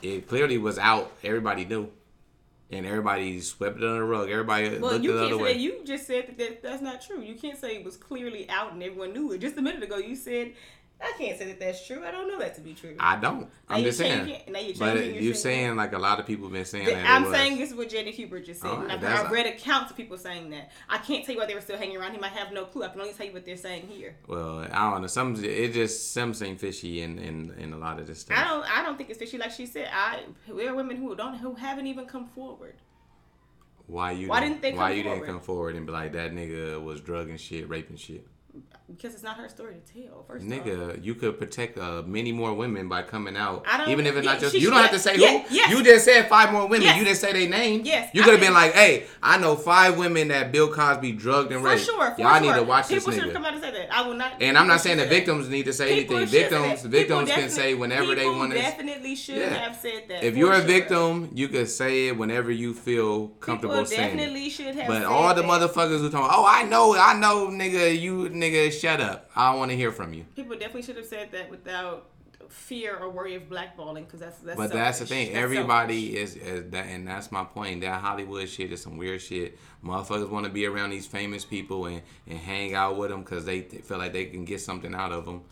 It 0.02 0.28
clearly 0.28 0.58
was 0.58 0.78
out. 0.78 1.14
Everybody 1.24 1.64
knew, 1.64 1.89
and 2.70 2.86
everybody 2.86 3.39
swept 3.39 3.78
it 3.78 3.84
under 3.86 4.00
the 4.00 4.04
rug. 4.04 4.30
Everybody 4.30 4.80
Well, 4.80 4.91
looked 4.91 5.06
you 5.06 5.14
the 5.14 5.20
can't 5.20 5.34
other 5.34 5.38
say 5.38 5.54
way. 5.54 5.58
You 5.60 5.82
just 5.86 6.06
said 6.08 6.28
that, 6.28 6.38
that 6.39 6.62
that's 6.62 6.82
not 6.82 7.02
true. 7.02 7.22
You 7.22 7.36
can't 7.36 7.58
say 7.58 7.78
it 7.78 7.86
was 7.86 7.96
clearly 7.96 8.50
out 8.50 8.74
and 8.74 8.84
everyone 8.84 9.14
knew 9.14 9.32
it. 9.32 9.39
Just 9.39 9.56
a 9.58 9.62
minute 9.62 9.82
ago, 9.82 9.96
you 9.96 10.18
said, 10.18 10.52
"I 11.02 11.14
can't 11.18 11.38
say 11.38 11.46
that 11.46 11.60
that's 11.60 11.86
true. 11.86 12.04
I 12.06 12.12
don't 12.12 12.28
know 12.28 12.39
that 12.39 12.56
to 12.56 12.62
be 12.62 12.74
true." 12.74 12.96
I 13.00 13.16
don't. 13.18 13.41
Now 13.41 13.48
I'm 13.70 13.80
you 13.80 13.86
just 13.86 13.98
saying. 13.98 14.28
changing. 14.28 14.54
Now 14.54 14.60
you're 14.60 14.76
But 14.78 15.22
you're 15.22 15.34
saying 15.34 15.76
like 15.76 15.93
a 15.93 15.98
lot 16.00 16.20
of 16.20 16.26
people 16.26 16.46
have 16.46 16.54
been 16.54 16.66
saying 16.66 16.86
that. 16.86 17.06
I'm 17.10 17.32
saying 17.32 17.58
this 17.58 17.72
is 17.72 17.76
what 17.76 17.89
Janet 17.89 18.16
Hubert 18.16 18.46
just 18.46 18.62
said. 18.62 18.72
Right, 18.72 19.04
I've, 19.04 19.32
read 19.32 19.46
accounts 19.48 19.91
of 19.91 19.98
people 19.98 20.18
saying 20.18 20.50
that. 20.52 20.72
I 20.89 20.98
can't 20.98 21.26
tell 21.26 21.36
you 21.36 21.41
why 21.41 21.48
they 21.48 21.56
were 21.56 21.62
still 21.62 21.78
hanging 21.78 21.98
around 21.98 22.14
him. 22.14 22.24
I 22.24 22.30
have 22.30 22.52
no 22.52 22.66
clue. 22.66 22.84
I 22.84 22.89
can 22.89 23.02
only 23.02 23.14
tell 23.14 23.26
you 23.26 23.34
what 23.34 23.46
they're 23.46 23.58
saying 23.58 23.88
here. 23.88 24.16
Well, 24.28 24.68
I 24.72 24.91
don't 24.91 25.02
know. 25.02 25.08
Some 25.08 25.36
it 25.43 25.74
just 25.74 26.14
some 26.14 26.34
seem 26.34 26.58
fishy 26.58 27.02
in, 27.02 27.20
in 27.20 27.54
in 27.58 27.74
a 27.74 27.78
lot 27.78 28.00
of 28.00 28.08
this 28.08 28.20
stuff. 28.22 28.38
I 28.38 28.43
don't. 28.48 28.78
I 28.80 28.84
don't 28.84 28.98
think 28.98 29.10
it's 29.10 29.20
fishy. 29.20 29.38
Like 29.38 29.52
she 29.52 29.66
said, 29.66 29.89
I 29.93 30.22
there 30.48 30.72
are 30.72 30.76
women 30.76 30.98
who 30.98 31.16
don't 31.16 31.36
who 31.36 31.56
haven't 31.56 31.88
even 31.88 32.06
come 32.06 32.28
forward. 32.28 32.76
Why 33.88 34.12
you? 34.12 34.30
Why 34.30 34.39
didn't 34.39 34.62
they 34.62 34.74
Why 34.74 34.91
you 34.91 35.04
forward? 35.04 35.20
didn't 35.20 35.32
come 35.32 35.41
forward 35.41 35.76
and 35.76 35.86
be 35.86 35.91
like 35.91 36.14
that 36.14 36.34
nigga 36.34 36.84
was 36.84 37.02
drugging 37.02 37.38
shit, 37.38 37.70
raping 37.70 37.98
shit? 37.98 38.26
Because 38.88 39.16
it's 39.16 39.24
not 39.24 39.38
her 39.38 39.49
story 39.49 39.78
to 39.84 40.03
tell. 40.08 40.24
First. 40.28 40.45
Nigga, 40.45 41.03
you 41.03 41.16
could 41.16 41.39
protect 41.39 41.78
uh, 41.78 42.03
many 42.06 42.32
more 42.32 42.53
women 42.53 42.88
by 42.88 43.01
coming 43.01 43.36
out. 43.36 43.66
I 43.68 43.78
don't- 43.78 43.89
Even 43.89 44.06
if 44.06 44.16
it's 44.16 44.24
yeah, 44.26 44.32
not 44.34 44.39
just 44.39 44.53
she- 44.53 44.62
you 44.62 44.70
don't 44.70 44.80
have 44.80 44.91
to 44.91 44.99
say 44.99 45.18
yeah, 45.18 45.39
who. 45.39 45.56
yes. 45.56 45.72
You 45.72 45.84
just 45.84 46.06
said 46.06 46.30
five 46.30 46.51
more 46.53 46.68
women. 46.68 46.84
Yes. 46.84 46.97
You 46.99 47.03
didn't 47.03 47.18
say 47.18 47.34
their 47.34 47.49
name. 47.49 47.82
Yes, 47.84 48.12
You 48.14 48.22
could 48.22 48.34
have 48.34 48.39
been 48.41 48.53
like, 48.53 48.74
hey, 48.74 49.06
I 49.24 49.39
know 49.39 49.56
five 49.56 49.97
women 49.97 50.28
that 50.28 50.51
Bill 50.51 50.72
Cosby 50.72 51.14
drugged 51.14 51.51
and 51.51 51.64
raped." 51.64 51.80
For 51.82 51.86
sure. 51.93 52.12
For 52.12 52.22
Y'all 52.22 52.34
sure. 52.39 52.41
need 52.53 52.60
to 52.60 52.64
watch 52.64 52.88
People 52.88 53.12
this 53.12 53.22
should 53.24 53.34
come 53.34 53.43
out 53.43 53.53
and 53.53 53.64
say 53.64 53.72
that. 53.72 53.91
I 53.93 54.08
will 54.08 54.14
not. 54.14 54.34
And 54.39 54.56
I'm 54.56 54.68
not 54.68 54.82
saying 54.82 54.97
the 54.97 55.03
should 55.03 55.10
say 55.10 55.16
that. 55.16 55.26
victims 55.26 55.49
need 55.49 55.66
to 55.66 55.74
say 55.74 55.95
People 56.01 56.18
anything. 56.18 56.39
Victims, 56.41 56.82
victims 56.84 57.30
can 57.32 57.49
say 57.49 57.74
whenever 57.74 58.14
they 58.14 58.28
want 58.30 58.51
to. 58.53 58.58
Definitely 58.60 59.16
should 59.16 59.38
Yeah. 59.38 59.49
have 59.49 59.76
said 59.76 60.03
that. 60.10 60.24
If 60.24 60.38
you're 60.38 60.53
a 60.53 60.58
sure. 60.60 60.68
victim, 60.68 61.32
you 61.34 61.47
could 61.47 61.70
say 61.70 62.10
it 62.10 62.18
whenever 62.18 62.51
you 62.51 62.76
feel 62.76 63.30
comfortable 63.39 63.74
people 63.78 63.88
saying 63.88 64.14
it. 64.14 64.18
definitely 64.18 64.49
should 64.51 64.76
have. 64.76 64.88
But 64.88 65.06
all 65.06 65.34
the 65.34 65.41
motherfuckers 65.41 65.99
who 66.01 66.10
talking, 66.12 66.30
oh, 66.32 66.45
I 66.47 66.64
know, 66.64 66.95
I 66.95 67.18
know, 67.18 67.47
nigga, 67.47 67.99
you 67.99 68.30
nigga, 68.30 68.45
shut 68.72 69.02
up. 69.02 69.30
I 69.36 69.52
don't 69.52 69.60
want 69.60 69.72
to 69.72 69.78
hear 69.78 69.91
from 69.91 70.14
you. 70.14 70.26
People 70.36 70.54
definitely 70.54 70.84
should 70.84 70.98
have 70.98 71.06
said 71.06 71.32
that 71.32 71.50
without 71.50 72.10
fear 72.50 72.96
or 72.96 73.10
worry 73.10 73.36
of 73.36 73.50
blackballing, 73.50 74.06
because 74.06 74.20
that's 74.20 74.38
that's. 74.39 74.58
But 74.58 74.72
that's 74.72 75.00
the 75.00 75.06
thing. 75.06 75.34
That's 75.34 75.43
Everybody 75.43 76.18
is, 76.18 76.36
is 76.36 76.70
that, 76.72 76.86
and 76.88 77.08
that's 77.08 77.32
my 77.32 77.43
point. 77.43 77.82
That 77.82 78.02
Hollywood 78.02 78.48
shit 78.50 78.72
is 78.72 78.82
some 78.82 78.98
weird 78.98 79.22
shit. 79.22 79.58
Motherfuckers 79.84 80.30
want 80.30 80.46
to 80.46 80.52
be 80.52 80.66
around 80.66 80.91
these 80.91 81.08
famous 81.08 81.46
people 81.46 81.86
and, 81.86 82.02
and 82.28 82.39
hang 82.39 82.74
out 82.74 82.98
with 82.98 83.10
them 83.10 83.22
because 83.22 83.46
they 83.46 83.62
th- 83.62 83.84
feel 83.84 83.98
like 83.98 84.14
they 84.14 84.26
can 84.26 84.46
get 84.46 84.62
something 84.62 84.93
out 84.93 85.12
of 85.12 85.26
them. 85.26 85.43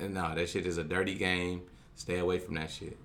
And 0.00 0.14
no, 0.14 0.34
that 0.34 0.48
shit 0.48 0.66
is 0.66 0.78
a 0.78 0.84
dirty 0.84 1.14
game. 1.14 1.62
Stay 1.94 2.18
away 2.18 2.38
from 2.38 2.54
that 2.54 2.70
shit. 2.70 2.96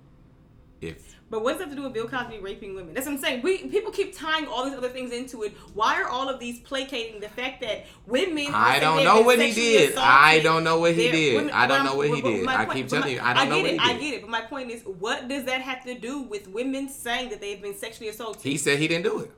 If 0.82 1.16
But 1.30 1.42
what 1.44 1.52
does 1.52 1.58
that 1.60 1.64
have 1.68 1.70
to 1.70 1.76
do 1.76 1.84
with 1.84 1.94
Bill 1.94 2.08
Cosby 2.08 2.40
raping 2.40 2.74
women? 2.74 2.92
That's 2.92 3.06
what 3.06 3.12
I'm 3.14 3.20
saying. 3.20 3.42
We 3.42 3.68
people 3.68 3.92
keep 3.92 4.16
tying 4.16 4.46
all 4.46 4.64
these 4.64 4.74
other 4.76 4.88
things 4.88 5.12
into 5.12 5.44
it. 5.44 5.52
Why 5.74 6.02
are 6.02 6.08
all 6.08 6.28
of 6.28 6.40
these 6.40 6.58
placating 6.60 7.20
the 7.20 7.28
fact 7.28 7.60
that 7.62 7.86
women? 8.06 8.48
I 8.52 8.80
don't 8.80 9.04
know 9.04 9.22
what 9.22 9.38
he 9.40 9.52
did. 9.52 9.96
I 9.96 10.40
don't 10.40 10.64
know 10.64 10.80
what 10.80 10.94
he 10.94 11.10
did. 11.10 11.36
women- 11.36 11.54
I 11.54 11.66
don't 11.66 11.84
know 11.84 11.94
what 11.94 12.08
he 12.10 12.20
did. 12.20 12.46
I 12.48 12.66
keep 12.66 12.88
telling 12.88 13.04
my- 13.04 13.10
you, 13.12 13.20
I 13.22 13.32
don't 13.32 13.48
know 13.48 13.56
get 13.56 13.62
what 13.62 13.70
it, 13.74 13.80
he 13.80 13.90
I 13.90 13.98
get 13.98 14.14
it. 14.14 14.20
But 14.22 14.30
my 14.30 14.40
point 14.42 14.70
is, 14.70 14.82
what 14.82 15.28
does 15.28 15.44
that 15.44 15.62
have 15.62 15.84
to 15.84 15.94
do 15.94 16.22
with 16.22 16.48
women 16.48 16.88
saying 16.88 17.30
that 17.30 17.40
they've 17.40 17.62
been 17.62 17.74
sexually 17.74 18.08
assaulted? 18.08 18.42
he 18.42 18.56
said 18.58 18.78
he 18.80 18.88
didn't 18.88 19.04
do 19.04 19.20
it. 19.20 19.30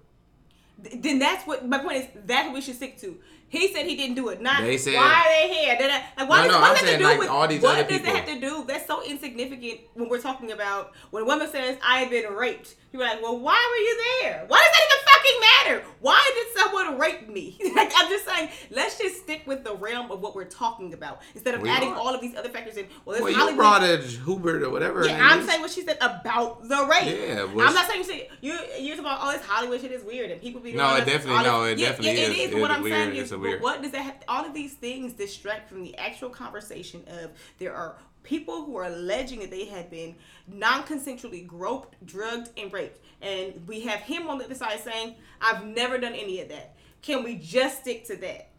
Th- 0.83 1.03
then 1.03 1.19
that's 1.19 1.47
what 1.47 1.67
my 1.69 1.79
point 1.79 1.99
is. 1.99 2.07
That's 2.25 2.47
what 2.47 2.55
we 2.55 2.61
should 2.63 2.77
stick 2.77 2.99
to. 3.03 3.19
He 3.49 3.73
said 3.73 3.87
he 3.87 3.95
didn't 3.95 4.17
do 4.17 4.29
it. 4.31 4.41
Not 4.41 4.63
They 4.63 4.77
said- 4.79 4.95
why 4.95 5.03
are 5.27 5.49
they 5.49 5.55
here? 5.55 5.77
I, 5.79 6.21
like, 6.23 6.29
why 6.29 6.39
No, 6.39 6.45
does, 6.45 6.53
no, 6.55 6.61
what 6.61 6.71
does 6.73 6.81
that 6.81 6.87
saying, 6.87 6.99
do 6.99 7.05
like, 7.05 7.19
with 7.21 7.29
all 7.29 7.47
these 7.47 7.63
what 7.63 7.77
does 7.77 7.87
people. 7.99 8.13
that 8.13 8.29
have 8.29 8.41
to 8.41 8.41
do? 8.41 8.65
That's 8.67 8.87
so 8.87 9.03
insignificant 9.05 9.81
when 9.95 10.09
we're 10.09 10.21
talking 10.21 10.51
about 10.53 10.93
when 11.11 11.23
a 11.23 11.27
woman 11.27 11.49
says 11.51 11.79
I've 11.87 12.11
been 12.11 12.33
raped. 12.33 12.75
You're 12.93 13.03
like, 13.03 13.21
well, 13.23 13.39
why 13.39 13.55
were 13.71 13.77
you 13.83 14.03
there? 14.23 14.45
Why 14.47 14.59
does 14.59 14.71
that 14.71 14.83
even 14.87 15.05
fucking 15.05 15.41
matter? 15.81 15.89
Why 16.01 16.31
did 16.35 16.63
someone 16.63 16.99
rape 16.99 17.29
me? 17.29 17.59
like 17.77 17.93
I'm 17.97 18.09
just 18.09 18.25
saying, 18.25 18.51
let's 18.71 18.99
just 18.99 19.21
stick 19.23 19.43
with 19.47 19.65
the 19.65 19.75
realm 19.75 20.11
of 20.13 20.21
what 20.21 20.35
we're 20.37 20.45
talking 20.45 20.93
about 20.95 21.21
instead 21.35 21.55
of 21.55 21.63
We 21.63 21.71
adding 21.71 21.91
are. 21.91 21.97
all 21.97 22.15
of 22.15 22.21
these 22.21 22.37
other 22.37 22.49
factors 22.51 22.77
in. 22.77 22.87
Well, 23.05 23.21
Well, 23.21 23.31
you 23.31 23.37
Hollywood- 23.37 23.57
brought 23.59 23.83
a 23.83 23.97
Hubert 23.99 24.63
or 24.63 24.71
whatever. 24.71 25.07
yeah, 25.07 25.19
I'm 25.21 25.41
is. 25.41 25.49
saying 25.49 25.61
what 25.61 25.71
she 25.73 25.83
said 25.83 25.97
about 26.01 26.69
the 26.69 26.87
rape. 26.87 27.19
Yeah, 27.29 27.45
was- 27.45 27.67
I'm 27.67 27.75
not 27.75 27.87
saying 27.89 28.01
you 28.01 28.05
say 28.05 28.29
you 28.41 28.53
you're 28.53 28.97
talking 28.97 29.01
about 29.01 29.21
all 29.21 29.33
this 29.33 29.43
Hollywood 29.45 29.81
shit 29.81 29.91
is 29.93 30.05
weird 30.05 30.31
and 30.31 30.41
people 30.41 30.61
be 30.61 30.73
No, 30.73 30.95
it 30.97 31.05
definitely- 31.05 31.43
no, 31.45 31.65
it 31.65 31.79
yeah, 31.79 31.89
definitely 31.89 32.21
yeah, 32.21 32.29
is. 32.29 32.31
It 32.31 32.55
is. 32.55 32.61
What 32.63 32.71
I'm 32.71 32.83
weird, 32.83 32.95
saying 32.97 33.17
it's 33.17 33.33
is, 33.35 33.55
a 33.55 33.57
but 33.57 33.61
what 33.61 33.82
does 33.82 33.93
that? 33.93 34.03
Have, 34.03 34.16
all 34.28 34.45
of 34.45 34.55
these 34.55 34.74
things 34.74 35.12
distract 35.12 35.68
from 35.68 35.82
the 35.82 35.97
actual 35.97 36.30
conversation 36.30 37.03
of 37.09 37.30
there 37.59 37.74
are 37.74 37.97
people 38.22 38.64
who 38.64 38.76
are 38.76 38.85
alleging 38.85 39.41
that 39.41 39.51
they 39.51 39.66
have 39.66 39.91
been 39.91 40.14
non-consensually 40.49 41.47
groped, 41.47 41.95
drugged, 42.07 42.51
and 42.59 42.72
raped, 42.72 42.99
and 43.20 43.66
we 43.66 43.80
have 43.82 44.01
him 44.01 44.28
on 44.28 44.39
the 44.39 44.45
other 44.45 44.55
side 44.55 44.80
saying, 44.80 45.14
"I've 45.41 45.64
never 45.64 45.99
done 45.99 46.14
any 46.14 46.41
of 46.41 46.49
that." 46.49 46.74
Can 47.03 47.22
we 47.22 47.37
just 47.37 47.82
stick 47.82 48.07
to 48.07 48.16
that? 48.16 48.51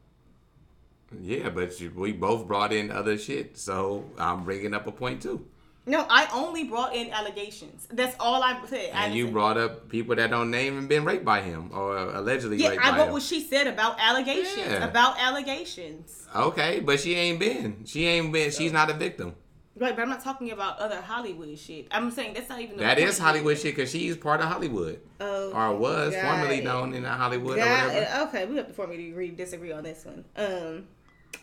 Yeah, 1.22 1.50
but 1.50 1.80
you, 1.80 1.92
we 1.96 2.12
both 2.12 2.48
brought 2.48 2.74
in 2.74 2.92
other 2.92 3.18
shit, 3.18 3.58
so 3.58 4.06
I'm 4.18 4.44
bringing 4.44 4.74
up 4.74 4.88
a 4.88 4.92
point 4.92 5.22
too. 5.22 5.46
No, 5.88 6.06
I 6.10 6.28
only 6.34 6.64
brought 6.64 6.96
in 6.96 7.12
allegations. 7.12 7.88
That's 7.92 8.16
all 8.20 8.42
I 8.42 8.60
said. 8.68 8.90
And 8.94 9.14
didn't 9.14 9.18
you 9.18 9.26
say- 9.28 9.32
brought 9.32 9.58
up 9.58 9.88
people 9.90 10.16
that 10.16 10.32
don't 10.32 10.50
name 10.50 10.78
and 10.80 10.90
been 10.90 11.06
raped 11.06 11.24
by 11.26 11.42
him 11.42 11.70
or 11.74 11.98
allegedly 11.98 12.58
Yeah, 12.58 12.70
raped 12.70 12.86
I 12.86 12.92
by 12.98 13.06
him. 13.06 13.14
what 13.14 13.22
she 13.22 13.40
said 13.42 13.68
about 13.68 13.98
allegations. 14.00 14.58
Yeah. 14.58 14.84
About 14.86 15.20
allegations. 15.20 16.28
Okay, 16.36 16.80
but 16.80 17.00
she 17.00 17.14
ain't 17.16 17.40
been. 17.40 17.86
She 17.86 18.06
ain't 18.08 18.34
been. 18.34 18.50
She's 18.52 18.72
not 18.74 18.90
a 18.90 18.94
victim. 18.94 19.36
Right, 19.78 19.94
but 19.96 20.04
I'm 20.04 20.10
not 20.10 20.24
talking 20.24 20.52
about 20.52 20.80
other 20.80 21.02
Hollywood 21.02 21.60
shit. 21.60 21.88
I'm 21.92 22.10
saying 22.10 22.34
that's 22.34 22.48
not 22.50 22.62
even 22.62 22.78
That 22.78 22.98
is. 22.98 23.18
Hollywood 23.20 23.58
shit 23.58 23.76
because 23.76 23.92
she's 23.92 24.16
part 24.16 24.40
of 24.40 24.48
Hollywood 24.48 25.02
Oh, 25.20 25.52
or 25.52 25.76
was 25.76 26.16
formerly 26.16 26.60
it. 26.60 26.64
known 26.64 26.94
in 26.94 27.04
Hollywood 27.04 27.58
or 27.58 27.62
whatever. 27.62 27.92
it. 27.92 28.08
Okay, 28.30 28.46
we 28.46 28.56
have 28.56 28.68
to 28.68 28.74
formally 28.74 29.10
agree 29.12 29.32
disagree 29.32 29.74
on 29.74 29.84
this 29.84 30.06
one. 30.06 30.24
Um, 30.38 30.46
what 30.46 30.54
did 30.54 30.54
I 30.54 31.38
say? 31.38 31.42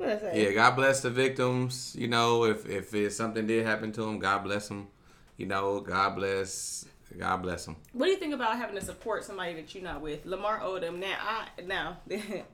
Yeah, 0.00 0.52
God 0.52 0.76
bless 0.76 1.00
the 1.00 1.10
victims. 1.10 1.94
You 1.98 2.08
know, 2.08 2.44
if 2.44 2.66
if 2.68 2.94
it, 2.94 3.12
something 3.12 3.46
did 3.46 3.66
happen 3.66 3.92
to 3.92 4.02
them, 4.02 4.18
God 4.18 4.44
bless 4.44 4.68
them. 4.68 4.88
You 5.36 5.46
know, 5.46 5.80
God 5.80 6.16
bless. 6.16 6.86
God 7.16 7.38
bless 7.38 7.64
them. 7.64 7.76
What 7.92 8.06
do 8.06 8.12
you 8.12 8.18
think 8.18 8.34
about 8.34 8.58
having 8.58 8.76
to 8.76 8.84
support 8.84 9.24
somebody 9.24 9.54
that 9.54 9.74
you're 9.74 9.82
not 9.82 10.02
with? 10.02 10.26
Lamar 10.26 10.60
Odom. 10.60 10.98
Now, 10.98 11.16
I 11.20 11.48
now 11.62 11.96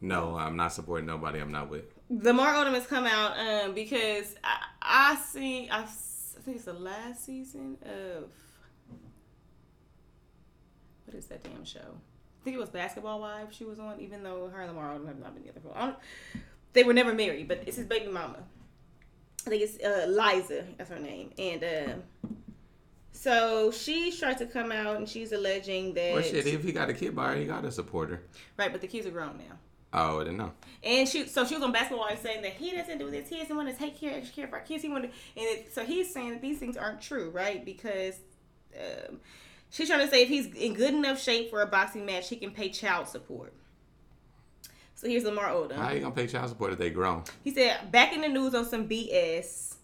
No, 0.00 0.36
I'm 0.36 0.56
not 0.56 0.72
supporting 0.72 1.06
nobody. 1.06 1.40
I'm 1.40 1.50
not 1.50 1.68
with. 1.68 1.92
Lamar 2.08 2.54
Odom 2.54 2.74
has 2.74 2.86
come 2.86 3.04
out 3.04 3.36
um 3.38 3.74
because 3.74 4.36
I 4.44 4.58
I 4.80 5.16
see 5.16 5.68
I 5.70 5.84
think 6.44 6.56
it's 6.56 6.66
the 6.66 6.72
last 6.72 7.24
season 7.24 7.76
of 7.82 8.30
what 11.04 11.16
is 11.16 11.26
that 11.26 11.42
damn 11.42 11.64
show? 11.64 11.98
I 12.40 12.44
think 12.44 12.56
it 12.56 12.60
was 12.60 12.70
Basketball 12.70 13.20
Wives 13.20 13.56
she 13.56 13.64
was 13.64 13.78
on, 13.78 14.00
even 14.00 14.22
though 14.22 14.48
her 14.48 14.60
and 14.62 14.74
Lamar 14.74 14.94
Odom 14.94 15.06
have 15.08 15.18
not 15.18 15.34
been 15.34 15.42
together 15.42 15.60
for. 15.62 15.74
Don't, 15.78 15.96
they 16.72 16.84
were 16.84 16.92
never 16.94 17.12
married, 17.14 17.48
but 17.48 17.62
it's 17.66 17.76
his 17.76 17.86
baby 17.86 18.06
mama. 18.10 18.38
I 19.46 19.50
think 19.50 19.62
it's 19.62 19.82
uh, 19.82 20.06
Liza, 20.08 20.64
that's 20.76 20.90
her 20.90 20.98
name, 20.98 21.30
and 21.38 21.64
uh, 21.64 22.28
So 23.12 23.70
she 23.70 24.12
tried 24.16 24.38
to 24.38 24.46
come 24.46 24.70
out 24.70 24.96
and 24.96 25.08
she's 25.08 25.32
alleging 25.32 25.94
that 25.94 26.14
Well, 26.14 26.22
shit, 26.22 26.46
if 26.46 26.62
he 26.62 26.72
got 26.72 26.88
a 26.90 26.94
kid 26.94 27.16
by 27.16 27.32
her, 27.32 27.36
he 27.36 27.46
got 27.46 27.64
a 27.64 27.72
supporter. 27.72 28.22
right, 28.56 28.70
but 28.70 28.80
the 28.80 28.86
kids 28.86 29.06
are 29.06 29.10
grown 29.10 29.38
now. 29.38 29.56
Oh, 29.92 30.20
I 30.20 30.24
didn't 30.24 30.36
know. 30.36 30.52
And 30.84 31.08
she, 31.08 31.26
so 31.26 31.46
she 31.46 31.54
was 31.54 31.64
on 31.64 31.72
basketball 31.72 32.06
and 32.06 32.18
saying 32.18 32.42
that 32.42 32.52
he 32.52 32.72
doesn't 32.72 32.98
do 32.98 33.10
this. 33.10 33.28
He 33.30 33.38
doesn't 33.38 33.56
want 33.56 33.70
to 33.70 33.74
take 33.74 33.98
care, 33.98 34.14
extra 34.14 34.34
care 34.36 34.44
of 34.46 34.52
our 34.52 34.60
kids. 34.60 34.82
He 34.82 34.88
wanted, 34.90 35.10
and 35.34 35.46
it, 35.46 35.72
so 35.74 35.82
he's 35.84 36.12
saying 36.12 36.30
that 36.30 36.42
these 36.42 36.58
things 36.58 36.76
aren't 36.76 37.00
true, 37.00 37.30
right? 37.30 37.64
Because 37.64 38.16
um, 38.76 39.18
she's 39.70 39.88
trying 39.88 40.04
to 40.04 40.08
say 40.08 40.22
if 40.22 40.28
he's 40.28 40.46
in 40.54 40.74
good 40.74 40.94
enough 40.94 41.20
shape 41.20 41.50
for 41.50 41.62
a 41.62 41.66
boxing 41.66 42.06
match, 42.06 42.28
he 42.28 42.36
can 42.36 42.50
pay 42.50 42.68
child 42.68 43.08
support. 43.08 43.52
So 44.94 45.08
here's 45.08 45.24
Lamar 45.24 45.48
Odom. 45.50 45.76
How 45.76 45.92
you 45.92 46.00
gonna 46.00 46.14
pay 46.14 46.26
child 46.26 46.48
support 46.48 46.72
if 46.72 46.78
they 46.78 46.90
grown? 46.90 47.22
He 47.44 47.54
said, 47.54 47.90
back 47.92 48.12
in 48.12 48.20
the 48.20 48.28
news 48.28 48.54
on 48.54 48.64
some 48.64 48.88
BS 48.88 49.76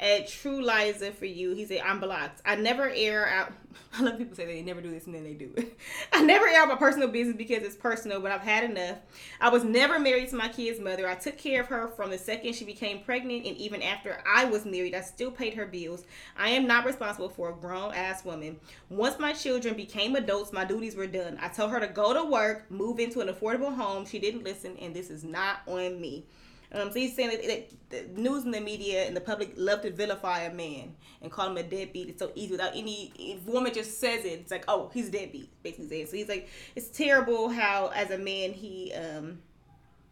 at 0.00 0.28
True 0.28 0.62
Liza 0.62 1.12
for 1.12 1.26
you. 1.26 1.54
He 1.54 1.64
said, 1.64 1.82
I'm 1.84 2.00
blocked. 2.00 2.40
I 2.44 2.56
never 2.56 2.88
air 2.88 3.26
out. 3.28 3.52
I 3.98 4.02
love 4.02 4.18
people 4.18 4.36
say 4.36 4.44
they 4.46 4.62
never 4.62 4.80
do 4.80 4.90
this 4.90 5.06
and 5.06 5.14
then 5.14 5.24
they 5.24 5.34
do 5.34 5.50
it. 5.56 5.76
I 6.12 6.22
never 6.22 6.46
air 6.46 6.62
out 6.62 6.68
my 6.68 6.76
personal 6.76 7.08
business 7.08 7.36
because 7.36 7.62
it's 7.62 7.74
personal, 7.74 8.20
but 8.20 8.30
I've 8.30 8.42
had 8.42 8.64
enough. 8.64 8.98
I 9.40 9.48
was 9.48 9.64
never 9.64 9.98
married 9.98 10.28
to 10.28 10.36
my 10.36 10.48
kid's 10.48 10.78
mother. 10.78 11.08
I 11.08 11.14
took 11.14 11.36
care 11.36 11.62
of 11.62 11.68
her 11.68 11.88
from 11.88 12.10
the 12.10 12.18
second 12.18 12.54
she 12.54 12.64
became 12.64 13.00
pregnant, 13.00 13.46
and 13.46 13.56
even 13.56 13.82
after 13.82 14.22
I 14.26 14.44
was 14.44 14.64
married, 14.64 14.94
I 14.94 15.00
still 15.00 15.30
paid 15.30 15.54
her 15.54 15.66
bills. 15.66 16.04
I 16.36 16.50
am 16.50 16.66
not 16.66 16.84
responsible 16.84 17.28
for 17.28 17.50
a 17.50 17.54
grown 17.54 17.94
ass 17.94 18.24
woman. 18.24 18.60
Once 18.88 19.18
my 19.18 19.32
children 19.32 19.74
became 19.74 20.16
adults, 20.16 20.52
my 20.52 20.64
duties 20.64 20.96
were 20.96 21.06
done. 21.06 21.38
I 21.40 21.48
told 21.48 21.70
her 21.70 21.80
to 21.80 21.88
go 21.88 22.12
to 22.12 22.24
work, 22.24 22.70
move 22.70 23.00
into 23.00 23.20
an 23.20 23.28
affordable 23.28 23.74
home. 23.74 24.06
She 24.06 24.18
didn't 24.18 24.44
listen, 24.44 24.76
and 24.78 24.94
this 24.94 25.10
is 25.10 25.24
not 25.24 25.60
on 25.66 26.00
me. 26.00 26.26
Um, 26.72 26.90
so 26.92 26.98
he's 26.98 27.16
saying 27.16 27.30
that, 27.30 27.42
that 27.90 28.14
the 28.14 28.20
news 28.20 28.44
and 28.44 28.52
the 28.52 28.60
media 28.60 29.04
and 29.04 29.16
the 29.16 29.20
public 29.20 29.52
love 29.56 29.82
to 29.82 29.90
vilify 29.90 30.40
a 30.42 30.52
man 30.52 30.94
and 31.22 31.32
call 31.32 31.48
him 31.48 31.56
a 31.56 31.62
deadbeat. 31.62 32.08
It's 32.10 32.18
so 32.18 32.30
easy 32.34 32.52
without 32.52 32.72
any. 32.74 33.12
If 33.18 33.46
woman 33.46 33.72
just 33.72 33.98
says 33.98 34.24
it, 34.24 34.40
it's 34.40 34.50
like, 34.50 34.64
oh, 34.68 34.90
he's 34.92 35.08
a 35.08 35.12
deadbeat, 35.12 35.50
basically 35.62 35.88
saying. 35.88 36.06
So 36.06 36.16
he's 36.16 36.28
like, 36.28 36.48
it's 36.76 36.88
terrible 36.88 37.48
how 37.48 37.90
as 37.94 38.10
a 38.10 38.18
man 38.18 38.52
he 38.52 38.92
um 38.92 39.38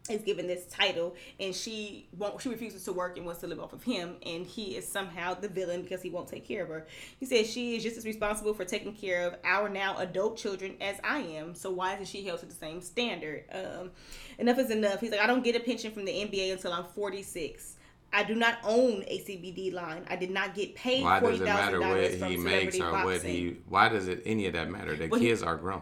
is 0.09 0.21
given 0.21 0.47
this 0.47 0.65
title 0.67 1.15
and 1.39 1.53
she 1.53 2.07
won't 2.17 2.41
she 2.41 2.49
refuses 2.49 2.83
to 2.85 2.93
work 2.93 3.17
and 3.17 3.25
wants 3.25 3.41
to 3.41 3.47
live 3.47 3.59
off 3.59 3.73
of 3.73 3.83
him 3.83 4.15
and 4.25 4.45
he 4.45 4.75
is 4.77 4.87
somehow 4.87 5.33
the 5.33 5.47
villain 5.47 5.81
because 5.81 6.01
he 6.01 6.09
won't 6.09 6.27
take 6.27 6.47
care 6.47 6.63
of 6.63 6.69
her 6.69 6.87
he 7.19 7.25
says 7.25 7.49
she 7.49 7.75
is 7.75 7.83
just 7.83 7.97
as 7.97 8.05
responsible 8.05 8.53
for 8.53 8.65
taking 8.65 8.93
care 8.93 9.27
of 9.27 9.35
our 9.43 9.67
now 9.69 9.97
adult 9.97 10.37
children 10.37 10.75
as 10.81 10.97
i 11.03 11.19
am 11.19 11.53
so 11.53 11.69
why 11.69 11.93
isn't 11.93 12.07
she 12.07 12.23
held 12.25 12.39
to 12.39 12.45
the 12.45 12.53
same 12.53 12.81
standard 12.81 13.43
um 13.51 13.91
enough 14.39 14.57
is 14.59 14.71
enough 14.71 14.99
he's 15.01 15.11
like 15.11 15.19
i 15.19 15.27
don't 15.27 15.43
get 15.43 15.55
a 15.55 15.59
pension 15.59 15.91
from 15.91 16.05
the 16.05 16.11
nba 16.11 16.51
until 16.53 16.71
i'm 16.73 16.85
46 16.85 17.73
I 18.13 18.23
do 18.23 18.35
not 18.35 18.59
own 18.63 19.03
a 19.05 19.19
CBD 19.19 19.73
line. 19.73 20.05
I 20.09 20.15
did 20.15 20.31
not 20.31 20.55
get 20.55 20.75
paid 20.75 21.03
Why 21.03 21.19
does 21.19 21.41
it 21.41 21.43
matter 21.43 21.81
what 21.81 22.09
he 22.13 22.37
makes 22.37 22.79
or 22.79 22.89
boxing. 22.89 23.05
what 23.05 23.21
he? 23.21 23.57
Why 23.67 23.89
does 23.89 24.07
it 24.07 24.23
any 24.25 24.47
of 24.47 24.53
that 24.53 24.69
matter? 24.69 24.95
The 24.95 25.07
Well, 25.09 25.19
he- 25.19 25.27
kids 25.27 25.43
are 25.43 25.57
grown. 25.57 25.81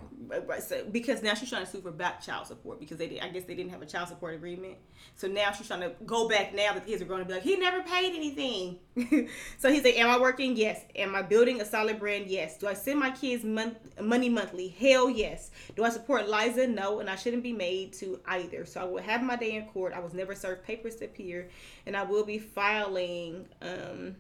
Because 0.92 1.22
now 1.24 1.34
she's 1.34 1.50
trying 1.50 1.66
to 1.66 1.72
sue 1.72 1.82
for 1.82 1.92
back 1.92 2.22
child 2.22 2.48
support 2.48 2.80
because 2.80 2.98
they 2.98 3.08
did, 3.08 3.22
I 3.22 3.30
guess 3.30 3.44
they 3.44 3.56
didn't 3.56 3.72
have 3.72 3.82
a 3.82 3.86
child 3.86 4.10
support 4.10 4.36
agreement. 4.36 4.76
So 5.16 5.28
now 5.28 5.52
she's 5.52 5.68
trying 5.68 5.82
to 5.82 5.92
go 6.06 6.28
back 6.28 6.54
now 6.54 6.74
that 6.74 6.86
the 6.86 6.92
kids 6.92 7.02
are 7.02 7.06
going 7.06 7.20
to 7.20 7.26
be 7.26 7.34
like, 7.34 7.44
he 7.44 7.56
never 7.58 7.82
paid 7.84 8.16
anything. 8.16 8.80
so 9.58 9.72
he's 9.72 9.84
like, 9.84 9.98
am 9.98 10.10
I 10.10 10.20
working? 10.20 10.56
Yes. 10.56 10.82
Am 10.96 11.16
I 11.16 11.22
building 11.22 11.62
a 11.62 11.66
solid 11.66 12.00
brand? 12.00 12.28
Yes. 12.28 12.58
Do 12.58 12.68
I 12.68 12.74
send 12.74 13.00
my 13.00 13.12
kids 13.12 13.44
month, 13.44 13.78
money 14.02 14.30
monthly? 14.30 14.70
Hell 14.70 15.10
yes. 15.10 15.52
Do 15.76 15.84
I 15.84 15.90
support 15.90 16.30
Liza? 16.30 16.68
No, 16.68 17.00
and 17.00 17.10
I 17.10 17.16
shouldn't 17.16 17.44
be 17.44 17.54
made 17.54 17.94
to 17.94 18.20
either. 18.28 18.66
So 18.66 18.82
I 18.82 18.84
will 18.86 19.02
have 19.02 19.24
my 19.24 19.36
day 19.36 19.56
in 19.56 19.66
court. 19.68 19.94
I 19.94 20.00
was 20.00 20.14
never 20.14 20.36
served 20.36 20.64
papers 20.64 20.96
to 20.98 21.06
appear, 21.06 21.50
and 21.86 21.96
I 21.96 22.04
will 22.04 22.26
be 22.26 22.40
filing. 22.40 23.48
Um, 23.62 24.16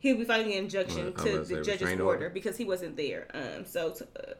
he'll 0.00 0.16
be 0.18 0.24
filing 0.24 0.52
an 0.52 0.58
injunction 0.64 1.14
Well, 1.16 1.24
to 1.26 1.38
the 1.44 1.62
judge's 1.62 2.00
order, 2.00 2.28
because 2.28 2.56
he 2.56 2.64
wasn't 2.64 2.96
there. 2.96 3.28
Um, 3.32 3.64
so 3.64 3.90
t- 3.90 4.04
uh, 4.18 4.32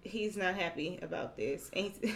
he's 0.00 0.36
not 0.36 0.54
happy 0.54 0.98
about 1.02 1.36
this, 1.36 1.70
and 1.74 1.92
Yeah, 2.02 2.14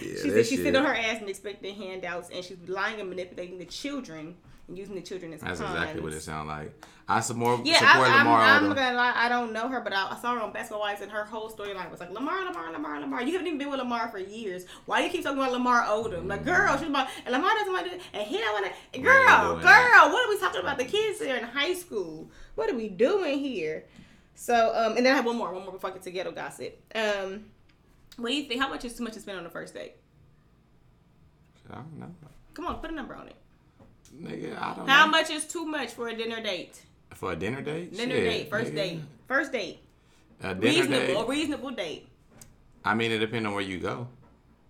she 0.00 0.14
said 0.30 0.46
she's 0.46 0.48
shit- 0.50 0.58
sitting 0.58 0.76
on 0.76 0.84
her 0.84 0.94
ass 0.94 1.18
and 1.20 1.28
expecting 1.28 1.74
handouts, 1.74 2.30
and 2.32 2.44
she's 2.44 2.58
lying 2.68 3.00
and 3.00 3.08
manipulating 3.10 3.58
the 3.58 3.64
children 3.64 4.36
using 4.72 4.94
the 4.94 5.02
children 5.02 5.32
as 5.32 5.40
That's 5.40 5.60
exactly 5.60 6.00
what 6.00 6.12
it 6.12 6.22
sounds 6.22 6.48
like. 6.48 6.72
I 7.06 7.20
support 7.20 7.66
Yeah, 7.66 7.78
support 7.78 8.08
I, 8.08 8.20
I'm, 8.20 8.26
Lamar 8.26 8.40
I'm 8.40 8.68
gonna 8.74 8.96
lie. 8.96 9.12
I 9.14 9.28
don't 9.28 9.52
know 9.52 9.68
her, 9.68 9.82
but 9.82 9.92
I, 9.92 10.12
I 10.12 10.18
saw 10.20 10.34
her 10.34 10.40
on 10.40 10.52
Basketball 10.52 10.80
Wives, 10.80 11.02
and 11.02 11.10
her 11.10 11.24
whole 11.24 11.50
storyline 11.50 11.90
was 11.90 12.00
like 12.00 12.10
Lamar, 12.10 12.44
Lamar, 12.46 12.72
Lamar, 12.72 13.00
Lamar. 13.00 13.22
You 13.22 13.32
haven't 13.32 13.46
even 13.46 13.58
been 13.58 13.70
with 13.70 13.78
Lamar 13.78 14.08
for 14.08 14.18
years. 14.18 14.64
Why 14.86 15.00
do 15.00 15.06
you 15.06 15.12
keep 15.12 15.22
talking 15.22 15.38
about 15.38 15.52
Lamar 15.52 15.82
Odom? 15.82 16.26
Like, 16.26 16.44
girl, 16.44 16.78
she's 16.78 16.88
about, 16.88 17.08
and 17.26 17.32
Lamar 17.32 17.50
doesn't 17.50 17.72
want 17.72 17.84
to, 17.84 17.90
do 17.90 17.96
it. 17.96 18.02
and 18.14 18.22
he 18.26 18.38
don't 18.38 18.52
want 18.54 18.72
to. 18.92 18.98
Girl, 19.00 19.54
girl, 19.56 19.60
that. 19.60 20.08
what 20.10 20.26
are 20.26 20.30
we 20.30 20.38
talking 20.40 20.60
about? 20.60 20.78
The 20.78 20.86
kids 20.86 21.20
are 21.20 21.36
in 21.36 21.44
high 21.44 21.74
school. 21.74 22.30
What 22.54 22.70
are 22.70 22.76
we 22.76 22.88
doing 22.88 23.38
here? 23.38 23.84
So, 24.34 24.72
um, 24.74 24.96
and 24.96 25.04
then 25.04 25.12
I 25.12 25.16
have 25.16 25.26
one 25.26 25.36
more, 25.36 25.52
one 25.52 25.62
more 25.62 25.72
before 25.72 25.90
I 25.90 25.92
get 25.92 26.02
to 26.02 26.10
ghetto 26.10 26.32
gossip. 26.32 26.80
Um, 26.94 27.44
what 28.16 28.30
do 28.30 28.34
you 28.34 28.44
think? 28.44 28.60
How 28.60 28.68
much 28.68 28.84
is 28.84 28.96
too 28.96 29.04
much 29.04 29.12
to 29.12 29.20
spend 29.20 29.36
on 29.36 29.44
the 29.44 29.50
first 29.50 29.74
date? 29.74 29.94
I 31.70 31.76
don't 31.76 31.98
know. 31.98 32.14
Come 32.54 32.66
on, 32.66 32.78
put 32.78 32.90
a 32.90 32.94
number 32.94 33.14
on 33.14 33.28
it. 33.28 33.36
Nigga, 34.20 34.56
I 34.60 34.74
don't 34.74 34.88
How 34.88 35.04
know. 35.06 35.10
much 35.10 35.30
is 35.30 35.44
too 35.46 35.64
much 35.66 35.90
for 35.90 36.08
a 36.08 36.16
dinner 36.16 36.40
date? 36.42 36.80
For 37.14 37.32
a 37.32 37.36
dinner 37.36 37.60
date? 37.62 37.96
Dinner 37.96 38.14
Shit, 38.14 38.24
date, 38.24 38.50
first 38.50 38.70
nigga. 38.72 38.74
date, 38.76 39.00
first 39.28 39.52
date, 39.52 39.78
A 40.42 40.54
dinner 40.54 40.60
reasonable, 40.60 41.06
date. 41.06 41.16
a 41.16 41.24
reasonable 41.26 41.70
date. 41.70 42.08
I 42.84 42.94
mean, 42.94 43.10
it 43.12 43.18
depends 43.18 43.46
on 43.46 43.54
where 43.54 43.62
you 43.62 43.78
go. 43.78 44.08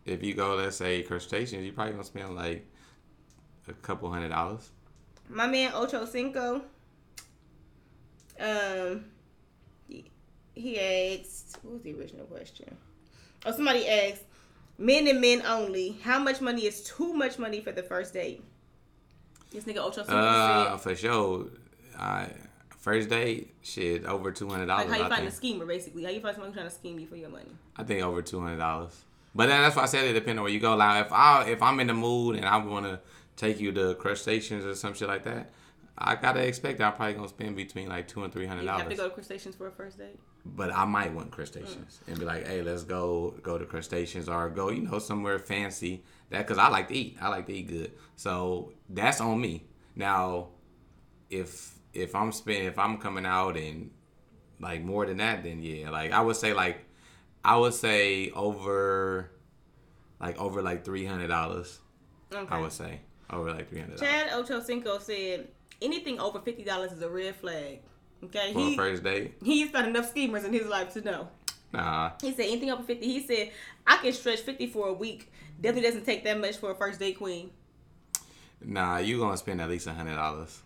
If 0.06 0.22
you 0.22 0.34
go, 0.34 0.54
let's 0.56 0.76
say 0.76 1.02
crustaceans, 1.02 1.64
you 1.64 1.72
probably 1.72 1.92
gonna 1.92 2.04
spend 2.04 2.34
like 2.36 2.66
a 3.68 3.72
couple 3.72 4.10
hundred 4.10 4.28
dollars. 4.30 4.70
My 5.28 5.46
man 5.46 5.72
Ocho 5.74 6.04
Cinco. 6.04 6.62
Um, 8.38 9.06
he, 9.88 10.10
he 10.54 10.78
asked, 10.80 11.58
what 11.62 11.74
was 11.74 11.82
the 11.82 11.94
original 11.94 12.26
question? 12.26 12.76
Oh, 13.46 13.52
somebody 13.52 13.88
asked, 13.88 14.22
men 14.78 15.06
and 15.08 15.20
men 15.20 15.42
only. 15.46 15.96
How 16.02 16.18
much 16.18 16.40
money 16.40 16.66
is 16.66 16.82
too 16.82 17.12
much 17.14 17.38
money 17.38 17.60
for 17.60 17.72
the 17.72 17.82
first 17.82 18.12
date? 18.12 18.42
This 19.54 19.64
nigga 19.64 19.94
Cinco 19.94 20.12
Uh, 20.12 20.76
for 20.78 20.96
sure. 20.96 21.46
I 21.96 22.28
first 22.76 23.08
date, 23.08 23.54
shit, 23.62 24.04
over 24.04 24.32
two 24.32 24.48
hundred 24.48 24.66
dollars. 24.66 24.88
like 24.90 24.98
how 25.00 25.04
you 25.08 25.14
find 25.14 25.28
a 25.28 25.30
schemer, 25.30 25.64
basically. 25.64 26.02
How 26.02 26.10
you 26.10 26.20
find 26.20 26.34
someone 26.34 26.52
trying 26.52 26.66
to 26.66 26.74
scheme 26.74 26.98
you 26.98 27.06
for 27.06 27.14
your 27.16 27.30
money? 27.30 27.50
I 27.76 27.84
think 27.84 28.02
over 28.02 28.20
two 28.20 28.40
hundred 28.40 28.58
dollars. 28.58 29.04
But 29.34 29.46
then 29.46 29.62
that's 29.62 29.76
why 29.76 29.84
I 29.84 29.86
said 29.86 30.04
it 30.06 30.12
depends 30.12 30.38
on 30.38 30.42
where 30.44 30.52
you 30.52 30.58
go. 30.60 30.74
Like 30.74 31.06
if 31.06 31.12
I 31.12 31.44
if 31.48 31.62
I'm 31.62 31.78
in 31.78 31.86
the 31.86 31.94
mood 31.94 32.34
and 32.36 32.44
I 32.44 32.56
want 32.56 32.86
to 32.86 32.98
take 33.36 33.60
you 33.60 33.70
to 33.72 33.94
crustaceans 33.94 34.64
or 34.64 34.74
some 34.74 34.92
shit 34.94 35.06
like 35.06 35.22
that, 35.24 35.52
I 35.96 36.16
gotta 36.16 36.44
expect 36.44 36.78
that 36.78 36.86
I'm 36.88 36.94
probably 36.94 37.14
gonna 37.14 37.28
spend 37.28 37.54
between 37.54 37.88
like 37.88 38.08
two 38.08 38.24
and 38.24 38.32
three 38.32 38.46
hundred 38.46 38.62
You 38.62 38.68
have 38.70 38.78
to 38.78 38.84
dollars. 38.84 38.98
go 38.98 39.08
to 39.08 39.14
crustaceans 39.14 39.54
for 39.54 39.68
a 39.68 39.72
first 39.72 39.98
date. 39.98 40.18
But 40.46 40.74
I 40.74 40.84
might 40.84 41.14
want 41.14 41.30
crustaceans 41.30 42.00
and 42.06 42.18
be 42.18 42.24
like, 42.26 42.46
hey, 42.46 42.60
let's 42.60 42.84
go 42.84 43.34
go 43.42 43.56
to 43.56 43.64
crustaceans 43.64 44.28
or 44.28 44.50
go 44.50 44.68
you 44.70 44.82
know 44.82 44.98
somewhere 44.98 45.38
fancy. 45.38 46.04
That 46.30 46.46
because 46.46 46.58
I 46.58 46.68
like 46.68 46.88
to 46.88 46.94
eat. 46.94 47.16
I 47.20 47.28
like 47.28 47.46
to 47.46 47.54
eat 47.54 47.68
good. 47.68 47.92
So 48.16 48.72
that's 48.88 49.20
on 49.20 49.40
me. 49.40 49.64
Now, 49.96 50.48
if 51.30 51.74
if 51.94 52.14
I'm 52.14 52.30
spending 52.32 52.66
if 52.66 52.78
I'm 52.78 52.98
coming 52.98 53.24
out 53.24 53.56
and 53.56 53.90
like 54.60 54.82
more 54.82 55.06
than 55.06 55.16
that, 55.18 55.42
then 55.44 55.62
yeah, 55.62 55.90
like 55.90 56.12
I 56.12 56.20
would 56.20 56.36
say 56.36 56.52
like 56.52 56.84
I 57.44 57.56
would 57.56 57.74
say 57.74 58.30
over 58.30 59.30
like 60.20 60.38
over 60.38 60.62
like 60.62 60.84
three 60.84 61.04
hundred 61.04 61.28
dollars. 61.28 61.80
Okay. 62.32 62.54
I 62.54 62.58
would 62.60 62.72
say 62.72 63.00
over 63.30 63.50
like 63.52 63.68
three 63.68 63.80
hundred 63.80 63.98
Chad 63.98 64.32
Ocho 64.32 64.60
Cinco 64.60 64.98
said 64.98 65.48
anything 65.80 66.20
over 66.20 66.40
fifty 66.40 66.64
dollars 66.64 66.92
is 66.92 67.02
a 67.02 67.08
red 67.08 67.36
flag. 67.36 67.80
Okay, 68.24 68.52
for 68.52 68.58
he 68.58 68.74
a 68.74 68.76
first 68.76 69.02
date. 69.02 69.34
he's 69.42 69.70
got 69.70 69.86
enough 69.86 70.08
schemers 70.10 70.44
in 70.44 70.52
his 70.52 70.66
life 70.66 70.92
to 70.94 71.00
know. 71.00 71.28
Nah, 71.72 72.12
He 72.20 72.32
said 72.32 72.46
anything 72.46 72.70
over 72.70 72.82
fifty. 72.82 73.06
He 73.06 73.20
said 73.20 73.50
I 73.86 73.96
can 73.96 74.12
stretch 74.12 74.40
fifty 74.40 74.66
for 74.68 74.88
a 74.88 74.92
week. 74.92 75.32
Definitely 75.60 75.88
doesn't 75.88 76.04
take 76.04 76.24
that 76.24 76.40
much 76.40 76.56
for 76.56 76.70
a 76.70 76.74
first 76.74 76.98
date 77.00 77.18
queen. 77.18 77.50
nah, 78.64 78.98
you 78.98 79.18
gonna 79.18 79.36
spend 79.36 79.60
at 79.60 79.68
least 79.68 79.86
a 79.86 79.92
hundred 79.92 80.16
dollars. 80.16 80.60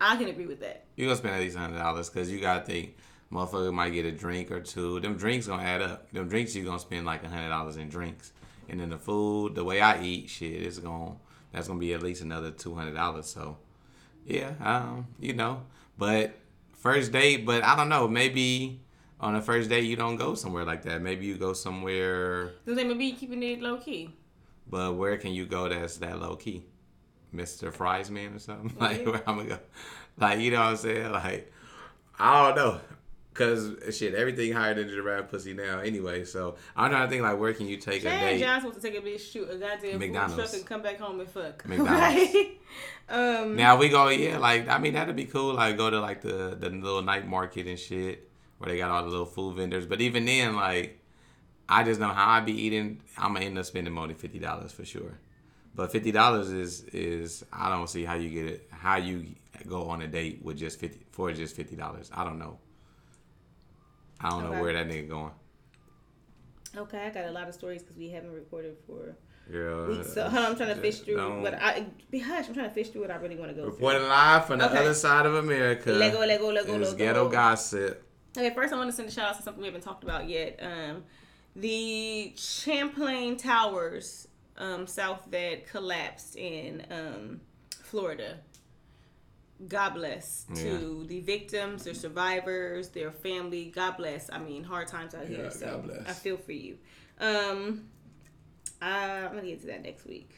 I 0.00 0.16
can 0.16 0.28
agree 0.28 0.46
with 0.46 0.60
that. 0.60 0.84
You 0.96 1.06
gonna 1.06 1.16
spend 1.16 1.34
at 1.34 1.40
least 1.40 1.56
a 1.56 1.60
hundred 1.60 1.78
dollars 1.78 2.08
because 2.08 2.30
you 2.30 2.40
gotta 2.40 2.64
think 2.64 2.96
motherfucker 3.32 3.72
might 3.72 3.90
get 3.90 4.04
a 4.06 4.12
drink 4.12 4.50
or 4.50 4.60
two. 4.60 5.00
Them 5.00 5.16
drinks 5.16 5.46
gonna 5.46 5.62
add 5.62 5.82
up. 5.82 6.10
Them 6.12 6.28
drinks 6.28 6.54
you 6.54 6.64
gonna 6.64 6.78
spend 6.78 7.06
like 7.06 7.22
a 7.24 7.28
hundred 7.28 7.48
dollars 7.48 7.76
in 7.76 7.88
drinks, 7.88 8.32
and 8.68 8.80
then 8.80 8.90
the 8.90 8.98
food, 8.98 9.54
the 9.54 9.64
way 9.64 9.80
I 9.80 10.02
eat, 10.02 10.28
shit, 10.30 10.62
it's 10.62 10.78
gonna 10.78 11.16
that's 11.52 11.66
gonna 11.68 11.80
be 11.80 11.92
at 11.94 12.02
least 12.02 12.22
another 12.22 12.50
two 12.50 12.74
hundred 12.74 12.94
dollars. 12.94 13.26
So 13.26 13.56
yeah, 14.26 14.52
um, 14.62 15.06
you 15.18 15.32
know, 15.34 15.62
but 15.98 16.34
first 16.80 17.12
date, 17.12 17.46
but 17.46 17.62
I 17.64 17.76
don't 17.76 17.88
know, 17.88 18.08
maybe 18.08 18.80
on 19.20 19.34
the 19.34 19.40
first 19.40 19.68
date 19.70 19.84
you 19.84 19.96
don't 19.96 20.16
go 20.16 20.34
somewhere 20.34 20.64
like 20.64 20.82
that. 20.82 21.00
Maybe 21.02 21.26
you 21.26 21.36
go 21.36 21.52
somewhere, 21.52 22.52
So 22.64 22.74
they 22.74 22.84
maybe 22.84 23.12
keeping 23.12 23.42
it 23.42 23.60
low 23.62 23.76
key. 23.78 24.10
but 24.68 24.94
where 24.96 25.16
can 25.16 25.32
you 25.32 25.46
go 25.46 25.68
that's 25.68 25.98
that 25.98 26.18
low 26.20 26.36
key? 26.36 26.64
Mr. 27.34 27.72
Friesman 27.72 28.34
or 28.34 28.38
something? 28.38 28.74
Like 28.80 29.00
Yeah. 29.04 29.10
where 29.10 29.22
I'm 29.28 29.36
gonna 29.36 29.48
go? 29.50 29.58
Like 30.18 30.40
you 30.40 30.50
know 30.50 30.60
what 30.60 30.66
I'm 30.70 30.76
saying? 30.76 31.12
Like 31.12 31.52
I 32.18 32.46
don't 32.52 32.56
know. 32.56 32.80
Cause 33.32 33.76
shit, 33.92 34.14
everything 34.14 34.52
higher 34.52 34.74
than 34.74 34.88
the 34.88 34.92
giraffe 34.92 35.30
pussy 35.30 35.54
now. 35.54 35.78
Anyway, 35.78 36.24
so 36.24 36.56
I'm 36.74 36.90
trying 36.90 37.06
to 37.06 37.10
think 37.10 37.22
like 37.22 37.38
where 37.38 37.52
can 37.54 37.68
you 37.68 37.76
take 37.76 38.02
a 38.02 38.10
date? 38.10 38.40
Johnson 38.40 38.64
wants 38.70 38.82
to 38.82 38.90
take 38.90 38.98
a 39.00 39.06
bitch 39.06 39.20
shoot 39.20 39.48
a 39.48 39.56
goddamn 39.56 40.00
McDonald's. 40.00 40.34
truck 40.34 40.52
and 40.54 40.66
come 40.66 40.82
back 40.82 40.98
home 40.98 41.20
and 41.20 41.28
fuck. 41.28 41.64
McDonald's. 41.68 42.34
Right? 42.34 42.58
um, 43.08 43.54
Now 43.54 43.76
we 43.76 43.88
go, 43.88 44.08
yeah, 44.08 44.38
like 44.38 44.68
I 44.68 44.78
mean 44.78 44.94
that'd 44.94 45.14
be 45.14 45.26
cool. 45.26 45.54
Like 45.54 45.76
go 45.76 45.88
to 45.90 46.00
like 46.00 46.22
the 46.22 46.56
the 46.58 46.70
little 46.70 47.02
night 47.02 47.26
market 47.28 47.66
and 47.68 47.78
shit 47.78 48.28
where 48.58 48.68
they 48.68 48.78
got 48.78 48.90
all 48.90 49.04
the 49.04 49.10
little 49.10 49.26
food 49.26 49.56
vendors. 49.56 49.86
But 49.86 50.00
even 50.00 50.24
then, 50.24 50.56
like 50.56 51.00
I 51.68 51.84
just 51.84 52.00
know 52.00 52.08
how 52.08 52.30
I 52.30 52.40
be 52.40 52.52
eating. 52.52 53.00
I'm 53.16 53.34
gonna 53.34 53.46
end 53.46 53.56
up 53.58 53.64
spending 53.64 53.94
more 53.94 54.08
than 54.08 54.16
fifty 54.16 54.40
dollars 54.40 54.72
for 54.72 54.84
sure. 54.84 55.18
But 55.76 55.92
fifty 55.92 56.10
dollars 56.10 56.50
is 56.50 56.82
is 56.92 57.44
I 57.52 57.68
don't 57.70 57.88
see 57.88 58.04
how 58.04 58.14
you 58.14 58.28
get 58.28 58.52
it. 58.54 58.68
How 58.72 58.96
you 58.96 59.26
go 59.68 59.84
on 59.84 60.02
a 60.02 60.08
date 60.08 60.40
with 60.42 60.58
just 60.58 60.80
fifty 60.80 61.06
for 61.12 61.32
just 61.32 61.54
fifty 61.54 61.76
dollars. 61.76 62.10
I 62.12 62.24
don't 62.24 62.40
know. 62.40 62.58
I 64.20 64.30
don't 64.30 64.44
Okay. 64.44 64.54
know 64.56 64.62
where 64.62 64.72
that 64.72 64.88
nigga 64.88 65.08
going. 65.08 65.32
okay, 66.76 67.06
I 67.06 67.10
got 67.10 67.24
a 67.24 67.30
lot 67.32 67.48
of 67.48 67.54
stories 67.54 67.82
because 67.82 67.96
we 67.96 68.10
haven't 68.10 68.32
recorded 68.32 68.76
for 68.86 69.16
Girl, 69.50 69.88
weeks. 69.88 70.12
So 70.12 70.28
hold 70.28 70.34
on, 70.44 70.50
I'm 70.52 70.56
trying 70.56 70.74
to 70.74 70.80
fish 70.80 71.00
through 71.00 71.40
what 71.42 71.54
I 71.54 71.86
be 72.10 72.20
hush. 72.20 72.46
I'm 72.48 72.54
trying 72.54 72.68
to 72.68 72.74
fish 72.74 72.90
through 72.90 73.00
what 73.02 73.10
I 73.10 73.16
really 73.16 73.36
want 73.36 73.50
to 73.50 73.56
go 73.56 73.64
Reporting 73.66 74.00
through. 74.02 74.08
live 74.08 74.46
from 74.46 74.58
the 74.60 74.66
Okay. 74.70 74.78
other 74.78 74.94
side 74.94 75.26
of 75.26 75.34
America. 75.34 75.90
Lego, 75.90 76.20
Lego, 76.20 76.50
Lego, 76.52 76.76
Lego. 76.78 76.94
ghetto 76.94 77.28
gossip. 77.28 78.04
Okay, 78.36 78.54
first 78.54 78.72
I 78.72 78.76
want 78.76 78.88
to 78.90 78.94
send 78.96 79.08
a 79.08 79.10
shout 79.10 79.30
out 79.30 79.36
to 79.38 79.42
something 79.42 79.60
we 79.60 79.66
haven't 79.66 79.82
talked 79.82 80.04
about 80.04 80.28
yet. 80.28 80.60
Um, 80.62 81.02
the 81.56 82.32
Champlain 82.36 83.36
Towers 83.36 84.28
um, 84.56 84.86
south 84.86 85.26
that 85.32 85.66
collapsed 85.66 86.36
in 86.36 86.86
um, 86.90 87.40
Florida. 87.82 88.38
God 89.68 89.90
bless 89.94 90.46
to 90.56 91.04
the 91.06 91.20
victims, 91.20 91.84
their 91.84 91.94
survivors, 91.94 92.88
their 92.88 93.10
family. 93.10 93.66
God 93.74 93.96
bless. 93.98 94.30
I 94.32 94.38
mean, 94.38 94.64
hard 94.64 94.88
times 94.88 95.14
out 95.14 95.26
here. 95.26 95.44
Yeah, 95.44 95.48
so 95.50 95.66
God 95.66 95.82
bless. 95.84 96.08
I 96.08 96.12
feel 96.12 96.36
for 96.38 96.52
you. 96.52 96.78
Um, 97.20 97.88
I- 98.80 99.24
I'm 99.26 99.34
gonna 99.34 99.42
get 99.42 99.60
to 99.60 99.66
that 99.66 99.82
next 99.82 100.06
week. 100.06 100.30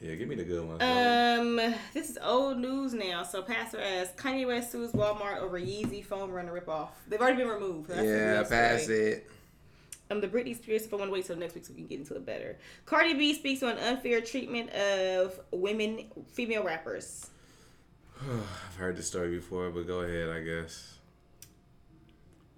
Yeah, 0.00 0.14
give 0.14 0.28
me 0.28 0.34
the 0.34 0.44
good 0.44 0.66
ones. 0.66 0.80
Um, 0.82 1.56
this 1.92 2.08
is 2.08 2.18
old 2.22 2.58
news 2.58 2.94
now. 2.94 3.22
So 3.22 3.42
Pastor 3.42 3.78
asks 3.80 4.20
Kanye 4.20 4.46
West 4.46 4.72
sues 4.72 4.92
Walmart 4.92 5.38
over 5.40 5.60
Yeezy 5.60 6.02
Foam 6.04 6.30
Runner 6.30 6.58
ripoff. 6.58 6.88
They've 7.06 7.20
already 7.20 7.36
been 7.36 7.48
removed. 7.48 7.90
That's 7.90 8.02
yeah, 8.06 8.42
pass 8.48 8.84
story. 8.84 8.98
it. 8.98 9.30
Um, 10.10 10.20
the 10.20 10.26
Britney 10.26 10.56
Spears. 10.56 10.86
If 10.86 10.92
I 10.92 10.96
want 10.96 11.10
to 11.10 11.12
wait 11.12 11.26
till 11.26 11.36
next 11.36 11.54
week 11.54 11.66
so 11.66 11.72
we 11.72 11.80
can 11.80 11.86
get 11.86 11.98
into 12.00 12.16
it 12.16 12.24
better. 12.26 12.56
Cardi 12.86 13.14
B 13.14 13.34
speaks 13.34 13.62
on 13.62 13.76
unfair 13.78 14.20
treatment 14.22 14.70
of 14.70 15.38
women, 15.52 16.06
female 16.32 16.64
rappers. 16.64 17.28
I've 18.68 18.76
heard 18.76 18.96
this 18.96 19.06
story 19.06 19.30
before, 19.36 19.70
but 19.70 19.86
go 19.86 20.00
ahead, 20.00 20.28
I 20.28 20.40
guess. 20.40 20.98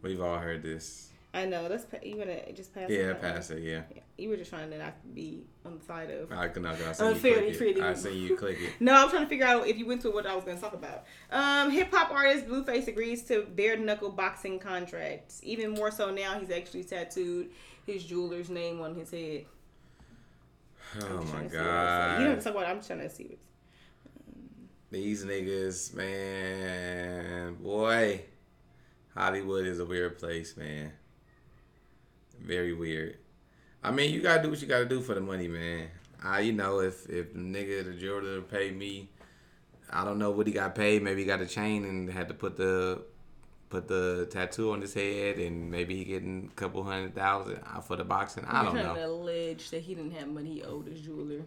We've 0.03 0.21
all 0.21 0.39
heard 0.39 0.63
this. 0.63 1.11
I 1.35 1.47
know. 1.47 1.67
Let's. 1.71 1.85
Pa- 1.85 1.99
you 2.03 2.17
wanna 2.17 2.53
just 2.53 2.75
pass? 2.75 2.91
Yeah, 2.91 3.07
that 3.09 3.21
pass 3.23 3.51
it, 3.51 3.63
yeah. 3.63 3.83
Yeah, 3.95 4.03
You 4.19 4.29
were 4.29 4.37
just 4.37 4.51
trying 4.51 4.71
to 4.71 4.77
not 4.79 4.95
be 5.15 5.45
on 5.65 5.79
the 5.79 5.85
side 5.85 6.11
of. 6.11 6.31
I 6.31 6.49
can 6.49 6.67
I 6.67 6.75
seen 6.93 7.07
Unfairly 7.07 7.53
you 7.53 7.57
click 7.57 7.77
it. 7.77 7.83
I 7.83 7.95
seen 7.95 8.23
you 8.23 8.37
click 8.37 8.59
it. 8.61 8.73
No, 8.81 8.93
I'm 8.95 9.09
trying 9.09 9.23
to 9.23 9.29
figure 9.29 9.47
out 9.47 9.67
if 9.67 9.79
you 9.79 9.87
went 9.87 10.03
to 10.03 10.11
what 10.11 10.27
I 10.27 10.35
was 10.35 10.45
going 10.45 10.57
to 10.57 10.63
talk 10.63 10.75
about. 10.75 11.05
Um, 11.31 11.71
Hip 11.71 11.91
hop 11.91 12.11
artist 12.11 12.47
Blueface 12.49 12.89
agrees 12.89 13.23
to 13.25 13.43
bare 13.55 13.79
knuckle 13.79 14.11
boxing 14.11 14.59
contracts. 14.59 15.41
Even 15.43 15.71
more 15.71 15.91
so 15.91 16.11
now, 16.11 16.39
he's 16.39 16.51
actually 16.51 16.85
tattooed 16.85 17.51
his 17.87 18.05
jeweler's 18.05 18.51
name 18.51 18.81
on 18.81 18.95
his 18.95 19.11
head. 19.11 19.45
Oh 21.01 21.23
my 21.23 21.31
trying 21.31 21.49
to 21.49 21.51
see 21.51 21.57
what 21.57 21.65
it's- 21.65 22.21
You 22.21 22.27
don't 22.27 22.43
talk 22.43 22.53
about. 22.53 22.65
it. 22.65 22.69
I'm 22.69 22.83
trying 22.83 22.99
to 22.99 23.09
see 23.11 23.25
what's. 23.25 23.43
These 24.93 25.25
niggas, 25.25 25.95
man, 25.95 27.55
boy. 27.55 28.25
Hollywood 29.15 29.67
is 29.67 29.81
a 29.81 29.87
weird 29.87 30.19
place, 30.19 30.55
man. 30.55 30.93
Very 32.39 32.75
weird. 32.75 33.17
I 33.83 33.91
mean, 33.91 34.13
you 34.13 34.21
gotta 34.21 34.43
do 34.43 34.51
what 34.51 34.61
you 34.61 34.69
gotta 34.69 34.85
do 34.85 35.01
for 35.01 35.15
the 35.15 35.23
money, 35.23 35.49
man. 35.49 35.89
I, 36.23 36.41
you 36.41 36.53
know, 36.53 36.81
if 36.81 37.09
if 37.09 37.33
the 37.33 37.39
nigga 37.39 37.87
the 37.87 37.95
jeweler 37.95 38.43
paid 38.43 38.77
me, 38.77 39.09
I 39.91 40.05
don't 40.05 40.19
know 40.19 40.31
what 40.31 40.47
he 40.47 40.53
got 40.53 40.75
paid. 40.75 41.03
Maybe 41.03 41.23
he 41.23 41.27
got 41.27 41.41
a 41.41 41.47
chain 41.47 41.87
and 41.87 42.13
had 42.13 42.29
to 42.29 42.35
put 42.35 42.59
the 42.59 43.03
put 43.71 43.89
the 43.89 44.29
tattoo 44.31 44.73
on 44.73 44.83
his 44.83 44.93
head, 44.93 45.39
and 45.39 45.71
maybe 45.71 45.97
he 45.97 46.05
getting 46.05 46.51
a 46.53 46.55
couple 46.55 46.85
hundred 46.85 47.15
thousand 47.15 47.61
for 47.87 47.97
the 47.97 48.05
boxing. 48.05 48.45
I 48.45 48.63
don't 48.63 48.75
You're 48.75 48.85
trying 48.85 48.97
to 48.97 49.01
know. 49.01 49.07
allege 49.11 49.71
that 49.71 49.81
he 49.81 49.95
didn't 49.95 50.13
have 50.13 50.29
money 50.29 50.57
he 50.57 50.63
owed 50.63 50.87
his 50.87 51.01
jeweler. 51.01 51.47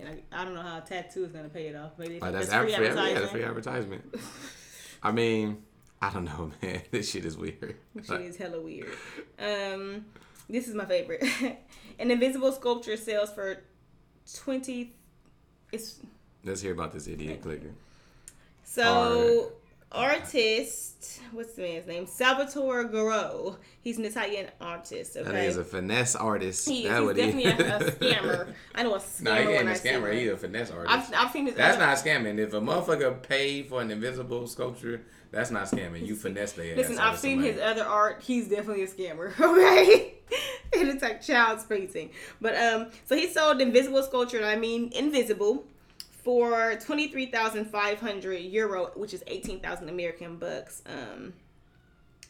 And 0.00 0.22
I, 0.32 0.40
I 0.40 0.44
don't 0.44 0.54
know 0.54 0.62
how 0.62 0.78
a 0.78 0.80
tattoo 0.80 1.24
is 1.24 1.32
going 1.32 1.44
to 1.44 1.50
pay 1.50 1.68
it 1.68 1.76
off. 1.76 1.92
Maybe 1.98 2.18
Like, 2.20 2.32
that's, 2.32 2.48
that's, 2.48 2.64
free 2.64 2.74
free, 2.74 2.86
yeah, 2.96 3.14
that's 3.14 3.30
free 3.30 3.44
advertisement. 3.44 4.14
I 5.02 5.12
mean, 5.12 5.62
I 6.00 6.10
don't 6.10 6.24
know, 6.24 6.52
man. 6.62 6.82
This 6.90 7.10
shit 7.10 7.24
is 7.24 7.36
weird. 7.36 7.76
Shit 8.06 8.20
is 8.20 8.36
hella 8.36 8.60
weird. 8.60 8.88
Um, 9.38 10.06
this 10.48 10.68
is 10.68 10.74
my 10.74 10.84
favorite. 10.84 11.24
An 11.98 12.10
invisible 12.10 12.52
sculpture 12.52 12.96
sells 12.96 13.30
for 13.32 13.62
twenty. 14.36 14.94
It's 15.72 16.00
Let's 16.44 16.60
hear 16.62 16.72
about 16.72 16.92
this 16.92 17.08
idiot 17.08 17.42
clicker. 17.42 17.72
so 18.64 19.52
artist. 19.92 21.20
What's 21.32 21.54
the 21.54 21.62
man's 21.62 21.86
name? 21.86 22.06
Salvatore 22.06 22.88
Garau. 22.88 23.56
He's 23.80 23.98
an 23.98 24.04
Italian 24.04 24.48
artist. 24.60 25.16
Okay. 25.16 25.30
That 25.30 25.44
is 25.44 25.56
a 25.56 25.64
finesse 25.64 26.16
artist. 26.16 26.68
he 26.68 26.86
is. 26.86 26.90
that 26.90 27.16
He's 27.16 27.16
definitely 27.16 27.42
he 27.42 27.48
a, 27.48 27.76
a 27.76 27.90
scammer. 27.90 28.54
I 28.74 28.82
know 28.82 28.94
a 28.94 28.98
scammer 28.98 29.22
Nah, 29.22 29.34
he 29.36 29.48
ain't 29.56 29.68
a 29.68 29.72
scammer. 29.72 30.02
one. 30.02 30.12
He 30.12 30.28
a 30.28 30.36
finesse 30.36 30.70
artist. 30.70 31.12
I've, 31.12 31.26
I've 31.26 31.32
seen 31.32 31.46
his. 31.46 31.54
that's 31.54 31.78
not 31.78 31.96
scamming. 31.98 32.38
If 32.38 32.52
a 32.54 32.60
motherfucker 32.60 33.22
paid 33.22 33.68
for 33.68 33.80
an 33.82 33.90
invisible 33.90 34.46
sculpture, 34.46 35.02
that's 35.30 35.50
not 35.50 35.64
scamming. 35.64 36.06
You 36.06 36.16
finesse 36.16 36.52
their. 36.52 36.76
Listen, 36.76 36.98
I've 36.98 37.18
seen 37.18 37.38
somebody. 37.38 37.52
his 37.52 37.60
other 37.62 37.84
art. 37.84 38.22
He's 38.22 38.48
definitely 38.48 38.82
a 38.84 38.88
scammer. 38.88 39.32
Okay, 39.58 40.14
and 40.80 40.88
it's 40.90 41.02
like 41.02 41.22
child's 41.22 41.64
painting. 41.64 42.10
But 42.40 42.54
um, 42.56 42.88
so 43.06 43.16
he 43.16 43.28
sold 43.28 43.60
invisible 43.62 44.02
sculpture. 44.02 44.36
and 44.38 44.46
I 44.46 44.56
mean 44.56 44.90
invisible, 44.94 45.64
for 46.28 46.76
twenty 46.84 47.08
three 47.08 47.24
thousand 47.24 47.64
five 47.70 47.98
hundred 47.98 48.40
euro, 48.40 48.90
which 48.96 49.14
is 49.14 49.24
eighteen 49.28 49.60
thousand 49.60 49.88
American 49.88 50.36
bucks. 50.36 50.82
Um, 50.84 51.32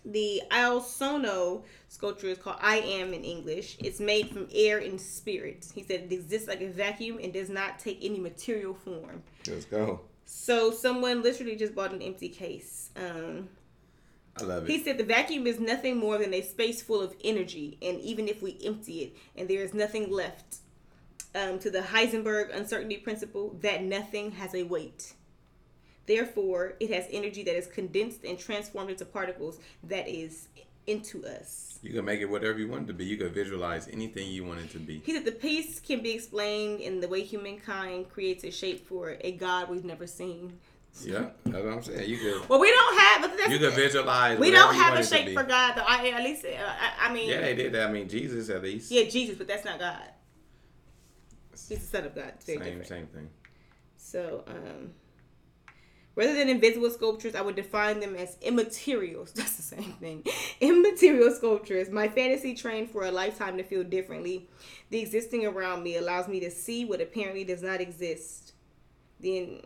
the 0.05 0.41
Io 0.53 0.79
Sono 0.79 1.65
sculpture 1.89 2.29
is 2.29 2.39
called 2.39 2.59
I 2.61 2.77
Am 2.77 3.13
in 3.13 3.25
English. 3.25 3.77
It's 3.81 3.99
made 3.99 4.29
from 4.29 4.47
air 4.55 4.79
and 4.79 5.01
spirit. 5.01 5.67
He 5.75 5.83
said 5.83 6.03
it 6.03 6.13
exists 6.13 6.47
like 6.47 6.61
a 6.61 6.69
vacuum 6.69 7.19
and 7.21 7.33
does 7.33 7.51
not 7.51 7.81
take 7.81 7.99
any 8.01 8.21
material 8.21 8.73
form. 8.73 9.25
Let's 9.49 9.65
go. 9.65 10.03
So 10.27 10.71
someone 10.71 11.25
literally 11.25 11.57
just 11.57 11.75
bought 11.75 11.93
an 11.93 12.01
empty 12.01 12.29
case. 12.29 12.91
Um, 12.95 13.49
I 14.41 14.45
love 14.45 14.63
it. 14.63 14.71
he 14.71 14.81
said 14.81 14.99
the 14.99 15.03
vacuum 15.03 15.45
is 15.49 15.59
nothing 15.59 15.97
more 15.97 16.19
than 16.19 16.33
a 16.35 16.43
space 16.43 16.81
full 16.81 17.01
of 17.01 17.17
energy, 17.25 17.77
and 17.83 17.99
even 17.99 18.29
if 18.29 18.43
we 18.43 18.61
empty 18.65 19.01
it 19.01 19.17
and 19.35 19.51
there 19.51 19.65
is 19.65 19.75
nothing 19.75 20.09
left, 20.09 20.59
um, 21.39 21.59
to 21.61 21.70
the 21.70 21.80
Heisenberg 21.80 22.55
uncertainty 22.55 22.97
principle, 22.97 23.57
that 23.61 23.82
nothing 23.82 24.32
has 24.32 24.55
a 24.55 24.62
weight. 24.64 25.14
Therefore, 26.07 26.74
it 26.80 26.91
has 26.91 27.07
energy 27.11 27.43
that 27.45 27.55
is 27.57 27.66
condensed 27.66 28.24
and 28.24 28.39
transformed 28.39 28.91
into 28.91 29.05
particles 29.05 29.61
that 29.84 30.09
is 30.09 30.49
into 30.86 31.22
us. 31.26 31.78
you 31.82 31.93
can 31.93 32.05
make 32.05 32.20
it 32.20 32.24
whatever 32.24 32.59
you 32.59 32.66
want 32.66 32.84
it 32.84 32.86
to 32.86 32.95
be. 32.95 33.05
You 33.05 33.18
can 33.18 33.28
visualize 33.28 33.89
anything 33.89 34.30
you 34.30 34.43
want 34.43 34.61
it 34.61 34.70
to 34.70 34.78
be. 34.78 35.03
He 35.05 35.12
said 35.12 35.26
the 35.26 35.32
piece 35.32 35.80
can 35.80 36.03
be 36.03 36.12
explained 36.12 36.80
in 36.80 37.01
the 37.01 37.09
way 37.09 37.22
humankind 37.22 38.09
creates 38.09 38.43
a 38.45 38.51
shape 38.51 38.89
for 38.89 39.16
a 39.20 39.32
God 39.32 39.68
we've 39.68 39.84
never 39.84 40.07
seen. 40.07 40.59
Yeah, 41.05 41.26
that's 41.45 41.62
what 41.62 41.74
I'm 41.74 41.82
saying. 41.82 42.09
You 42.09 42.16
could 42.16 42.49
Well, 42.49 42.59
we 42.59 42.70
don't 42.70 42.99
have. 42.99 43.20
but 43.22 43.36
That's, 43.36 43.51
you 43.53 43.59
could 43.59 43.74
visualize. 43.74 44.39
we 44.39 44.51
don't 44.51 44.74
have 44.74 44.99
a 44.99 45.05
shape 45.05 45.34
for 45.34 45.45
God, 45.45 45.74
though. 45.76 45.84
I 45.86 46.09
at 46.09 46.24
least. 46.24 46.47
Uh, 46.47 46.49
I, 46.59 47.09
I 47.09 47.12
mean. 47.12 47.28
Yeah, 47.28 47.43
they 47.43 47.55
did 47.55 47.72
that. 47.74 47.91
I 47.91 47.93
mean, 47.93 48.09
Jesus 48.09 48.49
at 48.49 48.62
least. 48.62 48.91
Yeah, 48.91 49.05
Jesus, 49.05 49.36
but 49.36 49.47
that's 49.47 49.66
not 49.66 49.78
God. 49.78 50.09
He's 51.69 51.79
the 51.81 51.87
son 51.99 52.05
of 52.07 52.15
God. 52.15 52.33
It's 52.37 52.45
very 52.47 52.59
Same, 52.59 52.65
different. 52.67 52.87
same 52.89 53.07
thing. 53.07 53.31
So, 53.97 54.45
um, 54.47 54.93
rather 56.15 56.35
than 56.35 56.49
invisible 56.49 56.91
sculptures, 56.91 57.35
I 57.35 57.41
would 57.43 57.57
define 57.57 58.01
them 58.01 58.15
as 58.15 58.37
immaterials. 58.37 59.33
That's 59.35 59.57
the 59.57 59.63
same 59.63 59.93
thing. 59.95 60.25
Immaterial 60.61 61.31
sculptures. 61.33 61.91
My 61.91 62.09
fantasy 62.09 62.55
trained 62.55 62.91
for 62.91 63.05
a 63.05 63.11
lifetime 63.11 63.57
to 63.59 63.65
feel 63.65 63.85
differently. 63.85 64.49
The 64.91 65.01
existing 65.01 65.47
around 65.47 65.83
me 65.83 65.97
allows 65.97 66.29
me 66.29 66.41
to 66.41 66.51
see 66.51 66.85
what 66.85 67.01
apparently 67.01 67.45
does 67.45 67.63
not 67.63 67.81
exist. 67.81 68.53
Then 69.21 69.63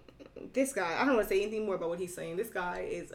this 0.54 0.72
guy, 0.72 0.96
I 0.98 1.04
don't 1.04 1.16
want 1.16 1.28
to 1.28 1.34
say 1.34 1.42
anything 1.42 1.66
more 1.66 1.74
about 1.74 1.90
what 1.90 1.98
he's 1.98 2.14
saying. 2.14 2.36
This 2.36 2.48
guy 2.48 2.86
is. 2.90 3.12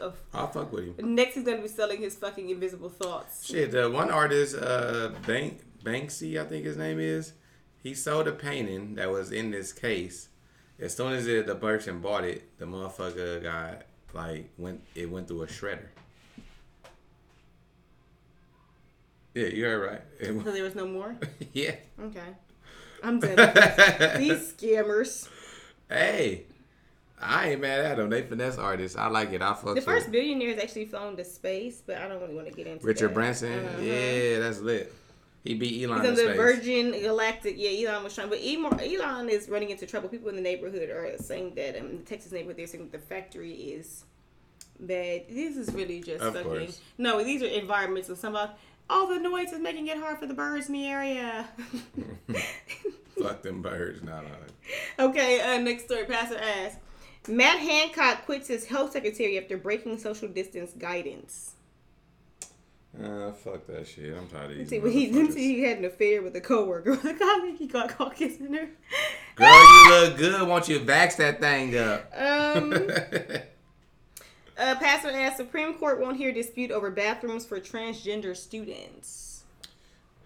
A, 0.00 0.12
I'll 0.32 0.46
fuck 0.48 0.72
with 0.72 0.96
him. 0.98 1.14
next, 1.16 1.34
he's 1.34 1.44
gonna 1.44 1.60
be 1.60 1.68
selling 1.68 2.00
his 2.00 2.14
fucking 2.16 2.48
invisible 2.48 2.88
thoughts. 2.90 3.44
Shit, 3.44 3.72
the 3.72 3.90
one 3.90 4.10
artist, 4.10 4.54
uh, 4.56 5.10
Bank 5.26 5.60
Banksy, 5.84 6.40
I 6.40 6.44
think 6.44 6.64
his 6.64 6.76
name 6.76 7.00
is. 7.00 7.32
He 7.82 7.94
sold 7.94 8.28
a 8.28 8.32
painting 8.32 8.94
that 8.96 9.10
was 9.10 9.32
in 9.32 9.50
this 9.50 9.72
case. 9.72 10.28
As 10.78 10.94
soon 10.96 11.12
as 11.12 11.26
it, 11.26 11.46
the 11.46 11.54
person 11.54 12.00
bought 12.00 12.24
it, 12.24 12.58
the 12.58 12.64
motherfucker 12.64 13.42
got 13.42 13.82
like 14.12 14.50
went. 14.58 14.82
It 14.94 15.10
went 15.10 15.28
through 15.28 15.42
a 15.42 15.46
shredder. 15.46 15.88
Yeah, 19.34 19.46
you're 19.46 19.80
right. 19.80 20.00
It 20.18 20.26
So 20.44 20.52
there 20.52 20.64
was 20.64 20.74
no 20.74 20.86
more. 20.86 21.16
yeah. 21.52 21.76
Okay, 22.02 22.20
I'm 23.02 23.20
this. 23.20 23.36
These 24.18 24.52
scammers. 24.54 25.28
Hey, 25.88 26.44
I 27.20 27.50
ain't 27.50 27.60
mad 27.60 27.80
at 27.80 27.96
them. 27.96 28.10
They 28.10 28.22
finesse 28.22 28.58
artists. 28.58 28.96
I 28.96 29.08
like 29.08 29.32
it. 29.32 29.42
I 29.42 29.54
fuck 29.54 29.74
The 29.74 29.82
first 29.82 30.10
billionaire 30.10 30.54
has 30.54 30.62
actually 30.62 30.86
flown 30.86 31.16
to 31.16 31.24
space, 31.24 31.82
but 31.84 31.98
I 31.98 32.08
don't 32.08 32.20
really 32.20 32.34
want 32.34 32.48
to 32.48 32.52
get 32.52 32.66
into 32.66 32.84
Richard 32.84 33.10
that. 33.10 33.14
Branson. 33.14 33.64
Uh-huh. 33.64 33.82
Yeah, 33.82 34.38
that's 34.40 34.60
lit. 34.60 34.92
He 35.44 35.54
beat 35.54 35.82
Elon 35.82 36.00
He's 36.00 36.04
in 36.04 36.10
on 36.10 36.14
the 36.16 36.22
space. 36.22 36.36
Virgin 36.36 36.92
Galactic. 37.02 37.54
Yeah, 37.56 37.88
Elon 37.90 38.04
was 38.04 38.14
trying, 38.14 38.28
but 38.28 38.40
Elon, 38.40 39.28
is 39.30 39.48
running 39.48 39.70
into 39.70 39.86
trouble. 39.86 40.08
People 40.08 40.28
in 40.28 40.36
the 40.36 40.42
neighborhood 40.42 40.90
are 40.90 41.16
saying 41.18 41.54
that 41.54 41.78
um, 41.78 41.98
the 41.98 42.02
Texas 42.04 42.32
neighborhood, 42.32 42.58
they're 42.58 42.66
saying 42.66 42.90
that 42.90 42.92
the 42.92 43.06
factory 43.06 43.52
is 43.52 44.04
bad. 44.78 45.22
This 45.30 45.56
is 45.56 45.72
really 45.72 46.00
just 46.00 46.22
Of 46.22 46.34
sucking. 46.34 46.50
course. 46.50 46.80
No, 46.98 47.22
these 47.24 47.42
are 47.42 47.46
environments 47.46 48.08
environmental. 48.08 48.16
Some 48.16 48.36
of 48.36 48.50
all 48.90 49.06
the 49.06 49.18
noise 49.18 49.52
is 49.52 49.60
making 49.60 49.86
it 49.86 49.96
hard 49.96 50.18
for 50.18 50.26
the 50.26 50.34
birds 50.34 50.66
in 50.66 50.74
the 50.74 50.86
area. 50.86 51.48
Fuck 53.22 53.42
them 53.42 53.62
birds. 53.62 54.02
Nah, 54.02 54.22
nah. 54.22 55.06
okay, 55.06 55.40
uh, 55.40 55.60
next 55.60 55.84
story. 55.84 56.04
Pastor 56.04 56.38
asks, 56.38 56.78
Matt 57.28 57.58
Hancock 57.58 58.24
quits 58.24 58.48
his 58.48 58.66
health 58.66 58.92
secretary 58.92 59.38
after 59.38 59.56
breaking 59.56 59.98
social 59.98 60.28
distance 60.28 60.72
guidance. 60.72 61.54
Uh, 62.98 63.30
fuck 63.32 63.66
that 63.66 63.86
shit. 63.86 64.16
I'm 64.16 64.26
tired 64.26 64.50
of 64.50 64.58
these. 64.58 64.68
See, 64.68 64.78
but 64.78 64.90
he 64.90 65.06
didn't 65.06 65.32
see 65.32 65.56
he 65.56 65.62
had 65.62 65.78
an 65.78 65.84
affair 65.84 66.22
with 66.22 66.34
a 66.34 66.40
coworker 66.40 66.92
a 67.04 67.14
colleague. 67.14 67.56
He 67.56 67.66
got 67.66 67.88
caught 67.90 68.16
kissing 68.16 68.52
her. 68.52 68.68
Girl, 69.36 69.48
you 69.48 69.90
look 69.90 70.16
good. 70.18 70.48
Won't 70.48 70.68
you 70.68 70.80
vax 70.80 71.16
that 71.16 71.40
thing 71.40 71.76
up? 71.76 72.10
Um, 72.14 72.72
uh, 74.58 74.74
Pastor 74.76 75.10
asks, 75.10 75.36
Supreme 75.36 75.74
Court 75.74 76.00
won't 76.00 76.16
hear 76.16 76.32
dispute 76.32 76.72
over 76.72 76.90
bathrooms 76.90 77.46
for 77.46 77.60
transgender 77.60 78.36
students. 78.36 79.44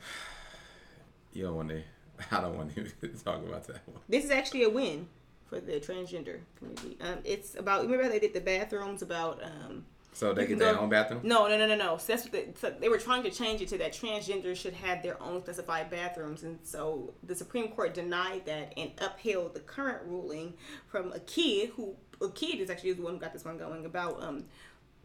you 1.34 1.44
don't 1.44 1.56
want 1.56 1.68
to. 1.68 1.82
I 2.30 2.40
don't 2.40 2.56
want 2.56 2.74
to 2.74 3.08
talk 3.24 3.44
about 3.44 3.66
that 3.66 3.86
one. 3.86 4.00
This 4.08 4.24
is 4.24 4.30
actually 4.30 4.62
a 4.62 4.70
win 4.70 5.06
for 5.46 5.60
the 5.60 5.72
transgender 5.80 6.38
community. 6.56 6.96
Um, 7.02 7.18
it's 7.24 7.56
about 7.56 7.82
remember 7.82 8.04
how 8.04 8.10
they 8.10 8.20
did 8.20 8.32
the 8.32 8.40
bathrooms 8.40 9.02
about 9.02 9.42
um. 9.44 9.84
So 10.14 10.32
they 10.32 10.46
get 10.46 10.60
their 10.60 10.78
own 10.78 10.88
bathroom. 10.88 11.20
No, 11.24 11.48
no, 11.48 11.58
no, 11.58 11.66
no, 11.66 11.74
no. 11.74 11.96
So 11.98 12.12
that's 12.12 12.22
what 12.22 12.32
they, 12.32 12.48
so 12.58 12.70
they 12.70 12.88
were 12.88 12.98
trying 12.98 13.24
to 13.24 13.30
change 13.30 13.60
it 13.60 13.68
to 13.68 13.78
that 13.78 13.92
transgenders 13.92 14.56
should 14.56 14.74
have 14.74 15.02
their 15.02 15.20
own 15.20 15.42
specified 15.42 15.90
bathrooms, 15.90 16.44
and 16.44 16.58
so 16.62 17.12
the 17.24 17.34
Supreme 17.34 17.68
Court 17.68 17.94
denied 17.94 18.46
that 18.46 18.72
and 18.76 18.92
upheld 18.98 19.54
the 19.54 19.60
current 19.60 20.02
ruling 20.06 20.54
from 20.86 21.12
a 21.12 21.18
kid 21.20 21.70
who 21.70 21.96
a 22.22 22.28
kid 22.30 22.60
is 22.60 22.70
actually 22.70 22.92
the 22.92 23.02
one 23.02 23.14
who 23.14 23.18
got 23.18 23.32
this 23.32 23.44
one 23.44 23.58
going 23.58 23.84
about 23.86 24.22
um 24.22 24.44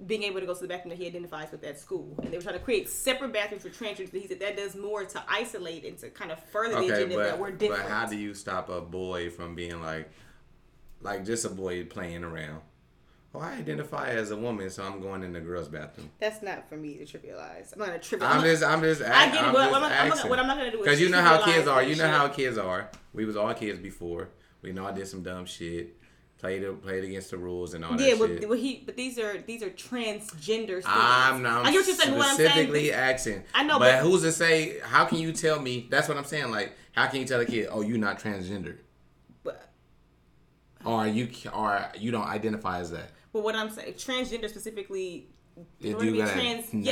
being 0.05 0.24
able 0.24 0.39
to 0.39 0.45
go 0.45 0.53
to 0.53 0.62
the 0.62 0.68
bathroom 0.68 0.89
that 0.89 0.97
he 0.97 1.07
identifies 1.07 1.51
with 1.51 1.64
at 1.64 1.80
school, 1.80 2.16
and 2.22 2.32
they 2.32 2.38
were 2.38 2.43
trying 2.43 2.57
to 2.57 2.64
create 2.64 2.88
separate 2.88 3.34
bathrooms 3.34 3.64
for 3.64 3.70
transgenders. 3.70 4.12
But 4.12 4.22
he 4.22 4.28
said 4.28 4.39
that 4.39 4.55
does 4.55 4.76
more 4.76 5.03
to 5.05 5.24
isolate 5.28 5.86
and 5.86 5.97
to 5.97 6.10
kind 6.10 6.32
of 6.32 6.41
further 6.51 6.76
the 6.76 6.82
Okay, 6.82 7.03
agenda 7.03 7.18
that 7.18 7.39
we're 7.39 7.51
but 7.51 7.80
how 7.82 8.05
do 8.05 8.16
you 8.16 8.34
stop 8.34 8.70
a 8.70 8.80
boy 8.80 9.30
from 9.30 9.55
being 9.55 9.82
like, 9.82 10.10
like 11.01 11.26
just 11.26 11.45
a 11.45 11.49
boy 11.49 11.84
playing 11.86 12.24
around? 12.24 12.62
Oh, 13.34 13.39
I 13.39 13.53
identify 13.53 14.07
as 14.09 14.32
a 14.32 14.36
woman, 14.36 14.71
so 14.71 14.84
I'm 14.84 14.99
going 14.99 15.21
in 15.21 15.34
the 15.34 15.39
girls' 15.39 15.67
bathroom. 15.67 16.09
That's 16.19 16.41
not 16.41 16.67
for 16.67 16.75
me 16.75 16.97
to 16.97 17.05
trivialize. 17.05 17.73
I'm 17.73 17.80
not 17.80 17.89
a 17.89 17.99
trivialize. 17.99 18.21
I'm 18.23 18.41
just, 18.41 18.63
I'm 18.63 18.82
just, 18.82 19.01
I 19.03 19.30
get 19.30 19.43
I'm 19.43 19.53
but 19.53 19.59
just 19.69 19.71
what 19.71 19.84
I'm, 19.84 20.11
I'm, 20.11 20.30
what 20.30 20.39
I'm 20.39 20.47
not 20.47 20.57
gonna 20.57 20.71
do 20.71 20.77
is 20.80 20.84
Because 20.84 20.99
you 20.99 21.09
know 21.09 21.21
how 21.21 21.43
kids 21.45 21.67
are. 21.67 21.84
You 21.84 21.95
know 21.95 22.05
shit. 22.05 22.13
how 22.13 22.27
kids 22.30 22.57
are. 22.57 22.89
We 23.13 23.25
was 23.25 23.38
all 23.38 23.53
kids 23.53 23.80
before. 23.80 24.30
We 24.63 24.71
know 24.71 24.86
I 24.88 24.91
did 24.93 25.07
some 25.07 25.21
dumb 25.21 25.45
shit. 25.45 25.95
Played 26.39 26.82
played 26.82 27.03
against 27.03 27.32
the 27.32 27.38
rules 27.38 27.73
and 27.73 27.84
all 27.86 27.99
Yeah, 27.99 28.11
that 28.11 28.19
but, 28.19 28.27
shit. 28.30 28.47
but 28.49 28.57
he, 28.59 28.82
but 28.86 28.95
these 28.95 29.19
are 29.19 29.39
these 29.41 29.61
are 29.61 29.69
transgender 29.69 30.82
students. 30.82 30.86
I'm 30.88 31.43
not 31.43 31.65
I 31.65 31.71
get 31.71 31.80
what 31.80 31.88
you're 31.88 31.95
saying. 31.97 32.17
What 32.17 32.27
I'm 32.30 32.36
saying, 32.38 32.49
specifically 32.49 32.93
asking. 32.93 33.43
I 33.53 33.63
know, 33.63 33.77
but, 33.77 34.01
but- 34.01 34.03
who's 34.09 34.21
to 34.23 34.32
say? 34.32 34.80
How 34.82 35.03
can 35.05 35.19
you 35.19 35.34
tell 35.34 35.59
me? 35.61 35.88
That's 35.89 36.07
what 36.07 36.17
I'm 36.17 36.23
saying. 36.23 36.49
Like, 36.49 36.73
how 36.93 37.07
can 37.07 37.19
you 37.19 37.25
tell 37.25 37.41
a 37.41 37.45
kid, 37.45 37.67
"Oh, 37.69 37.82
you're 37.82 37.97
not 37.97 38.19
transgender," 38.19 38.77
but, 39.43 39.69
or 40.86 41.05
you, 41.07 41.30
or 41.53 41.86
you 41.99 42.11
don't 42.11 42.27
identify 42.27 42.80
as 42.80 42.91
that? 42.91 43.11
But 43.34 43.43
what 43.43 43.55
I'm 43.55 43.69
saying, 43.69 43.93
transgender 43.93 44.49
specifically. 44.49 45.27
in 45.57 45.65
Did 45.82 45.93
order 45.95 46.05
to 46.11 46.15
you 46.15 46.23
a 46.23 46.25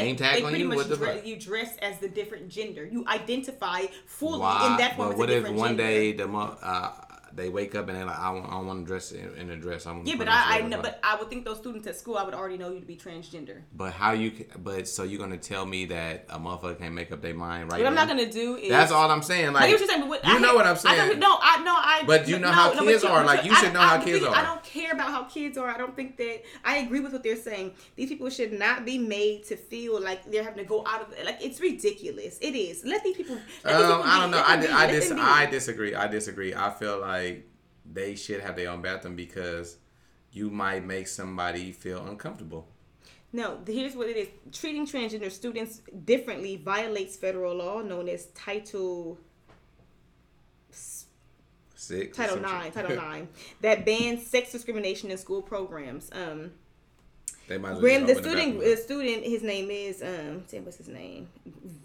name 0.04 0.16
tag 0.18 0.36
they 0.38 0.44
on 0.44 0.50
pretty 0.50 0.64
you? 0.64 0.70
much 0.70 0.88
dre- 0.90 1.22
you 1.26 1.38
dress 1.40 1.78
as 1.78 2.00
the 2.00 2.10
different 2.10 2.50
gender. 2.50 2.86
You 2.86 3.06
identify 3.08 3.86
fully 4.08 4.40
Why? 4.40 4.72
in 4.72 4.78
that 4.78 4.96
form 4.98 5.10
but 5.10 5.18
what 5.18 5.30
if 5.30 5.44
one 5.50 5.70
gender. 5.78 5.84
day 5.84 6.12
the 6.14 6.28
mo- 6.28 6.58
uh, 6.62 6.92
they 7.34 7.50
wake 7.50 7.76
up 7.76 7.88
and 7.88 7.98
they're 7.98 8.06
like, 8.06 8.20
"I 8.20 8.30
want, 8.32 8.46
I 8.48 8.52
don't 8.52 8.68
want 8.68 8.80
to 8.82 8.86
dress 8.86 9.12
in, 9.12 9.34
in 9.36 9.50
a 9.50 9.58
dress." 9.58 9.86
I'm 9.86 10.06
Yeah, 10.06 10.16
but 10.18 10.28
I, 10.28 10.60
I 10.60 10.62
know, 10.62 10.82
but 10.82 11.00
I 11.04 11.16
would 11.16 11.30
think 11.30 11.46
those 11.46 11.58
students 11.58 11.88
at 11.88 11.96
school, 11.96 12.18
I 12.18 12.24
would 12.24 12.34
already 12.34 12.58
know 12.58 12.72
you 12.72 12.80
to 12.80 12.86
be 12.86 12.96
transgender. 12.96 13.62
But 13.74 13.94
how 13.94 14.12
you? 14.12 14.46
But 14.58 14.88
so 14.88 15.04
you're 15.04 15.20
gonna 15.20 15.38
tell 15.38 15.66
me 15.66 15.86
that 15.86 16.26
a 16.30 16.40
motherfucker 16.40 16.78
can't 16.80 16.94
make 16.94 17.12
up 17.12 17.22
their 17.22 17.34
mind 17.34 17.72
right 17.72 17.80
What 17.80 17.88
I'm 17.88 17.96
not 17.96 18.08
gonna 18.08 18.32
do 18.32 18.56
is 18.56 18.70
That's 18.70 18.92
all 18.92 19.10
I'm 19.10 19.22
saying. 19.24 19.50
I 19.50 19.52
Like 19.52 19.70
you're 19.70 19.80
saying, 19.80 20.08
but 20.08 20.26
you 20.26 20.36
I 20.36 20.40
know 20.40 20.56
what 20.56 20.66
I'm 20.66 20.76
saying. 20.76 21.10
don't, 21.10 21.20
no, 21.20 21.38
I 21.42 21.64
no, 21.64 21.72
I. 21.74 22.04
But 22.06 22.28
you 22.28 22.40
know 22.40 22.48
no, 22.48 22.54
how 22.54 22.74
no, 22.74 22.84
kids 22.84 23.04
are. 23.04 23.24
Like, 23.26 23.44
you 23.46 23.56
should 23.56 23.74
know 23.74 23.80
how 23.82 24.02
kids 24.02 24.26
are. 24.26 24.36
I 24.36 24.44
don't 24.44 24.64
care 24.64 24.94
about 24.94 25.12
how 25.12 25.24
kids 25.24 25.58
are. 25.58 25.70
I 25.70 25.78
don't 25.78 25.96
think 25.96 26.18
that 26.18 26.44
I 26.64 26.78
agree 26.78 27.00
with 27.00 27.14
what 27.14 27.24
they're 27.24 27.36
saying. 27.36 27.74
These 27.96 28.10
people 28.10 28.30
should 28.30 28.54
not 28.54 28.86
be 28.86 28.98
made 28.98 29.46
to 29.46 29.56
feel 29.56 30.02
like 30.02 30.30
they're 30.32 30.44
having 30.44 30.60
to 30.60 30.66
go 30.66 30.84
out 30.88 31.02
of 31.02 31.14
it. 31.14 31.26
Like 31.26 31.40
it's 31.42 31.60
ridiculous. 31.60 32.38
It 32.42 32.56
is. 32.56 32.84
Let 32.86 33.04
these 33.04 33.18
people. 33.18 33.38
Let 33.64 33.78
these 33.78 33.86
Um, 33.86 33.98
people 33.98 34.12
I 34.12 34.22
don't 34.22 34.32
know. 34.32 34.44
I. 34.46 34.54
I, 34.88 34.92
dis- 34.92 35.12
I 35.12 35.46
disagree. 35.46 35.96
I 35.96 36.08
disagree. 36.08 36.54
I 36.56 36.70
feel 36.72 37.00
like 37.02 37.17
they 37.86 38.16
should 38.16 38.42
have 38.42 38.56
their 38.56 38.70
own 38.70 38.82
bathroom 38.82 39.16
because 39.16 39.78
you 40.32 40.50
might 40.50 40.86
make 40.86 41.08
somebody 41.08 41.72
feel 41.72 42.06
uncomfortable. 42.06 42.68
No, 43.34 43.60
here's 43.68 43.96
what 43.96 44.08
it 44.08 44.18
is. 44.18 44.28
Treating 44.52 44.86
transgender 44.86 45.32
students 45.32 45.82
differently 46.06 46.56
violates 46.56 47.18
federal 47.18 47.56
law 47.56 47.82
known 47.82 48.08
as 48.08 48.28
Title 48.28 49.18
Six. 51.76 52.18
Title 52.18 52.38
Nine. 52.38 52.72
Title 52.72 52.96
Nine, 53.08 53.28
that 53.62 53.86
bans 53.86 54.26
sex 54.26 54.52
discrimination 54.52 55.12
in 55.12 55.18
school 55.18 55.42
programs. 55.42 56.10
Um, 56.14 56.52
they 57.48 57.58
might 57.58 57.80
Grimm, 57.80 58.06
the 58.06 58.16
student, 58.16 58.60
the 58.60 58.76
student, 58.76 59.24
his 59.24 59.44
name 59.44 59.70
is 59.70 60.02
um, 60.02 60.44
damn, 60.50 60.66
what's 60.66 60.78
his 60.78 60.90
name? 60.90 61.30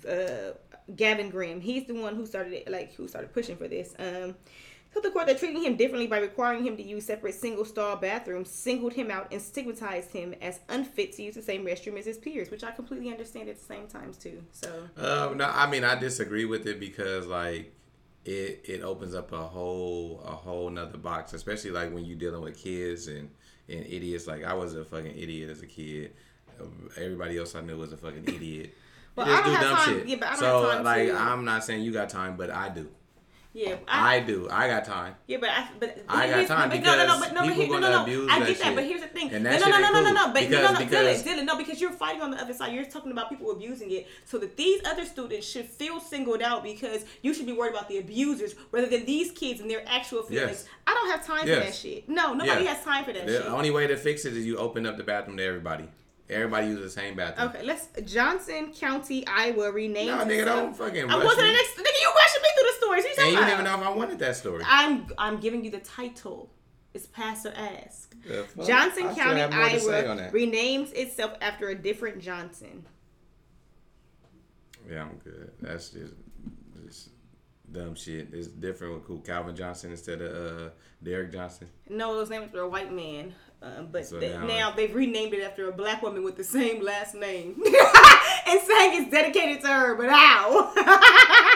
Uh, 0.08 0.52
Gavin 0.96 1.30
Grimm. 1.30 1.60
He's 1.60 1.86
the 1.86 1.94
one 1.94 2.16
who 2.16 2.26
started 2.26 2.52
it, 2.52 2.70
like 2.70 2.94
who 2.94 3.06
started 3.06 3.32
pushing 3.32 3.56
for 3.56 3.68
this. 3.68 3.94
Um, 3.98 4.34
told 4.92 5.04
the 5.04 5.10
court 5.10 5.26
that 5.26 5.38
treating 5.38 5.62
him 5.62 5.76
differently 5.76 6.06
by 6.06 6.18
requiring 6.18 6.64
him 6.64 6.76
to 6.76 6.82
use 6.82 7.06
separate 7.06 7.34
single 7.34 7.64
stall 7.64 7.96
bathrooms 7.96 8.50
singled 8.50 8.92
him 8.92 9.10
out 9.10 9.28
and 9.32 9.40
stigmatized 9.40 10.10
him 10.12 10.34
as 10.42 10.60
unfit 10.68 11.12
to 11.12 11.22
use 11.22 11.34
the 11.34 11.42
same 11.42 11.64
restroom 11.64 11.98
as 11.98 12.04
his 12.06 12.18
peers, 12.18 12.50
which 12.50 12.62
I 12.64 12.70
completely 12.72 13.10
understand 13.10 13.48
at 13.48 13.58
the 13.58 13.64
same 13.64 13.86
times 13.86 14.18
too. 14.18 14.42
So 14.52 14.88
Um, 14.96 15.38
no, 15.38 15.46
I 15.52 15.68
mean 15.70 15.84
I 15.84 15.94
disagree 15.98 16.44
with 16.44 16.66
it 16.66 16.78
because 16.80 17.26
like 17.26 17.72
it 18.24 18.60
it 18.64 18.82
opens 18.82 19.14
up 19.14 19.32
a 19.32 19.38
whole 19.42 20.22
a 20.24 20.30
whole 20.32 20.70
nother 20.70 20.98
box, 20.98 21.32
especially 21.32 21.70
like 21.70 21.92
when 21.92 22.04
you're 22.04 22.18
dealing 22.18 22.42
with 22.42 22.56
kids 22.56 23.08
and 23.08 23.30
and 23.68 23.86
idiots. 23.86 24.26
Like 24.26 24.44
I 24.44 24.54
was 24.54 24.74
a 24.74 24.84
fucking 24.84 25.16
idiot 25.18 25.50
as 25.50 25.62
a 25.62 25.66
kid. 25.66 26.12
Everybody 26.96 27.38
else 27.38 27.54
I 27.54 27.60
knew 27.62 27.76
was 27.78 27.92
a 27.92 27.96
fucking 27.96 28.24
idiot. 28.28 28.74
Well, 29.16 29.26
I 29.28 29.42
don't 29.42 29.54
have 29.54 29.78
time- 29.84 30.02
yeah, 30.06 30.16
but 30.16 30.28
I 30.28 30.30
don't 30.32 30.38
so 30.38 30.62
have 30.62 30.72
time 30.76 30.84
like 30.84 31.08
to- 31.08 31.14
I'm 31.18 31.44
not 31.44 31.64
saying 31.64 31.82
you 31.82 31.92
got 31.92 32.08
time, 32.08 32.36
but 32.36 32.50
I 32.50 32.68
do. 32.68 32.88
Yeah, 33.54 33.76
I 33.86 34.20
do. 34.20 34.48
I 34.50 34.66
got 34.68 34.84
time. 34.84 35.14
Yeah, 35.26 35.38
but 35.40 35.50
I 35.50 35.68
but 35.78 35.98
I 36.08 36.28
got 36.28 36.46
time 36.46 36.70
but 36.70 36.82
no, 36.82 36.96
no, 36.96 37.06
no, 37.06 37.18
because 37.18 37.20
but 37.28 37.34
no, 37.34 37.42
people 37.42 37.62
here, 37.64 37.68
no, 37.68 37.78
no, 37.80 37.90
no. 37.90 38.02
abuse 38.02 38.30
I 38.30 38.38
that 38.38 38.48
get 38.48 38.58
that, 38.58 38.64
shit. 38.66 38.74
but 38.74 38.84
here's 38.84 39.00
the 39.02 39.06
thing. 39.08 39.30
And 39.30 39.44
no, 39.44 39.50
that 39.50 39.60
no, 39.60 39.66
shit 39.66 39.72
no, 39.74 39.78
no, 39.80 39.84
ain't 39.86 39.94
no, 39.94 40.02
no, 40.02 40.26
no. 40.26 40.32
But 40.32 40.40
Because- 40.48 40.64
no, 40.64 40.72
no, 40.72 40.78
because- 40.78 41.22
Dylan, 41.22 41.38
Dylan, 41.38 41.44
no, 41.44 41.56
because 41.58 41.80
you're 41.80 41.92
fighting 41.92 42.22
on 42.22 42.30
the 42.30 42.38
other 42.40 42.54
side. 42.54 42.72
You're 42.74 42.84
talking 42.84 43.12
about 43.12 43.28
people 43.28 43.50
abusing 43.50 43.90
it, 43.90 44.06
so 44.24 44.38
that 44.38 44.56
these 44.56 44.80
other 44.86 45.04
students 45.04 45.46
should 45.46 45.66
feel 45.66 46.00
singled 46.00 46.40
out 46.42 46.62
because 46.62 47.04
you 47.22 47.34
should 47.34 47.46
be 47.46 47.52
worried 47.52 47.72
about 47.72 47.88
the 47.88 47.98
abusers 47.98 48.54
rather 48.70 48.86
than 48.88 49.04
these 49.04 49.30
kids 49.32 49.60
and 49.60 49.70
their 49.70 49.82
actual 49.86 50.22
feelings. 50.22 50.50
Yes. 50.50 50.64
I 50.86 50.94
don't 50.94 51.10
have 51.10 51.26
time 51.26 51.40
for 51.46 51.54
that 51.64 51.74
shit. 51.74 52.08
No, 52.08 52.32
nobody 52.32 52.64
Yeah. 52.64 52.74
has 52.74 52.84
time 52.84 53.04
for 53.04 53.12
that 53.12 53.20
shit. 53.20 53.26
The 53.28 53.42
shit. 53.42 53.46
only 53.46 53.70
way 53.70 53.86
to 53.86 53.96
fix 53.96 54.24
it 54.24 54.36
is 54.36 54.46
you 54.46 54.56
open 54.56 54.86
up 54.86 54.96
the 54.96 55.04
bathroom 55.04 55.36
to 55.36 55.44
everybody. 55.44 55.88
Everybody 56.30 56.68
uses 56.68 56.94
the 56.94 57.00
same 57.00 57.14
bathroom. 57.14 57.48
Okay, 57.50 57.62
let's 57.62 57.88
Johnson 58.10 58.72
County, 58.72 59.26
Iowa 59.26 59.70
renamed. 59.70 60.08
No, 60.08 60.24
nigga, 60.24 60.44
don't 60.46 60.74
fucking 60.74 61.10
I 61.10 61.16
wasn't 61.16 61.36
the 61.40 61.52
next. 61.52 61.76
Nigga, 61.76 62.00
you 62.00 62.12
rushing 62.16 62.42
me 62.42 62.48
through 62.56 62.68
the 62.68 62.81
stories. 63.00 63.16
You 63.18 63.24
And 63.24 63.48
you 63.48 63.52
even 63.52 63.64
know 63.64 63.80
if 63.80 63.86
I 63.86 63.90
wanted 63.90 64.18
that 64.20 64.36
story. 64.36 64.62
I'm 64.66 65.06
I'm 65.18 65.38
giving 65.40 65.64
you 65.64 65.70
the 65.70 65.80
title. 65.80 66.50
It's 66.94 67.06
Pastor 67.06 67.52
Ask. 67.56 68.14
Johnson 68.66 69.06
I 69.06 69.14
County, 69.14 69.40
have 69.40 69.52
more 69.54 69.68
to 69.68 69.80
say 69.80 70.06
on 70.06 70.20
Iowa 70.20 70.30
renames 70.30 70.92
itself 70.92 71.32
after 71.40 71.68
a 71.70 71.74
different 71.74 72.20
Johnson. 72.20 72.84
Yeah, 74.90 75.02
I'm 75.04 75.16
good. 75.24 75.50
That's 75.60 75.90
just, 75.90 76.12
just 76.84 77.08
dumb 77.70 77.94
shit. 77.94 78.28
It's 78.32 78.48
different 78.48 78.94
with 78.94 79.06
cool 79.06 79.20
Calvin 79.20 79.56
Johnson 79.56 79.90
instead 79.92 80.20
of 80.20 80.60
uh, 80.60 80.70
Derek 81.02 81.32
Johnson. 81.32 81.68
No, 81.88 82.14
those 82.14 82.28
names 82.30 82.52
were 82.52 82.60
a 82.60 82.68
white 82.68 82.92
man. 82.92 83.34
Um, 83.62 83.88
but 83.92 84.04
So 84.06 84.18
they- 84.18 84.30
now- 84.32 84.46
now, 84.46 84.70
they've 84.72 84.94
renamed 84.94 85.34
it 85.34 85.42
after 85.42 85.68
a 85.68 85.72
black 85.72 86.02
woman 86.02 86.24
with 86.24 86.36
the 86.36 86.44
same 86.44 86.82
last 86.82 87.14
name. 87.14 87.54
and 87.64 88.60
saying 88.60 89.02
it's 89.02 89.10
dedicated 89.10 89.60
to 89.62 89.68
her, 89.68 89.94
but 89.94 90.10
how? 90.10 90.72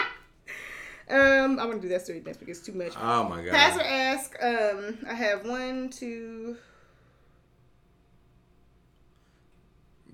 um, 1.09 1.59
I'm 1.59 1.67
gonna 1.69 1.79
do 1.79 1.89
that 1.89 2.03
story 2.03 2.21
next 2.25 2.39
week. 2.39 2.49
It's 2.49 2.59
too 2.59 2.73
much. 2.73 2.93
Oh 2.99 3.23
my 3.23 3.43
god. 3.43 3.53
Pastor 3.53 3.83
ask, 3.83 4.35
um, 4.41 4.97
I 5.09 5.13
have 5.13 5.45
one, 5.45 5.89
two, 5.89 6.57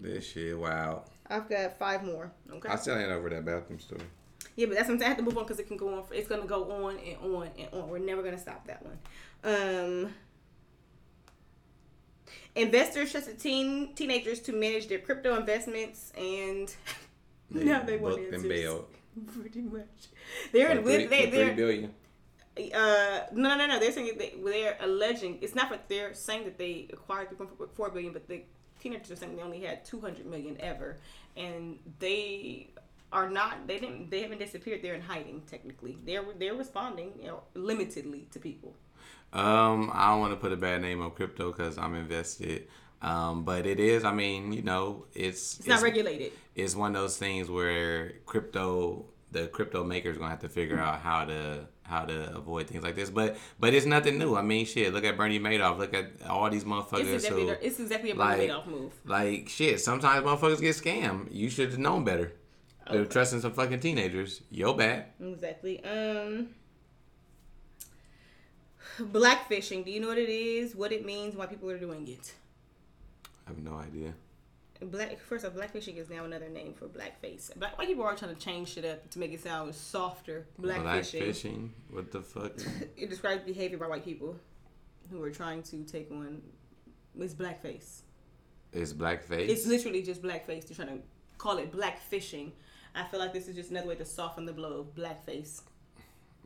This 0.03 0.31
shit, 0.31 0.57
wow. 0.59 1.05
I've 1.29 1.47
got 1.47 1.79
five 1.79 2.03
more. 2.03 2.29
Okay. 2.51 2.67
I 2.67 2.75
still 2.75 2.97
ain't 2.97 3.09
over 3.09 3.29
that 3.29 3.45
bathroom 3.45 3.79
story. 3.79 4.01
Yeah, 4.57 4.65
but 4.65 4.75
that's 4.75 4.89
what 4.89 4.95
I'm 4.95 4.99
saying. 4.99 5.05
I 5.05 5.09
have 5.15 5.17
to 5.17 5.23
move 5.23 5.37
on 5.37 5.45
because 5.45 5.59
it 5.59 5.67
can 5.67 5.77
go 5.77 5.97
on. 5.97 6.03
For, 6.03 6.13
it's 6.13 6.27
gonna 6.27 6.45
go 6.45 6.85
on 6.85 6.97
and 6.97 7.17
on 7.33 7.49
and 7.57 7.69
on. 7.71 7.89
We're 7.89 7.99
never 7.99 8.21
gonna 8.21 8.37
stop 8.37 8.67
that 8.67 8.83
one. 8.83 8.99
Um, 9.45 10.13
Investors 12.55 13.11
trusted 13.11 13.39
teen 13.39 13.95
teenagers 13.95 14.39
to 14.41 14.53
manage 14.53 14.87
their 14.87 14.99
crypto 14.99 15.39
investments, 15.39 16.11
and 16.17 16.73
now 17.49 17.81
they 17.81 17.97
want 17.97 18.15
booked 18.15 18.25
and 18.25 18.33
answers. 18.35 18.49
bailed. 18.49 18.85
Pretty 19.39 19.61
much, 19.61 20.09
they're 20.51 20.71
in 20.71 20.83
three, 20.83 20.97
with 20.99 21.09
they, 21.09 21.25
they're 21.27 21.53
billion. 21.53 21.93
uh 22.57 23.19
no 23.33 23.49
no 23.49 23.57
no 23.57 23.67
no 23.67 23.79
they're 23.79 23.91
saying 23.91 24.11
they, 24.17 24.33
they're 24.43 24.77
alleging 24.79 25.39
it's 25.41 25.55
not 25.55 25.69
that 25.71 25.89
they're 25.89 26.13
saying 26.13 26.43
that 26.43 26.57
they 26.57 26.87
acquired 26.93 27.29
3.4 27.31 27.93
billion 27.93 28.13
but 28.13 28.27
the 28.27 28.43
teenagers 28.83 29.11
are 29.11 29.15
saying 29.15 29.35
they 29.35 29.41
only 29.41 29.61
had 29.61 29.85
200 29.85 30.25
million 30.25 30.57
ever. 30.59 30.97
And 31.37 31.79
they 31.99 32.69
are 33.11 33.29
not 33.29 33.67
they 33.67 33.79
didn't 33.79 34.11
they 34.11 34.21
haven't 34.21 34.39
disappeared. 34.39 34.81
They're 34.83 34.93
in 34.93 35.01
hiding 35.01 35.41
technically. 35.49 35.97
They're 36.05 36.25
they're 36.37 36.53
responding 36.55 37.13
you 37.19 37.27
know, 37.27 37.43
limitedly 37.55 38.29
to 38.31 38.39
people. 38.39 38.75
Um, 39.31 39.89
I 39.93 40.11
don't 40.11 40.19
want 40.19 40.33
to 40.33 40.37
put 40.37 40.51
a 40.51 40.57
bad 40.57 40.81
name 40.81 41.01
on 41.01 41.09
crypto 41.11 41.51
because 41.51 41.77
I'm 41.79 41.95
invested. 41.95 42.67
Um, 43.03 43.43
but 43.43 43.65
it 43.65 43.79
is. 43.81 44.05
I 44.05 44.13
mean, 44.13 44.53
you 44.53 44.61
know, 44.61 45.05
it's 45.13 45.59
it's 45.59 45.67
not 45.67 45.81
regulated. 45.81 46.31
it's 46.55 46.73
one 46.73 46.95
of 46.95 47.01
those 47.01 47.17
things 47.17 47.49
where 47.49 48.13
crypto 48.25 49.05
the 49.31 49.47
crypto 49.47 49.83
makers 49.83 50.17
gonna 50.17 50.29
have 50.29 50.39
to 50.39 50.49
figure 50.49 50.79
out 50.79 50.99
how 51.01 51.25
to 51.25 51.67
how 51.81 52.05
to 52.05 52.33
avoid 52.33 52.67
things 52.67 52.81
like 52.81 52.95
this. 52.95 53.09
But 53.09 53.35
but 53.59 53.73
it's 53.73 53.85
nothing 53.85 54.17
new. 54.17 54.35
I 54.37 54.41
mean 54.41 54.65
shit 54.65 54.93
look 54.93 55.03
at 55.03 55.17
bernie 55.17 55.39
madoff. 55.39 55.79
Look 55.79 55.93
at 55.93 56.11
all 56.29 56.49
these 56.49 56.63
motherfuckers 56.63 56.99
it's 57.01 57.23
exactly, 57.25 57.43
who, 57.43 57.49
it's 57.49 57.79
exactly 57.79 58.11
a 58.11 58.15
Bernie 58.15 58.47
like- 58.47 58.49
Madoff 58.49 58.67
move. 58.67 58.93
like 59.05 59.49
shit 59.49 59.81
sometimes 59.81 60.25
motherfuckers 60.25 60.61
get 60.61 60.75
scammed. 60.75 61.27
You 61.29 61.49
should 61.49 61.71
have 61.71 61.79
known 61.79 62.05
better. 62.05 62.31
They're 62.89 63.05
trusting 63.05 63.41
some 63.41 63.53
fucking 63.53 63.79
teenagers. 63.81 64.41
Yo 64.49 64.73
bad. 64.73 65.07
Exactly. 65.21 65.83
Um 65.83 66.49
blackfishing 68.99 69.83
do 69.83 69.91
you 69.91 69.99
know 69.99 70.07
what 70.07 70.17
it 70.17 70.29
is? 70.29 70.73
What 70.73 70.93
it 70.93 71.05
means 71.05 71.35
why 71.35 71.47
people 71.47 71.69
are 71.69 71.77
doing 71.77 72.07
it 72.07 72.33
i 73.45 73.49
have 73.49 73.59
no 73.59 73.75
idea 73.75 74.13
Black 74.81 75.19
first 75.19 75.45
off, 75.45 75.53
blackfishing 75.53 75.97
is 75.97 76.09
now 76.09 76.25
another 76.25 76.49
name 76.49 76.73
for 76.73 76.87
blackface. 76.87 77.55
Black 77.57 77.77
white 77.77 77.87
people 77.87 78.03
are 78.03 78.15
trying 78.15 78.35
to 78.35 78.41
change 78.41 78.73
shit 78.73 78.85
up 78.85 79.09
to 79.11 79.19
make 79.19 79.31
it 79.31 79.41
sound 79.41 79.73
softer. 79.73 80.45
Blackfishing. 80.61 81.21
blackfishing 81.21 81.69
what 81.89 82.11
the 82.11 82.21
fuck 82.21 82.53
It 82.97 83.09
describes 83.09 83.43
behavior 83.43 83.77
by 83.77 83.87
white 83.87 84.03
people 84.03 84.35
who 85.09 85.21
are 85.23 85.31
trying 85.31 85.63
to 85.63 85.83
take 85.83 86.11
on. 86.11 86.41
It's 87.17 87.33
blackface. 87.33 88.01
is 88.71 88.93
blackface 88.93 89.47
It's 89.47 89.67
literally 89.67 90.01
just 90.01 90.21
blackface. 90.21 90.67
They're 90.67 90.85
trying 90.85 90.97
to 90.97 91.03
call 91.37 91.57
it 91.57 91.71
blackfishing. 91.71 92.51
I 92.95 93.03
feel 93.05 93.19
like 93.19 93.33
this 93.33 93.47
is 93.47 93.55
just 93.55 93.71
another 93.71 93.87
way 93.87 93.95
to 93.95 94.05
soften 94.05 94.45
the 94.45 94.53
blow 94.53 94.79
of 94.79 94.95
blackface. 94.95 95.61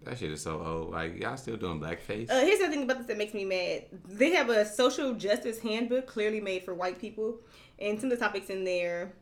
That 0.04 0.18
shit 0.18 0.32
is 0.32 0.42
so 0.42 0.62
old 0.64 0.92
like 0.92 1.20
y'all 1.20 1.38
still 1.38 1.58
doing 1.58 1.80
blackface 1.80 2.30
Uh, 2.30 2.42
here's 2.42 2.60
the 2.60 2.68
thing 2.68 2.84
about 2.84 2.98
this 2.98 3.08
that 3.08 3.18
makes 3.18 3.34
me 3.34 3.46
mad. 3.46 3.86
They 4.08 4.32
have 4.32 4.50
a 4.50 4.66
social 4.66 5.14
justice 5.14 5.60
handbook 5.60 6.08
clearly 6.08 6.40
made 6.40 6.64
for 6.64 6.74
white 6.74 7.00
people, 7.00 7.40
and 7.80 8.00
some 8.00 8.12
of 8.12 8.18
the 8.18 8.26
topics 8.26 8.50
in 8.50 8.64
there. 8.64 9.14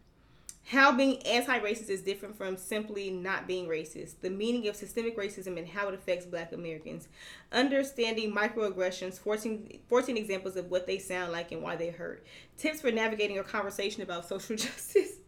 How 0.67 0.91
being 0.91 1.21
anti-racist 1.27 1.89
is 1.89 2.01
different 2.01 2.35
from 2.35 2.57
simply 2.57 3.11
not 3.11 3.45
being 3.45 3.67
racist. 3.67 4.21
The 4.21 4.31
meaning 4.31 4.67
of 4.67 4.75
systemic 4.75 5.15
racism 5.15 5.59
and 5.59 5.67
how 5.67 5.87
it 5.89 5.93
affects 5.93 6.25
Black 6.25 6.53
Americans. 6.53 7.07
Understanding 7.51 8.33
microaggressions. 8.33 9.19
14, 9.19 9.81
14 9.87 10.17
examples 10.17 10.55
of 10.55 10.71
what 10.71 10.87
they 10.87 10.97
sound 10.97 11.31
like 11.31 11.51
and 11.51 11.61
why 11.61 11.75
they 11.75 11.91
hurt. 11.91 12.25
Tips 12.57 12.81
for 12.81 12.91
navigating 12.91 13.37
a 13.37 13.43
conversation 13.43 14.01
about 14.01 14.25
social 14.27 14.55
justice. 14.55 15.19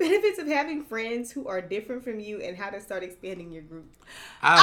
Benefits 0.00 0.38
of 0.38 0.48
having 0.48 0.82
friends 0.84 1.30
who 1.30 1.46
are 1.46 1.60
different 1.60 2.02
from 2.02 2.18
you 2.18 2.40
and 2.40 2.56
how 2.56 2.70
to 2.70 2.80
start 2.80 3.04
expanding 3.04 3.52
your 3.52 3.62
group. 3.62 3.92
I, 4.42 4.56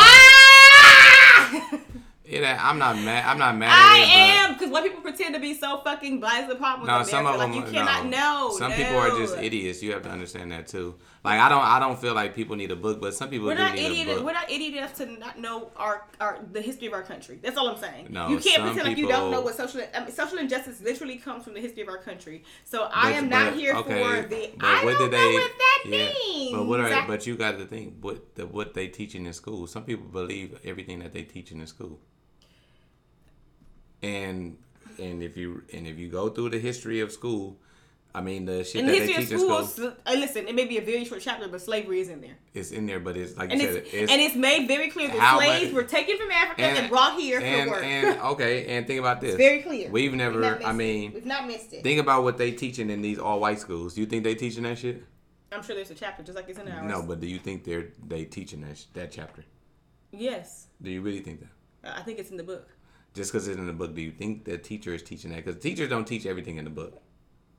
oh. 1.53 1.69
ah! 1.69 1.79
it, 2.27 2.43
i'm 2.43 2.77
not 2.77 2.95
mad 2.95 3.25
i'm 3.25 3.37
not 3.37 3.55
mad 3.57 3.69
at 3.69 3.75
I 3.75 3.99
it, 3.99 4.09
am 4.09 4.53
because 4.53 4.71
white 4.71 4.83
people 4.83 5.01
pretend 5.01 5.35
to 5.35 5.41
be 5.41 5.53
so 5.53 5.77
fucking 5.79 6.19
blind 6.19 6.47
to 6.47 6.53
the 6.53 6.59
problem. 6.59 6.87
No, 6.87 6.99
with 6.99 7.09
some 7.09 7.25
of 7.25 7.35
America. 7.35 7.53
them. 7.53 7.61
like 7.63 7.71
you 7.71 7.79
cannot 7.79 8.05
no. 8.05 8.09
know. 8.49 8.55
Some 8.57 8.71
no. 8.71 8.77
people 8.77 8.97
are 8.97 9.09
just 9.09 9.37
idiots. 9.37 9.81
You 9.81 9.93
have 9.93 10.03
to 10.03 10.09
understand 10.09 10.51
that 10.51 10.67
too. 10.67 10.95
Like 11.23 11.39
I 11.39 11.49
don't. 11.49 11.63
I 11.63 11.79
don't 11.79 11.99
feel 11.99 12.13
like 12.13 12.35
people 12.35 12.55
need 12.55 12.71
a 12.71 12.75
book, 12.75 13.01
but 13.01 13.13
some 13.13 13.29
people 13.29 13.47
We're 13.47 13.55
do 13.55 13.61
not 13.61 13.75
need 13.75 14.07
a 14.07 14.15
book. 14.15 14.25
We're 14.25 14.33
not 14.33 14.49
idiot 14.49 14.75
enough 14.75 14.95
to 14.95 15.05
not 15.05 15.39
know 15.39 15.71
our, 15.75 16.05
our 16.19 16.39
the 16.51 16.61
history 16.61 16.87
of 16.87 16.93
our 16.93 17.03
country. 17.03 17.39
That's 17.41 17.57
all 17.57 17.67
I'm 17.69 17.77
saying. 17.77 18.07
No, 18.09 18.29
you 18.29 18.39
can't 18.39 18.63
pretend 18.63 18.87
like 18.87 18.97
you 18.97 19.07
don't 19.07 19.31
know 19.31 19.41
what 19.41 19.55
social 19.55 19.81
I 19.93 19.99
mean, 20.03 20.11
social 20.11 20.37
injustice 20.37 20.81
literally 20.81 21.17
comes 21.17 21.43
from 21.43 21.53
the 21.53 21.61
history 21.61 21.81
of 21.81 21.89
our 21.89 21.97
country. 21.97 22.43
So 22.63 22.89
I 22.91 23.11
But- 23.11 23.13
am 23.13 23.29
not 23.29 23.51
but- 23.51 23.59
here 23.59 23.75
okay, 23.75 24.03
for 24.03 24.27
the. 24.27 24.51
but 24.57 24.65
I 24.65 24.85
what 24.85 24.97
don't 24.97 25.11
did 25.11 25.17
know 25.17 25.31
what 25.31 25.51
that 25.57 25.83
yeah, 25.85 26.13
means. 26.13 26.55
But 26.55 26.65
what 26.65 26.79
are? 26.79 26.87
I- 26.87 27.07
But 27.07 27.27
you 27.27 27.35
got 27.35 27.57
to 27.57 27.65
think 27.65 27.95
what 28.01 28.35
the 28.35 28.45
what 28.45 28.73
they 28.73 28.87
teaching 28.87 29.25
in 29.25 29.33
school. 29.33 29.67
Some 29.67 29.83
people 29.83 30.05
believe 30.05 30.59
everything 30.63 30.99
that 30.99 31.13
they 31.13 31.23
teaching 31.23 31.57
in 31.57 31.61
the 31.61 31.67
school. 31.67 31.99
And 34.01 34.57
and 34.99 35.21
if 35.23 35.37
you 35.37 35.63
and 35.73 35.87
if 35.87 35.97
you 35.97 36.09
go 36.09 36.29
through 36.29 36.49
the 36.51 36.59
history 36.59 36.99
of 37.01 37.11
school, 37.11 37.57
I 38.15 38.21
mean 38.21 38.45
the 38.45 38.63
shit 38.63 38.81
in 38.81 38.85
that 38.87 38.91
the 38.93 38.99
they 38.99 39.05
history 39.13 39.23
of 39.23 39.29
teach 39.29 39.49
in 39.49 39.71
school, 39.75 39.93
uh, 40.05 40.13
listen, 40.13 40.47
it 40.47 40.55
may 40.55 40.65
be 40.65 40.77
a 40.77 40.81
very 40.81 41.03
short 41.05 41.21
chapter, 41.21 41.47
but 41.47 41.61
slavery 41.61 41.99
is 41.99 42.09
in 42.09 42.21
there. 42.21 42.37
it's 42.53 42.71
in 42.71 42.85
there. 42.85 42.99
But 42.99 43.17
it's 43.17 43.35
like 43.37 43.51
And 43.51 43.61
you 43.61 43.67
it's, 43.69 43.89
said, 43.91 44.01
it's, 44.01 44.11
and 44.11 44.21
it's 44.21 44.35
made 44.35 44.67
very 44.67 44.89
clear 44.89 45.07
that 45.09 45.37
slaves 45.37 45.65
much- 45.65 45.73
were 45.73 45.83
taken 45.83 46.17
from 46.17 46.31
Africa 46.31 46.61
and, 46.63 46.89
brought 46.89 47.19
here 47.19 47.39
and, 47.39 47.69
for 47.69 47.75
work. 47.75 47.83
And 47.83 48.19
okay, 48.33 48.65
and 48.77 48.87
think 48.87 48.99
about 48.99 49.19
this. 49.21 49.35
very 49.35 49.61
clear. 49.61 49.89
We've 49.89 50.13
never. 50.13 50.39
missed 50.39 50.65
I 50.65 50.69
it. 50.71 50.73
mean, 50.73 51.13
we've 51.13 51.25
not 51.25 51.47
missed 51.47 51.73
it. 51.73 51.83
Think 51.83 51.99
about 51.99 52.23
what 52.23 52.37
they 52.37 52.51
teaching 52.51 52.89
in 52.89 53.01
these 53.01 53.19
all 53.19 53.39
white 53.39 53.59
schools. 53.59 53.93
Do 53.95 54.01
you 54.01 54.07
think 54.07 54.23
they 54.23 54.35
teaching 54.35 54.63
that 54.63 54.77
shit? 54.77 55.03
I'm 55.51 55.63
sure 55.63 55.75
there's 55.75 55.91
a 55.91 55.95
chapter 55.95 56.23
just 56.23 56.35
like 56.35 56.49
it's 56.49 56.59
in 56.59 56.67
ours. 56.67 56.85
No, 56.89 57.01
but 57.03 57.19
do 57.21 57.27
you 57.27 57.39
think 57.39 57.63
they're 57.63 57.87
they 58.07 58.25
teaching 58.25 58.61
that 58.61 58.77
sh- 58.77 58.83
that 58.93 59.11
chapter? 59.11 59.43
yes, 60.11 60.67
Do 60.81 60.89
you 60.89 61.01
really 61.01 61.21
think 61.21 61.41
that? 61.41 61.97
I 61.97 62.01
think 62.01 62.19
it's 62.19 62.31
in 62.31 62.37
the 62.37 62.43
book. 62.43 62.67
Just 63.17 63.31
because 63.31 63.47
it's 63.47 63.57
in 63.57 63.65
the 63.65 63.73
book, 63.73 63.95
do 63.95 64.01
you 64.01 64.11
think 64.11 64.45
the 64.45 64.57
teacher 64.59 64.93
is 64.93 65.01
teaching 65.01 65.31
that? 65.31 65.43
Because 65.43 65.59
teachers 65.61 65.89
don't 65.89 66.05
teach 66.05 66.27
everything 66.27 66.57
in 66.57 66.65
the 66.65 66.69
book. 66.69 67.01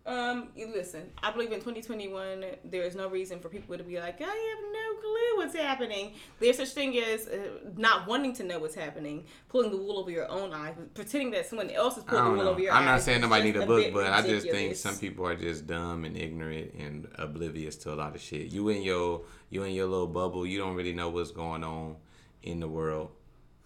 Um, 0.06 0.48
you 0.56 0.68
listen. 0.68 1.10
I 1.22 1.30
believe 1.32 1.52
in 1.52 1.58
2021, 1.58 2.44
there 2.64 2.82
is 2.82 2.96
no 2.96 3.08
reason 3.08 3.40
for 3.40 3.50
people 3.50 3.76
to 3.76 3.84
be 3.84 4.00
like, 4.00 4.22
I 4.22 4.24
have 4.24 4.32
no 4.72 5.00
clue 5.00 5.36
what's 5.36 5.54
happening. 5.54 6.14
There's 6.40 6.56
such 6.56 6.70
thing 6.70 6.96
as 6.96 7.26
uh, 7.26 7.58
not 7.76 8.06
wanting 8.06 8.32
to 8.34 8.44
know 8.44 8.58
what's 8.58 8.74
happening, 8.74 9.26
pulling 9.50 9.70
the 9.70 9.76
wool 9.76 9.98
over 9.98 10.10
your 10.10 10.26
own 10.30 10.54
eyes, 10.54 10.76
pretending 10.94 11.32
that 11.32 11.46
someone 11.46 11.68
else 11.70 11.98
is 11.98 12.04
pulling 12.04 12.24
the 12.24 12.30
wool 12.30 12.44
know. 12.44 12.50
over 12.50 12.60
your 12.60 12.72
eyes. 12.72 12.78
I'm 12.78 12.84
not 12.86 13.02
saying 13.02 13.20
nobody 13.20 13.52
just 13.52 13.58
need 13.58 13.64
a 13.64 13.66
book, 13.66 13.92
but 13.92 14.12
I 14.12 14.22
just 14.22 14.48
think 14.48 14.76
some 14.76 14.96
people 14.96 15.26
are 15.26 15.36
just 15.36 15.66
dumb 15.66 16.06
and 16.06 16.16
ignorant 16.16 16.72
and 16.72 17.08
oblivious 17.16 17.76
to 17.78 17.92
a 17.92 17.96
lot 17.96 18.14
of 18.14 18.22
shit. 18.22 18.46
You 18.46 18.68
in 18.70 18.82
your 18.82 19.24
you 19.50 19.64
in 19.64 19.74
your 19.74 19.88
little 19.88 20.06
bubble. 20.06 20.46
You 20.46 20.58
don't 20.58 20.74
really 20.74 20.94
know 20.94 21.10
what's 21.10 21.32
going 21.32 21.64
on 21.64 21.96
in 22.42 22.60
the 22.60 22.68
world. 22.68 23.10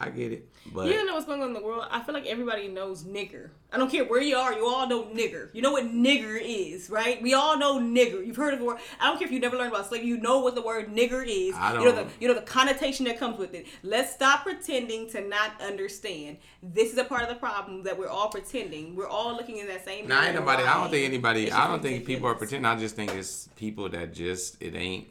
I 0.04 0.10
get 0.10 0.32
it, 0.32 0.48
but 0.74 0.86
You 0.88 0.94
don't 0.94 1.06
know 1.06 1.14
what's 1.14 1.26
going 1.26 1.40
on 1.42 1.48
in 1.48 1.54
the 1.54 1.62
world. 1.62 1.86
I 1.88 2.02
feel 2.02 2.12
like 2.12 2.26
everybody 2.26 2.66
knows 2.66 3.04
nigger. 3.04 3.50
I 3.72 3.78
don't 3.78 3.88
care 3.88 4.04
where 4.04 4.20
you 4.20 4.36
are. 4.36 4.52
You 4.52 4.66
all 4.66 4.88
know 4.88 5.04
nigger. 5.04 5.48
You 5.52 5.62
know 5.62 5.70
what 5.70 5.84
nigger 5.84 6.40
is, 6.42 6.90
right? 6.90 7.22
We 7.22 7.34
all 7.34 7.56
know 7.56 7.78
nigger. 7.78 8.26
You've 8.26 8.34
heard 8.36 8.52
of 8.52 8.58
the 8.58 8.64
word. 8.66 8.78
I 9.00 9.06
don't 9.06 9.18
care 9.18 9.28
if 9.28 9.32
you 9.32 9.38
never 9.38 9.56
learned 9.56 9.72
about 9.72 9.86
slavery. 9.86 10.08
You 10.08 10.18
know 10.18 10.40
what 10.40 10.56
the 10.56 10.62
word 10.62 10.88
nigger 10.88 11.24
is. 11.24 11.54
I 11.54 11.72
You 11.74 11.78
know 11.78 11.84
the 11.92 11.92
don't- 12.02 12.10
you 12.18 12.26
know 12.28 12.34
the 12.34 12.40
connotation 12.42 13.06
that 13.06 13.16
comes 13.18 13.38
with 13.38 13.54
it. 13.54 13.66
Let's 13.84 14.12
stop 14.12 14.42
pretending 14.42 15.08
to 15.10 15.20
not 15.20 15.52
understand. 15.62 16.38
This 16.64 16.92
is 16.92 16.98
a 16.98 17.04
part 17.04 17.22
of 17.22 17.28
the 17.28 17.36
problem 17.36 17.84
that 17.84 17.96
we're 17.96 18.08
all 18.08 18.28
pretending. 18.28 18.96
We're 18.96 19.08
all 19.08 19.36
looking 19.36 19.58
in 19.58 19.68
that 19.68 19.84
same. 19.84 20.08
Nobody. 20.08 20.64
I 20.64 20.74
don't 20.80 20.90
think 20.90 21.04
anybody. 21.06 21.52
I 21.52 21.68
don't 21.68 21.80
think 21.80 22.04
people 22.04 22.26
are 22.28 22.34
pretending. 22.34 22.66
I 22.66 22.76
just 22.76 22.96
think 22.96 23.12
it's 23.14 23.48
people 23.54 23.88
that 23.90 24.12
just 24.12 24.60
it 24.60 24.74
ain't. 24.74 25.06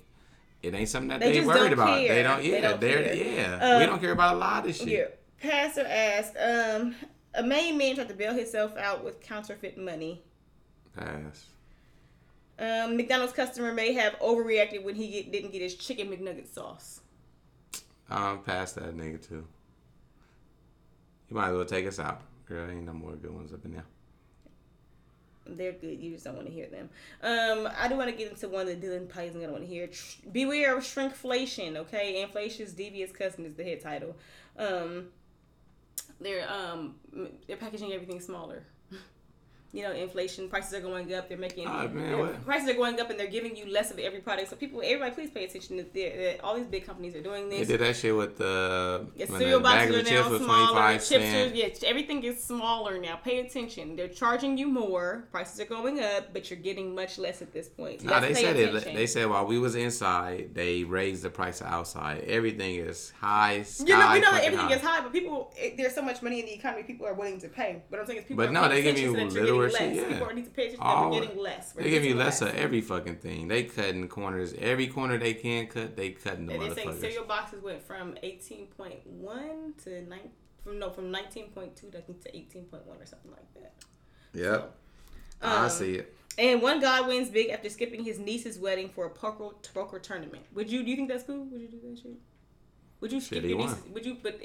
It 0.64 0.74
ain't 0.76 0.90
something 0.90 1.10
that 1.10 1.20
They 1.20 1.40
they, 1.40 1.46
worried 1.46 1.58
don't 1.60 1.74
about. 1.74 1.98
They 1.98 2.24
don't. 2.24 2.42
They 2.42 2.52
Yeah, 2.52 2.62
don't 2.62 2.80
they 2.82 2.94
are 2.94 3.04
care. 3.04 3.16
Yeah, 3.16 3.78
we 3.78 3.84
Uh, 3.84 3.86
don't 3.88 4.00
care 4.00 4.12
about 4.12 4.36
a 4.36 4.38
lot 4.38 4.68
of 4.68 4.76
shit. 4.76 4.88
Yeah. 4.88 5.06
Pastor 5.42 5.86
asked, 5.88 6.36
um, 6.40 6.94
a 7.34 7.42
main 7.42 7.78
man 7.78 7.96
tried 7.96 8.10
to 8.10 8.14
bail 8.14 8.34
himself 8.34 8.78
out 8.78 9.04
with 9.04 9.22
counterfeit 9.22 9.78
money. 9.78 10.22
Pass. 10.96 11.48
Um, 12.60 12.96
McDonald's 12.96 13.34
customer 13.34 13.74
may 13.74 13.94
have 13.94 14.14
overreacted 14.20 14.84
when 14.84 14.94
he 14.94 15.08
get, 15.10 15.32
didn't 15.32 15.52
get 15.52 15.64
his 15.64 15.74
chicken 15.76 16.10
McNugget 16.10 16.54
sauce. 16.54 17.02
Um, 18.10 18.44
pass 18.44 18.74
that 18.74 18.96
nigga 18.96 19.26
too. 19.28 19.48
You 21.30 21.36
might 21.36 21.48
as 21.50 21.56
well 21.56 21.66
take 21.66 21.88
us 21.88 21.98
out, 21.98 22.22
girl. 22.46 22.70
Ain't 22.70 22.86
no 22.86 22.94
more 22.94 23.14
good 23.14 23.34
ones 23.34 23.52
up 23.54 23.66
in 23.66 23.72
there. 23.74 23.86
They're 25.46 25.72
good. 25.72 26.00
You 26.00 26.12
just 26.12 26.24
don't 26.24 26.36
want 26.36 26.48
to 26.48 26.54
hear 26.54 26.68
them. 26.68 26.90
Um, 27.22 27.70
I 27.78 27.88
do 27.88 27.96
want 27.96 28.10
to 28.10 28.16
get 28.16 28.32
into 28.32 28.48
one 28.48 28.68
that 28.68 28.82
Dylan 28.82 29.10
Pye 29.10 29.24
isn't 29.24 29.40
gonna 29.40 29.52
want 29.52 29.64
to 29.64 29.70
hear. 29.70 29.90
Beware 30.32 30.78
of 30.78 30.84
shrinkflation. 30.84 31.76
Okay, 31.78 32.22
inflation's 32.22 32.74
devious 32.74 33.12
cousin 33.12 33.46
is 33.46 33.56
the 33.56 33.64
head 33.64 33.82
title. 33.82 34.16
Um, 34.58 35.08
they're 36.20 36.48
um 36.50 36.96
they're 37.48 37.58
packaging 37.58 37.92
everything 37.92 38.20
smaller. 38.20 38.64
You 39.74 39.84
know, 39.84 39.92
inflation 39.94 40.50
prices 40.50 40.74
are 40.74 40.82
going 40.82 41.14
up. 41.14 41.30
They're 41.30 41.38
making 41.38 41.66
Oh, 41.66 41.88
man, 41.88 42.36
prices 42.44 42.68
are 42.68 42.74
going 42.74 43.00
up, 43.00 43.10
and 43.10 43.18
they're 43.18 43.28
giving 43.28 43.56
you 43.56 43.72
less 43.72 43.90
of 43.90 44.00
every 44.00 44.20
product. 44.20 44.50
So 44.50 44.58
people, 44.58 44.82
everybody, 44.84 45.12
please 45.12 45.30
pay 45.30 45.46
attention 45.46 45.78
that, 45.78 45.94
they're- 45.94 46.18
that 46.18 46.44
all 46.44 46.56
these 46.56 46.66
big 46.66 46.86
companies 46.86 47.16
are 47.16 47.22
doing 47.22 47.48
this. 47.48 47.60
They 47.68 47.78
did 47.78 47.80
that 47.80 47.96
shit 47.96 48.14
with 48.14 48.38
the 48.38 49.08
Yeah, 49.16 49.28
cereal 49.28 49.62
boxes 49.62 49.96
of 49.96 50.02
are 50.02 50.10
chips 50.10 50.30
now 50.30 50.38
smaller. 50.40 50.68
25 50.72 50.94
Chips 51.08 51.12
are, 51.12 51.32
cents. 51.32 51.56
yeah, 51.56 51.90
everything 51.90 52.22
is 52.24 52.44
smaller 52.44 53.00
now. 53.00 53.16
Pay 53.16 53.40
attention. 53.40 53.96
They're 53.96 54.10
charging 54.10 54.58
you 54.58 54.68
more. 54.68 55.28
Prices 55.32 55.62
are 55.62 55.66
going 55.66 56.02
up, 56.04 56.34
but 56.34 56.50
you're 56.50 56.60
getting 56.60 56.94
much 56.94 57.18
less 57.18 57.42
at 57.42 57.54
this 57.54 57.70
point. 57.70 58.04
Nah, 58.04 58.20
Let's 58.20 58.28
they 58.28 58.44
said 58.44 58.58
it. 58.58 58.84
They 58.84 59.08
said 59.08 59.30
while 59.30 59.46
we 59.46 59.58
was 59.58 59.76
inside, 59.76 60.54
they 60.54 60.84
raised 60.84 61.24
the 61.24 61.30
price 61.30 61.62
outside. 61.62 62.26
Everything 62.28 62.76
is 62.76 63.12
high. 63.22 63.62
Sky 63.62 63.86
you 63.88 63.98
know, 63.98 64.12
we 64.14 64.20
know 64.20 64.32
that 64.32 64.44
everything 64.44 64.68
high. 64.68 64.76
is 64.76 64.82
high, 64.82 65.02
but 65.02 65.14
people, 65.14 65.54
it, 65.56 65.78
there's 65.78 65.96
so 65.96 66.02
much 66.02 66.22
money 66.22 66.42
in 66.42 66.46
the 66.46 66.54
economy, 66.54 66.84
people 66.84 67.08
are 67.08 67.14
willing 67.14 67.40
to 67.40 67.48
pay. 67.48 67.82
But 67.90 68.02
I'm 68.02 68.06
saying 68.06 68.20
is, 68.20 68.26
people 68.26 68.44
But 68.44 68.52
no, 68.52 68.68
they 68.68 68.82
give 68.84 68.98
you 68.98 69.16
so 69.16 69.61
that 69.70 69.82
you're 69.82 69.90
getting 69.90 69.96
bullshit, 69.96 70.04
less. 70.04 70.12
yeah. 70.12 70.20
People 70.20 70.36
need 70.36 70.46
to 70.46 70.52
pay 70.52 70.62
attention. 70.64 70.82
All- 70.82 71.12
They're 71.12 71.22
getting 71.22 71.38
less. 71.38 71.74
We're 71.76 71.84
They 71.84 71.90
give 71.90 72.04
you 72.04 72.10
getting 72.10 72.26
less 72.26 72.42
of 72.42 72.56
every 72.56 72.82
fucking 72.82 73.16
thing. 73.18 73.48
They 73.48 73.64
cutting 73.64 74.08
corners. 74.08 74.54
Every 74.58 74.88
corner 74.88 75.18
they 75.18 75.34
can 75.34 75.68
cut, 75.68 75.96
they 75.96 76.12
cutting 76.12 76.46
the 76.48 76.54
And 76.54 76.62
they're 76.64 76.76
saying 76.76 76.90
motherfuckers. 76.90 77.02
cereal 77.02 77.26
boxes 77.26 77.62
went 77.64 77.82
from 77.84 78.16
18.1 78.24 79.84
to 79.84 80.02
nine, 80.08 80.30
from 80.64 80.80
no 80.80 80.90
from 80.90 81.12
19.2 81.12 81.96
I 81.96 82.02
think 82.02 82.22
to 82.24 82.32
18.1 82.32 83.02
or 83.02 83.06
something 83.06 83.32
like 83.32 83.54
that. 83.56 83.74
Yep. 84.34 84.76
I 85.42 85.64
Um, 85.66 85.70
see 85.70 85.96
it. 85.96 86.16
And 86.38 86.62
one 86.62 86.80
guy 86.80 87.02
wins 87.02 87.30
big 87.30 87.50
after 87.50 87.70
skipping 87.70 88.04
his 88.06 88.18
niece's 88.18 88.58
wedding 88.58 88.90
for 88.90 89.06
a 89.06 89.10
poker 89.10 89.50
poker 89.74 90.00
tournament. 90.00 90.46
Would 90.54 90.70
you 90.72 90.84
do 90.84 90.90
you 90.90 90.96
think 90.96 91.10
that's 91.10 91.24
cool? 91.24 91.46
Would 91.46 91.62
you 91.62 91.68
do 91.68 91.80
that 91.84 91.98
shit? 92.02 92.14
Would 93.02 93.12
you 93.12 93.20
skip 93.20 93.44
your 93.44 93.58
niece's? 93.58 93.84
Would 93.92 94.06
you? 94.06 94.18
But 94.22 94.40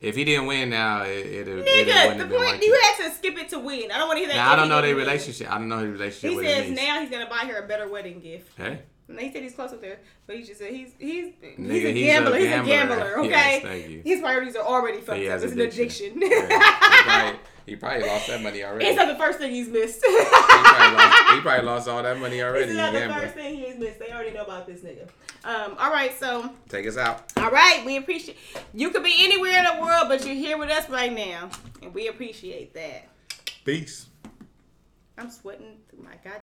If 0.00 0.16
he 0.16 0.24
didn't 0.24 0.46
win 0.46 0.70
now, 0.70 1.02
it, 1.02 1.08
it, 1.26 1.48
it, 1.48 1.64
nigga, 1.66 2.08
wouldn't 2.08 2.18
the 2.18 2.24
have 2.24 2.30
point 2.30 2.52
like 2.52 2.62
you 2.64 2.70
that. 2.72 2.96
had 2.98 3.08
to 3.10 3.14
skip 3.16 3.36
it 3.38 3.50
to 3.50 3.58
win. 3.58 3.90
I 3.92 3.98
don't 3.98 4.08
want 4.08 4.16
to 4.16 4.20
hear 4.20 4.28
that. 4.28 4.36
Now, 4.36 4.52
I 4.52 4.56
don't 4.56 4.68
know 4.70 4.80
their 4.80 4.94
relationship. 4.96 5.50
I 5.52 5.58
don't 5.58 5.68
know 5.68 5.78
his 5.80 5.90
relationship 5.90 6.30
He 6.30 6.36
with 6.36 6.46
says 6.46 6.56
his 6.64 6.70
niece. 6.70 6.80
now 6.86 7.00
he's 7.00 7.10
gonna 7.10 7.28
buy 7.28 7.46
her 7.50 7.62
a 7.62 7.68
better 7.68 7.86
wedding 7.88 8.18
gift. 8.20 8.56
Hey, 8.56 8.80
And 9.08 9.20
he 9.20 9.30
said 9.30 9.42
he's 9.42 9.54
close 9.54 9.72
with 9.72 9.82
her, 9.84 9.98
but 10.26 10.36
he 10.36 10.42
just 10.42 10.58
said 10.58 10.70
he's 10.72 10.92
he's 10.98 11.34
he's 11.38 11.58
Nigga, 11.58 11.68
a 11.68 11.92
he's 11.92 12.02
a 12.02 12.06
gambler. 12.06 12.36
He's 12.38 12.46
a 12.46 12.50
gambler. 12.50 12.66
gambler. 12.96 13.18
Okay, 13.18 13.28
Yes, 13.28 13.62
thank 13.62 13.88
you. 13.90 14.02
his 14.02 14.20
priorities 14.20 14.56
are 14.56 14.64
already 14.66 14.98
fucked 15.00 15.18
up. 15.20 15.42
It's 15.42 15.52
an 15.52 15.60
addiction. 15.60 16.20
Yeah. 16.22 16.28
he, 16.30 16.46
probably, 17.04 17.38
he 17.66 17.76
probably 17.76 18.08
lost 18.08 18.26
that 18.28 18.40
money 18.42 18.64
already. 18.64 18.86
it's 18.86 18.96
not 18.96 19.06
the 19.08 19.16
first 19.22 19.38
thing 19.38 19.50
he's 19.50 19.68
missed. 19.68 20.02
he, 20.04 20.24
probably 20.24 20.96
lost, 20.96 21.34
he 21.34 21.40
probably 21.42 21.66
lost 21.66 21.88
all 21.88 22.02
that 22.02 22.18
money 22.18 22.40
already. 22.42 22.70
He 22.72 22.76
not 22.78 22.92
the 22.94 23.00
first 23.12 23.34
thing 23.34 23.56
he's 23.56 23.76
missed. 23.76 23.98
They 23.98 24.10
already 24.10 24.30
know 24.32 24.44
about 24.44 24.66
this 24.66 24.80
nigga. 24.80 25.08
Um, 25.44 25.76
all 25.78 25.90
right, 25.90 26.18
so 26.18 26.50
Take 26.68 26.86
us 26.86 26.96
out. 26.96 27.32
all 27.38 27.50
right, 27.50 27.82
we 27.86 27.96
appreciate 27.96 28.36
you 28.74 28.90
could 28.90 29.02
be 29.02 29.14
anywhere 29.18 29.58
in 29.58 29.64
the 29.64 29.82
world, 29.82 30.04
but 30.08 30.24
you're 30.26 30.34
here 30.34 30.58
with 30.58 30.70
us 30.70 30.88
right 30.90 31.12
now, 31.12 31.48
and 31.82 31.94
we 31.94 32.08
appreciate 32.08 32.74
that. 32.74 33.08
Peace. 33.64 34.06
I'm 35.16 35.30
sweating 35.30 35.78
through 35.88 36.04
my 36.04 36.14
god. 36.22 36.39